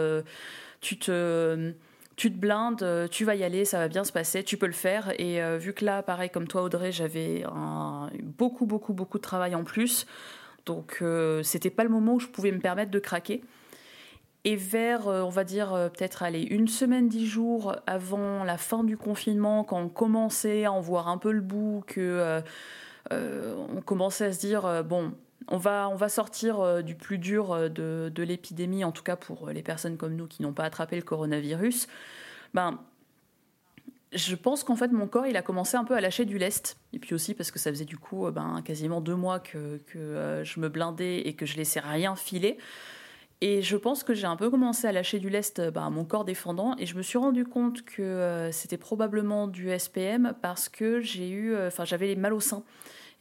tu 0.79 0.97
te 0.97 1.73
tu 2.15 2.31
te 2.31 2.37
blindes, 2.37 2.83
euh, 2.83 3.07
tu 3.07 3.25
vas 3.25 3.35
y 3.35 3.43
aller, 3.43 3.65
ça 3.65 3.79
va 3.79 3.87
bien 3.87 4.03
se 4.03 4.11
passer, 4.11 4.43
tu 4.43 4.57
peux 4.57 4.67
le 4.67 4.73
faire. 4.73 5.13
Et 5.19 5.41
euh, 5.41 5.57
vu 5.57 5.73
que 5.73 5.83
là, 5.85 6.03
pareil 6.03 6.29
comme 6.29 6.47
toi 6.47 6.63
Audrey, 6.63 6.91
j'avais 6.91 7.43
beaucoup, 8.21 8.65
beaucoup, 8.65 8.93
beaucoup 8.93 9.17
de 9.17 9.23
travail 9.23 9.55
en 9.55 9.63
plus. 9.63 10.05
Donc 10.65 10.99
euh, 11.01 11.43
c'était 11.43 11.69
pas 11.69 11.83
le 11.83 11.89
moment 11.89 12.15
où 12.15 12.19
je 12.19 12.27
pouvais 12.27 12.51
me 12.51 12.59
permettre 12.59 12.91
de 12.91 12.99
craquer. 12.99 13.43
Et 14.45 14.57
vers, 14.57 15.07
on 15.07 15.29
va 15.29 15.45
dire, 15.45 15.69
peut-être 15.93 16.21
aller 16.21 16.41
une 16.41 16.67
semaine, 16.67 17.07
dix 17.07 17.25
jours 17.25 17.77
avant 17.87 18.43
la 18.43 18.57
fin 18.57 18.83
du 18.83 18.97
confinement, 18.97 19.63
quand 19.63 19.79
on 19.79 19.87
commençait 19.87 20.65
à 20.65 20.71
en 20.73 20.81
voir 20.81 21.07
un 21.07 21.17
peu 21.17 21.31
le 21.31 21.39
bout, 21.39 21.85
que 21.87 22.41
on 23.09 23.81
commençait 23.85 24.25
à 24.25 24.33
se 24.33 24.39
dire, 24.41 24.83
bon, 24.83 25.13
on 25.47 25.57
va, 25.57 25.89
on 25.89 25.95
va 25.95 26.09
sortir 26.09 26.59
euh, 26.59 26.81
du 26.81 26.95
plus 26.95 27.17
dur 27.17 27.51
euh, 27.51 27.69
de, 27.69 28.23
l'épidémie, 28.23 28.83
en 28.83 28.91
tout 28.91 29.03
cas 29.03 29.15
pour 29.15 29.49
les 29.49 29.61
personnes 29.61 29.97
comme 29.97 30.15
nous 30.15 30.27
qui 30.27 30.41
n'ont 30.41 30.53
pas 30.53 30.63
attrapé 30.63 30.95
le 30.95 31.01
coronavirus. 31.01 31.87
Ben, 32.53 32.79
je 34.13 34.35
pense 34.35 34.63
qu'en 34.63 34.75
fait 34.75 34.91
mon 34.91 35.07
corps 35.07 35.25
il 35.25 35.35
a 35.37 35.41
commencé 35.41 35.75
un 35.75 35.83
peu 35.83 35.95
à 35.95 36.01
lâcher 36.01 36.25
du 36.25 36.37
lest. 36.37 36.77
Et 36.93 36.99
puis 36.99 37.15
aussi 37.15 37.33
parce 37.33 37.51
que 37.51 37.59
ça 37.59 37.71
faisait 37.71 37.85
du 37.85 37.97
coup 37.97 38.27
euh, 38.27 38.31
ben, 38.31 38.61
quasiment 38.63 39.01
deux 39.01 39.15
mois 39.15 39.39
que, 39.39 39.79
je 39.93 40.59
me 40.59 40.69
blindais 40.69 41.19
et 41.21 41.33
que 41.33 41.45
je 41.45 41.57
laissais 41.57 41.79
rien 41.79 42.15
filer. 42.15 42.57
Et 43.41 43.61
je 43.61 43.75
pense 43.75 44.05
que 44.05 44.13
j'ai 44.13 44.27
un 44.27 44.37
peu 44.37 44.49
commencé 44.49 44.87
à 44.87 44.93
lâcher 44.93 45.19
du 45.19 45.29
lest 45.29 45.59
ben, 45.59 45.89
mon 45.89 46.05
corps 46.05 46.23
défendant. 46.23 46.75
Et 46.77 46.85
je 46.85 46.95
me 46.95 47.01
suis 47.01 47.17
rendu 47.17 47.43
compte 47.43 47.83
que 47.83 48.49
c'était 48.53 48.77
probablement 48.77 49.47
du 49.47 49.77
SPM 49.77 50.33
parce 50.41 50.69
que 50.69 51.01
j'ai 51.01 51.29
eu 51.29 51.57
enfin 51.57 51.83
j'avais 51.83 52.07
les 52.07 52.15
mal 52.15 52.31
au 52.31 52.39
sein 52.39 52.63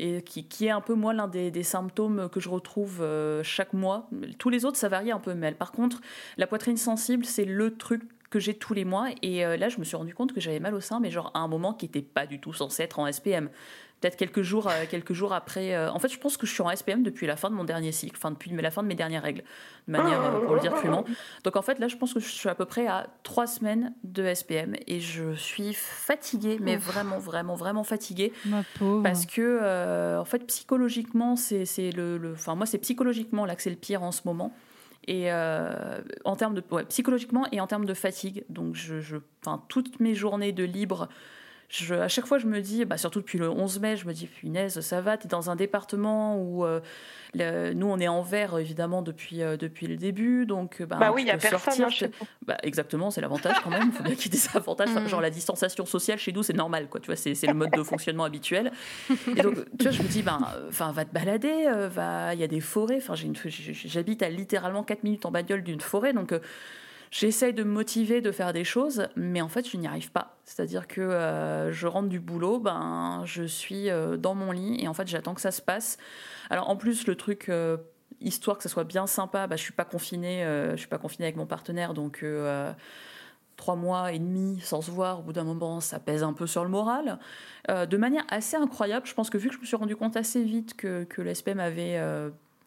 et 0.02 0.22
qui, 0.22 0.66
est 0.66 0.70
un 0.70 0.80
peu 0.80 0.94
moi 0.94 1.12
l'un 1.12 1.28
des, 1.28 1.62
symptômes 1.62 2.28
que 2.30 2.40
je 2.40 2.48
retrouve 2.48 3.02
euh, 3.02 3.42
chaque 3.44 3.72
mois. 3.72 4.08
Tous 4.38 4.50
les 4.50 4.64
autres, 4.64 4.76
ça 4.76 4.88
varie 4.88 5.12
un 5.12 5.20
peu, 5.20 5.32
mais 5.34 5.52
par 5.52 5.70
contre, 5.70 6.00
la 6.36 6.48
poitrine 6.48 6.76
sensible, 6.76 7.24
c'est 7.24 7.44
le 7.44 7.76
truc 7.76 8.02
que 8.28 8.40
j'ai 8.40 8.54
tous 8.54 8.74
les 8.74 8.84
mois. 8.84 9.10
Et 9.22 9.46
euh, 9.46 9.56
là, 9.56 9.68
je 9.68 9.78
me 9.78 9.84
suis 9.84 9.96
rendu 9.96 10.12
compte 10.12 10.32
que 10.32 10.40
j'avais 10.40 10.58
mal 10.58 10.74
au 10.74 10.80
sein, 10.80 10.98
mais 10.98 11.10
genre 11.10 11.30
à 11.34 11.38
un 11.38 11.46
moment 11.46 11.72
qui 11.72 11.86
n'était 11.86 12.02
pas 12.02 12.26
du 12.26 12.40
tout 12.40 12.52
censé 12.52 12.82
être 12.82 12.98
en 12.98 13.10
SPM 13.10 13.48
peut-être 14.02 14.16
quelques 14.16 14.42
jours, 14.42 14.68
euh, 14.68 14.84
quelques 14.90 15.12
jours 15.12 15.32
après. 15.32 15.74
Euh, 15.74 15.90
en 15.90 15.98
fait, 15.98 16.08
je 16.08 16.18
pense 16.18 16.36
que 16.36 16.46
je 16.46 16.52
suis 16.52 16.62
en 16.62 16.74
SPM 16.74 17.02
depuis 17.02 17.26
la 17.26 17.36
fin 17.36 17.48
de 17.48 17.54
mon 17.54 17.64
dernier 17.64 17.92
cycle, 17.92 18.16
enfin 18.16 18.32
depuis 18.32 18.50
la 18.50 18.70
fin 18.70 18.82
de 18.82 18.88
mes 18.88 18.96
dernières 18.96 19.22
règles, 19.22 19.44
de 19.86 19.92
manière 19.92 20.20
euh, 20.22 20.40
pour 20.40 20.54
le 20.54 20.60
dire 20.60 20.74
crûment. 20.74 21.04
Donc 21.44 21.56
en 21.56 21.62
fait, 21.62 21.78
là, 21.78 21.88
je 21.88 21.96
pense 21.96 22.12
que 22.12 22.20
je 22.20 22.28
suis 22.28 22.48
à 22.48 22.54
peu 22.54 22.64
près 22.64 22.86
à 22.86 23.06
trois 23.22 23.46
semaines 23.46 23.94
de 24.02 24.34
SPM 24.34 24.74
et 24.86 25.00
je 25.00 25.34
suis 25.34 25.72
fatiguée, 25.72 26.58
mais 26.60 26.76
vraiment, 26.76 27.18
vraiment, 27.18 27.54
vraiment 27.54 27.84
fatiguée. 27.84 28.32
Ma 28.44 28.64
pauvre. 28.78 29.02
Parce 29.02 29.24
que, 29.24 30.18
en 30.18 30.24
fait, 30.24 30.46
psychologiquement, 30.46 31.36
c'est 31.36 31.90
le, 31.92 32.32
Enfin, 32.34 32.54
moi, 32.54 32.66
c'est 32.66 32.78
psychologiquement 32.78 33.46
là 33.46 33.54
que 33.54 33.62
c'est 33.62 33.70
le 33.70 33.76
pire 33.76 34.02
en 34.02 34.10
ce 34.10 34.22
moment 34.24 34.52
et 35.06 35.30
en 35.32 36.36
termes 36.36 36.54
de 36.54 36.62
ouais, 36.70 36.84
psychologiquement 36.84 37.46
et 37.52 37.60
en 37.60 37.66
termes 37.66 37.86
de 37.86 37.94
fatigue 37.94 38.44
donc 38.48 38.76
je, 38.76 39.00
je 39.00 39.16
toutes 39.68 39.98
mes 39.98 40.14
journées 40.14 40.52
de 40.52 40.62
libre 40.62 41.08
à 41.90 42.08
chaque 42.08 42.26
fois, 42.26 42.38
je 42.38 42.46
me 42.46 42.60
dis, 42.60 42.84
bah, 42.84 42.98
surtout 42.98 43.20
depuis 43.20 43.38
le 43.38 43.48
11 43.48 43.80
mai, 43.80 43.96
je 43.96 44.06
me 44.06 44.12
dis, 44.12 44.26
punaise, 44.26 44.80
ça 44.80 45.00
va, 45.00 45.16
tu 45.16 45.26
es 45.26 45.28
dans 45.28 45.50
un 45.50 45.56
département 45.56 46.36
où 46.36 46.64
euh, 46.64 46.80
nous, 47.74 47.86
on 47.86 47.98
est 47.98 48.08
en 48.08 48.20
vert, 48.20 48.58
évidemment, 48.58 49.00
depuis, 49.00 49.42
euh, 49.42 49.56
depuis 49.56 49.86
le 49.86 49.96
début. 49.96 50.44
Donc, 50.44 50.82
bah, 50.82 50.96
bah 51.00 51.12
oui, 51.14 51.22
il 51.22 51.24
n'y 51.24 51.30
a 51.30 51.38
personne. 51.38 51.72
Sortir, 51.72 52.08
hein, 52.20 52.26
bah, 52.46 52.58
exactement, 52.62 53.10
c'est 53.10 53.22
l'avantage 53.22 53.56
quand 53.64 53.70
même. 53.70 53.84
Il 53.86 53.92
faut 53.92 54.02
bien 54.02 54.14
qu'il 54.14 54.32
y 54.32 54.36
ait 54.36 54.40
des 54.40 54.56
avantages. 54.56 54.88
Mm. 54.92 55.08
Genre, 55.08 55.20
la 55.22 55.30
distanciation 55.30 55.86
sociale 55.86 56.18
chez 56.18 56.32
nous, 56.32 56.42
c'est 56.42 56.52
normal, 56.52 56.88
quoi. 56.88 57.00
Tu 57.00 57.06
vois, 57.06 57.16
c'est 57.16 57.46
le 57.46 57.54
mode 57.54 57.70
de 57.70 57.82
fonctionnement 57.82 58.24
habituel. 58.24 58.72
Et 59.28 59.40
donc, 59.40 59.54
tu 59.78 59.84
vois, 59.84 59.90
je 59.90 60.02
me 60.02 60.08
dis, 60.08 60.22
ben, 60.22 60.38
enfin, 60.68 60.92
va 60.92 61.04
te 61.04 61.14
balader, 61.14 61.66
euh, 61.66 61.88
va, 61.88 62.34
il 62.34 62.40
y 62.40 62.44
a 62.44 62.48
des 62.48 62.60
forêts. 62.60 62.98
Enfin, 62.98 63.14
j'habite 63.14 64.22
à 64.22 64.28
littéralement 64.28 64.82
4 64.82 65.04
minutes 65.04 65.24
en 65.24 65.30
bagnole 65.30 65.62
d'une 65.62 65.80
forêt. 65.80 66.12
Donc, 66.12 66.34
J'essaye 67.12 67.52
de 67.52 67.62
me 67.62 67.70
motiver, 67.70 68.22
de 68.22 68.32
faire 68.32 68.54
des 68.54 68.64
choses, 68.64 69.06
mais 69.16 69.42
en 69.42 69.48
fait, 69.48 69.68
je 69.68 69.76
n'y 69.76 69.86
arrive 69.86 70.10
pas. 70.12 70.38
C'est-à-dire 70.44 70.88
que 70.88 71.02
euh, 71.02 71.70
je 71.70 71.86
rentre 71.86 72.08
du 72.08 72.20
boulot, 72.20 72.58
ben, 72.58 73.20
je 73.26 73.42
suis 73.42 73.90
euh, 73.90 74.16
dans 74.16 74.34
mon 74.34 74.50
lit 74.50 74.82
et 74.82 74.88
en 74.88 74.94
fait, 74.94 75.06
j'attends 75.06 75.34
que 75.34 75.42
ça 75.42 75.50
se 75.50 75.60
passe. 75.60 75.98
Alors, 76.48 76.70
en 76.70 76.76
plus, 76.76 77.06
le 77.06 77.14
truc, 77.14 77.50
euh, 77.50 77.76
histoire 78.22 78.56
que 78.56 78.62
ça 78.62 78.70
soit 78.70 78.84
bien 78.84 79.06
sympa, 79.06 79.46
ben, 79.46 79.56
je 79.56 79.62
suis 79.62 79.74
pas 79.74 79.84
confinée, 79.84 80.42
je 80.70 80.76
suis 80.76 80.88
pas 80.88 80.96
confinée 80.96 81.26
avec 81.26 81.36
mon 81.36 81.44
partenaire, 81.44 81.92
donc 81.92 82.24
trois 83.58 83.76
mois 83.76 84.12
et 84.12 84.18
demi 84.18 84.58
sans 84.62 84.80
se 84.80 84.90
voir, 84.90 85.20
au 85.20 85.22
bout 85.22 85.34
d'un 85.34 85.44
moment, 85.44 85.80
ça 85.80 86.00
pèse 86.00 86.22
un 86.22 86.32
peu 86.32 86.46
sur 86.46 86.64
le 86.64 86.70
moral. 86.70 87.18
de 87.68 87.96
manière 87.98 88.24
assez 88.30 88.56
incroyable, 88.56 89.06
je 89.06 89.12
pense 89.12 89.28
que 89.28 89.36
vu 89.36 89.50
que 89.50 89.54
je 89.54 89.60
me 89.60 89.66
suis 89.66 89.76
rendu 89.76 89.96
compte 89.96 90.16
assez 90.16 90.42
vite 90.42 90.74
que, 90.78 91.04
que 91.04 91.20
l'SPM 91.20 91.60
avait, 91.60 92.00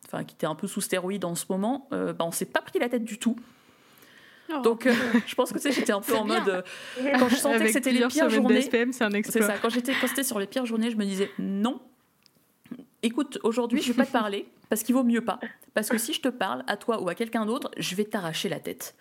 enfin, 0.06 0.24
qui 0.24 0.36
était 0.36 0.46
un 0.46 0.56
peu 0.56 0.68
sous 0.68 0.82
stéroïde 0.82 1.26
en 1.26 1.34
ce 1.34 1.46
moment, 1.50 1.88
ben, 1.90 2.16
on 2.20 2.32
s'est 2.32 2.46
pas 2.46 2.62
pris 2.62 2.78
la 2.78 2.90
tête 2.90 3.06
du 3.06 3.18
tout. 3.18 3.38
Oh. 4.54 4.62
Donc, 4.62 4.86
euh, 4.86 4.94
je 5.26 5.34
pense 5.36 5.52
que 5.52 5.60
j'étais 5.60 5.92
un 5.92 6.02
peu 6.02 6.16
en 6.16 6.26
mode. 6.26 6.48
Euh, 6.48 6.62
quand 7.20 7.30
je 7.30 7.36
sentais 7.36 7.66
que 7.66 7.72
c'était 7.72 7.92
les 7.92 8.08
pires 8.08 8.30
journées. 8.30 8.62
c'est 8.62 9.42
ça. 9.42 9.58
Quand 9.58 9.70
j'étais 9.70 9.94
c'était 10.08 10.24
sur 10.24 10.40
les 10.40 10.48
pires 10.48 10.66
journées, 10.66 10.92
je 10.92 10.98
me 10.98 11.06
disais 11.06 11.32
non. 11.40 11.80
Écoute, 13.04 13.40
aujourd'hui, 13.44 13.82
je 13.82 13.92
vais 13.92 13.98
pas 13.98 14.06
te 14.06 14.12
parler 14.12 14.48
parce 14.70 14.82
qu'il 14.84 14.96
vaut 14.96 15.04
mieux 15.04 15.22
pas. 15.22 15.40
Parce 15.74 15.90
que 15.90 15.98
si 15.98 16.14
je 16.14 16.22
te 16.22 16.28
parle 16.30 16.64
à 16.68 16.78
toi 16.78 17.02
ou 17.02 17.10
à 17.10 17.16
quelqu'un 17.16 17.46
d'autre, 17.46 17.70
je 17.78 17.96
vais 17.96 18.06
t'arracher 18.06 18.50
la 18.50 18.60
tête. 18.60 18.96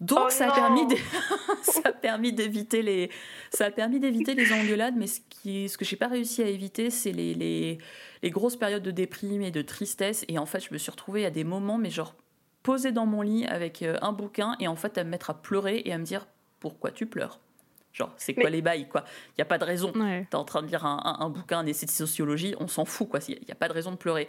Donc 0.00 0.20
Oh 0.26 0.30
ça, 0.30 0.48
a 0.48 0.54
permis 0.54 0.86
de- 0.86 0.96
ça 1.62 1.80
a 1.86 1.92
permis 1.92 2.32
d'éviter 2.32 2.82
les 2.82 3.10
ça 3.50 3.66
a 3.66 3.70
permis 3.70 3.98
d'éviter 3.98 4.34
les 4.34 4.52
engueulades, 4.52 4.94
mais 4.96 5.08
ce 5.08 5.20
qui 5.28 5.68
ce 5.68 5.76
que 5.76 5.84
j'ai 5.84 5.96
pas 5.96 6.06
réussi 6.06 6.40
à 6.42 6.46
éviter, 6.46 6.90
c'est 6.90 7.10
les, 7.10 7.34
les 7.34 7.78
les 8.22 8.30
grosses 8.30 8.56
périodes 8.56 8.82
de 8.82 8.92
déprime 8.92 9.42
et 9.42 9.50
de 9.50 9.60
tristesse. 9.62 10.24
Et 10.28 10.38
en 10.38 10.46
fait, 10.46 10.60
je 10.60 10.72
me 10.72 10.78
suis 10.78 10.90
retrouvée 10.90 11.26
à 11.26 11.30
des 11.30 11.42
moments, 11.44 11.78
mais 11.78 11.90
genre 11.90 12.14
posée 12.62 12.92
dans 12.92 13.06
mon 13.06 13.22
lit 13.22 13.46
avec 13.46 13.82
euh, 13.82 13.96
un 14.02 14.12
bouquin 14.12 14.56
et 14.60 14.68
en 14.68 14.76
fait 14.76 14.98
à 14.98 15.04
me 15.04 15.10
mettre 15.10 15.30
à 15.30 15.34
pleurer 15.34 15.82
et 15.84 15.92
à 15.92 15.98
me 15.98 16.04
dire 16.04 16.26
pourquoi 16.60 16.90
tu 16.90 17.06
pleures? 17.06 17.38
Genre, 17.92 18.12
c'est 18.16 18.34
quoi 18.34 18.44
Mais- 18.44 18.50
les 18.50 18.62
bails, 18.62 18.86
quoi? 18.88 19.04
Il 19.30 19.34
n'y 19.38 19.42
a 19.42 19.46
pas 19.46 19.58
de 19.58 19.64
raison. 19.64 19.92
Ouais. 19.94 20.26
T'es 20.30 20.36
en 20.36 20.44
train 20.44 20.62
de 20.62 20.68
lire 20.68 20.84
un, 20.84 21.00
un- 21.04 21.24
un 21.24 21.30
bouquin, 21.30 21.58
un 21.60 21.66
essai 21.66 21.86
de 21.86 21.90
sociologie, 21.90 22.54
on 22.60 22.68
s'en 22.68 22.84
fout, 22.84 23.08
quoi. 23.08 23.18
Il 23.28 23.38
n'y 23.44 23.50
a 23.50 23.54
pas 23.56 23.66
de 23.66 23.72
raison 23.72 23.90
de 23.90 23.96
pleurer. 23.96 24.28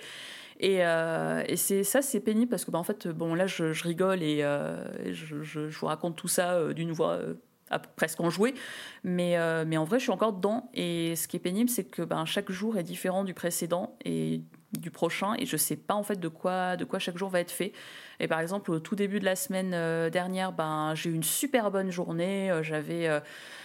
Et, 0.59 0.83
euh, 0.85 1.43
et 1.47 1.55
c'est 1.55 1.83
ça, 1.83 2.01
c'est 2.01 2.19
pénible 2.19 2.49
parce 2.49 2.65
que, 2.65 2.71
bah, 2.71 2.79
en 2.79 2.83
fait, 2.83 3.07
bon, 3.07 3.35
là, 3.35 3.47
je, 3.47 3.71
je 3.73 3.83
rigole 3.83 4.23
et 4.23 4.43
euh, 4.43 5.13
je, 5.13 5.41
je- 5.43 5.69
je 5.69 5.79
vous 5.79 5.85
raconte 5.85 6.15
tout 6.15 6.27
ça 6.27 6.53
euh, 6.53 6.73
d'une 6.73 6.91
voix 6.91 7.11
euh, 7.13 7.33
à- 7.69 7.79
presque 7.79 8.19
enjouée. 8.21 8.55
Mais, 9.03 9.37
euh, 9.37 9.65
mais 9.67 9.77
en 9.77 9.83
vrai, 9.83 9.99
je 9.99 10.03
suis 10.03 10.11
encore 10.11 10.33
dedans. 10.33 10.69
Et 10.73 11.15
ce 11.15 11.27
qui 11.27 11.35
est 11.37 11.41
pénible, 11.41 11.69
c'est 11.69 11.83
que 11.83 12.01
ben, 12.01 12.25
chaque 12.25 12.49
jour 12.51 12.77
est 12.77 12.83
différent 12.83 13.23
du 13.23 13.33
précédent 13.33 13.95
et 14.03 14.41
du 14.77 14.91
prochain. 14.91 15.33
Et 15.39 15.45
je 15.45 15.57
sais 15.57 15.75
pas, 15.75 15.95
en 15.95 16.03
fait, 16.03 16.19
de 16.19 16.27
quoi, 16.27 16.77
de 16.77 16.85
quoi 16.85 16.99
chaque 16.99 17.17
jour 17.17 17.29
va 17.29 17.39
être 17.39 17.51
fait. 17.51 17.73
Et 18.19 18.27
par 18.27 18.39
exemple, 18.39 18.71
au 18.71 18.79
tout 18.79 18.95
début 18.95 19.19
de 19.19 19.25
la 19.25 19.35
semaine 19.35 19.71
euh, 19.73 20.09
dernière, 20.09 20.51
ben, 20.51 20.93
j'ai 20.95 21.09
eu 21.09 21.13
une 21.13 21.23
super 21.23 21.71
bonne 21.71 21.89
journée. 21.89 22.51
Euh, 22.51 22.63
J'avais 22.63 23.07
euh, 23.07 23.19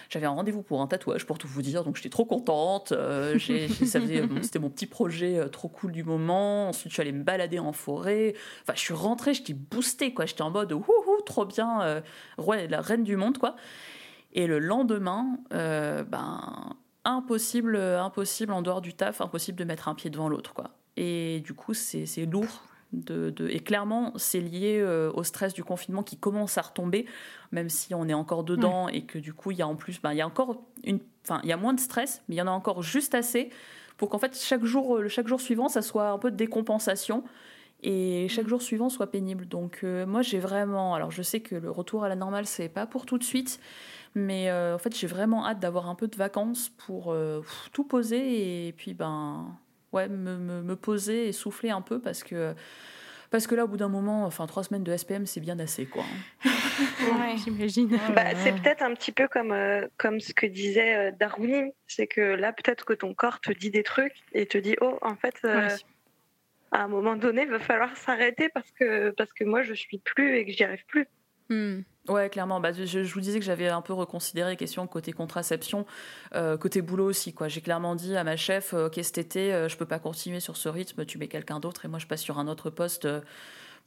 j'avais 0.09 0.27
un 0.27 0.31
rendez-vous 0.31 0.61
pour 0.61 0.81
un 0.81 0.87
tatouage, 0.87 1.25
pour 1.25 1.37
tout 1.39 1.47
vous 1.47 1.63
dire, 1.63 1.83
donc 1.83 1.95
j'étais 1.95 2.09
trop 2.09 2.25
contente. 2.25 2.91
Euh, 2.91 3.37
C'était 3.39 4.59
mon 4.59 4.69
petit 4.69 4.85
projet 4.85 5.37
euh, 5.39 5.47
trop 5.47 5.67
cool 5.67 5.91
du 5.91 6.03
moment. 6.03 6.69
Ensuite, 6.69 6.91
je 6.91 6.93
suis 6.95 7.01
allée 7.01 7.11
me 7.11 7.23
balader 7.23 7.59
en 7.59 7.73
forêt. 7.73 8.35
Enfin, 8.61 8.73
je 8.75 8.81
suis 8.81 8.93
rentrée, 8.93 9.33
j'étais 9.33 9.53
boostée, 9.53 10.13
quoi. 10.13 10.25
J'étais 10.25 10.43
en 10.43 10.51
mode, 10.51 10.71
wouhou, 10.71 11.21
trop 11.25 11.45
bien, 11.45 12.03
ouais, 12.37 12.67
la 12.67 12.81
reine 12.81 13.03
du 13.03 13.15
monde, 13.15 13.37
quoi. 13.37 13.55
Et 14.33 14.47
le 14.47 14.59
lendemain, 14.59 15.37
ben, 15.49 16.75
impossible, 17.03 17.75
impossible 17.75 18.53
en 18.53 18.61
dehors 18.61 18.81
du 18.81 18.93
taf, 18.93 19.21
impossible 19.21 19.57
de 19.57 19.63
mettre 19.63 19.87
un 19.87 19.95
pied 19.95 20.09
devant 20.09 20.29
l'autre, 20.29 20.53
quoi. 20.53 20.71
Et 20.97 21.41
du 21.41 21.53
coup, 21.53 21.73
c'est 21.73 22.05
lourd. 22.25 22.63
De, 22.93 23.29
de- 23.29 23.49
et 23.49 23.59
clairement, 23.59 24.13
c'est 24.15 24.39
lié 24.39 24.77
euh, 24.79 25.11
au 25.13 25.23
stress 25.23 25.53
du 25.53 25.65
confinement 25.65 26.01
qui 26.01 26.15
commence 26.17 26.57
à 26.57 26.61
retomber, 26.61 27.05
même 27.51 27.67
si 27.67 27.93
on 27.93 28.07
est 28.07 28.13
encore 28.13 28.45
dedans 28.45 28.87
et 28.87 29.01
que 29.01 29.19
du 29.19 29.33
coup, 29.33 29.51
il 29.51 29.57
y 29.57 29.61
a 29.61 29.67
en 29.67 29.75
plus, 29.75 29.99
ben, 30.01 30.13
il 30.13 30.17
y 30.17 30.21
a 30.21 30.27
encore 30.27 30.63
une, 30.85 30.99
enfin, 31.25 31.41
il 31.43 31.49
y 31.49 31.51
a 31.51 31.57
moins 31.57 31.73
de 31.73 31.79
stress, 31.81 32.21
mais 32.29 32.35
il 32.35 32.37
y 32.37 32.41
en 32.41 32.47
a 32.47 32.51
encore 32.51 32.83
juste 32.83 33.13
assez 33.13 33.49
pour 33.97 34.07
qu'en 34.09 34.17
fait 34.19 34.37
chaque 34.39 34.63
jour, 34.63 34.95
euh, 34.97 35.07
chaque 35.09 35.27
jour 35.27 35.41
suivant, 35.41 35.67
ça 35.67 35.81
soit 35.81 36.09
un 36.09 36.17
peu 36.19 36.31
de 36.31 36.37
décompensation 36.37 37.25
et 37.83 38.27
chaque 38.29 38.47
jour 38.47 38.61
suivant 38.61 38.87
soit 38.89 39.07
pénible. 39.11 39.45
Donc 39.45 39.79
euh, 39.83 40.05
moi, 40.05 40.21
j'ai 40.21 40.39
vraiment, 40.39 40.95
alors 40.95 41.11
je 41.11 41.21
sais 41.23 41.41
que 41.41 41.55
le 41.55 41.71
retour 41.71 42.05
à 42.05 42.09
la 42.09 42.15
normale, 42.15 42.45
c'est 42.45 42.69
pas 42.69 42.85
pour 42.85 43.05
tout 43.05 43.17
de 43.17 43.23
suite, 43.25 43.59
mais 44.13 44.49
euh, 44.49 44.75
en 44.75 44.77
fait, 44.77 44.95
j'ai 44.95 45.07
vraiment 45.07 45.45
hâte 45.45 45.59
d'avoir 45.59 45.89
un 45.89 45.95
peu 45.95 46.07
de 46.07 46.15
vacances 46.15 46.69
pour 46.69 47.11
euh, 47.11 47.41
tout 47.73 47.83
poser 47.83 48.67
et 48.67 48.71
puis 48.73 48.93
ben 48.93 49.47
ouais, 49.95 50.07
me, 50.07 50.37
me- 50.37 50.61
me 50.61 50.75
poser 50.75 51.27
et 51.27 51.31
souffler 51.31 51.71
un 51.71 51.81
peu 51.81 51.99
parce 51.99 52.23
que 52.23 52.53
parce 53.31 53.47
que 53.47 53.55
là, 53.55 53.65
au 53.65 53.67
bout 53.67 53.77
d'un 53.77 53.89
moment, 53.89 54.25
enfin 54.25 54.45
trois 54.45 54.63
semaines 54.63 54.83
de 54.83 54.95
SPM, 54.95 55.25
c'est 55.25 55.39
bien 55.41 55.57
assez 55.59 55.85
quoi. 55.87 56.03
J'imagine. 57.43 57.89
Bah, 58.13 58.35
c'est 58.35 58.53
peut-être 58.61 58.81
un 58.83 58.93
petit 58.93 59.11
peu 59.11 59.27
comme, 59.27 59.51
euh, 59.51 59.87
comme 59.97 60.19
ce 60.19 60.33
que 60.33 60.45
disait 60.45 60.95
euh, 60.95 61.11
Darwin, 61.19 61.71
c'est 61.87 62.07
que 62.07 62.21
là 62.21 62.53
peut-être 62.53 62.85
que 62.85 62.93
ton 62.93 63.13
corps 63.13 63.39
te 63.41 63.51
dit 63.51 63.71
des 63.71 63.83
trucs 63.83 64.13
et 64.33 64.45
te 64.45 64.57
dit 64.57 64.75
oh 64.81 64.97
en 65.01 65.15
fait 65.15 65.35
euh, 65.45 65.67
à 66.71 66.83
un 66.83 66.87
moment 66.87 67.15
donné 67.15 67.43
il 67.43 67.49
va 67.49 67.59
falloir 67.59 67.95
s'arrêter 67.97 68.49
parce 68.49 68.69
que 68.71 69.09
parce 69.11 69.31
que 69.33 69.43
moi 69.43 69.63
je 69.63 69.73
suis 69.73 69.97
plus 69.99 70.37
et 70.37 70.45
que 70.45 70.51
j'y 70.51 70.63
arrive 70.63 70.85
plus. 70.87 71.07
Ouais, 72.07 72.29
clairement. 72.29 72.59
Bah, 72.59 72.71
je, 72.71 72.99
vous 72.99 73.19
disais 73.19 73.39
que 73.39 73.45
j'avais 73.45 73.67
un 73.67 73.81
peu 73.81 73.93
reconsidéré 73.93 74.55
question 74.57 74.85
côté 74.85 75.11
contraception, 75.11 75.85
euh, 76.35 76.55
côté 76.55 76.81
boulot 76.83 77.05
aussi. 77.05 77.33
quoi. 77.33 77.47
J'ai 77.47 77.61
clairement 77.61 77.95
dit 77.95 78.15
à 78.15 78.23
ma 78.23 78.37
chef, 78.37 78.73
euh, 78.73 78.87
ok, 78.87 78.99
cet 79.01 79.17
été, 79.17 79.53
euh, 79.53 79.67
je 79.69 79.75
peux 79.75 79.87
pas 79.87 79.97
continuer 79.97 80.39
sur 80.39 80.55
ce 80.55 80.69
rythme, 80.69 81.05
tu 81.05 81.17
mets 81.17 81.27
quelqu'un 81.27 81.59
d'autre 81.59 81.85
et 81.85 81.87
moi 81.87 81.97
je 81.97 82.05
passe 82.05 82.21
sur 82.21 82.37
un 82.37 82.47
autre 82.47 82.69
poste 82.69 83.05
euh, 83.05 83.21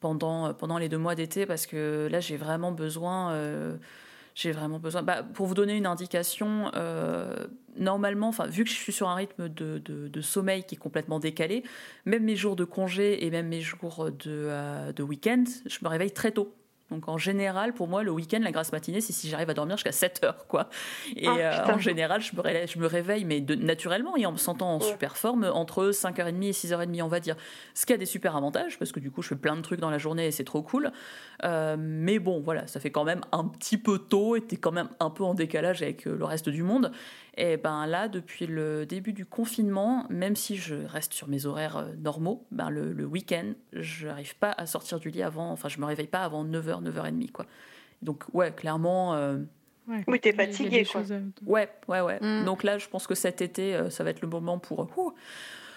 pendant, 0.01 0.53
pendant 0.53 0.79
les 0.79 0.89
deux 0.89 0.99
mois 0.99 1.15
d'été 1.15 1.47
parce 1.47 1.67
que 1.67 2.09
là 2.11 2.19
j'ai 2.19 2.37
vraiment 2.37 2.73
besoin. 2.73 3.37
j'ai 4.35 4.51
vraiment 4.53 4.79
besoin. 4.81 5.03
Bah, 5.03 5.23
pour 5.23 5.47
vous 5.47 5.55
donner 5.55 5.77
une 5.77 5.87
indication, 5.87 6.71
normalement, 7.77 8.31
vu 8.49 8.65
que 8.65 8.71
je 8.71 8.75
suis 8.77 8.93
sur 8.93 9.09
un 9.09 9.15
rythme 9.17 9.49
de, 9.49 9.79
de- 9.79 10.21
sommeil 10.21 10.65
qui 10.65 10.75
est 10.77 10.79
complètement 10.79 11.19
décalé, 11.21 11.65
même 12.05 12.25
mes 12.25 12.37
jours 12.37 12.55
de 12.57 12.65
congé 12.65 13.25
et 13.25 13.31
même 13.31 13.49
mes 13.49 13.61
jours 13.61 14.11
de, 14.11 14.93
de 14.93 15.03
week-end, 15.03 15.45
je 15.67 15.79
me 15.83 15.89
réveille 15.89 16.13
très 16.13 16.31
tôt. 16.31 16.55
Donc 16.91 17.07
en 17.09 17.19
général, 17.19 17.75
pour 17.75 17.87
moi, 17.87 18.03
le 18.03 18.11
week-end, 18.11 18.41
la 18.43 18.51
grasse 18.51 18.73
matinée, 18.73 19.01
c'est 19.03 19.13
si 19.13 19.29
j'arrive 19.29 19.51
à 19.51 19.55
dormir 19.55 19.77
jusqu'à 19.77 19.93
7 19.93 20.25
heures, 20.25 20.47
quoi. 20.47 20.71
Et 21.17 21.27
Ah, 21.29 21.37
euh, 21.71 21.75
en 21.75 21.79
général, 21.79 22.23
je 22.23 22.35
me, 22.35 22.41
réveille, 22.41 22.67
je 22.67 22.79
me 22.79 22.87
réveille, 22.87 23.25
mais 23.27 23.41
de- 23.41 23.55
naturellement 23.55 24.17
et 24.17 24.25
en 24.25 24.33
me 24.33 24.39
sentant 24.39 24.75
en 24.77 24.81
super 24.81 25.17
forme, 25.19 25.45
entre 25.53 25.91
5h30 25.91 26.43
et 26.49 26.53
6h30, 26.53 27.03
on 27.03 27.09
va 27.09 27.21
dire. 27.21 27.37
Ce 27.75 27.85
qui 27.85 27.93
a 27.93 27.97
des 27.99 28.07
super 28.07 28.37
avantages, 28.37 28.79
parce 28.79 28.93
que 28.93 29.01
du 29.01 29.11
coup, 29.11 29.21
je 29.23 29.29
fais 29.29 29.37
plein 29.37 29.57
de 29.57 29.61
trucs 29.61 29.81
dans 29.81 29.91
la 29.91 29.99
journée 29.99 30.27
et 30.27 30.31
c'est 30.31 30.45
trop 30.45 30.63
cool. 30.63 30.91
Euh, 31.45 31.77
mais 31.79 32.19
bon, 32.19 32.41
voilà, 32.41 32.67
ça 32.67 32.81
fait 32.81 32.91
quand 32.91 33.05
même 33.05 33.21
un 33.33 33.45
petit 33.45 33.77
peu 33.79 33.99
tôt 33.99 34.37
et 34.37 34.41
t'es 34.41 34.57
quand 34.57 34.73
même 34.73 34.89
un 34.99 35.11
peu 35.11 35.25
en 35.25 35.35
décalage 35.35 35.83
avec 35.83 36.07
euh, 36.07 36.17
le 36.17 36.25
reste 36.25 36.49
du 36.49 36.63
monde. 36.63 36.91
Et 37.41 37.57
ben 37.57 37.87
là, 37.87 38.09
depuis 38.09 38.47
le 38.49 38.85
début 38.85 39.13
du 39.13 39.25
confinement, 39.25 40.05
même 40.11 40.35
si 40.35 40.57
je 40.57 40.75
reste 40.75 41.13
sur 41.13 41.29
mes 41.29 41.47
horaires 41.47 41.77
euh, 41.77 41.93
normaux, 42.03 42.45
ben 42.51 42.69
le, 42.69 42.93
le 42.93 43.05
week-end, 43.07 43.53
je 43.73 44.09
n'arrive 44.09 44.35
pas 44.37 44.51
à 44.59 44.67
sortir 44.67 44.99
du 44.99 45.11
lit 45.11 45.23
avant, 45.23 45.53
enfin, 45.53 45.69
je 45.69 45.79
me 45.79 45.85
réveille 45.87 46.09
pas 46.09 46.25
avant 46.25 46.45
9h, 46.45 46.83
9h30, 46.83 47.31
quoi. 47.31 47.47
Donc, 48.03 48.25
ouais, 48.33 48.51
clairement. 48.53 49.15
euh, 49.15 49.39
Ouais. 49.87 50.05
Oui, 50.07 50.21
t'es 50.21 50.35
fatigué 50.35 50.85
quoi. 50.85 51.01
choses 51.01 51.15
Ouais, 51.47 51.71
ouais, 51.89 52.03
ouais. 52.03 52.19
Mm. 52.21 52.45
Donc 52.45 52.63
là, 52.63 52.77
je 52.77 52.87
pense 52.89 53.07
que 53.07 53.15
cet 53.15 53.41
été, 53.41 53.75
euh, 53.75 53.89
ça 53.89 54.05
va 54.05 54.11
être 54.11 54.21
le 54.21 54.29
moment 54.29 54.59
pour 54.59 54.83
euh, 54.83 54.87
ouh, 54.99 55.15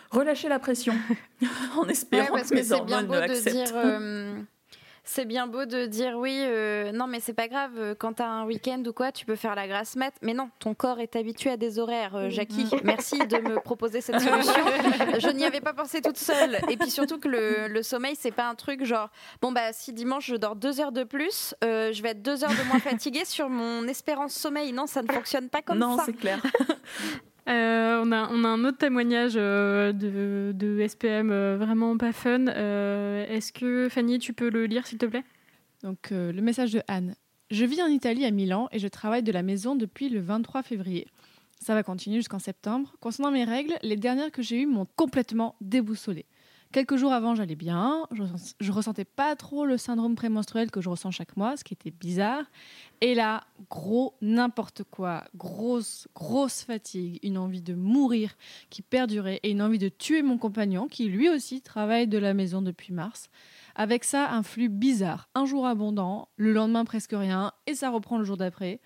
relâcher 0.09 0.49
la 0.49 0.59
pression, 0.59 0.93
en 1.77 1.83
Ouais, 1.83 1.91
espérant 1.91 2.27
parce 2.33 2.49
que 2.49 2.55
que 2.55 2.59
mes 2.59 2.65
bien 2.65 2.77
hormones 2.77 3.07
beau 3.07 3.13
de 3.13 3.19
acceptent. 3.19 3.55
dire. 3.55 3.71
euh, 3.75 4.41
c'est 5.03 5.25
bien 5.25 5.47
beau 5.47 5.65
de 5.65 5.85
dire 5.85 6.15
oui, 6.17 6.37
euh, 6.41 6.91
non 6.91 7.07
mais 7.07 7.19
c'est 7.19 7.33
pas 7.33 7.47
grave, 7.47 7.71
euh, 7.77 7.95
quand 7.97 8.13
t'as 8.13 8.27
un 8.27 8.45
week-end 8.45 8.81
ou 8.85 8.93
quoi, 8.93 9.11
tu 9.11 9.25
peux 9.25 9.35
faire 9.35 9.55
la 9.55 9.67
grasse 9.67 9.95
mat. 9.95 10.13
Mais 10.21 10.33
non, 10.33 10.49
ton 10.59 10.73
corps 10.73 10.99
est 10.99 11.15
habitué 11.15 11.49
à 11.49 11.57
des 11.57 11.79
horaires, 11.79 12.15
euh, 12.15 12.29
Jackie. 12.29 12.69
Merci 12.83 13.17
de 13.19 13.37
me 13.37 13.59
proposer 13.63 14.01
cette 14.01 14.19
solution. 14.19 14.53
Je 15.19 15.29
n'y 15.29 15.43
avais 15.43 15.61
pas 15.61 15.73
pensé 15.73 16.01
toute 16.01 16.17
seule. 16.17 16.59
Et 16.69 16.77
puis 16.77 16.91
surtout 16.91 17.19
que 17.19 17.27
le, 17.27 17.67
le 17.67 17.83
sommeil, 17.83 18.15
c'est 18.17 18.31
pas 18.31 18.47
un 18.47 18.55
truc 18.55 18.85
genre, 18.85 19.09
bon 19.41 19.51
bah 19.51 19.73
si 19.73 19.91
dimanche 19.93 20.27
je 20.27 20.35
dors 20.35 20.55
deux 20.55 20.79
heures 20.79 20.91
de 20.91 21.03
plus, 21.03 21.55
euh, 21.63 21.91
je 21.91 22.01
vais 22.03 22.09
être 22.09 22.21
deux 22.21 22.43
heures 22.43 22.51
de 22.51 22.67
moins 22.69 22.79
fatiguée 22.91 23.25
sur 23.25 23.49
mon 23.49 23.87
espérance 23.87 24.33
sommeil. 24.33 24.71
Non, 24.71 24.85
ça 24.87 25.01
ne 25.01 25.11
fonctionne 25.11 25.49
pas 25.49 25.61
comme 25.61 25.79
non, 25.79 25.97
ça. 25.97 26.03
c'est 26.05 26.13
clair. 26.13 26.41
Euh, 27.49 28.01
on, 28.03 28.11
a, 28.11 28.17
un 28.17 28.63
autre 28.65 28.77
témoignage 28.77 29.33
euh, 29.35 29.91
de, 29.93 30.87
SPM 30.87 31.31
euh, 31.31 31.57
vraiment 31.57 31.97
pas 31.97 32.11
fun. 32.11 32.45
Est-ce 32.45 33.51
que 33.51 33.89
Fanny, 33.89 34.19
tu 34.19 34.33
peux 34.33 34.49
le 34.49 34.65
lire 34.65 34.85
s'il 34.85 34.97
te 34.97 35.05
plaît? 35.05 35.23
Donc 35.83 36.09
le 36.11 36.39
message 36.41 36.71
de 36.71 36.81
Anne. 36.87 37.15
Je 37.49 37.65
vis 37.65 37.81
en 37.81 37.87
Italie 37.87 38.25
à 38.25 38.31
Milan 38.31 38.69
et 38.71 38.79
je 38.79 38.87
travaille 38.87 39.23
de 39.23 39.31
la 39.31 39.41
maison 39.41 39.75
depuis 39.75 40.09
le 40.09 40.21
23 40.21 40.61
février. 40.63 41.07
Ça 41.59 41.73
va 41.73 41.83
continuer 41.83 42.17
jusqu'en 42.17 42.39
septembre. 42.39 42.95
Concernant 42.99 43.31
mes 43.31 43.43
règles, 43.43 43.73
les 43.81 43.97
dernières 43.97 44.31
que 44.31 44.41
j'ai 44.41 44.61
eues 44.61 44.65
m'ont 44.65 44.87
complètement 44.95 45.55
déboussolée. 45.61 46.25
Quelques 46.71 46.95
jours 46.95 47.11
avant, 47.11 47.35
j'allais 47.35 47.55
bien. 47.55 48.07
Je, 48.11 48.23
je 48.61 48.71
ressentais 48.71 49.03
pas 49.03 49.35
trop 49.35 49.65
le 49.65 49.77
syndrome 49.77 50.15
prémenstruel 50.15 50.71
que 50.71 50.79
je 50.79 50.87
ressens 50.87 51.11
chaque 51.11 51.35
mois, 51.35 51.57
ce 51.57 51.65
qui 51.65 51.73
était 51.73 51.91
bizarre. 51.91 52.45
Et 53.01 53.13
là, 53.13 53.43
gros 53.69 54.15
n'importe 54.21 54.83
quoi, 54.89 55.25
grosse, 55.35 56.07
grosse 56.15 56.61
fatigue, 56.61 57.19
une 57.23 57.37
envie 57.37 57.61
de 57.61 57.73
mourir 57.73 58.37
qui 58.69 58.81
perdurait 58.81 59.41
et 59.43 59.51
une 59.51 59.61
envie 59.61 59.79
de 59.79 59.89
tuer 59.89 60.21
mon 60.21 60.37
compagnon 60.37 60.87
qui 60.87 61.09
lui 61.09 61.27
aussi 61.27 61.61
travaille 61.61 62.07
de 62.07 62.17
la 62.17 62.33
maison 62.33 62.61
depuis 62.61 62.93
mars. 62.93 63.29
Avec 63.75 64.05
ça, 64.05 64.31
un 64.31 64.43
flux 64.43 64.69
bizarre, 64.69 65.29
un 65.35 65.45
jour 65.45 65.65
abondant, 65.65 66.29
le 66.37 66.53
lendemain 66.53 66.85
presque 66.85 67.13
rien, 67.13 67.51
et 67.67 67.75
ça 67.75 67.89
reprend 67.89 68.17
le 68.17 68.23
jour 68.23 68.37
d'après. 68.37 68.79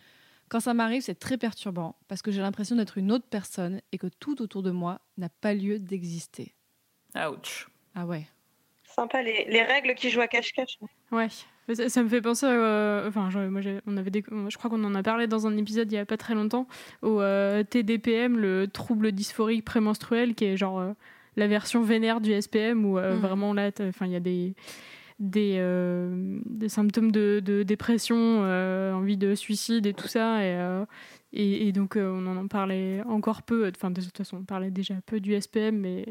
Quand 0.49 0.59
ça 0.59 0.73
m'arrive, 0.73 1.03
c'est 1.03 1.19
très 1.19 1.37
perturbant 1.37 1.97
parce 2.07 2.23
que 2.23 2.31
j'ai 2.31 2.41
l'impression 2.41 2.75
d'être 2.75 2.97
une 2.97 3.11
autre 3.11 3.27
personne 3.29 3.81
et 3.91 3.99
que 3.99 4.07
tout 4.07 4.41
autour 4.41 4.63
de 4.63 4.71
moi 4.71 5.01
n'a 5.17 5.29
pas 5.29 5.53
lieu 5.53 5.77
d'exister. 5.77 6.55
Ouch. 7.15 7.67
Ah 7.95 8.05
ouais. 8.05 8.27
Sympa 8.84 9.22
les, 9.22 9.45
les 9.49 9.63
règles 9.63 9.93
qui 9.95 10.09
jouent 10.09 10.22
à 10.22 10.27
cache-cache. 10.27 10.77
Ouais. 11.11 11.27
Ça, 11.73 11.89
ça 11.89 12.03
me 12.03 12.09
fait 12.09 12.22
penser, 12.22 12.45
euh, 12.47 13.07
enfin, 13.07 13.30
je, 13.31 13.39
moi, 13.39 13.59
on 13.88 13.97
avait 13.97 14.11
des- 14.11 14.23
je 14.49 14.57
crois 14.57 14.69
qu'on 14.69 14.84
en 14.84 14.93
a 14.93 15.01
parlé 15.01 15.26
dans 15.26 15.47
un 15.47 15.57
épisode 15.57 15.91
il 15.91 15.95
y 15.95 15.97
a 15.97 16.05
pas 16.05 16.15
très 16.17 16.35
longtemps, 16.35 16.67
au 17.01 17.22
euh, 17.22 17.63
TDPM, 17.63 18.38
le 18.38 18.67
trouble 18.67 19.11
dysphorique 19.11 19.65
prémenstruel, 19.65 20.35
qui 20.35 20.45
est 20.45 20.57
genre 20.57 20.80
euh, 20.80 20.91
la 21.38 21.47
version 21.47 21.81
vénère 21.81 22.22
du 22.22 22.31
SPM, 22.39 22.85
où 22.85 22.99
euh, 22.99 23.15
Mhm. 23.15 23.19
vraiment 23.22 23.53
là, 23.53 23.72
enfin, 23.81 24.05
il 24.05 24.11
y 24.11 24.15
a 24.15 24.19
des 24.19 24.53
des, 25.17 25.57
des 26.45 26.67
symptômes 26.67 27.09
de, 27.11 27.39
de 27.43 27.63
dépression, 27.63 28.41
envie 28.93 29.15
de 29.17 29.34
suicide 29.34 29.85
et 29.88 29.93
tout 29.93 30.07
ça, 30.09 30.43
et, 30.43 30.53
et, 31.35 31.67
et 31.67 31.71
donc 31.71 31.95
euh, 31.97 32.09
on 32.09 32.25
en 32.37 32.47
parlait 32.47 33.01
encore 33.03 33.43
peu. 33.43 33.69
Enfin, 33.75 33.91
de 33.91 34.01
toute 34.01 34.17
façon, 34.17 34.37
on 34.37 34.43
parlait 34.43 34.71
déjà 34.71 34.95
peu 35.05 35.19
du 35.19 35.33
SPM, 35.39 35.77
mais 35.77 36.05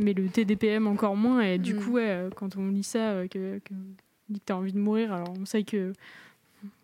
mais 0.00 0.12
le 0.14 0.28
TDPM 0.28 0.86
encore 0.86 1.16
moins. 1.16 1.40
Et 1.42 1.58
du 1.58 1.74
Mhm. 1.74 1.80
coup, 1.80 1.92
ouais, 1.92 2.08
euh, 2.08 2.30
quand 2.34 2.56
on 2.56 2.68
lit 2.70 2.82
ça, 2.82 3.10
euh, 3.12 3.28
que, 3.28 3.58
que 3.58 3.74
dit 4.28 4.40
que 4.40 4.44
t'as 4.46 4.54
envie 4.54 4.72
de 4.72 4.78
mourir, 4.78 5.12
alors 5.12 5.34
on 5.38 5.44
sait 5.44 5.64
que 5.64 5.92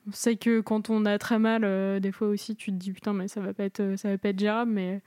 on 0.08 0.12
sait 0.12 0.36
que 0.36 0.60
quand 0.60 0.90
on 0.90 1.04
a 1.06 1.18
très 1.18 1.38
mal, 1.38 1.62
euh, 1.64 2.00
des 2.00 2.12
fois 2.12 2.28
aussi, 2.28 2.56
tu 2.56 2.70
te 2.72 2.76
dis 2.76 2.92
putain, 2.92 3.12
mais 3.12 3.28
ça 3.28 3.40
va 3.40 3.54
pas 3.54 3.64
être, 3.64 3.94
ça 3.96 4.10
va 4.10 4.18
pas 4.18 4.28
être 4.30 4.38
gérable, 4.40 4.70
mais, 4.72 5.00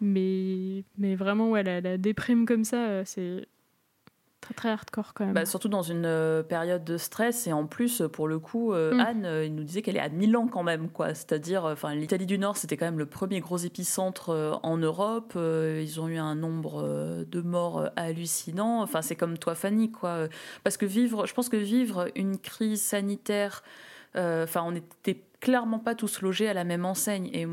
mais, 0.00 0.84
mais 0.98 1.14
vraiment, 1.16 1.50
ouais, 1.50 1.62
la, 1.62 1.80
la 1.80 1.98
déprime 1.98 2.46
comme 2.46 2.64
ça, 2.64 3.04
c'est 3.04 3.46
très 4.40 4.54
très 4.54 4.70
hardcore 4.70 5.12
quand 5.14 5.24
même. 5.26 5.34
Bah, 5.34 5.44
surtout 5.44 5.68
dans 5.68 5.82
une 5.82 6.06
euh, 6.06 6.42
période 6.42 6.82
de 6.84 6.96
stress. 6.96 7.46
Et 7.46 7.52
en 7.52 7.66
plus 7.66 8.02
pour 8.12 8.26
le 8.26 8.38
coup 8.38 8.72
euh, 8.72 8.94
Mm. 8.94 9.00
Anne 9.00 9.24
euh, 9.26 9.44
il 9.44 9.54
nous 9.54 9.64
disait 9.64 9.82
qu'elle 9.82 9.96
est 9.96 10.00
à 10.00 10.08
Milan 10.08 10.48
quand 10.48 10.62
même 10.62 10.88
quoi. 10.88 11.14
C'est-à-dire 11.14 11.64
euh, 11.64 11.72
enfin 11.74 11.94
l'Italie 11.94 12.26
du 12.26 12.38
Nord 12.38 12.56
c'était 12.56 12.76
quand 12.76 12.86
même 12.86 12.98
le 12.98 13.06
premier 13.06 13.40
gros 13.40 13.58
épicentre 13.58 14.30
euh, 14.30 14.52
en 14.62 14.76
Europe. 14.78 15.34
Euh, 15.36 15.80
ils 15.82 16.00
ont 16.00 16.08
eu 16.08 16.16
un 16.18 16.34
nombre 16.34 16.82
euh, 16.82 17.24
de 17.24 17.40
morts 17.40 17.78
euh, 17.78 17.88
hallucinant. 17.96 18.82
Enfin 18.82 19.02
c'est 19.02 19.16
comme 19.16 19.36
toi 19.38 19.54
Fanny 19.54 19.90
quoi. 19.90 20.10
Euh, 20.10 20.28
parce 20.64 20.76
que 20.76 20.86
vivre 20.86 21.26
je 21.26 21.34
pense 21.34 21.48
que 21.48 21.56
vivre 21.56 22.08
une 22.16 22.38
crise 22.38 22.80
sanitaire 22.82 23.62
euh, 24.16 24.44
enfin 24.44 24.62
on 24.64 24.72
n'était 24.72 25.22
clairement 25.40 25.78
pas 25.78 25.94
tous 25.94 26.20
logés 26.20 26.48
à 26.48 26.54
la 26.54 26.64
même 26.64 26.84
enseigne. 26.84 27.30
Et 27.32 27.46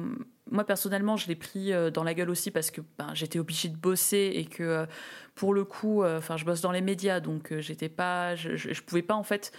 moi 0.52 0.64
personnellement 0.64 1.18
je 1.18 1.28
l'ai 1.28 1.36
pris 1.36 1.74
euh, 1.74 1.90
dans 1.90 2.03
la 2.03 2.14
gueule 2.14 2.30
aussi 2.30 2.52
parce 2.52 2.72
que 2.72 2.82
ben, 2.98 3.10
j'étais 3.14 3.40
obligée 3.40 3.69
de 3.69 3.78
bosser 3.78 4.32
et 4.36 4.45
que 4.45 4.64
euh, 4.64 4.86
pour 5.36 5.53
le 5.53 5.64
coup 5.64 6.03
euh, 6.03 6.18
enfin 6.18 6.38
je 6.38 6.45
bosse 6.45 6.61
dans 6.61 6.72
les 6.72 6.82
médias 6.82 7.19
donc 7.19 7.53
j'étais 7.60 7.90
pas 7.90 8.36
je, 8.36 8.56
je, 8.56 8.74
je 8.74 8.82
pouvais 8.82 9.02
pas 9.02 9.15
en 9.15 9.24
fait 9.24 9.52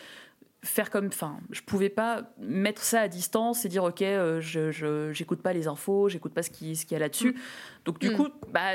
faire 0.64 0.90
comme 0.90 1.06
enfin 1.06 1.38
je 1.50 1.60
pouvais 1.62 1.88
pas 1.88 2.30
mettre 2.40 2.82
ça 2.82 3.02
à 3.02 3.08
distance 3.08 3.64
et 3.64 3.68
dire 3.68 3.84
ok 3.84 4.00
je 4.00 5.10
j'écoute 5.12 5.40
pas 5.40 5.52
les 5.52 5.68
infos 5.68 6.08
j'écoute 6.08 6.34
pas 6.34 6.42
ce 6.42 6.50
qui 6.50 6.74
ce 6.74 6.84
qu'il 6.84 6.92
y 6.92 6.96
a 6.96 7.00
là-dessus. 7.00 7.36
Donc 7.84 8.00
du 8.00 8.10
Mm. 8.10 8.16
coup 8.16 8.28
bah 8.52 8.72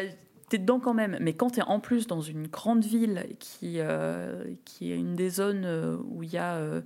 t'es 0.49 0.59
dedans 0.59 0.79
quand 0.79 0.93
même. 0.93 1.17
Mais 1.19 1.33
quand 1.33 1.49
t'es 1.51 1.61
en 1.63 1.79
plus 1.79 2.07
dans 2.07 2.21
une 2.21 2.47
grande 2.47 2.85
ville 2.85 3.25
qui 3.39 3.75
euh, 3.79 4.45
qui 4.65 4.91
est 4.91 4.95
une 4.95 5.15
des 5.15 5.29
zones 5.29 5.65
où 6.09 6.23
il 6.23 6.31
y 6.31 6.37
a 6.37 6.55
euh, 6.55 6.81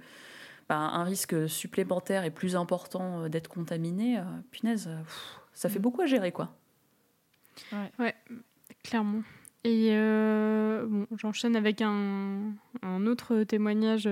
bah, 0.69 0.77
un 0.77 1.03
risque 1.03 1.47
supplémentaire 1.49 2.23
et 2.23 2.31
plus 2.31 2.55
important 2.55 3.23
euh, 3.23 3.29
d'être 3.29 3.47
contaminé 3.47 4.19
euh, 4.19 4.23
punaise 4.51 4.87
euh, 4.87 5.01
pff, 5.01 5.39
ça 5.53 5.69
fait 5.69 5.79
beaucoup 5.79 6.01
à 6.01 6.05
gérer 6.05 6.31
quoi 6.31 6.55
Ouais, 7.97 8.13
clairement. 8.83 9.23
Et 9.63 9.89
euh, 9.91 10.85
bon, 10.87 11.07
j'enchaîne 11.17 11.55
avec 11.55 11.81
un, 11.81 12.53
un 12.83 13.07
autre 13.07 13.43
témoignage 13.43 14.07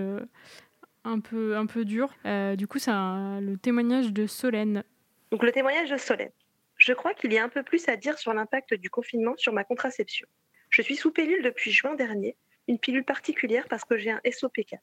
un 1.06 1.20
peu, 1.20 1.56
un 1.56 1.66
peu 1.66 1.86
dur. 1.86 2.12
Euh, 2.26 2.56
du 2.56 2.68
coup, 2.68 2.80
c'est 2.80 2.92
le 2.92 3.56
témoignage 3.56 4.12
de 4.12 4.26
Solène. 4.26 4.84
Donc 5.32 5.44
le 5.44 5.52
témoignage 5.52 5.92
de 5.92 5.98
Solène. 5.98 6.32
Je 6.78 6.92
crois 6.94 7.14
qu'il 7.14 7.32
y 7.32 7.38
a 7.38 7.44
un 7.44 7.50
peu 7.50 7.64
plus 7.64 7.88
à 7.88 7.96
dire 7.96 8.18
sur 8.18 8.34
l'impact 8.34 8.74
du 8.74 8.90
confinement 8.90 9.36
sur 9.38 9.54
ma 9.54 9.64
contraception. 9.64 10.28
Je 10.70 10.82
suis 10.82 10.96
sous 10.96 11.12
pilule 11.12 11.44
depuis 11.44 11.72
juin 11.72 11.96
dernier, 11.96 12.36
une 12.68 12.80
pilule 12.80 13.06
particulière 13.06 13.66
parce 13.70 13.86
que 13.86 13.98
j'ai 13.98 14.12
un 14.12 14.22
SOPK 14.30 14.76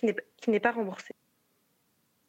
qui 0.00 0.50
n'est 0.50 0.60
pas 0.60 0.72
remboursé. 0.72 1.14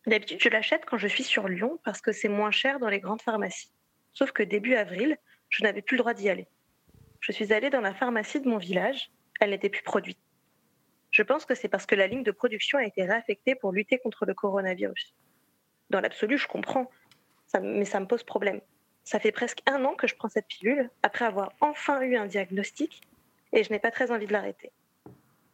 D'habitude, 0.07 0.41
je 0.41 0.49
l'achète 0.49 0.85
quand 0.85 0.97
je 0.97 1.07
suis 1.07 1.23
sur 1.23 1.47
Lyon 1.47 1.79
parce 1.83 2.01
que 2.01 2.11
c'est 2.11 2.27
moins 2.27 2.51
cher 2.51 2.79
dans 2.79 2.89
les 2.89 2.99
grandes 2.99 3.21
pharmacies. 3.21 3.71
Sauf 4.13 4.31
que 4.31 4.43
début 4.43 4.75
avril, 4.75 5.17
je 5.49 5.63
n'avais 5.63 5.81
plus 5.81 5.95
le 5.95 5.99
droit 5.99 6.13
d'y 6.13 6.29
aller. 6.29 6.47
Je 7.19 7.31
suis 7.31 7.53
allée 7.53 7.69
dans 7.69 7.81
la 7.81 7.93
pharmacie 7.93 8.41
de 8.41 8.49
mon 8.49 8.57
village, 8.57 9.11
elle 9.39 9.51
n'était 9.51 9.69
plus 9.69 9.83
produite. 9.83 10.17
Je 11.11 11.23
pense 11.23 11.45
que 11.45 11.55
c'est 11.55 11.67
parce 11.67 11.85
que 11.85 11.95
la 11.95 12.07
ligne 12.07 12.23
de 12.23 12.31
production 12.31 12.77
a 12.77 12.85
été 12.85 13.03
réaffectée 13.03 13.53
pour 13.53 13.71
lutter 13.71 13.99
contre 13.99 14.25
le 14.25 14.33
coronavirus. 14.33 15.13
Dans 15.89 15.99
l'absolu, 15.99 16.37
je 16.37 16.47
comprends, 16.47 16.89
mais 17.61 17.85
ça 17.85 17.99
me 17.99 18.07
pose 18.07 18.23
problème. 18.23 18.61
Ça 19.03 19.19
fait 19.19 19.31
presque 19.31 19.59
un 19.67 19.83
an 19.83 19.93
que 19.93 20.07
je 20.07 20.15
prends 20.15 20.29
cette 20.29 20.47
pilule, 20.47 20.89
après 21.03 21.25
avoir 21.25 21.51
enfin 21.59 22.01
eu 22.01 22.15
un 22.15 22.27
diagnostic, 22.27 23.01
et 23.51 23.63
je 23.63 23.71
n'ai 23.71 23.79
pas 23.79 23.91
très 23.91 24.11
envie 24.11 24.25
de 24.25 24.33
l'arrêter. 24.33 24.71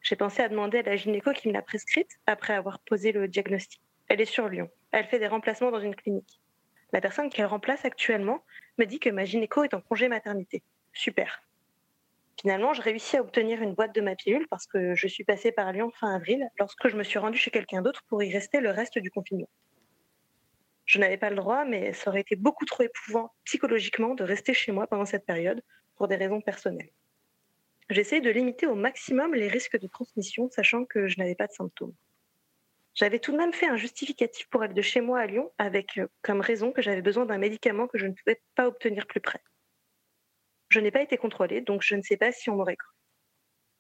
J'ai 0.08 0.16
pensé 0.16 0.42
à 0.42 0.48
demander 0.48 0.78
à 0.78 0.84
la 0.84 0.96
gynéco 0.96 1.34
qui 1.34 1.50
me 1.50 1.54
l'a 1.54 1.62
prescrite 1.62 2.18
après 2.28 2.54
avoir 2.54 2.80
posé 2.80 3.12
le 3.12 3.28
diagnostic. 3.28 3.82
Elle 4.08 4.22
est 4.22 4.26
sur 4.26 4.48
Lyon. 4.48 4.70
Elle 4.94 5.04
fait 5.04 5.20
des 5.20 5.28
remplacements 5.28 5.70
dans 5.70 5.82
une 5.82 5.96
clinique. 5.96 6.40
La 6.94 7.02
personne 7.02 7.30
qu'elle 7.30 7.48
remplace 7.48 7.84
actuellement 7.84 8.42
me 8.78 8.86
dit 8.86 9.00
que 9.00 9.10
ma 9.10 9.26
gynéco 9.26 9.66
est 9.66 9.74
en 9.74 9.82
congé 9.82 10.08
maternité. 10.08 10.64
Super. 10.94 11.44
Finalement, 12.40 12.72
je 12.72 12.82
réussis 12.82 13.18
à 13.18 13.22
obtenir 13.22 13.62
une 13.62 13.74
boîte 13.74 13.94
de 13.94 14.00
ma 14.00 14.16
pilule 14.16 14.48
parce 14.48 14.66
que 14.66 14.96
je 14.96 15.08
suis 15.10 15.26
passée 15.26 15.52
par 15.52 15.74
Lyon 15.74 15.92
fin 15.94 16.16
avril 16.16 16.48
lorsque 16.58 16.88
je 16.88 16.96
me 16.96 17.04
suis 17.04 17.20
rendue 17.20 17.38
chez 17.38 17.52
quelqu'un 17.52 17.82
d'autre 17.82 18.06
pour 18.08 18.24
y 18.24 18.32
rester 18.32 18.62
le 18.62 18.70
reste 18.70 19.00
du 19.00 19.12
confinement. 19.12 19.50
Je 20.86 21.00
n'avais 21.00 21.18
pas 21.18 21.32
le 21.32 21.36
droit, 21.36 21.66
mais 21.66 21.92
ça 21.92 22.12
aurait 22.12 22.22
été 22.22 22.38
beaucoup 22.38 22.64
trop 22.64 22.84
éprouvant 22.84 23.34
psychologiquement 23.44 24.16
de 24.16 24.24
rester 24.24 24.54
chez 24.54 24.72
moi 24.72 24.88
pendant 24.88 25.04
cette 25.04 25.26
période 25.26 25.62
pour 25.98 26.08
des 26.08 26.16
raisons 26.16 26.40
personnelles. 26.40 26.92
J'essaie 27.90 28.20
de 28.20 28.30
limiter 28.30 28.68
au 28.68 28.76
maximum 28.76 29.34
les 29.34 29.48
risques 29.48 29.80
de 29.80 29.88
transmission, 29.88 30.50
sachant 30.50 30.84
que 30.84 31.08
je 31.08 31.18
n'avais 31.20 31.36
pas 31.36 31.48
de 31.48 31.54
symptômes. 31.54 31.96
J'avais 32.96 33.20
tout 33.20 33.32
de 33.32 33.38
même 33.38 33.54
fait 33.54 33.68
un 33.68 33.78
justificatif 33.78 34.50
pour 34.50 34.64
être 34.64 34.74
de 34.74 34.82
chez 34.82 35.02
moi 35.02 35.20
à 35.20 35.26
Lyon, 35.26 35.52
avec 35.58 35.98
euh, 35.98 36.08
comme 36.22 36.42
raison 36.42 36.72
que 36.72 36.82
j'avais 36.82 37.02
besoin 37.02 37.26
d'un 37.26 37.38
médicament 37.38 37.88
que 37.88 37.98
je 37.98 38.08
ne 38.08 38.14
pouvais 38.14 38.42
pas 38.56 38.68
obtenir 38.68 39.08
plus 39.08 39.22
près. 39.22 39.40
Je 40.70 40.80
n'ai 40.80 40.92
pas 40.92 41.02
été 41.02 41.16
contrôlée, 41.16 41.62
donc 41.62 41.82
je 41.82 41.96
ne 41.96 42.02
sais 42.02 42.18
pas 42.18 42.32
si 42.32 42.50
on 42.50 42.56
m'aurait 42.56 42.76
cru. 42.76 42.94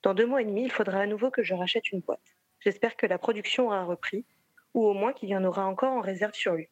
Dans 0.03 0.13
deux 0.13 0.25
mois 0.25 0.41
et 0.41 0.45
demi, 0.45 0.63
il 0.63 0.71
faudra 0.71 0.99
à 0.99 1.05
nouveau 1.07 1.31
que 1.31 1.43
je 1.43 1.53
rachète 1.53 1.91
une 1.91 1.99
boîte. 1.99 2.37
J'espère 2.59 2.95
que 2.95 3.07
la 3.07 3.17
production 3.17 3.65
aura 3.65 3.83
repris, 3.83 4.25
ou 4.73 4.85
au 4.85 4.93
moins 4.93 5.11
qu'il 5.11 5.29
y 5.29 5.35
en 5.35 5.43
aura 5.43 5.65
encore 5.65 5.91
en 5.91 6.01
réserve 6.01 6.33
sur 6.33 6.53
lui. 6.53 6.69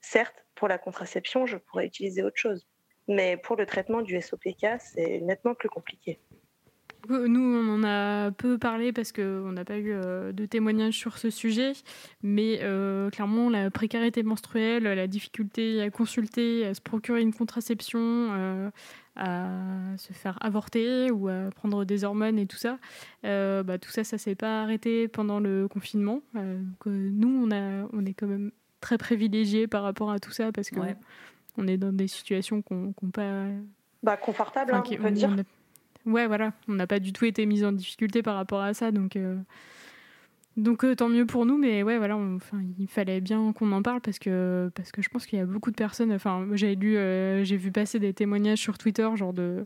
Certes, 0.00 0.44
pour 0.54 0.68
la 0.68 0.78
contraception, 0.78 1.46
je 1.46 1.56
pourrais 1.56 1.86
utiliser 1.86 2.22
autre 2.22 2.36
chose, 2.36 2.68
mais 3.08 3.36
pour 3.36 3.56
le 3.56 3.66
traitement 3.66 4.02
du 4.02 4.20
SOPK, 4.20 4.78
c'est 4.78 5.20
nettement 5.22 5.54
plus 5.54 5.68
compliqué. 5.68 6.20
Nous, 7.08 7.40
on 7.40 7.68
en 7.74 7.84
a 7.84 8.30
peu 8.30 8.58
parlé 8.58 8.92
parce 8.92 9.10
qu'on 9.12 9.52
n'a 9.52 9.64
pas 9.64 9.76
eu 9.78 9.90
euh, 9.92 10.30
de 10.32 10.46
témoignages 10.46 10.94
sur 10.96 11.18
ce 11.18 11.30
sujet, 11.30 11.72
mais 12.22 12.60
euh, 12.62 13.10
clairement, 13.10 13.50
la 13.50 13.70
précarité 13.70 14.22
menstruelle, 14.22 14.84
la 14.84 15.06
difficulté 15.08 15.82
à 15.82 15.90
consulter, 15.90 16.64
à 16.66 16.74
se 16.74 16.80
procurer 16.80 17.20
une 17.22 17.34
contraception, 17.34 17.98
euh, 18.00 18.70
à 19.16 19.46
se 19.98 20.12
faire 20.12 20.38
avorter 20.42 21.10
ou 21.10 21.28
à 21.28 21.50
prendre 21.54 21.84
des 21.84 22.04
hormones 22.04 22.38
et 22.38 22.46
tout 22.46 22.56
ça, 22.56 22.78
euh, 23.24 23.62
bah, 23.62 23.78
tout 23.78 23.90
ça, 23.90 24.04
ça 24.04 24.16
s'est 24.16 24.36
pas 24.36 24.62
arrêté 24.62 25.08
pendant 25.08 25.40
le 25.40 25.66
confinement. 25.68 26.20
Donc, 26.34 26.86
nous, 26.86 27.46
on, 27.46 27.50
a, 27.50 27.88
on 27.92 28.06
est 28.06 28.14
quand 28.14 28.28
même 28.28 28.52
très 28.80 28.96
privilégiés 28.96 29.66
par 29.66 29.82
rapport 29.82 30.10
à 30.10 30.18
tout 30.20 30.30
ça 30.32 30.52
parce 30.52 30.70
que 30.70 30.78
Ouais. 30.80 30.96
on 31.58 31.66
est 31.66 31.76
dans 31.76 31.92
des 31.92 32.08
situations 32.08 32.62
qu'on 32.62 32.92
qu'on 32.92 33.10
pas 33.10 33.46
Bah, 34.02 34.16
confortable, 34.16 34.72
Enfin, 34.72 34.84
hein, 34.92 34.96
on 34.98 35.02
peut 35.02 35.10
dire. 35.10 35.30
a- 35.30 35.42
Ouais, 36.06 36.26
voilà, 36.26 36.52
on 36.68 36.74
n'a 36.74 36.86
pas 36.86 36.98
du 36.98 37.12
tout 37.12 37.24
été 37.24 37.46
mis 37.46 37.64
en 37.64 37.72
difficulté 37.72 38.22
par 38.22 38.34
rapport 38.34 38.60
à 38.60 38.74
ça, 38.74 38.90
donc 38.90 39.14
euh, 39.16 39.36
donc 40.56 40.84
euh, 40.84 40.94
tant 40.94 41.08
mieux 41.08 41.24
pour 41.24 41.46
nous, 41.46 41.56
mais 41.56 41.82
ouais, 41.82 41.96
voilà, 41.96 42.16
on- 42.16 42.36
enfin, 42.36 42.60
il 42.78 42.86
fallait 42.88 43.20
bien 43.22 43.52
qu'on 43.54 43.72
en 43.72 43.82
parle 43.82 44.00
parce 44.02 44.18
que 44.18 44.70
parce 44.74 44.92
que 44.92 45.00
je 45.00 45.08
pense 45.08 45.24
qu'il 45.26 45.38
y 45.38 45.42
a 45.42 45.46
beaucoup 45.46 45.70
de 45.70 45.76
personnes. 45.76 46.12
Enfin, 46.12 46.46
j'ai 46.52 46.74
lu, 46.74 46.96
euh, 46.98 47.42
j'ai 47.44 47.56
vu 47.56 47.72
passer 47.72 47.98
des 47.98 48.12
témoignages 48.12 48.58
sur 48.58 48.76
Twitter, 48.78 49.08
genre 49.16 49.32
de 49.32 49.64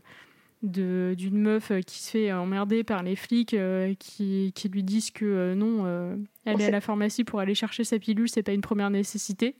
de- 0.63 1.13
d'une 1.15 1.37
meuf 1.39 1.71
qui 1.85 1.99
se 2.01 2.09
fait 2.11 2.31
emmerder 2.33 2.83
par 2.83 3.03
les 3.03 3.15
flics 3.15 3.55
qui, 3.99 4.51
qui 4.55 4.69
lui 4.69 4.81
disent 4.83 5.11
que 5.11 5.53
non, 5.53 5.81
On 5.83 6.51
aller 6.51 6.65
à 6.65 6.71
la 6.71 6.81
pharmacie 6.81 7.23
pour 7.23 7.39
aller 7.39 7.53
chercher 7.53 7.83
sa 7.83 7.99
pilule, 7.99 8.27
c'est 8.27 8.41
pas 8.41 8.53
une 8.53 8.61
première 8.61 8.89
nécessité. 8.89 9.55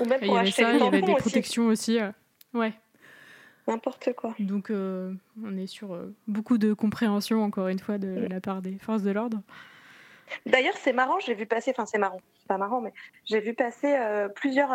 Ou 0.00 0.04
même 0.06 0.18
Et 0.22 0.24
il 0.24 0.26
y 0.26 0.28
pour 0.28 0.38
avait 0.38 0.48
acheter 0.48 0.62
ça, 0.62 0.72
il 0.76 0.82
y 0.82 0.86
avait 0.88 1.02
des 1.02 1.12
aussi. 1.12 1.20
protections 1.22 1.66
aussi. 1.68 2.00
euh, 2.00 2.10
ouais. 2.54 2.72
N'importe 3.70 4.12
quoi. 4.14 4.34
Donc 4.40 4.70
euh, 4.70 5.12
on 5.44 5.56
est 5.56 5.68
sur 5.68 5.94
euh, 5.94 6.12
beaucoup 6.26 6.58
de 6.58 6.72
compréhension 6.74 7.44
encore 7.44 7.68
une 7.68 7.78
fois 7.78 7.98
de 7.98 8.26
la 8.28 8.40
part 8.40 8.62
des 8.62 8.78
forces 8.78 9.02
de 9.02 9.12
l'ordre. 9.12 9.40
D'ailleurs, 10.44 10.76
c'est 10.76 10.92
marrant, 10.92 11.20
j'ai 11.20 11.34
vu 11.34 11.46
passer, 11.46 11.70
enfin 11.70 11.86
c'est 11.86 11.98
marrant, 11.98 12.20
c'est 12.38 12.48
pas 12.48 12.58
marrant, 12.58 12.80
mais 12.80 12.92
j'ai 13.24 13.38
vu 13.40 13.54
passer 13.54 13.96
euh, 13.96 14.28
plusieurs 14.28 14.70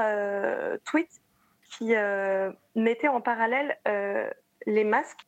tweets 0.86 1.22
qui 1.72 1.94
mettaient 2.76 3.10
en 3.10 3.20
parallèle 3.20 3.78
les 4.66 4.84
masques 4.86 5.26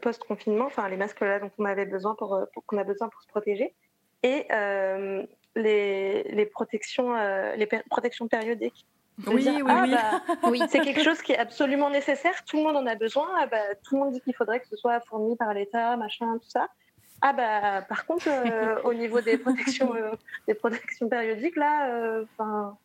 post-confinement, 0.00 0.64
enfin 0.64 0.88
les 0.88 0.96
masques 0.96 1.20
là 1.20 1.40
dont 1.40 1.50
on 1.58 1.66
avait 1.66 1.84
besoin 1.84 2.14
pour, 2.14 2.40
pour- 2.54 2.64
qu'on 2.64 2.78
a 2.78 2.84
besoin 2.84 3.10
pour 3.10 3.20
se 3.20 3.28
protéger, 3.28 3.74
et 4.22 4.46
les, 5.56 6.22
les 6.22 6.46
protections, 6.46 7.14
les 7.54 7.66
protections 7.90 8.28
périodiques. 8.28 8.86
Oui, 9.26 9.42
dire, 9.42 9.52
oui, 9.56 9.62
ah, 9.68 9.82
oui. 9.82 9.90
bah, 9.90 10.34
oui, 10.50 10.62
c'est 10.68 10.80
quelque 10.80 11.02
chose 11.02 11.20
qui 11.22 11.32
est 11.32 11.38
absolument 11.38 11.90
nécessaire. 11.90 12.44
Tout 12.44 12.56
le 12.58 12.62
monde 12.62 12.76
en 12.76 12.86
a 12.86 12.94
besoin. 12.94 13.26
Ah 13.40 13.46
bah, 13.46 13.58
tout 13.84 13.96
le 13.96 14.00
monde 14.04 14.12
dit 14.12 14.20
qu'il 14.20 14.34
faudrait 14.34 14.60
que 14.60 14.68
ce 14.68 14.76
soit 14.76 15.00
fourni 15.00 15.36
par 15.36 15.52
l'État, 15.54 15.96
machin, 15.96 16.38
tout 16.40 16.48
ça. 16.50 16.68
Ah 17.20 17.32
bah, 17.32 17.82
par 17.88 18.06
contre, 18.06 18.28
euh, 18.28 18.80
au 18.84 18.94
niveau 18.94 19.20
des 19.20 19.36
protections, 19.38 19.92
euh, 19.96 20.12
des 20.46 20.54
protections 20.54 21.08
périodiques, 21.08 21.56
là, 21.56 21.88
euh, 21.90 22.24
enfin, 22.38 22.76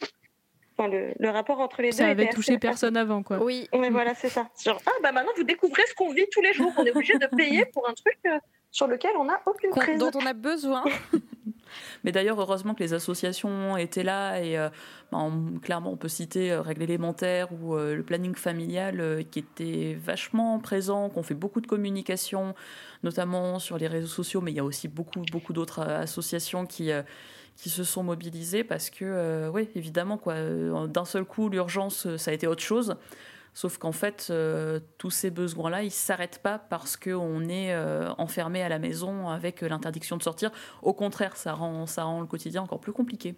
le, 0.88 1.14
le 1.19 1.30
rapport 1.30 1.60
entre 1.60 1.84
les 1.84 1.91
Ça 1.91 2.05
deux 2.05 2.10
avait 2.11 2.23
était 2.23 2.34
touché 2.34 2.53
assez- 2.53 2.60
personne 2.60 2.97
avant 2.97 3.22
quoi. 3.22 3.38
Oui. 3.38 3.69
Ouais, 3.73 3.91
voilà, 3.91 4.15
c'est 4.15 4.30
ça. 4.30 4.47
Genre, 4.65 4.81
ah 4.88 4.91
bah 5.03 5.11
maintenant 5.11 5.31
vous 5.38 5.43
découvrez 5.43 5.84
ce 5.88 5.93
qu'on 5.93 6.11
vit 6.11 6.26
tous 6.31 6.41
les 6.41 6.51
jours. 6.53 6.72
On 6.77 6.84
est 6.84 6.89
obligé 6.95 7.15
de 7.19 7.27
payer 7.27 7.65
pour 7.65 7.88
un 7.88 7.93
truc 7.93 8.18
euh, 8.26 8.39
sur 8.72 8.88
lequel 8.88 9.11
on 9.19 9.26
n'a 9.26 9.39
aucune 9.45 9.69
prise. 9.69 9.99
dont 9.99 10.10
on 10.15 10.26
a 10.26 10.34
besoin. 10.34 10.84
Mais 12.04 12.12
d'ailleurs, 12.12 12.40
heureusement 12.40 12.74
que 12.74 12.84
les 12.84 12.94
associations 12.94 13.78
étaient 13.78 14.04
là 14.04 14.41
et 14.41 14.58
euh, 14.58 14.70
bah, 15.14 15.30
clairement, 15.62 15.91
on 15.91 15.95
peut 15.95 16.08
citer 16.08 16.52
euh, 16.52 16.62
Règles 16.62 16.84
élémentaires 16.84 17.50
ou 17.52 17.76
euh, 17.76 17.95
le 17.95 18.04
planning 18.04 18.36
familial 18.36 19.00
euh, 19.00 19.22
qui 19.22 19.40
était 19.40 19.95
vachement 20.04 20.60
présent, 20.60 21.10
qu'on 21.10 21.22
fait 21.22 21.36
beaucoup 21.36 21.62
de 21.62 21.68
communication, 21.68 22.56
notamment 23.04 23.60
sur 23.60 23.78
les 23.78 23.88
réseaux 23.88 24.08
sociaux, 24.08 24.41
mais 24.41 24.52
il 24.52 24.56
y 24.56 24.60
a 24.60 24.64
aussi 24.64 24.88
beaucoup, 24.88 25.24
beaucoup 25.32 25.54
d'autres 25.54 25.82
associations 25.82 26.66
qui. 26.66 26.91
qui 27.56 27.70
se 27.70 27.84
sont 27.84 28.02
mobilisées 28.02 28.64
parce 28.64 28.90
que, 28.90 29.48
oui, 29.50 29.70
évidemment, 29.76 30.18
quoi, 30.18 30.34
d'un 30.88 31.06
seul 31.06 31.24
coup, 31.24 31.50
l'urgence, 31.50 32.08
ça 32.18 32.32
a 32.32 32.34
été 32.34 32.48
autre 32.48 32.64
chose. 32.64 32.95
Sauf 33.54 33.78
qu'en 33.78 33.92
fait, 33.92 34.28
euh, 34.32 34.80
tous 34.98 35.12
ces 35.12 35.30
besoins-là, 35.30 35.84
ils 35.84 35.88
ne 35.88 35.92
s'arrêtent 35.92 36.42
pas 36.42 36.58
parce 36.58 36.98
qu'on 36.98 37.48
est 37.48 37.72
euh, 37.74 38.10
enfermé 38.18 38.64
à 38.64 38.70
la 38.70 38.80
maison 38.80 39.30
avec 39.30 39.62
euh, 39.62 39.70
l'interdiction 39.70 40.18
de 40.18 40.24
sortir. 40.24 40.52
Au 40.82 40.94
contraire, 40.94 41.38
ça 41.38 41.54
rend, 41.54 41.86
ça 41.86 42.04
rend 42.04 42.22
le 42.22 42.26
quotidien 42.26 42.64
encore 42.64 42.80
plus 42.80 42.94
compliqué. 42.94 43.36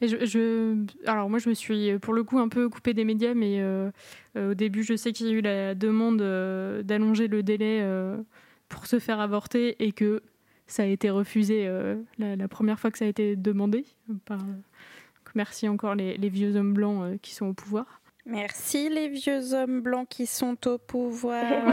Et 0.00 0.08
je, 0.08 0.84
alors 1.06 1.30
moi, 1.30 1.38
je 1.38 1.48
me 1.48 1.54
suis 1.54 1.96
pour 2.00 2.12
le 2.12 2.24
coup 2.24 2.40
un 2.40 2.48
peu 2.48 2.68
coupée 2.68 2.92
des 2.92 3.04
médias, 3.04 3.34
mais 3.34 3.62
au 4.34 4.54
début, 4.54 4.82
je 4.82 4.96
sais 4.96 5.12
qu'il 5.12 5.28
y 5.28 5.30
a 5.30 5.32
eu 5.32 5.40
la 5.40 5.76
demande 5.76 6.18
d'allonger 6.82 7.28
le 7.28 7.44
délai 7.44 7.88
pour 8.68 8.86
se 8.86 8.98
faire 8.98 9.20
avorter 9.20 9.76
et 9.78 9.92
que 9.92 10.24
ça 10.66 10.82
a 10.82 10.86
été 10.86 11.08
refusé 11.08 11.70
la, 12.18 12.48
première 12.48 12.80
fois 12.80 12.90
que 12.90 12.98
ça 12.98 13.04
a 13.04 13.08
été 13.08 13.36
demandé. 13.36 13.84
Merci 15.36 15.68
encore 15.68 15.94
les, 15.94 16.16
vieux 16.28 16.56
hommes 16.56 16.74
blancs 16.74 17.20
qui 17.20 17.32
sont 17.32 17.46
au 17.46 17.54
pouvoir. 17.54 18.00
Merci 18.26 18.88
les 18.88 19.08
vieux 19.08 19.54
hommes 19.54 19.80
blancs 19.80 20.08
qui 20.08 20.26
sont 20.26 20.56
au 20.68 20.78
pouvoir. 20.78 21.44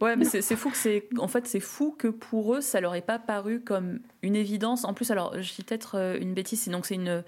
Ouais, 0.00 0.16
mais 0.16 0.24
c'est 0.24 0.56
fou 0.56 0.70
que 0.70 0.76
c'est. 0.76 1.08
En 1.16 1.28
fait, 1.28 1.46
c'est 1.46 1.60
fou 1.60 1.94
que 1.96 2.08
pour 2.08 2.54
eux, 2.54 2.60
ça 2.60 2.80
leur 2.80 2.94
ait 2.96 3.00
pas 3.00 3.18
paru 3.18 3.60
comme 3.60 4.00
une 4.20 4.36
évidence. 4.36 4.84
En 4.84 4.92
plus, 4.94 5.10
alors, 5.10 5.40
je 5.40 5.54
dis 5.54 5.62
peut-être 5.62 5.96
euh, 5.96 6.18
une 6.20 6.34
bêtise. 6.34 6.68
Donc, 6.68 6.86
c'est 6.86 6.96
une. 6.96 7.22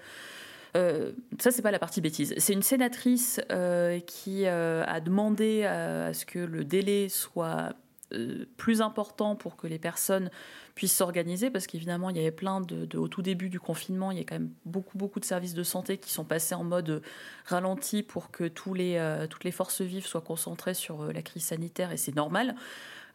euh, 0.75 1.11
ça, 1.39 1.51
c'est 1.51 1.61
pas 1.61 1.71
la 1.71 1.79
partie 1.79 2.01
bêtise. 2.01 2.35
C'est 2.37 2.53
une 2.53 2.61
sénatrice 2.61 3.39
euh, 3.51 3.99
qui 4.01 4.45
euh, 4.45 4.83
a 4.85 4.99
demandé 4.99 5.63
à, 5.63 6.07
à 6.07 6.13
ce 6.13 6.25
que 6.25 6.37
le 6.39 6.63
délai 6.65 7.07
soit 7.09 7.73
euh, 8.13 8.45
plus 8.57 8.81
important 8.81 9.35
pour 9.35 9.55
que 9.55 9.65
les 9.65 9.79
personnes 9.79 10.29
puissent 10.75 10.95
s'organiser, 10.95 11.49
parce 11.49 11.67
qu'évidemment, 11.67 12.09
il 12.09 12.17
y 12.17 12.19
avait 12.19 12.31
plein 12.31 12.61
de, 12.61 12.97
Au 12.97 13.07
tout 13.07 13.21
début 13.21 13.49
du 13.49 13.59
confinement, 13.59 14.11
il 14.11 14.17
y 14.17 14.21
a 14.21 14.23
quand 14.23 14.35
même 14.35 14.51
beaucoup, 14.65 14.97
beaucoup 14.97 15.19
de 15.19 15.25
services 15.25 15.53
de 15.53 15.63
santé 15.63 15.97
qui 15.97 16.11
sont 16.11 16.25
passés 16.25 16.55
en 16.55 16.63
mode 16.63 17.01
ralenti 17.45 18.03
pour 18.03 18.31
que 18.31 18.47
tous 18.47 18.73
les, 18.73 18.95
euh, 18.97 19.27
toutes 19.27 19.43
les 19.43 19.51
forces 19.51 19.81
vives 19.81 20.05
soient 20.05 20.21
concentrées 20.21 20.73
sur 20.73 21.01
euh, 21.01 21.11
la 21.11 21.21
crise 21.21 21.45
sanitaire, 21.45 21.91
et 21.91 21.97
c'est 21.97 22.15
normal. 22.15 22.55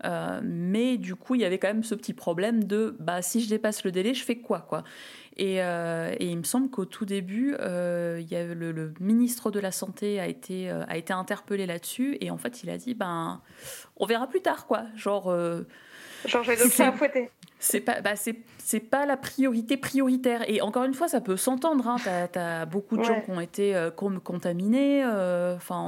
Euh, 0.05 0.41
mais 0.43 0.99
du 0.99 1.15
coup, 1.15 1.37
il 1.37 1.41
y 1.41 1.45
avait 1.45 1.59
quand 1.59 1.69
même 1.69 1.85
ce 1.85 1.95
petit 1.95 2.13
problème 2.13 2.65
de 2.65 2.97
bah, 2.99 3.23
si 3.23 3.41
je 3.41 3.49
dépasse 3.49 3.85
le 3.85 3.93
délai, 3.93 4.13
je 4.13 4.25
fais 4.25 4.37
quoi, 4.37 4.61
quoi? 4.61 4.85
Et, 5.37 5.57
il 6.21 6.39
me 6.39 6.45
semble 6.45 6.71
qu'au 6.71 6.85
tout 6.85 7.05
début, 7.05 7.57
il 7.59 8.27
y 8.29 8.37
a 8.37 8.55
le, 8.55 8.71
le 8.71 8.95
ministre 9.01 9.51
de 9.51 9.59
la 9.59 9.73
Santé 9.73 10.21
a 10.21 10.29
été, 10.29 10.71
a 10.71 10.97
été 10.97 11.13
interpellé 11.13 11.67
là-dessus. 11.67 12.19
Et 12.21 12.31
en 12.31 12.39
fait, 12.39 12.63
il 12.63 12.71
a 12.71 12.79
dit 12.79 12.95
ben, 12.95 13.41
on 13.97 14.07
verra 14.07 14.29
plus 14.29 14.43
tard, 14.43 14.67
quoi. 14.67 14.85
Genre. 14.95 15.35
Genre, 16.27 16.43
j'ai 16.43 16.57
d'autres 16.57 16.73
chats 16.73 16.89
à 16.89 16.93
fouetter. 16.93 17.31
c'est 17.59 17.81
pas, 17.81 18.01
bah, 18.01 18.15
c'est, 18.17 18.81
pas 18.81 19.07
la 19.07 19.17
priorité 19.17 19.77
prioritaire. 19.77 20.49
Et 20.49 20.61
encore 20.61 20.85
une 20.85 20.95
fois, 20.95 21.09
ça 21.09 21.21
peut 21.21 21.37
s'entendre. 21.37 21.87
Hein. 21.89 21.97
T'as, 22.33 22.63
as 22.63 22.67
beaucoup 22.67 22.97
de 22.97 23.05
gens 23.05 23.21
qui 23.21 23.31
ont 23.31 23.41
été 23.41 23.75
euh, 23.77 23.91
contaminés. 23.91 25.05
euh, 25.05 25.57
Enfin, 25.57 25.81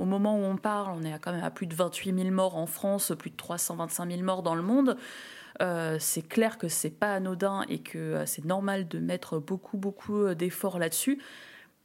au 0.00 0.04
moment 0.04 0.36
où 0.38 0.42
on 0.42 0.56
parle, 0.56 0.96
on 0.98 1.04
est 1.04 1.12
à 1.12 1.18
quand 1.18 1.32
même 1.32 1.44
à 1.44 1.50
plus 1.50 1.66
de 1.66 1.74
28 1.74 2.14
000 2.14 2.30
morts 2.30 2.56
en 2.56 2.66
France, 2.66 3.12
plus 3.18 3.30
de 3.30 3.36
325 3.36 4.10
000 4.10 4.22
morts 4.22 4.42
dans 4.42 4.54
le 4.54 4.62
monde. 4.62 4.96
Euh, 5.62 5.98
c'est 6.00 6.26
clair 6.26 6.58
que 6.58 6.68
c'est 6.68 6.90
pas 6.90 7.14
anodin 7.14 7.64
et 7.68 7.78
que 7.78 8.24
c'est 8.26 8.44
normal 8.44 8.88
de 8.88 8.98
mettre 8.98 9.38
beaucoup, 9.38 9.76
beaucoup 9.76 10.34
d'efforts 10.34 10.78
là-dessus. 10.78 11.20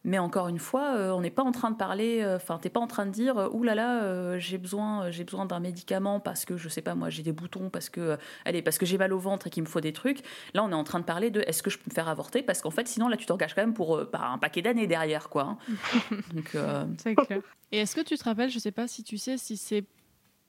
Mais 0.05 0.17
encore 0.17 0.47
une 0.47 0.59
fois, 0.59 0.95
euh, 0.95 1.11
on 1.11 1.19
n'est 1.19 1.29
pas 1.29 1.43
en 1.43 1.51
train 1.51 1.71
de 1.71 1.75
parler, 1.75 2.21
euh, 2.21 2.37
enfin, 2.37 2.57
t'es 2.57 2.69
pas 2.69 2.79
en 2.79 2.87
train 2.87 3.05
de 3.05 3.11
dire, 3.11 3.37
euh, 3.37 3.49
ouh 3.51 3.63
là 3.63 3.75
là, 3.75 4.01
euh, 4.03 4.39
j'ai 4.39 4.57
besoin, 4.57 5.03
euh, 5.07 5.11
j'ai 5.11 5.25
besoin 5.25 5.45
d'un 5.45 5.59
médicament 5.59 6.21
parce 6.21 6.45
que 6.45 6.55
je 6.55 6.69
sais 6.69 6.81
pas 6.81 6.95
moi, 6.95 7.09
j'ai 7.09 7.21
des 7.21 7.33
boutons, 7.33 7.69
parce 7.69 7.89
que, 7.89 7.99
euh, 8.01 8.17
allez, 8.45 8.61
parce 8.61 8.77
que 8.77 8.85
j'ai 8.85 8.97
mal 8.97 9.11
au 9.11 9.19
ventre 9.19 9.47
et 9.47 9.49
qu'il 9.49 9.61
me 9.61 9.67
faut 9.67 9.81
des 9.81 9.91
trucs. 9.91 10.21
Là, 10.53 10.63
on 10.63 10.69
est 10.71 10.73
en 10.73 10.85
train 10.85 10.99
de 10.99 11.03
parler 11.05 11.31
de, 11.31 11.41
est-ce 11.41 11.61
que 11.61 11.69
je 11.69 11.77
peux 11.77 11.89
me 11.89 11.93
faire 11.93 12.07
avorter? 12.07 12.41
Parce 12.41 12.61
qu'en 12.61 12.71
fait, 12.71 12.87
sinon 12.87 13.09
là, 13.09 13.17
tu 13.17 13.25
t'engages 13.25 13.53
quand 13.53 13.61
même 13.61 13.73
pour 13.73 13.97
euh, 13.97 14.09
bah, 14.11 14.29
un 14.31 14.37
paquet 14.37 14.61
d'années 14.61 14.87
derrière, 14.87 15.27
quoi. 15.29 15.43
hein. 15.43 15.57
Donc, 16.33 16.55
euh, 16.55 16.85
C'est 16.97 17.15
clair. 17.17 17.41
Et 17.73 17.79
est-ce 17.79 17.95
que 17.95 18.01
tu 18.01 18.17
te 18.17 18.23
rappelles, 18.23 18.49
je 18.51 18.59
sais 18.59 18.71
pas 18.71 18.87
si 18.87 19.03
tu 19.03 19.17
sais, 19.17 19.37
si 19.37 19.57
c'est 19.57 19.83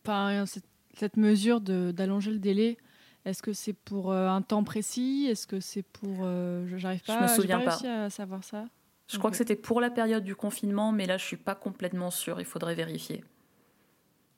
pas 0.05 0.47
cette, 0.47 0.65
cette 0.95 1.17
mesure 1.17 1.61
d'allonger 1.61 2.31
le 2.31 2.39
délai, 2.39 2.79
est-ce 3.25 3.43
que 3.43 3.53
c'est 3.53 3.73
pour 3.75 4.13
euh, 4.13 4.29
un 4.29 4.43
temps 4.43 4.65
précis? 4.65 5.27
Est-ce 5.29 5.47
que 5.47 5.61
c'est 5.61 5.83
pour. 5.83 6.21
euh, 6.23 6.67
je- 6.69 6.77
J'arrive 6.79 7.03
Je 7.05 7.13
pas, 7.13 7.23
me 7.23 7.27
j'ai 7.27 7.35
souviens 7.35 7.59
pas 7.59 7.65
pas. 7.65 7.71
réussi 7.73 7.87
à 7.89 8.11
savoir 8.11 8.45
ça. 8.45 8.65
Je 9.11 9.19
crois 9.19 9.31
que 9.31 9.37
c'était 9.37 9.57
pour 9.57 9.81
la 9.81 9.91
période 9.91 10.25
du 10.25 10.37
confinement, 10.37 10.93
mais 10.93 11.07
là, 11.07 11.17
je 11.19 11.25
suis 11.25 11.37
pas 11.37 11.55
complètement 11.55 12.11
sûre. 12.11 12.41
Il 12.41 12.47
faudrait 12.47 12.75
vérifier. 12.75 13.25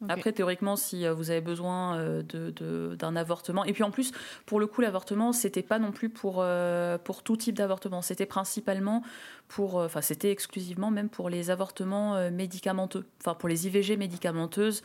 Après, 0.08 0.32
théoriquement, 0.32 0.74
si 0.74 1.06
euh, 1.06 1.14
vous 1.14 1.30
avez 1.30 1.40
besoin 1.40 1.96
euh, 1.96 2.22
de- 2.24 2.50
de- 2.50 2.96
d'un 2.98 3.14
avortement, 3.14 3.64
et 3.64 3.72
puis 3.72 3.84
en 3.84 3.92
plus, 3.92 4.10
pour 4.46 4.58
le 4.58 4.66
coup, 4.66 4.80
l'avortement, 4.80 5.32
c'était 5.32 5.62
pas 5.62 5.78
non 5.78 5.92
plus 5.92 6.08
pour, 6.08 6.38
euh, 6.40 6.98
pour 6.98 7.22
tout 7.22 7.36
type 7.36 7.54
d'avortement. 7.54 8.02
C'était 8.02 8.26
principalement 8.26 9.04
pour, 9.46 9.78
euh, 9.78 9.86
enfin, 9.86 10.00
c'était 10.00 10.32
exclusivement 10.32 10.90
même 10.90 11.08
pour 11.08 11.30
les 11.30 11.50
avortements 11.50 12.16
euh, 12.16 12.32
médicamenteux, 12.32 13.06
enfin 13.20 13.34
pour 13.34 13.48
les 13.48 13.68
IVG 13.68 13.96
médicamenteuses, 13.96 14.82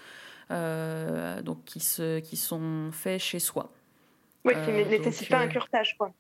euh, 0.52 1.42
donc 1.42 1.64
qui 1.66 1.80
se, 1.80 2.20
qui 2.20 2.38
sont 2.38 2.92
faits 2.92 3.20
chez 3.20 3.40
soi. 3.40 3.72
Oui, 4.46 4.54
qui 4.54 4.60
Euh, 4.70 5.00
ne 5.00 5.30
pas 5.30 5.40
un 5.40 5.48
curtage, 5.48 5.98
quoi. 5.98 6.12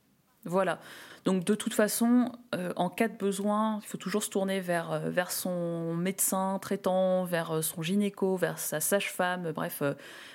Voilà. 0.45 0.79
Donc 1.25 1.43
de 1.43 1.55
toute 1.55 1.73
façon, 1.73 2.31
euh, 2.55 2.71
en 2.77 2.89
cas 2.89 3.09
de 3.09 3.17
besoin, 3.17 3.79
il 3.83 3.87
faut 3.87 3.97
toujours 3.97 4.23
se 4.23 4.29
tourner 4.29 4.61
vers, 4.61 4.91
euh, 4.93 5.09
vers 5.09 5.31
son 5.31 5.93
médecin 5.95 6.57
traitant, 6.61 7.25
vers 7.25 7.51
euh, 7.57 7.61
son 7.61 7.81
gynéco, 7.81 8.37
vers 8.37 8.57
sa 8.59 8.79
sage-femme, 8.79 9.51
bref, 9.51 9.79
euh, 9.81 9.93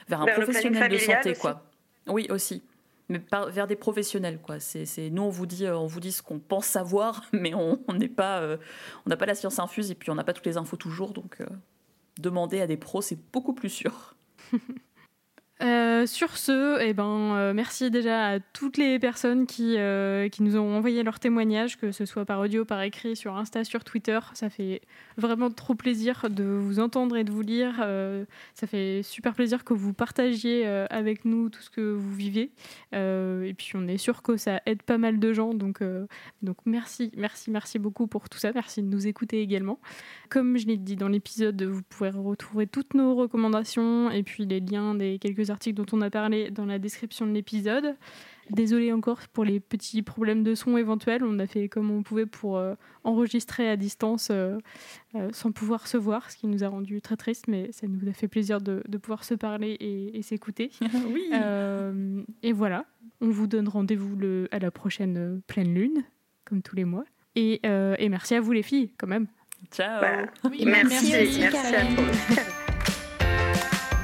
vers 0.09 0.20
un 0.20 0.27
Vers 0.27 0.35
professionnel 0.35 0.91
de 0.91 0.99
santé, 0.99 1.31
aussi. 1.31 1.41
quoi. 1.41 1.62
Oui, 2.09 2.27
aussi. 2.31 2.62
Mais 3.09 3.20
par- 3.20 3.49
vers 3.51 3.66
des 3.66 3.77
professionnels, 3.77 4.39
quoi. 4.41 4.61
C'est, 4.61 4.85
c'est- 4.85 5.09
nous, 5.11 5.23
on 5.23 5.29
vous 5.31 5.47
dit, 5.47 5.66
on 5.66 5.87
vous 5.87 6.01
dit 6.01 6.12
ce 6.12 6.23
qu'on 6.23 6.39
pense 6.41 6.66
savoir, 6.66 7.24
mais 7.33 7.55
on 7.55 7.79
on 7.89 7.95
n'est 7.95 8.09
pas, 8.09 8.41
euh, 8.41 8.59
on 9.07 9.11
n'a 9.11 9.16
pas 9.16 9.27
la 9.27 9.35
science 9.35 9.59
infuse 9.59 9.91
et 9.91 9.95
puis 9.95 10.11
on 10.11 10.15
n'a 10.15 10.24
pas 10.24 10.33
toutes 10.35 10.47
les 10.47 10.59
infos 10.59 10.77
toujours, 10.77 11.12
donc 11.15 11.41
euh, 11.41 11.47
demander 12.19 12.61
à 12.61 12.66
des 12.66 12.77
pros, 12.77 13.01
c'est 13.01 13.19
beaucoup 13.33 13.55
plus 13.55 13.70
sûr. 13.70 14.15
Euh, 15.62 16.06
sur 16.06 16.36
ce, 16.39 16.80
eh 16.82 16.93
ben, 16.93 17.36
euh, 17.36 17.52
merci 17.55 17.90
déjà 17.90 18.30
à 18.30 18.40
toutes 18.40 18.76
les 18.78 18.98
personnes 18.98 19.47
qui, 19.47 19.76
euh, 19.78 20.28
qui 20.28 20.43
nous 20.43 20.56
ont 20.56 20.76
envoyé 20.76 21.05
leurs 21.05 21.20
témoignages, 21.20 21.78
que 21.78 21.93
ce 21.93 22.05
soit 22.05 22.24
par 22.24 22.40
audio, 22.40 22.64
par 22.64 22.82
écrit, 22.82 23.14
sur 23.14 23.36
Insta, 23.36 23.62
sur 23.62 23.84
Twitter. 23.84 24.18
Ça 24.34 24.51
fait 24.51 24.80
vraiment 25.16 25.51
trop 25.51 25.74
plaisir 25.76 26.26
de 26.30 26.43
vous 26.43 26.80
entendre 26.80 27.16
et 27.16 27.22
de 27.22 27.30
vous 27.30 27.43
lire. 27.43 27.76
Ça 28.55 28.66
fait 28.66 29.02
super 29.02 29.34
plaisir 29.34 29.64
que 29.64 29.74
vous 29.74 29.93
partagiez 29.93 30.66
avec 30.66 31.24
nous 31.24 31.48
tout 31.48 31.62
ce 31.62 31.70
que 31.70 31.80
vous 31.80 32.14
vivez. 32.14 32.51
Et 32.93 33.55
puis 33.56 33.72
on 33.74 33.86
est 33.86 33.98
sûr 33.98 34.22
que 34.22 34.36
ça 34.36 34.60
aide 34.66 34.82
pas 34.82 34.98
mal 34.98 35.20
de 35.20 35.32
gens. 35.32 35.55
Donc, 35.55 35.80
donc 36.43 36.56
merci, 36.64 37.12
merci, 37.16 37.51
merci 37.51 37.78
beaucoup 37.78 38.06
pour 38.06 38.28
tout 38.28 38.39
ça. 38.39 38.51
Merci 38.55 38.82
de 38.82 38.89
nous 38.89 39.06
écouter 39.06 39.40
également. 39.40 39.78
Comme 40.28 40.56
je 40.56 40.66
l'ai 40.66 40.76
dit 40.76 40.97
dans 40.97 41.09
l'épisode, 41.09 41.62
vous 41.62 41.82
pourrez 41.82 42.10
retrouver 42.10 42.66
toutes 42.66 42.94
nos 42.94 43.14
recommandations 43.14 44.10
et 44.10 44.22
puis 44.22 44.47
les 44.47 44.60
liens 44.60 44.94
des 44.94 45.18
quelques 45.18 45.51
articles 45.53 45.77
dont 45.77 45.87
on 45.97 46.01
a 46.01 46.11
parlé 46.11 46.51
dans 46.51 46.66
la 46.66 46.79
description 46.79 47.27
de 47.27 47.33
l'épisode. 47.33 47.95
Désolée 48.51 48.93
encore 48.93 49.20
pour 49.33 49.45
les 49.45 49.61
petits 49.61 50.03
problèmes 50.03 50.43
de 50.43 50.57
son 50.57 50.77
éventuels. 50.77 51.23
On 51.24 51.39
a 51.39 51.47
fait 51.47 51.69
comme 51.69 51.91
on 51.91 52.03
pouvait 52.03 52.27
pour 52.27 52.59
euh, 52.59 52.74
enregistrer 53.05 53.69
à 53.69 53.77
distance 53.77 54.29
euh, 54.31 54.59
euh, 55.15 55.31
sans 55.33 55.53
pouvoir 55.53 55.87
se 55.87 55.97
voir, 55.97 56.31
ce 56.31 56.37
qui 56.37 56.49
nous 56.49 56.65
a 56.65 56.69
rendu 56.69 57.01
très 57.01 57.16
tristes, 57.16 57.47
mais 57.47 57.70
ça 57.70 57.87
nous 57.87 58.09
a 58.09 58.12
fait 58.12 58.29
plaisir 58.29 58.61
de, 58.61 58.83
de 58.89 58.99
pouvoir 58.99 59.23
se 59.23 59.35
parler 59.35 59.77
et, 59.79 60.19
et 60.19 60.23
s'écouter. 60.23 60.70
oui. 61.15 61.31
Euh, 61.33 62.23
et 62.43 62.53
voilà, 62.53 62.85
on 63.20 63.31
vous 63.31 63.47
donne 63.47 63.69
rendez-vous 63.69 64.16
à 64.51 64.59
la 64.59 64.70
prochaine 64.73 65.41
pleine 65.47 65.73
lune, 65.73 66.03
comme 66.45 66.62
tous 66.62 66.74
les 66.74 66.85
mois. 66.85 67.05
Et, 67.35 67.61
euh, 67.65 67.95
et 67.99 68.09
merci 68.09 68.35
à 68.35 68.41
vous 68.41 68.53
les 68.53 68.62
filles, 68.62 68.93
quand 68.99 69.07
même. 69.07 69.27
Ciao. 69.70 70.01
Bah, 70.01 70.27
Oui, 70.51 70.65
merci, 70.66 70.89
merci 70.89 71.12
merci, 71.12 71.29
aussi, 71.29 71.45
à 71.45 71.51
Karen. 71.51 71.97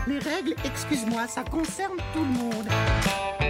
Les 0.08 0.18
règles, 0.20 0.54
excuse-moi, 0.64 1.26
ça 1.28 1.44
concerne 1.44 1.98
tout 2.14 2.20
le 2.20 2.30
monde. 2.30 3.47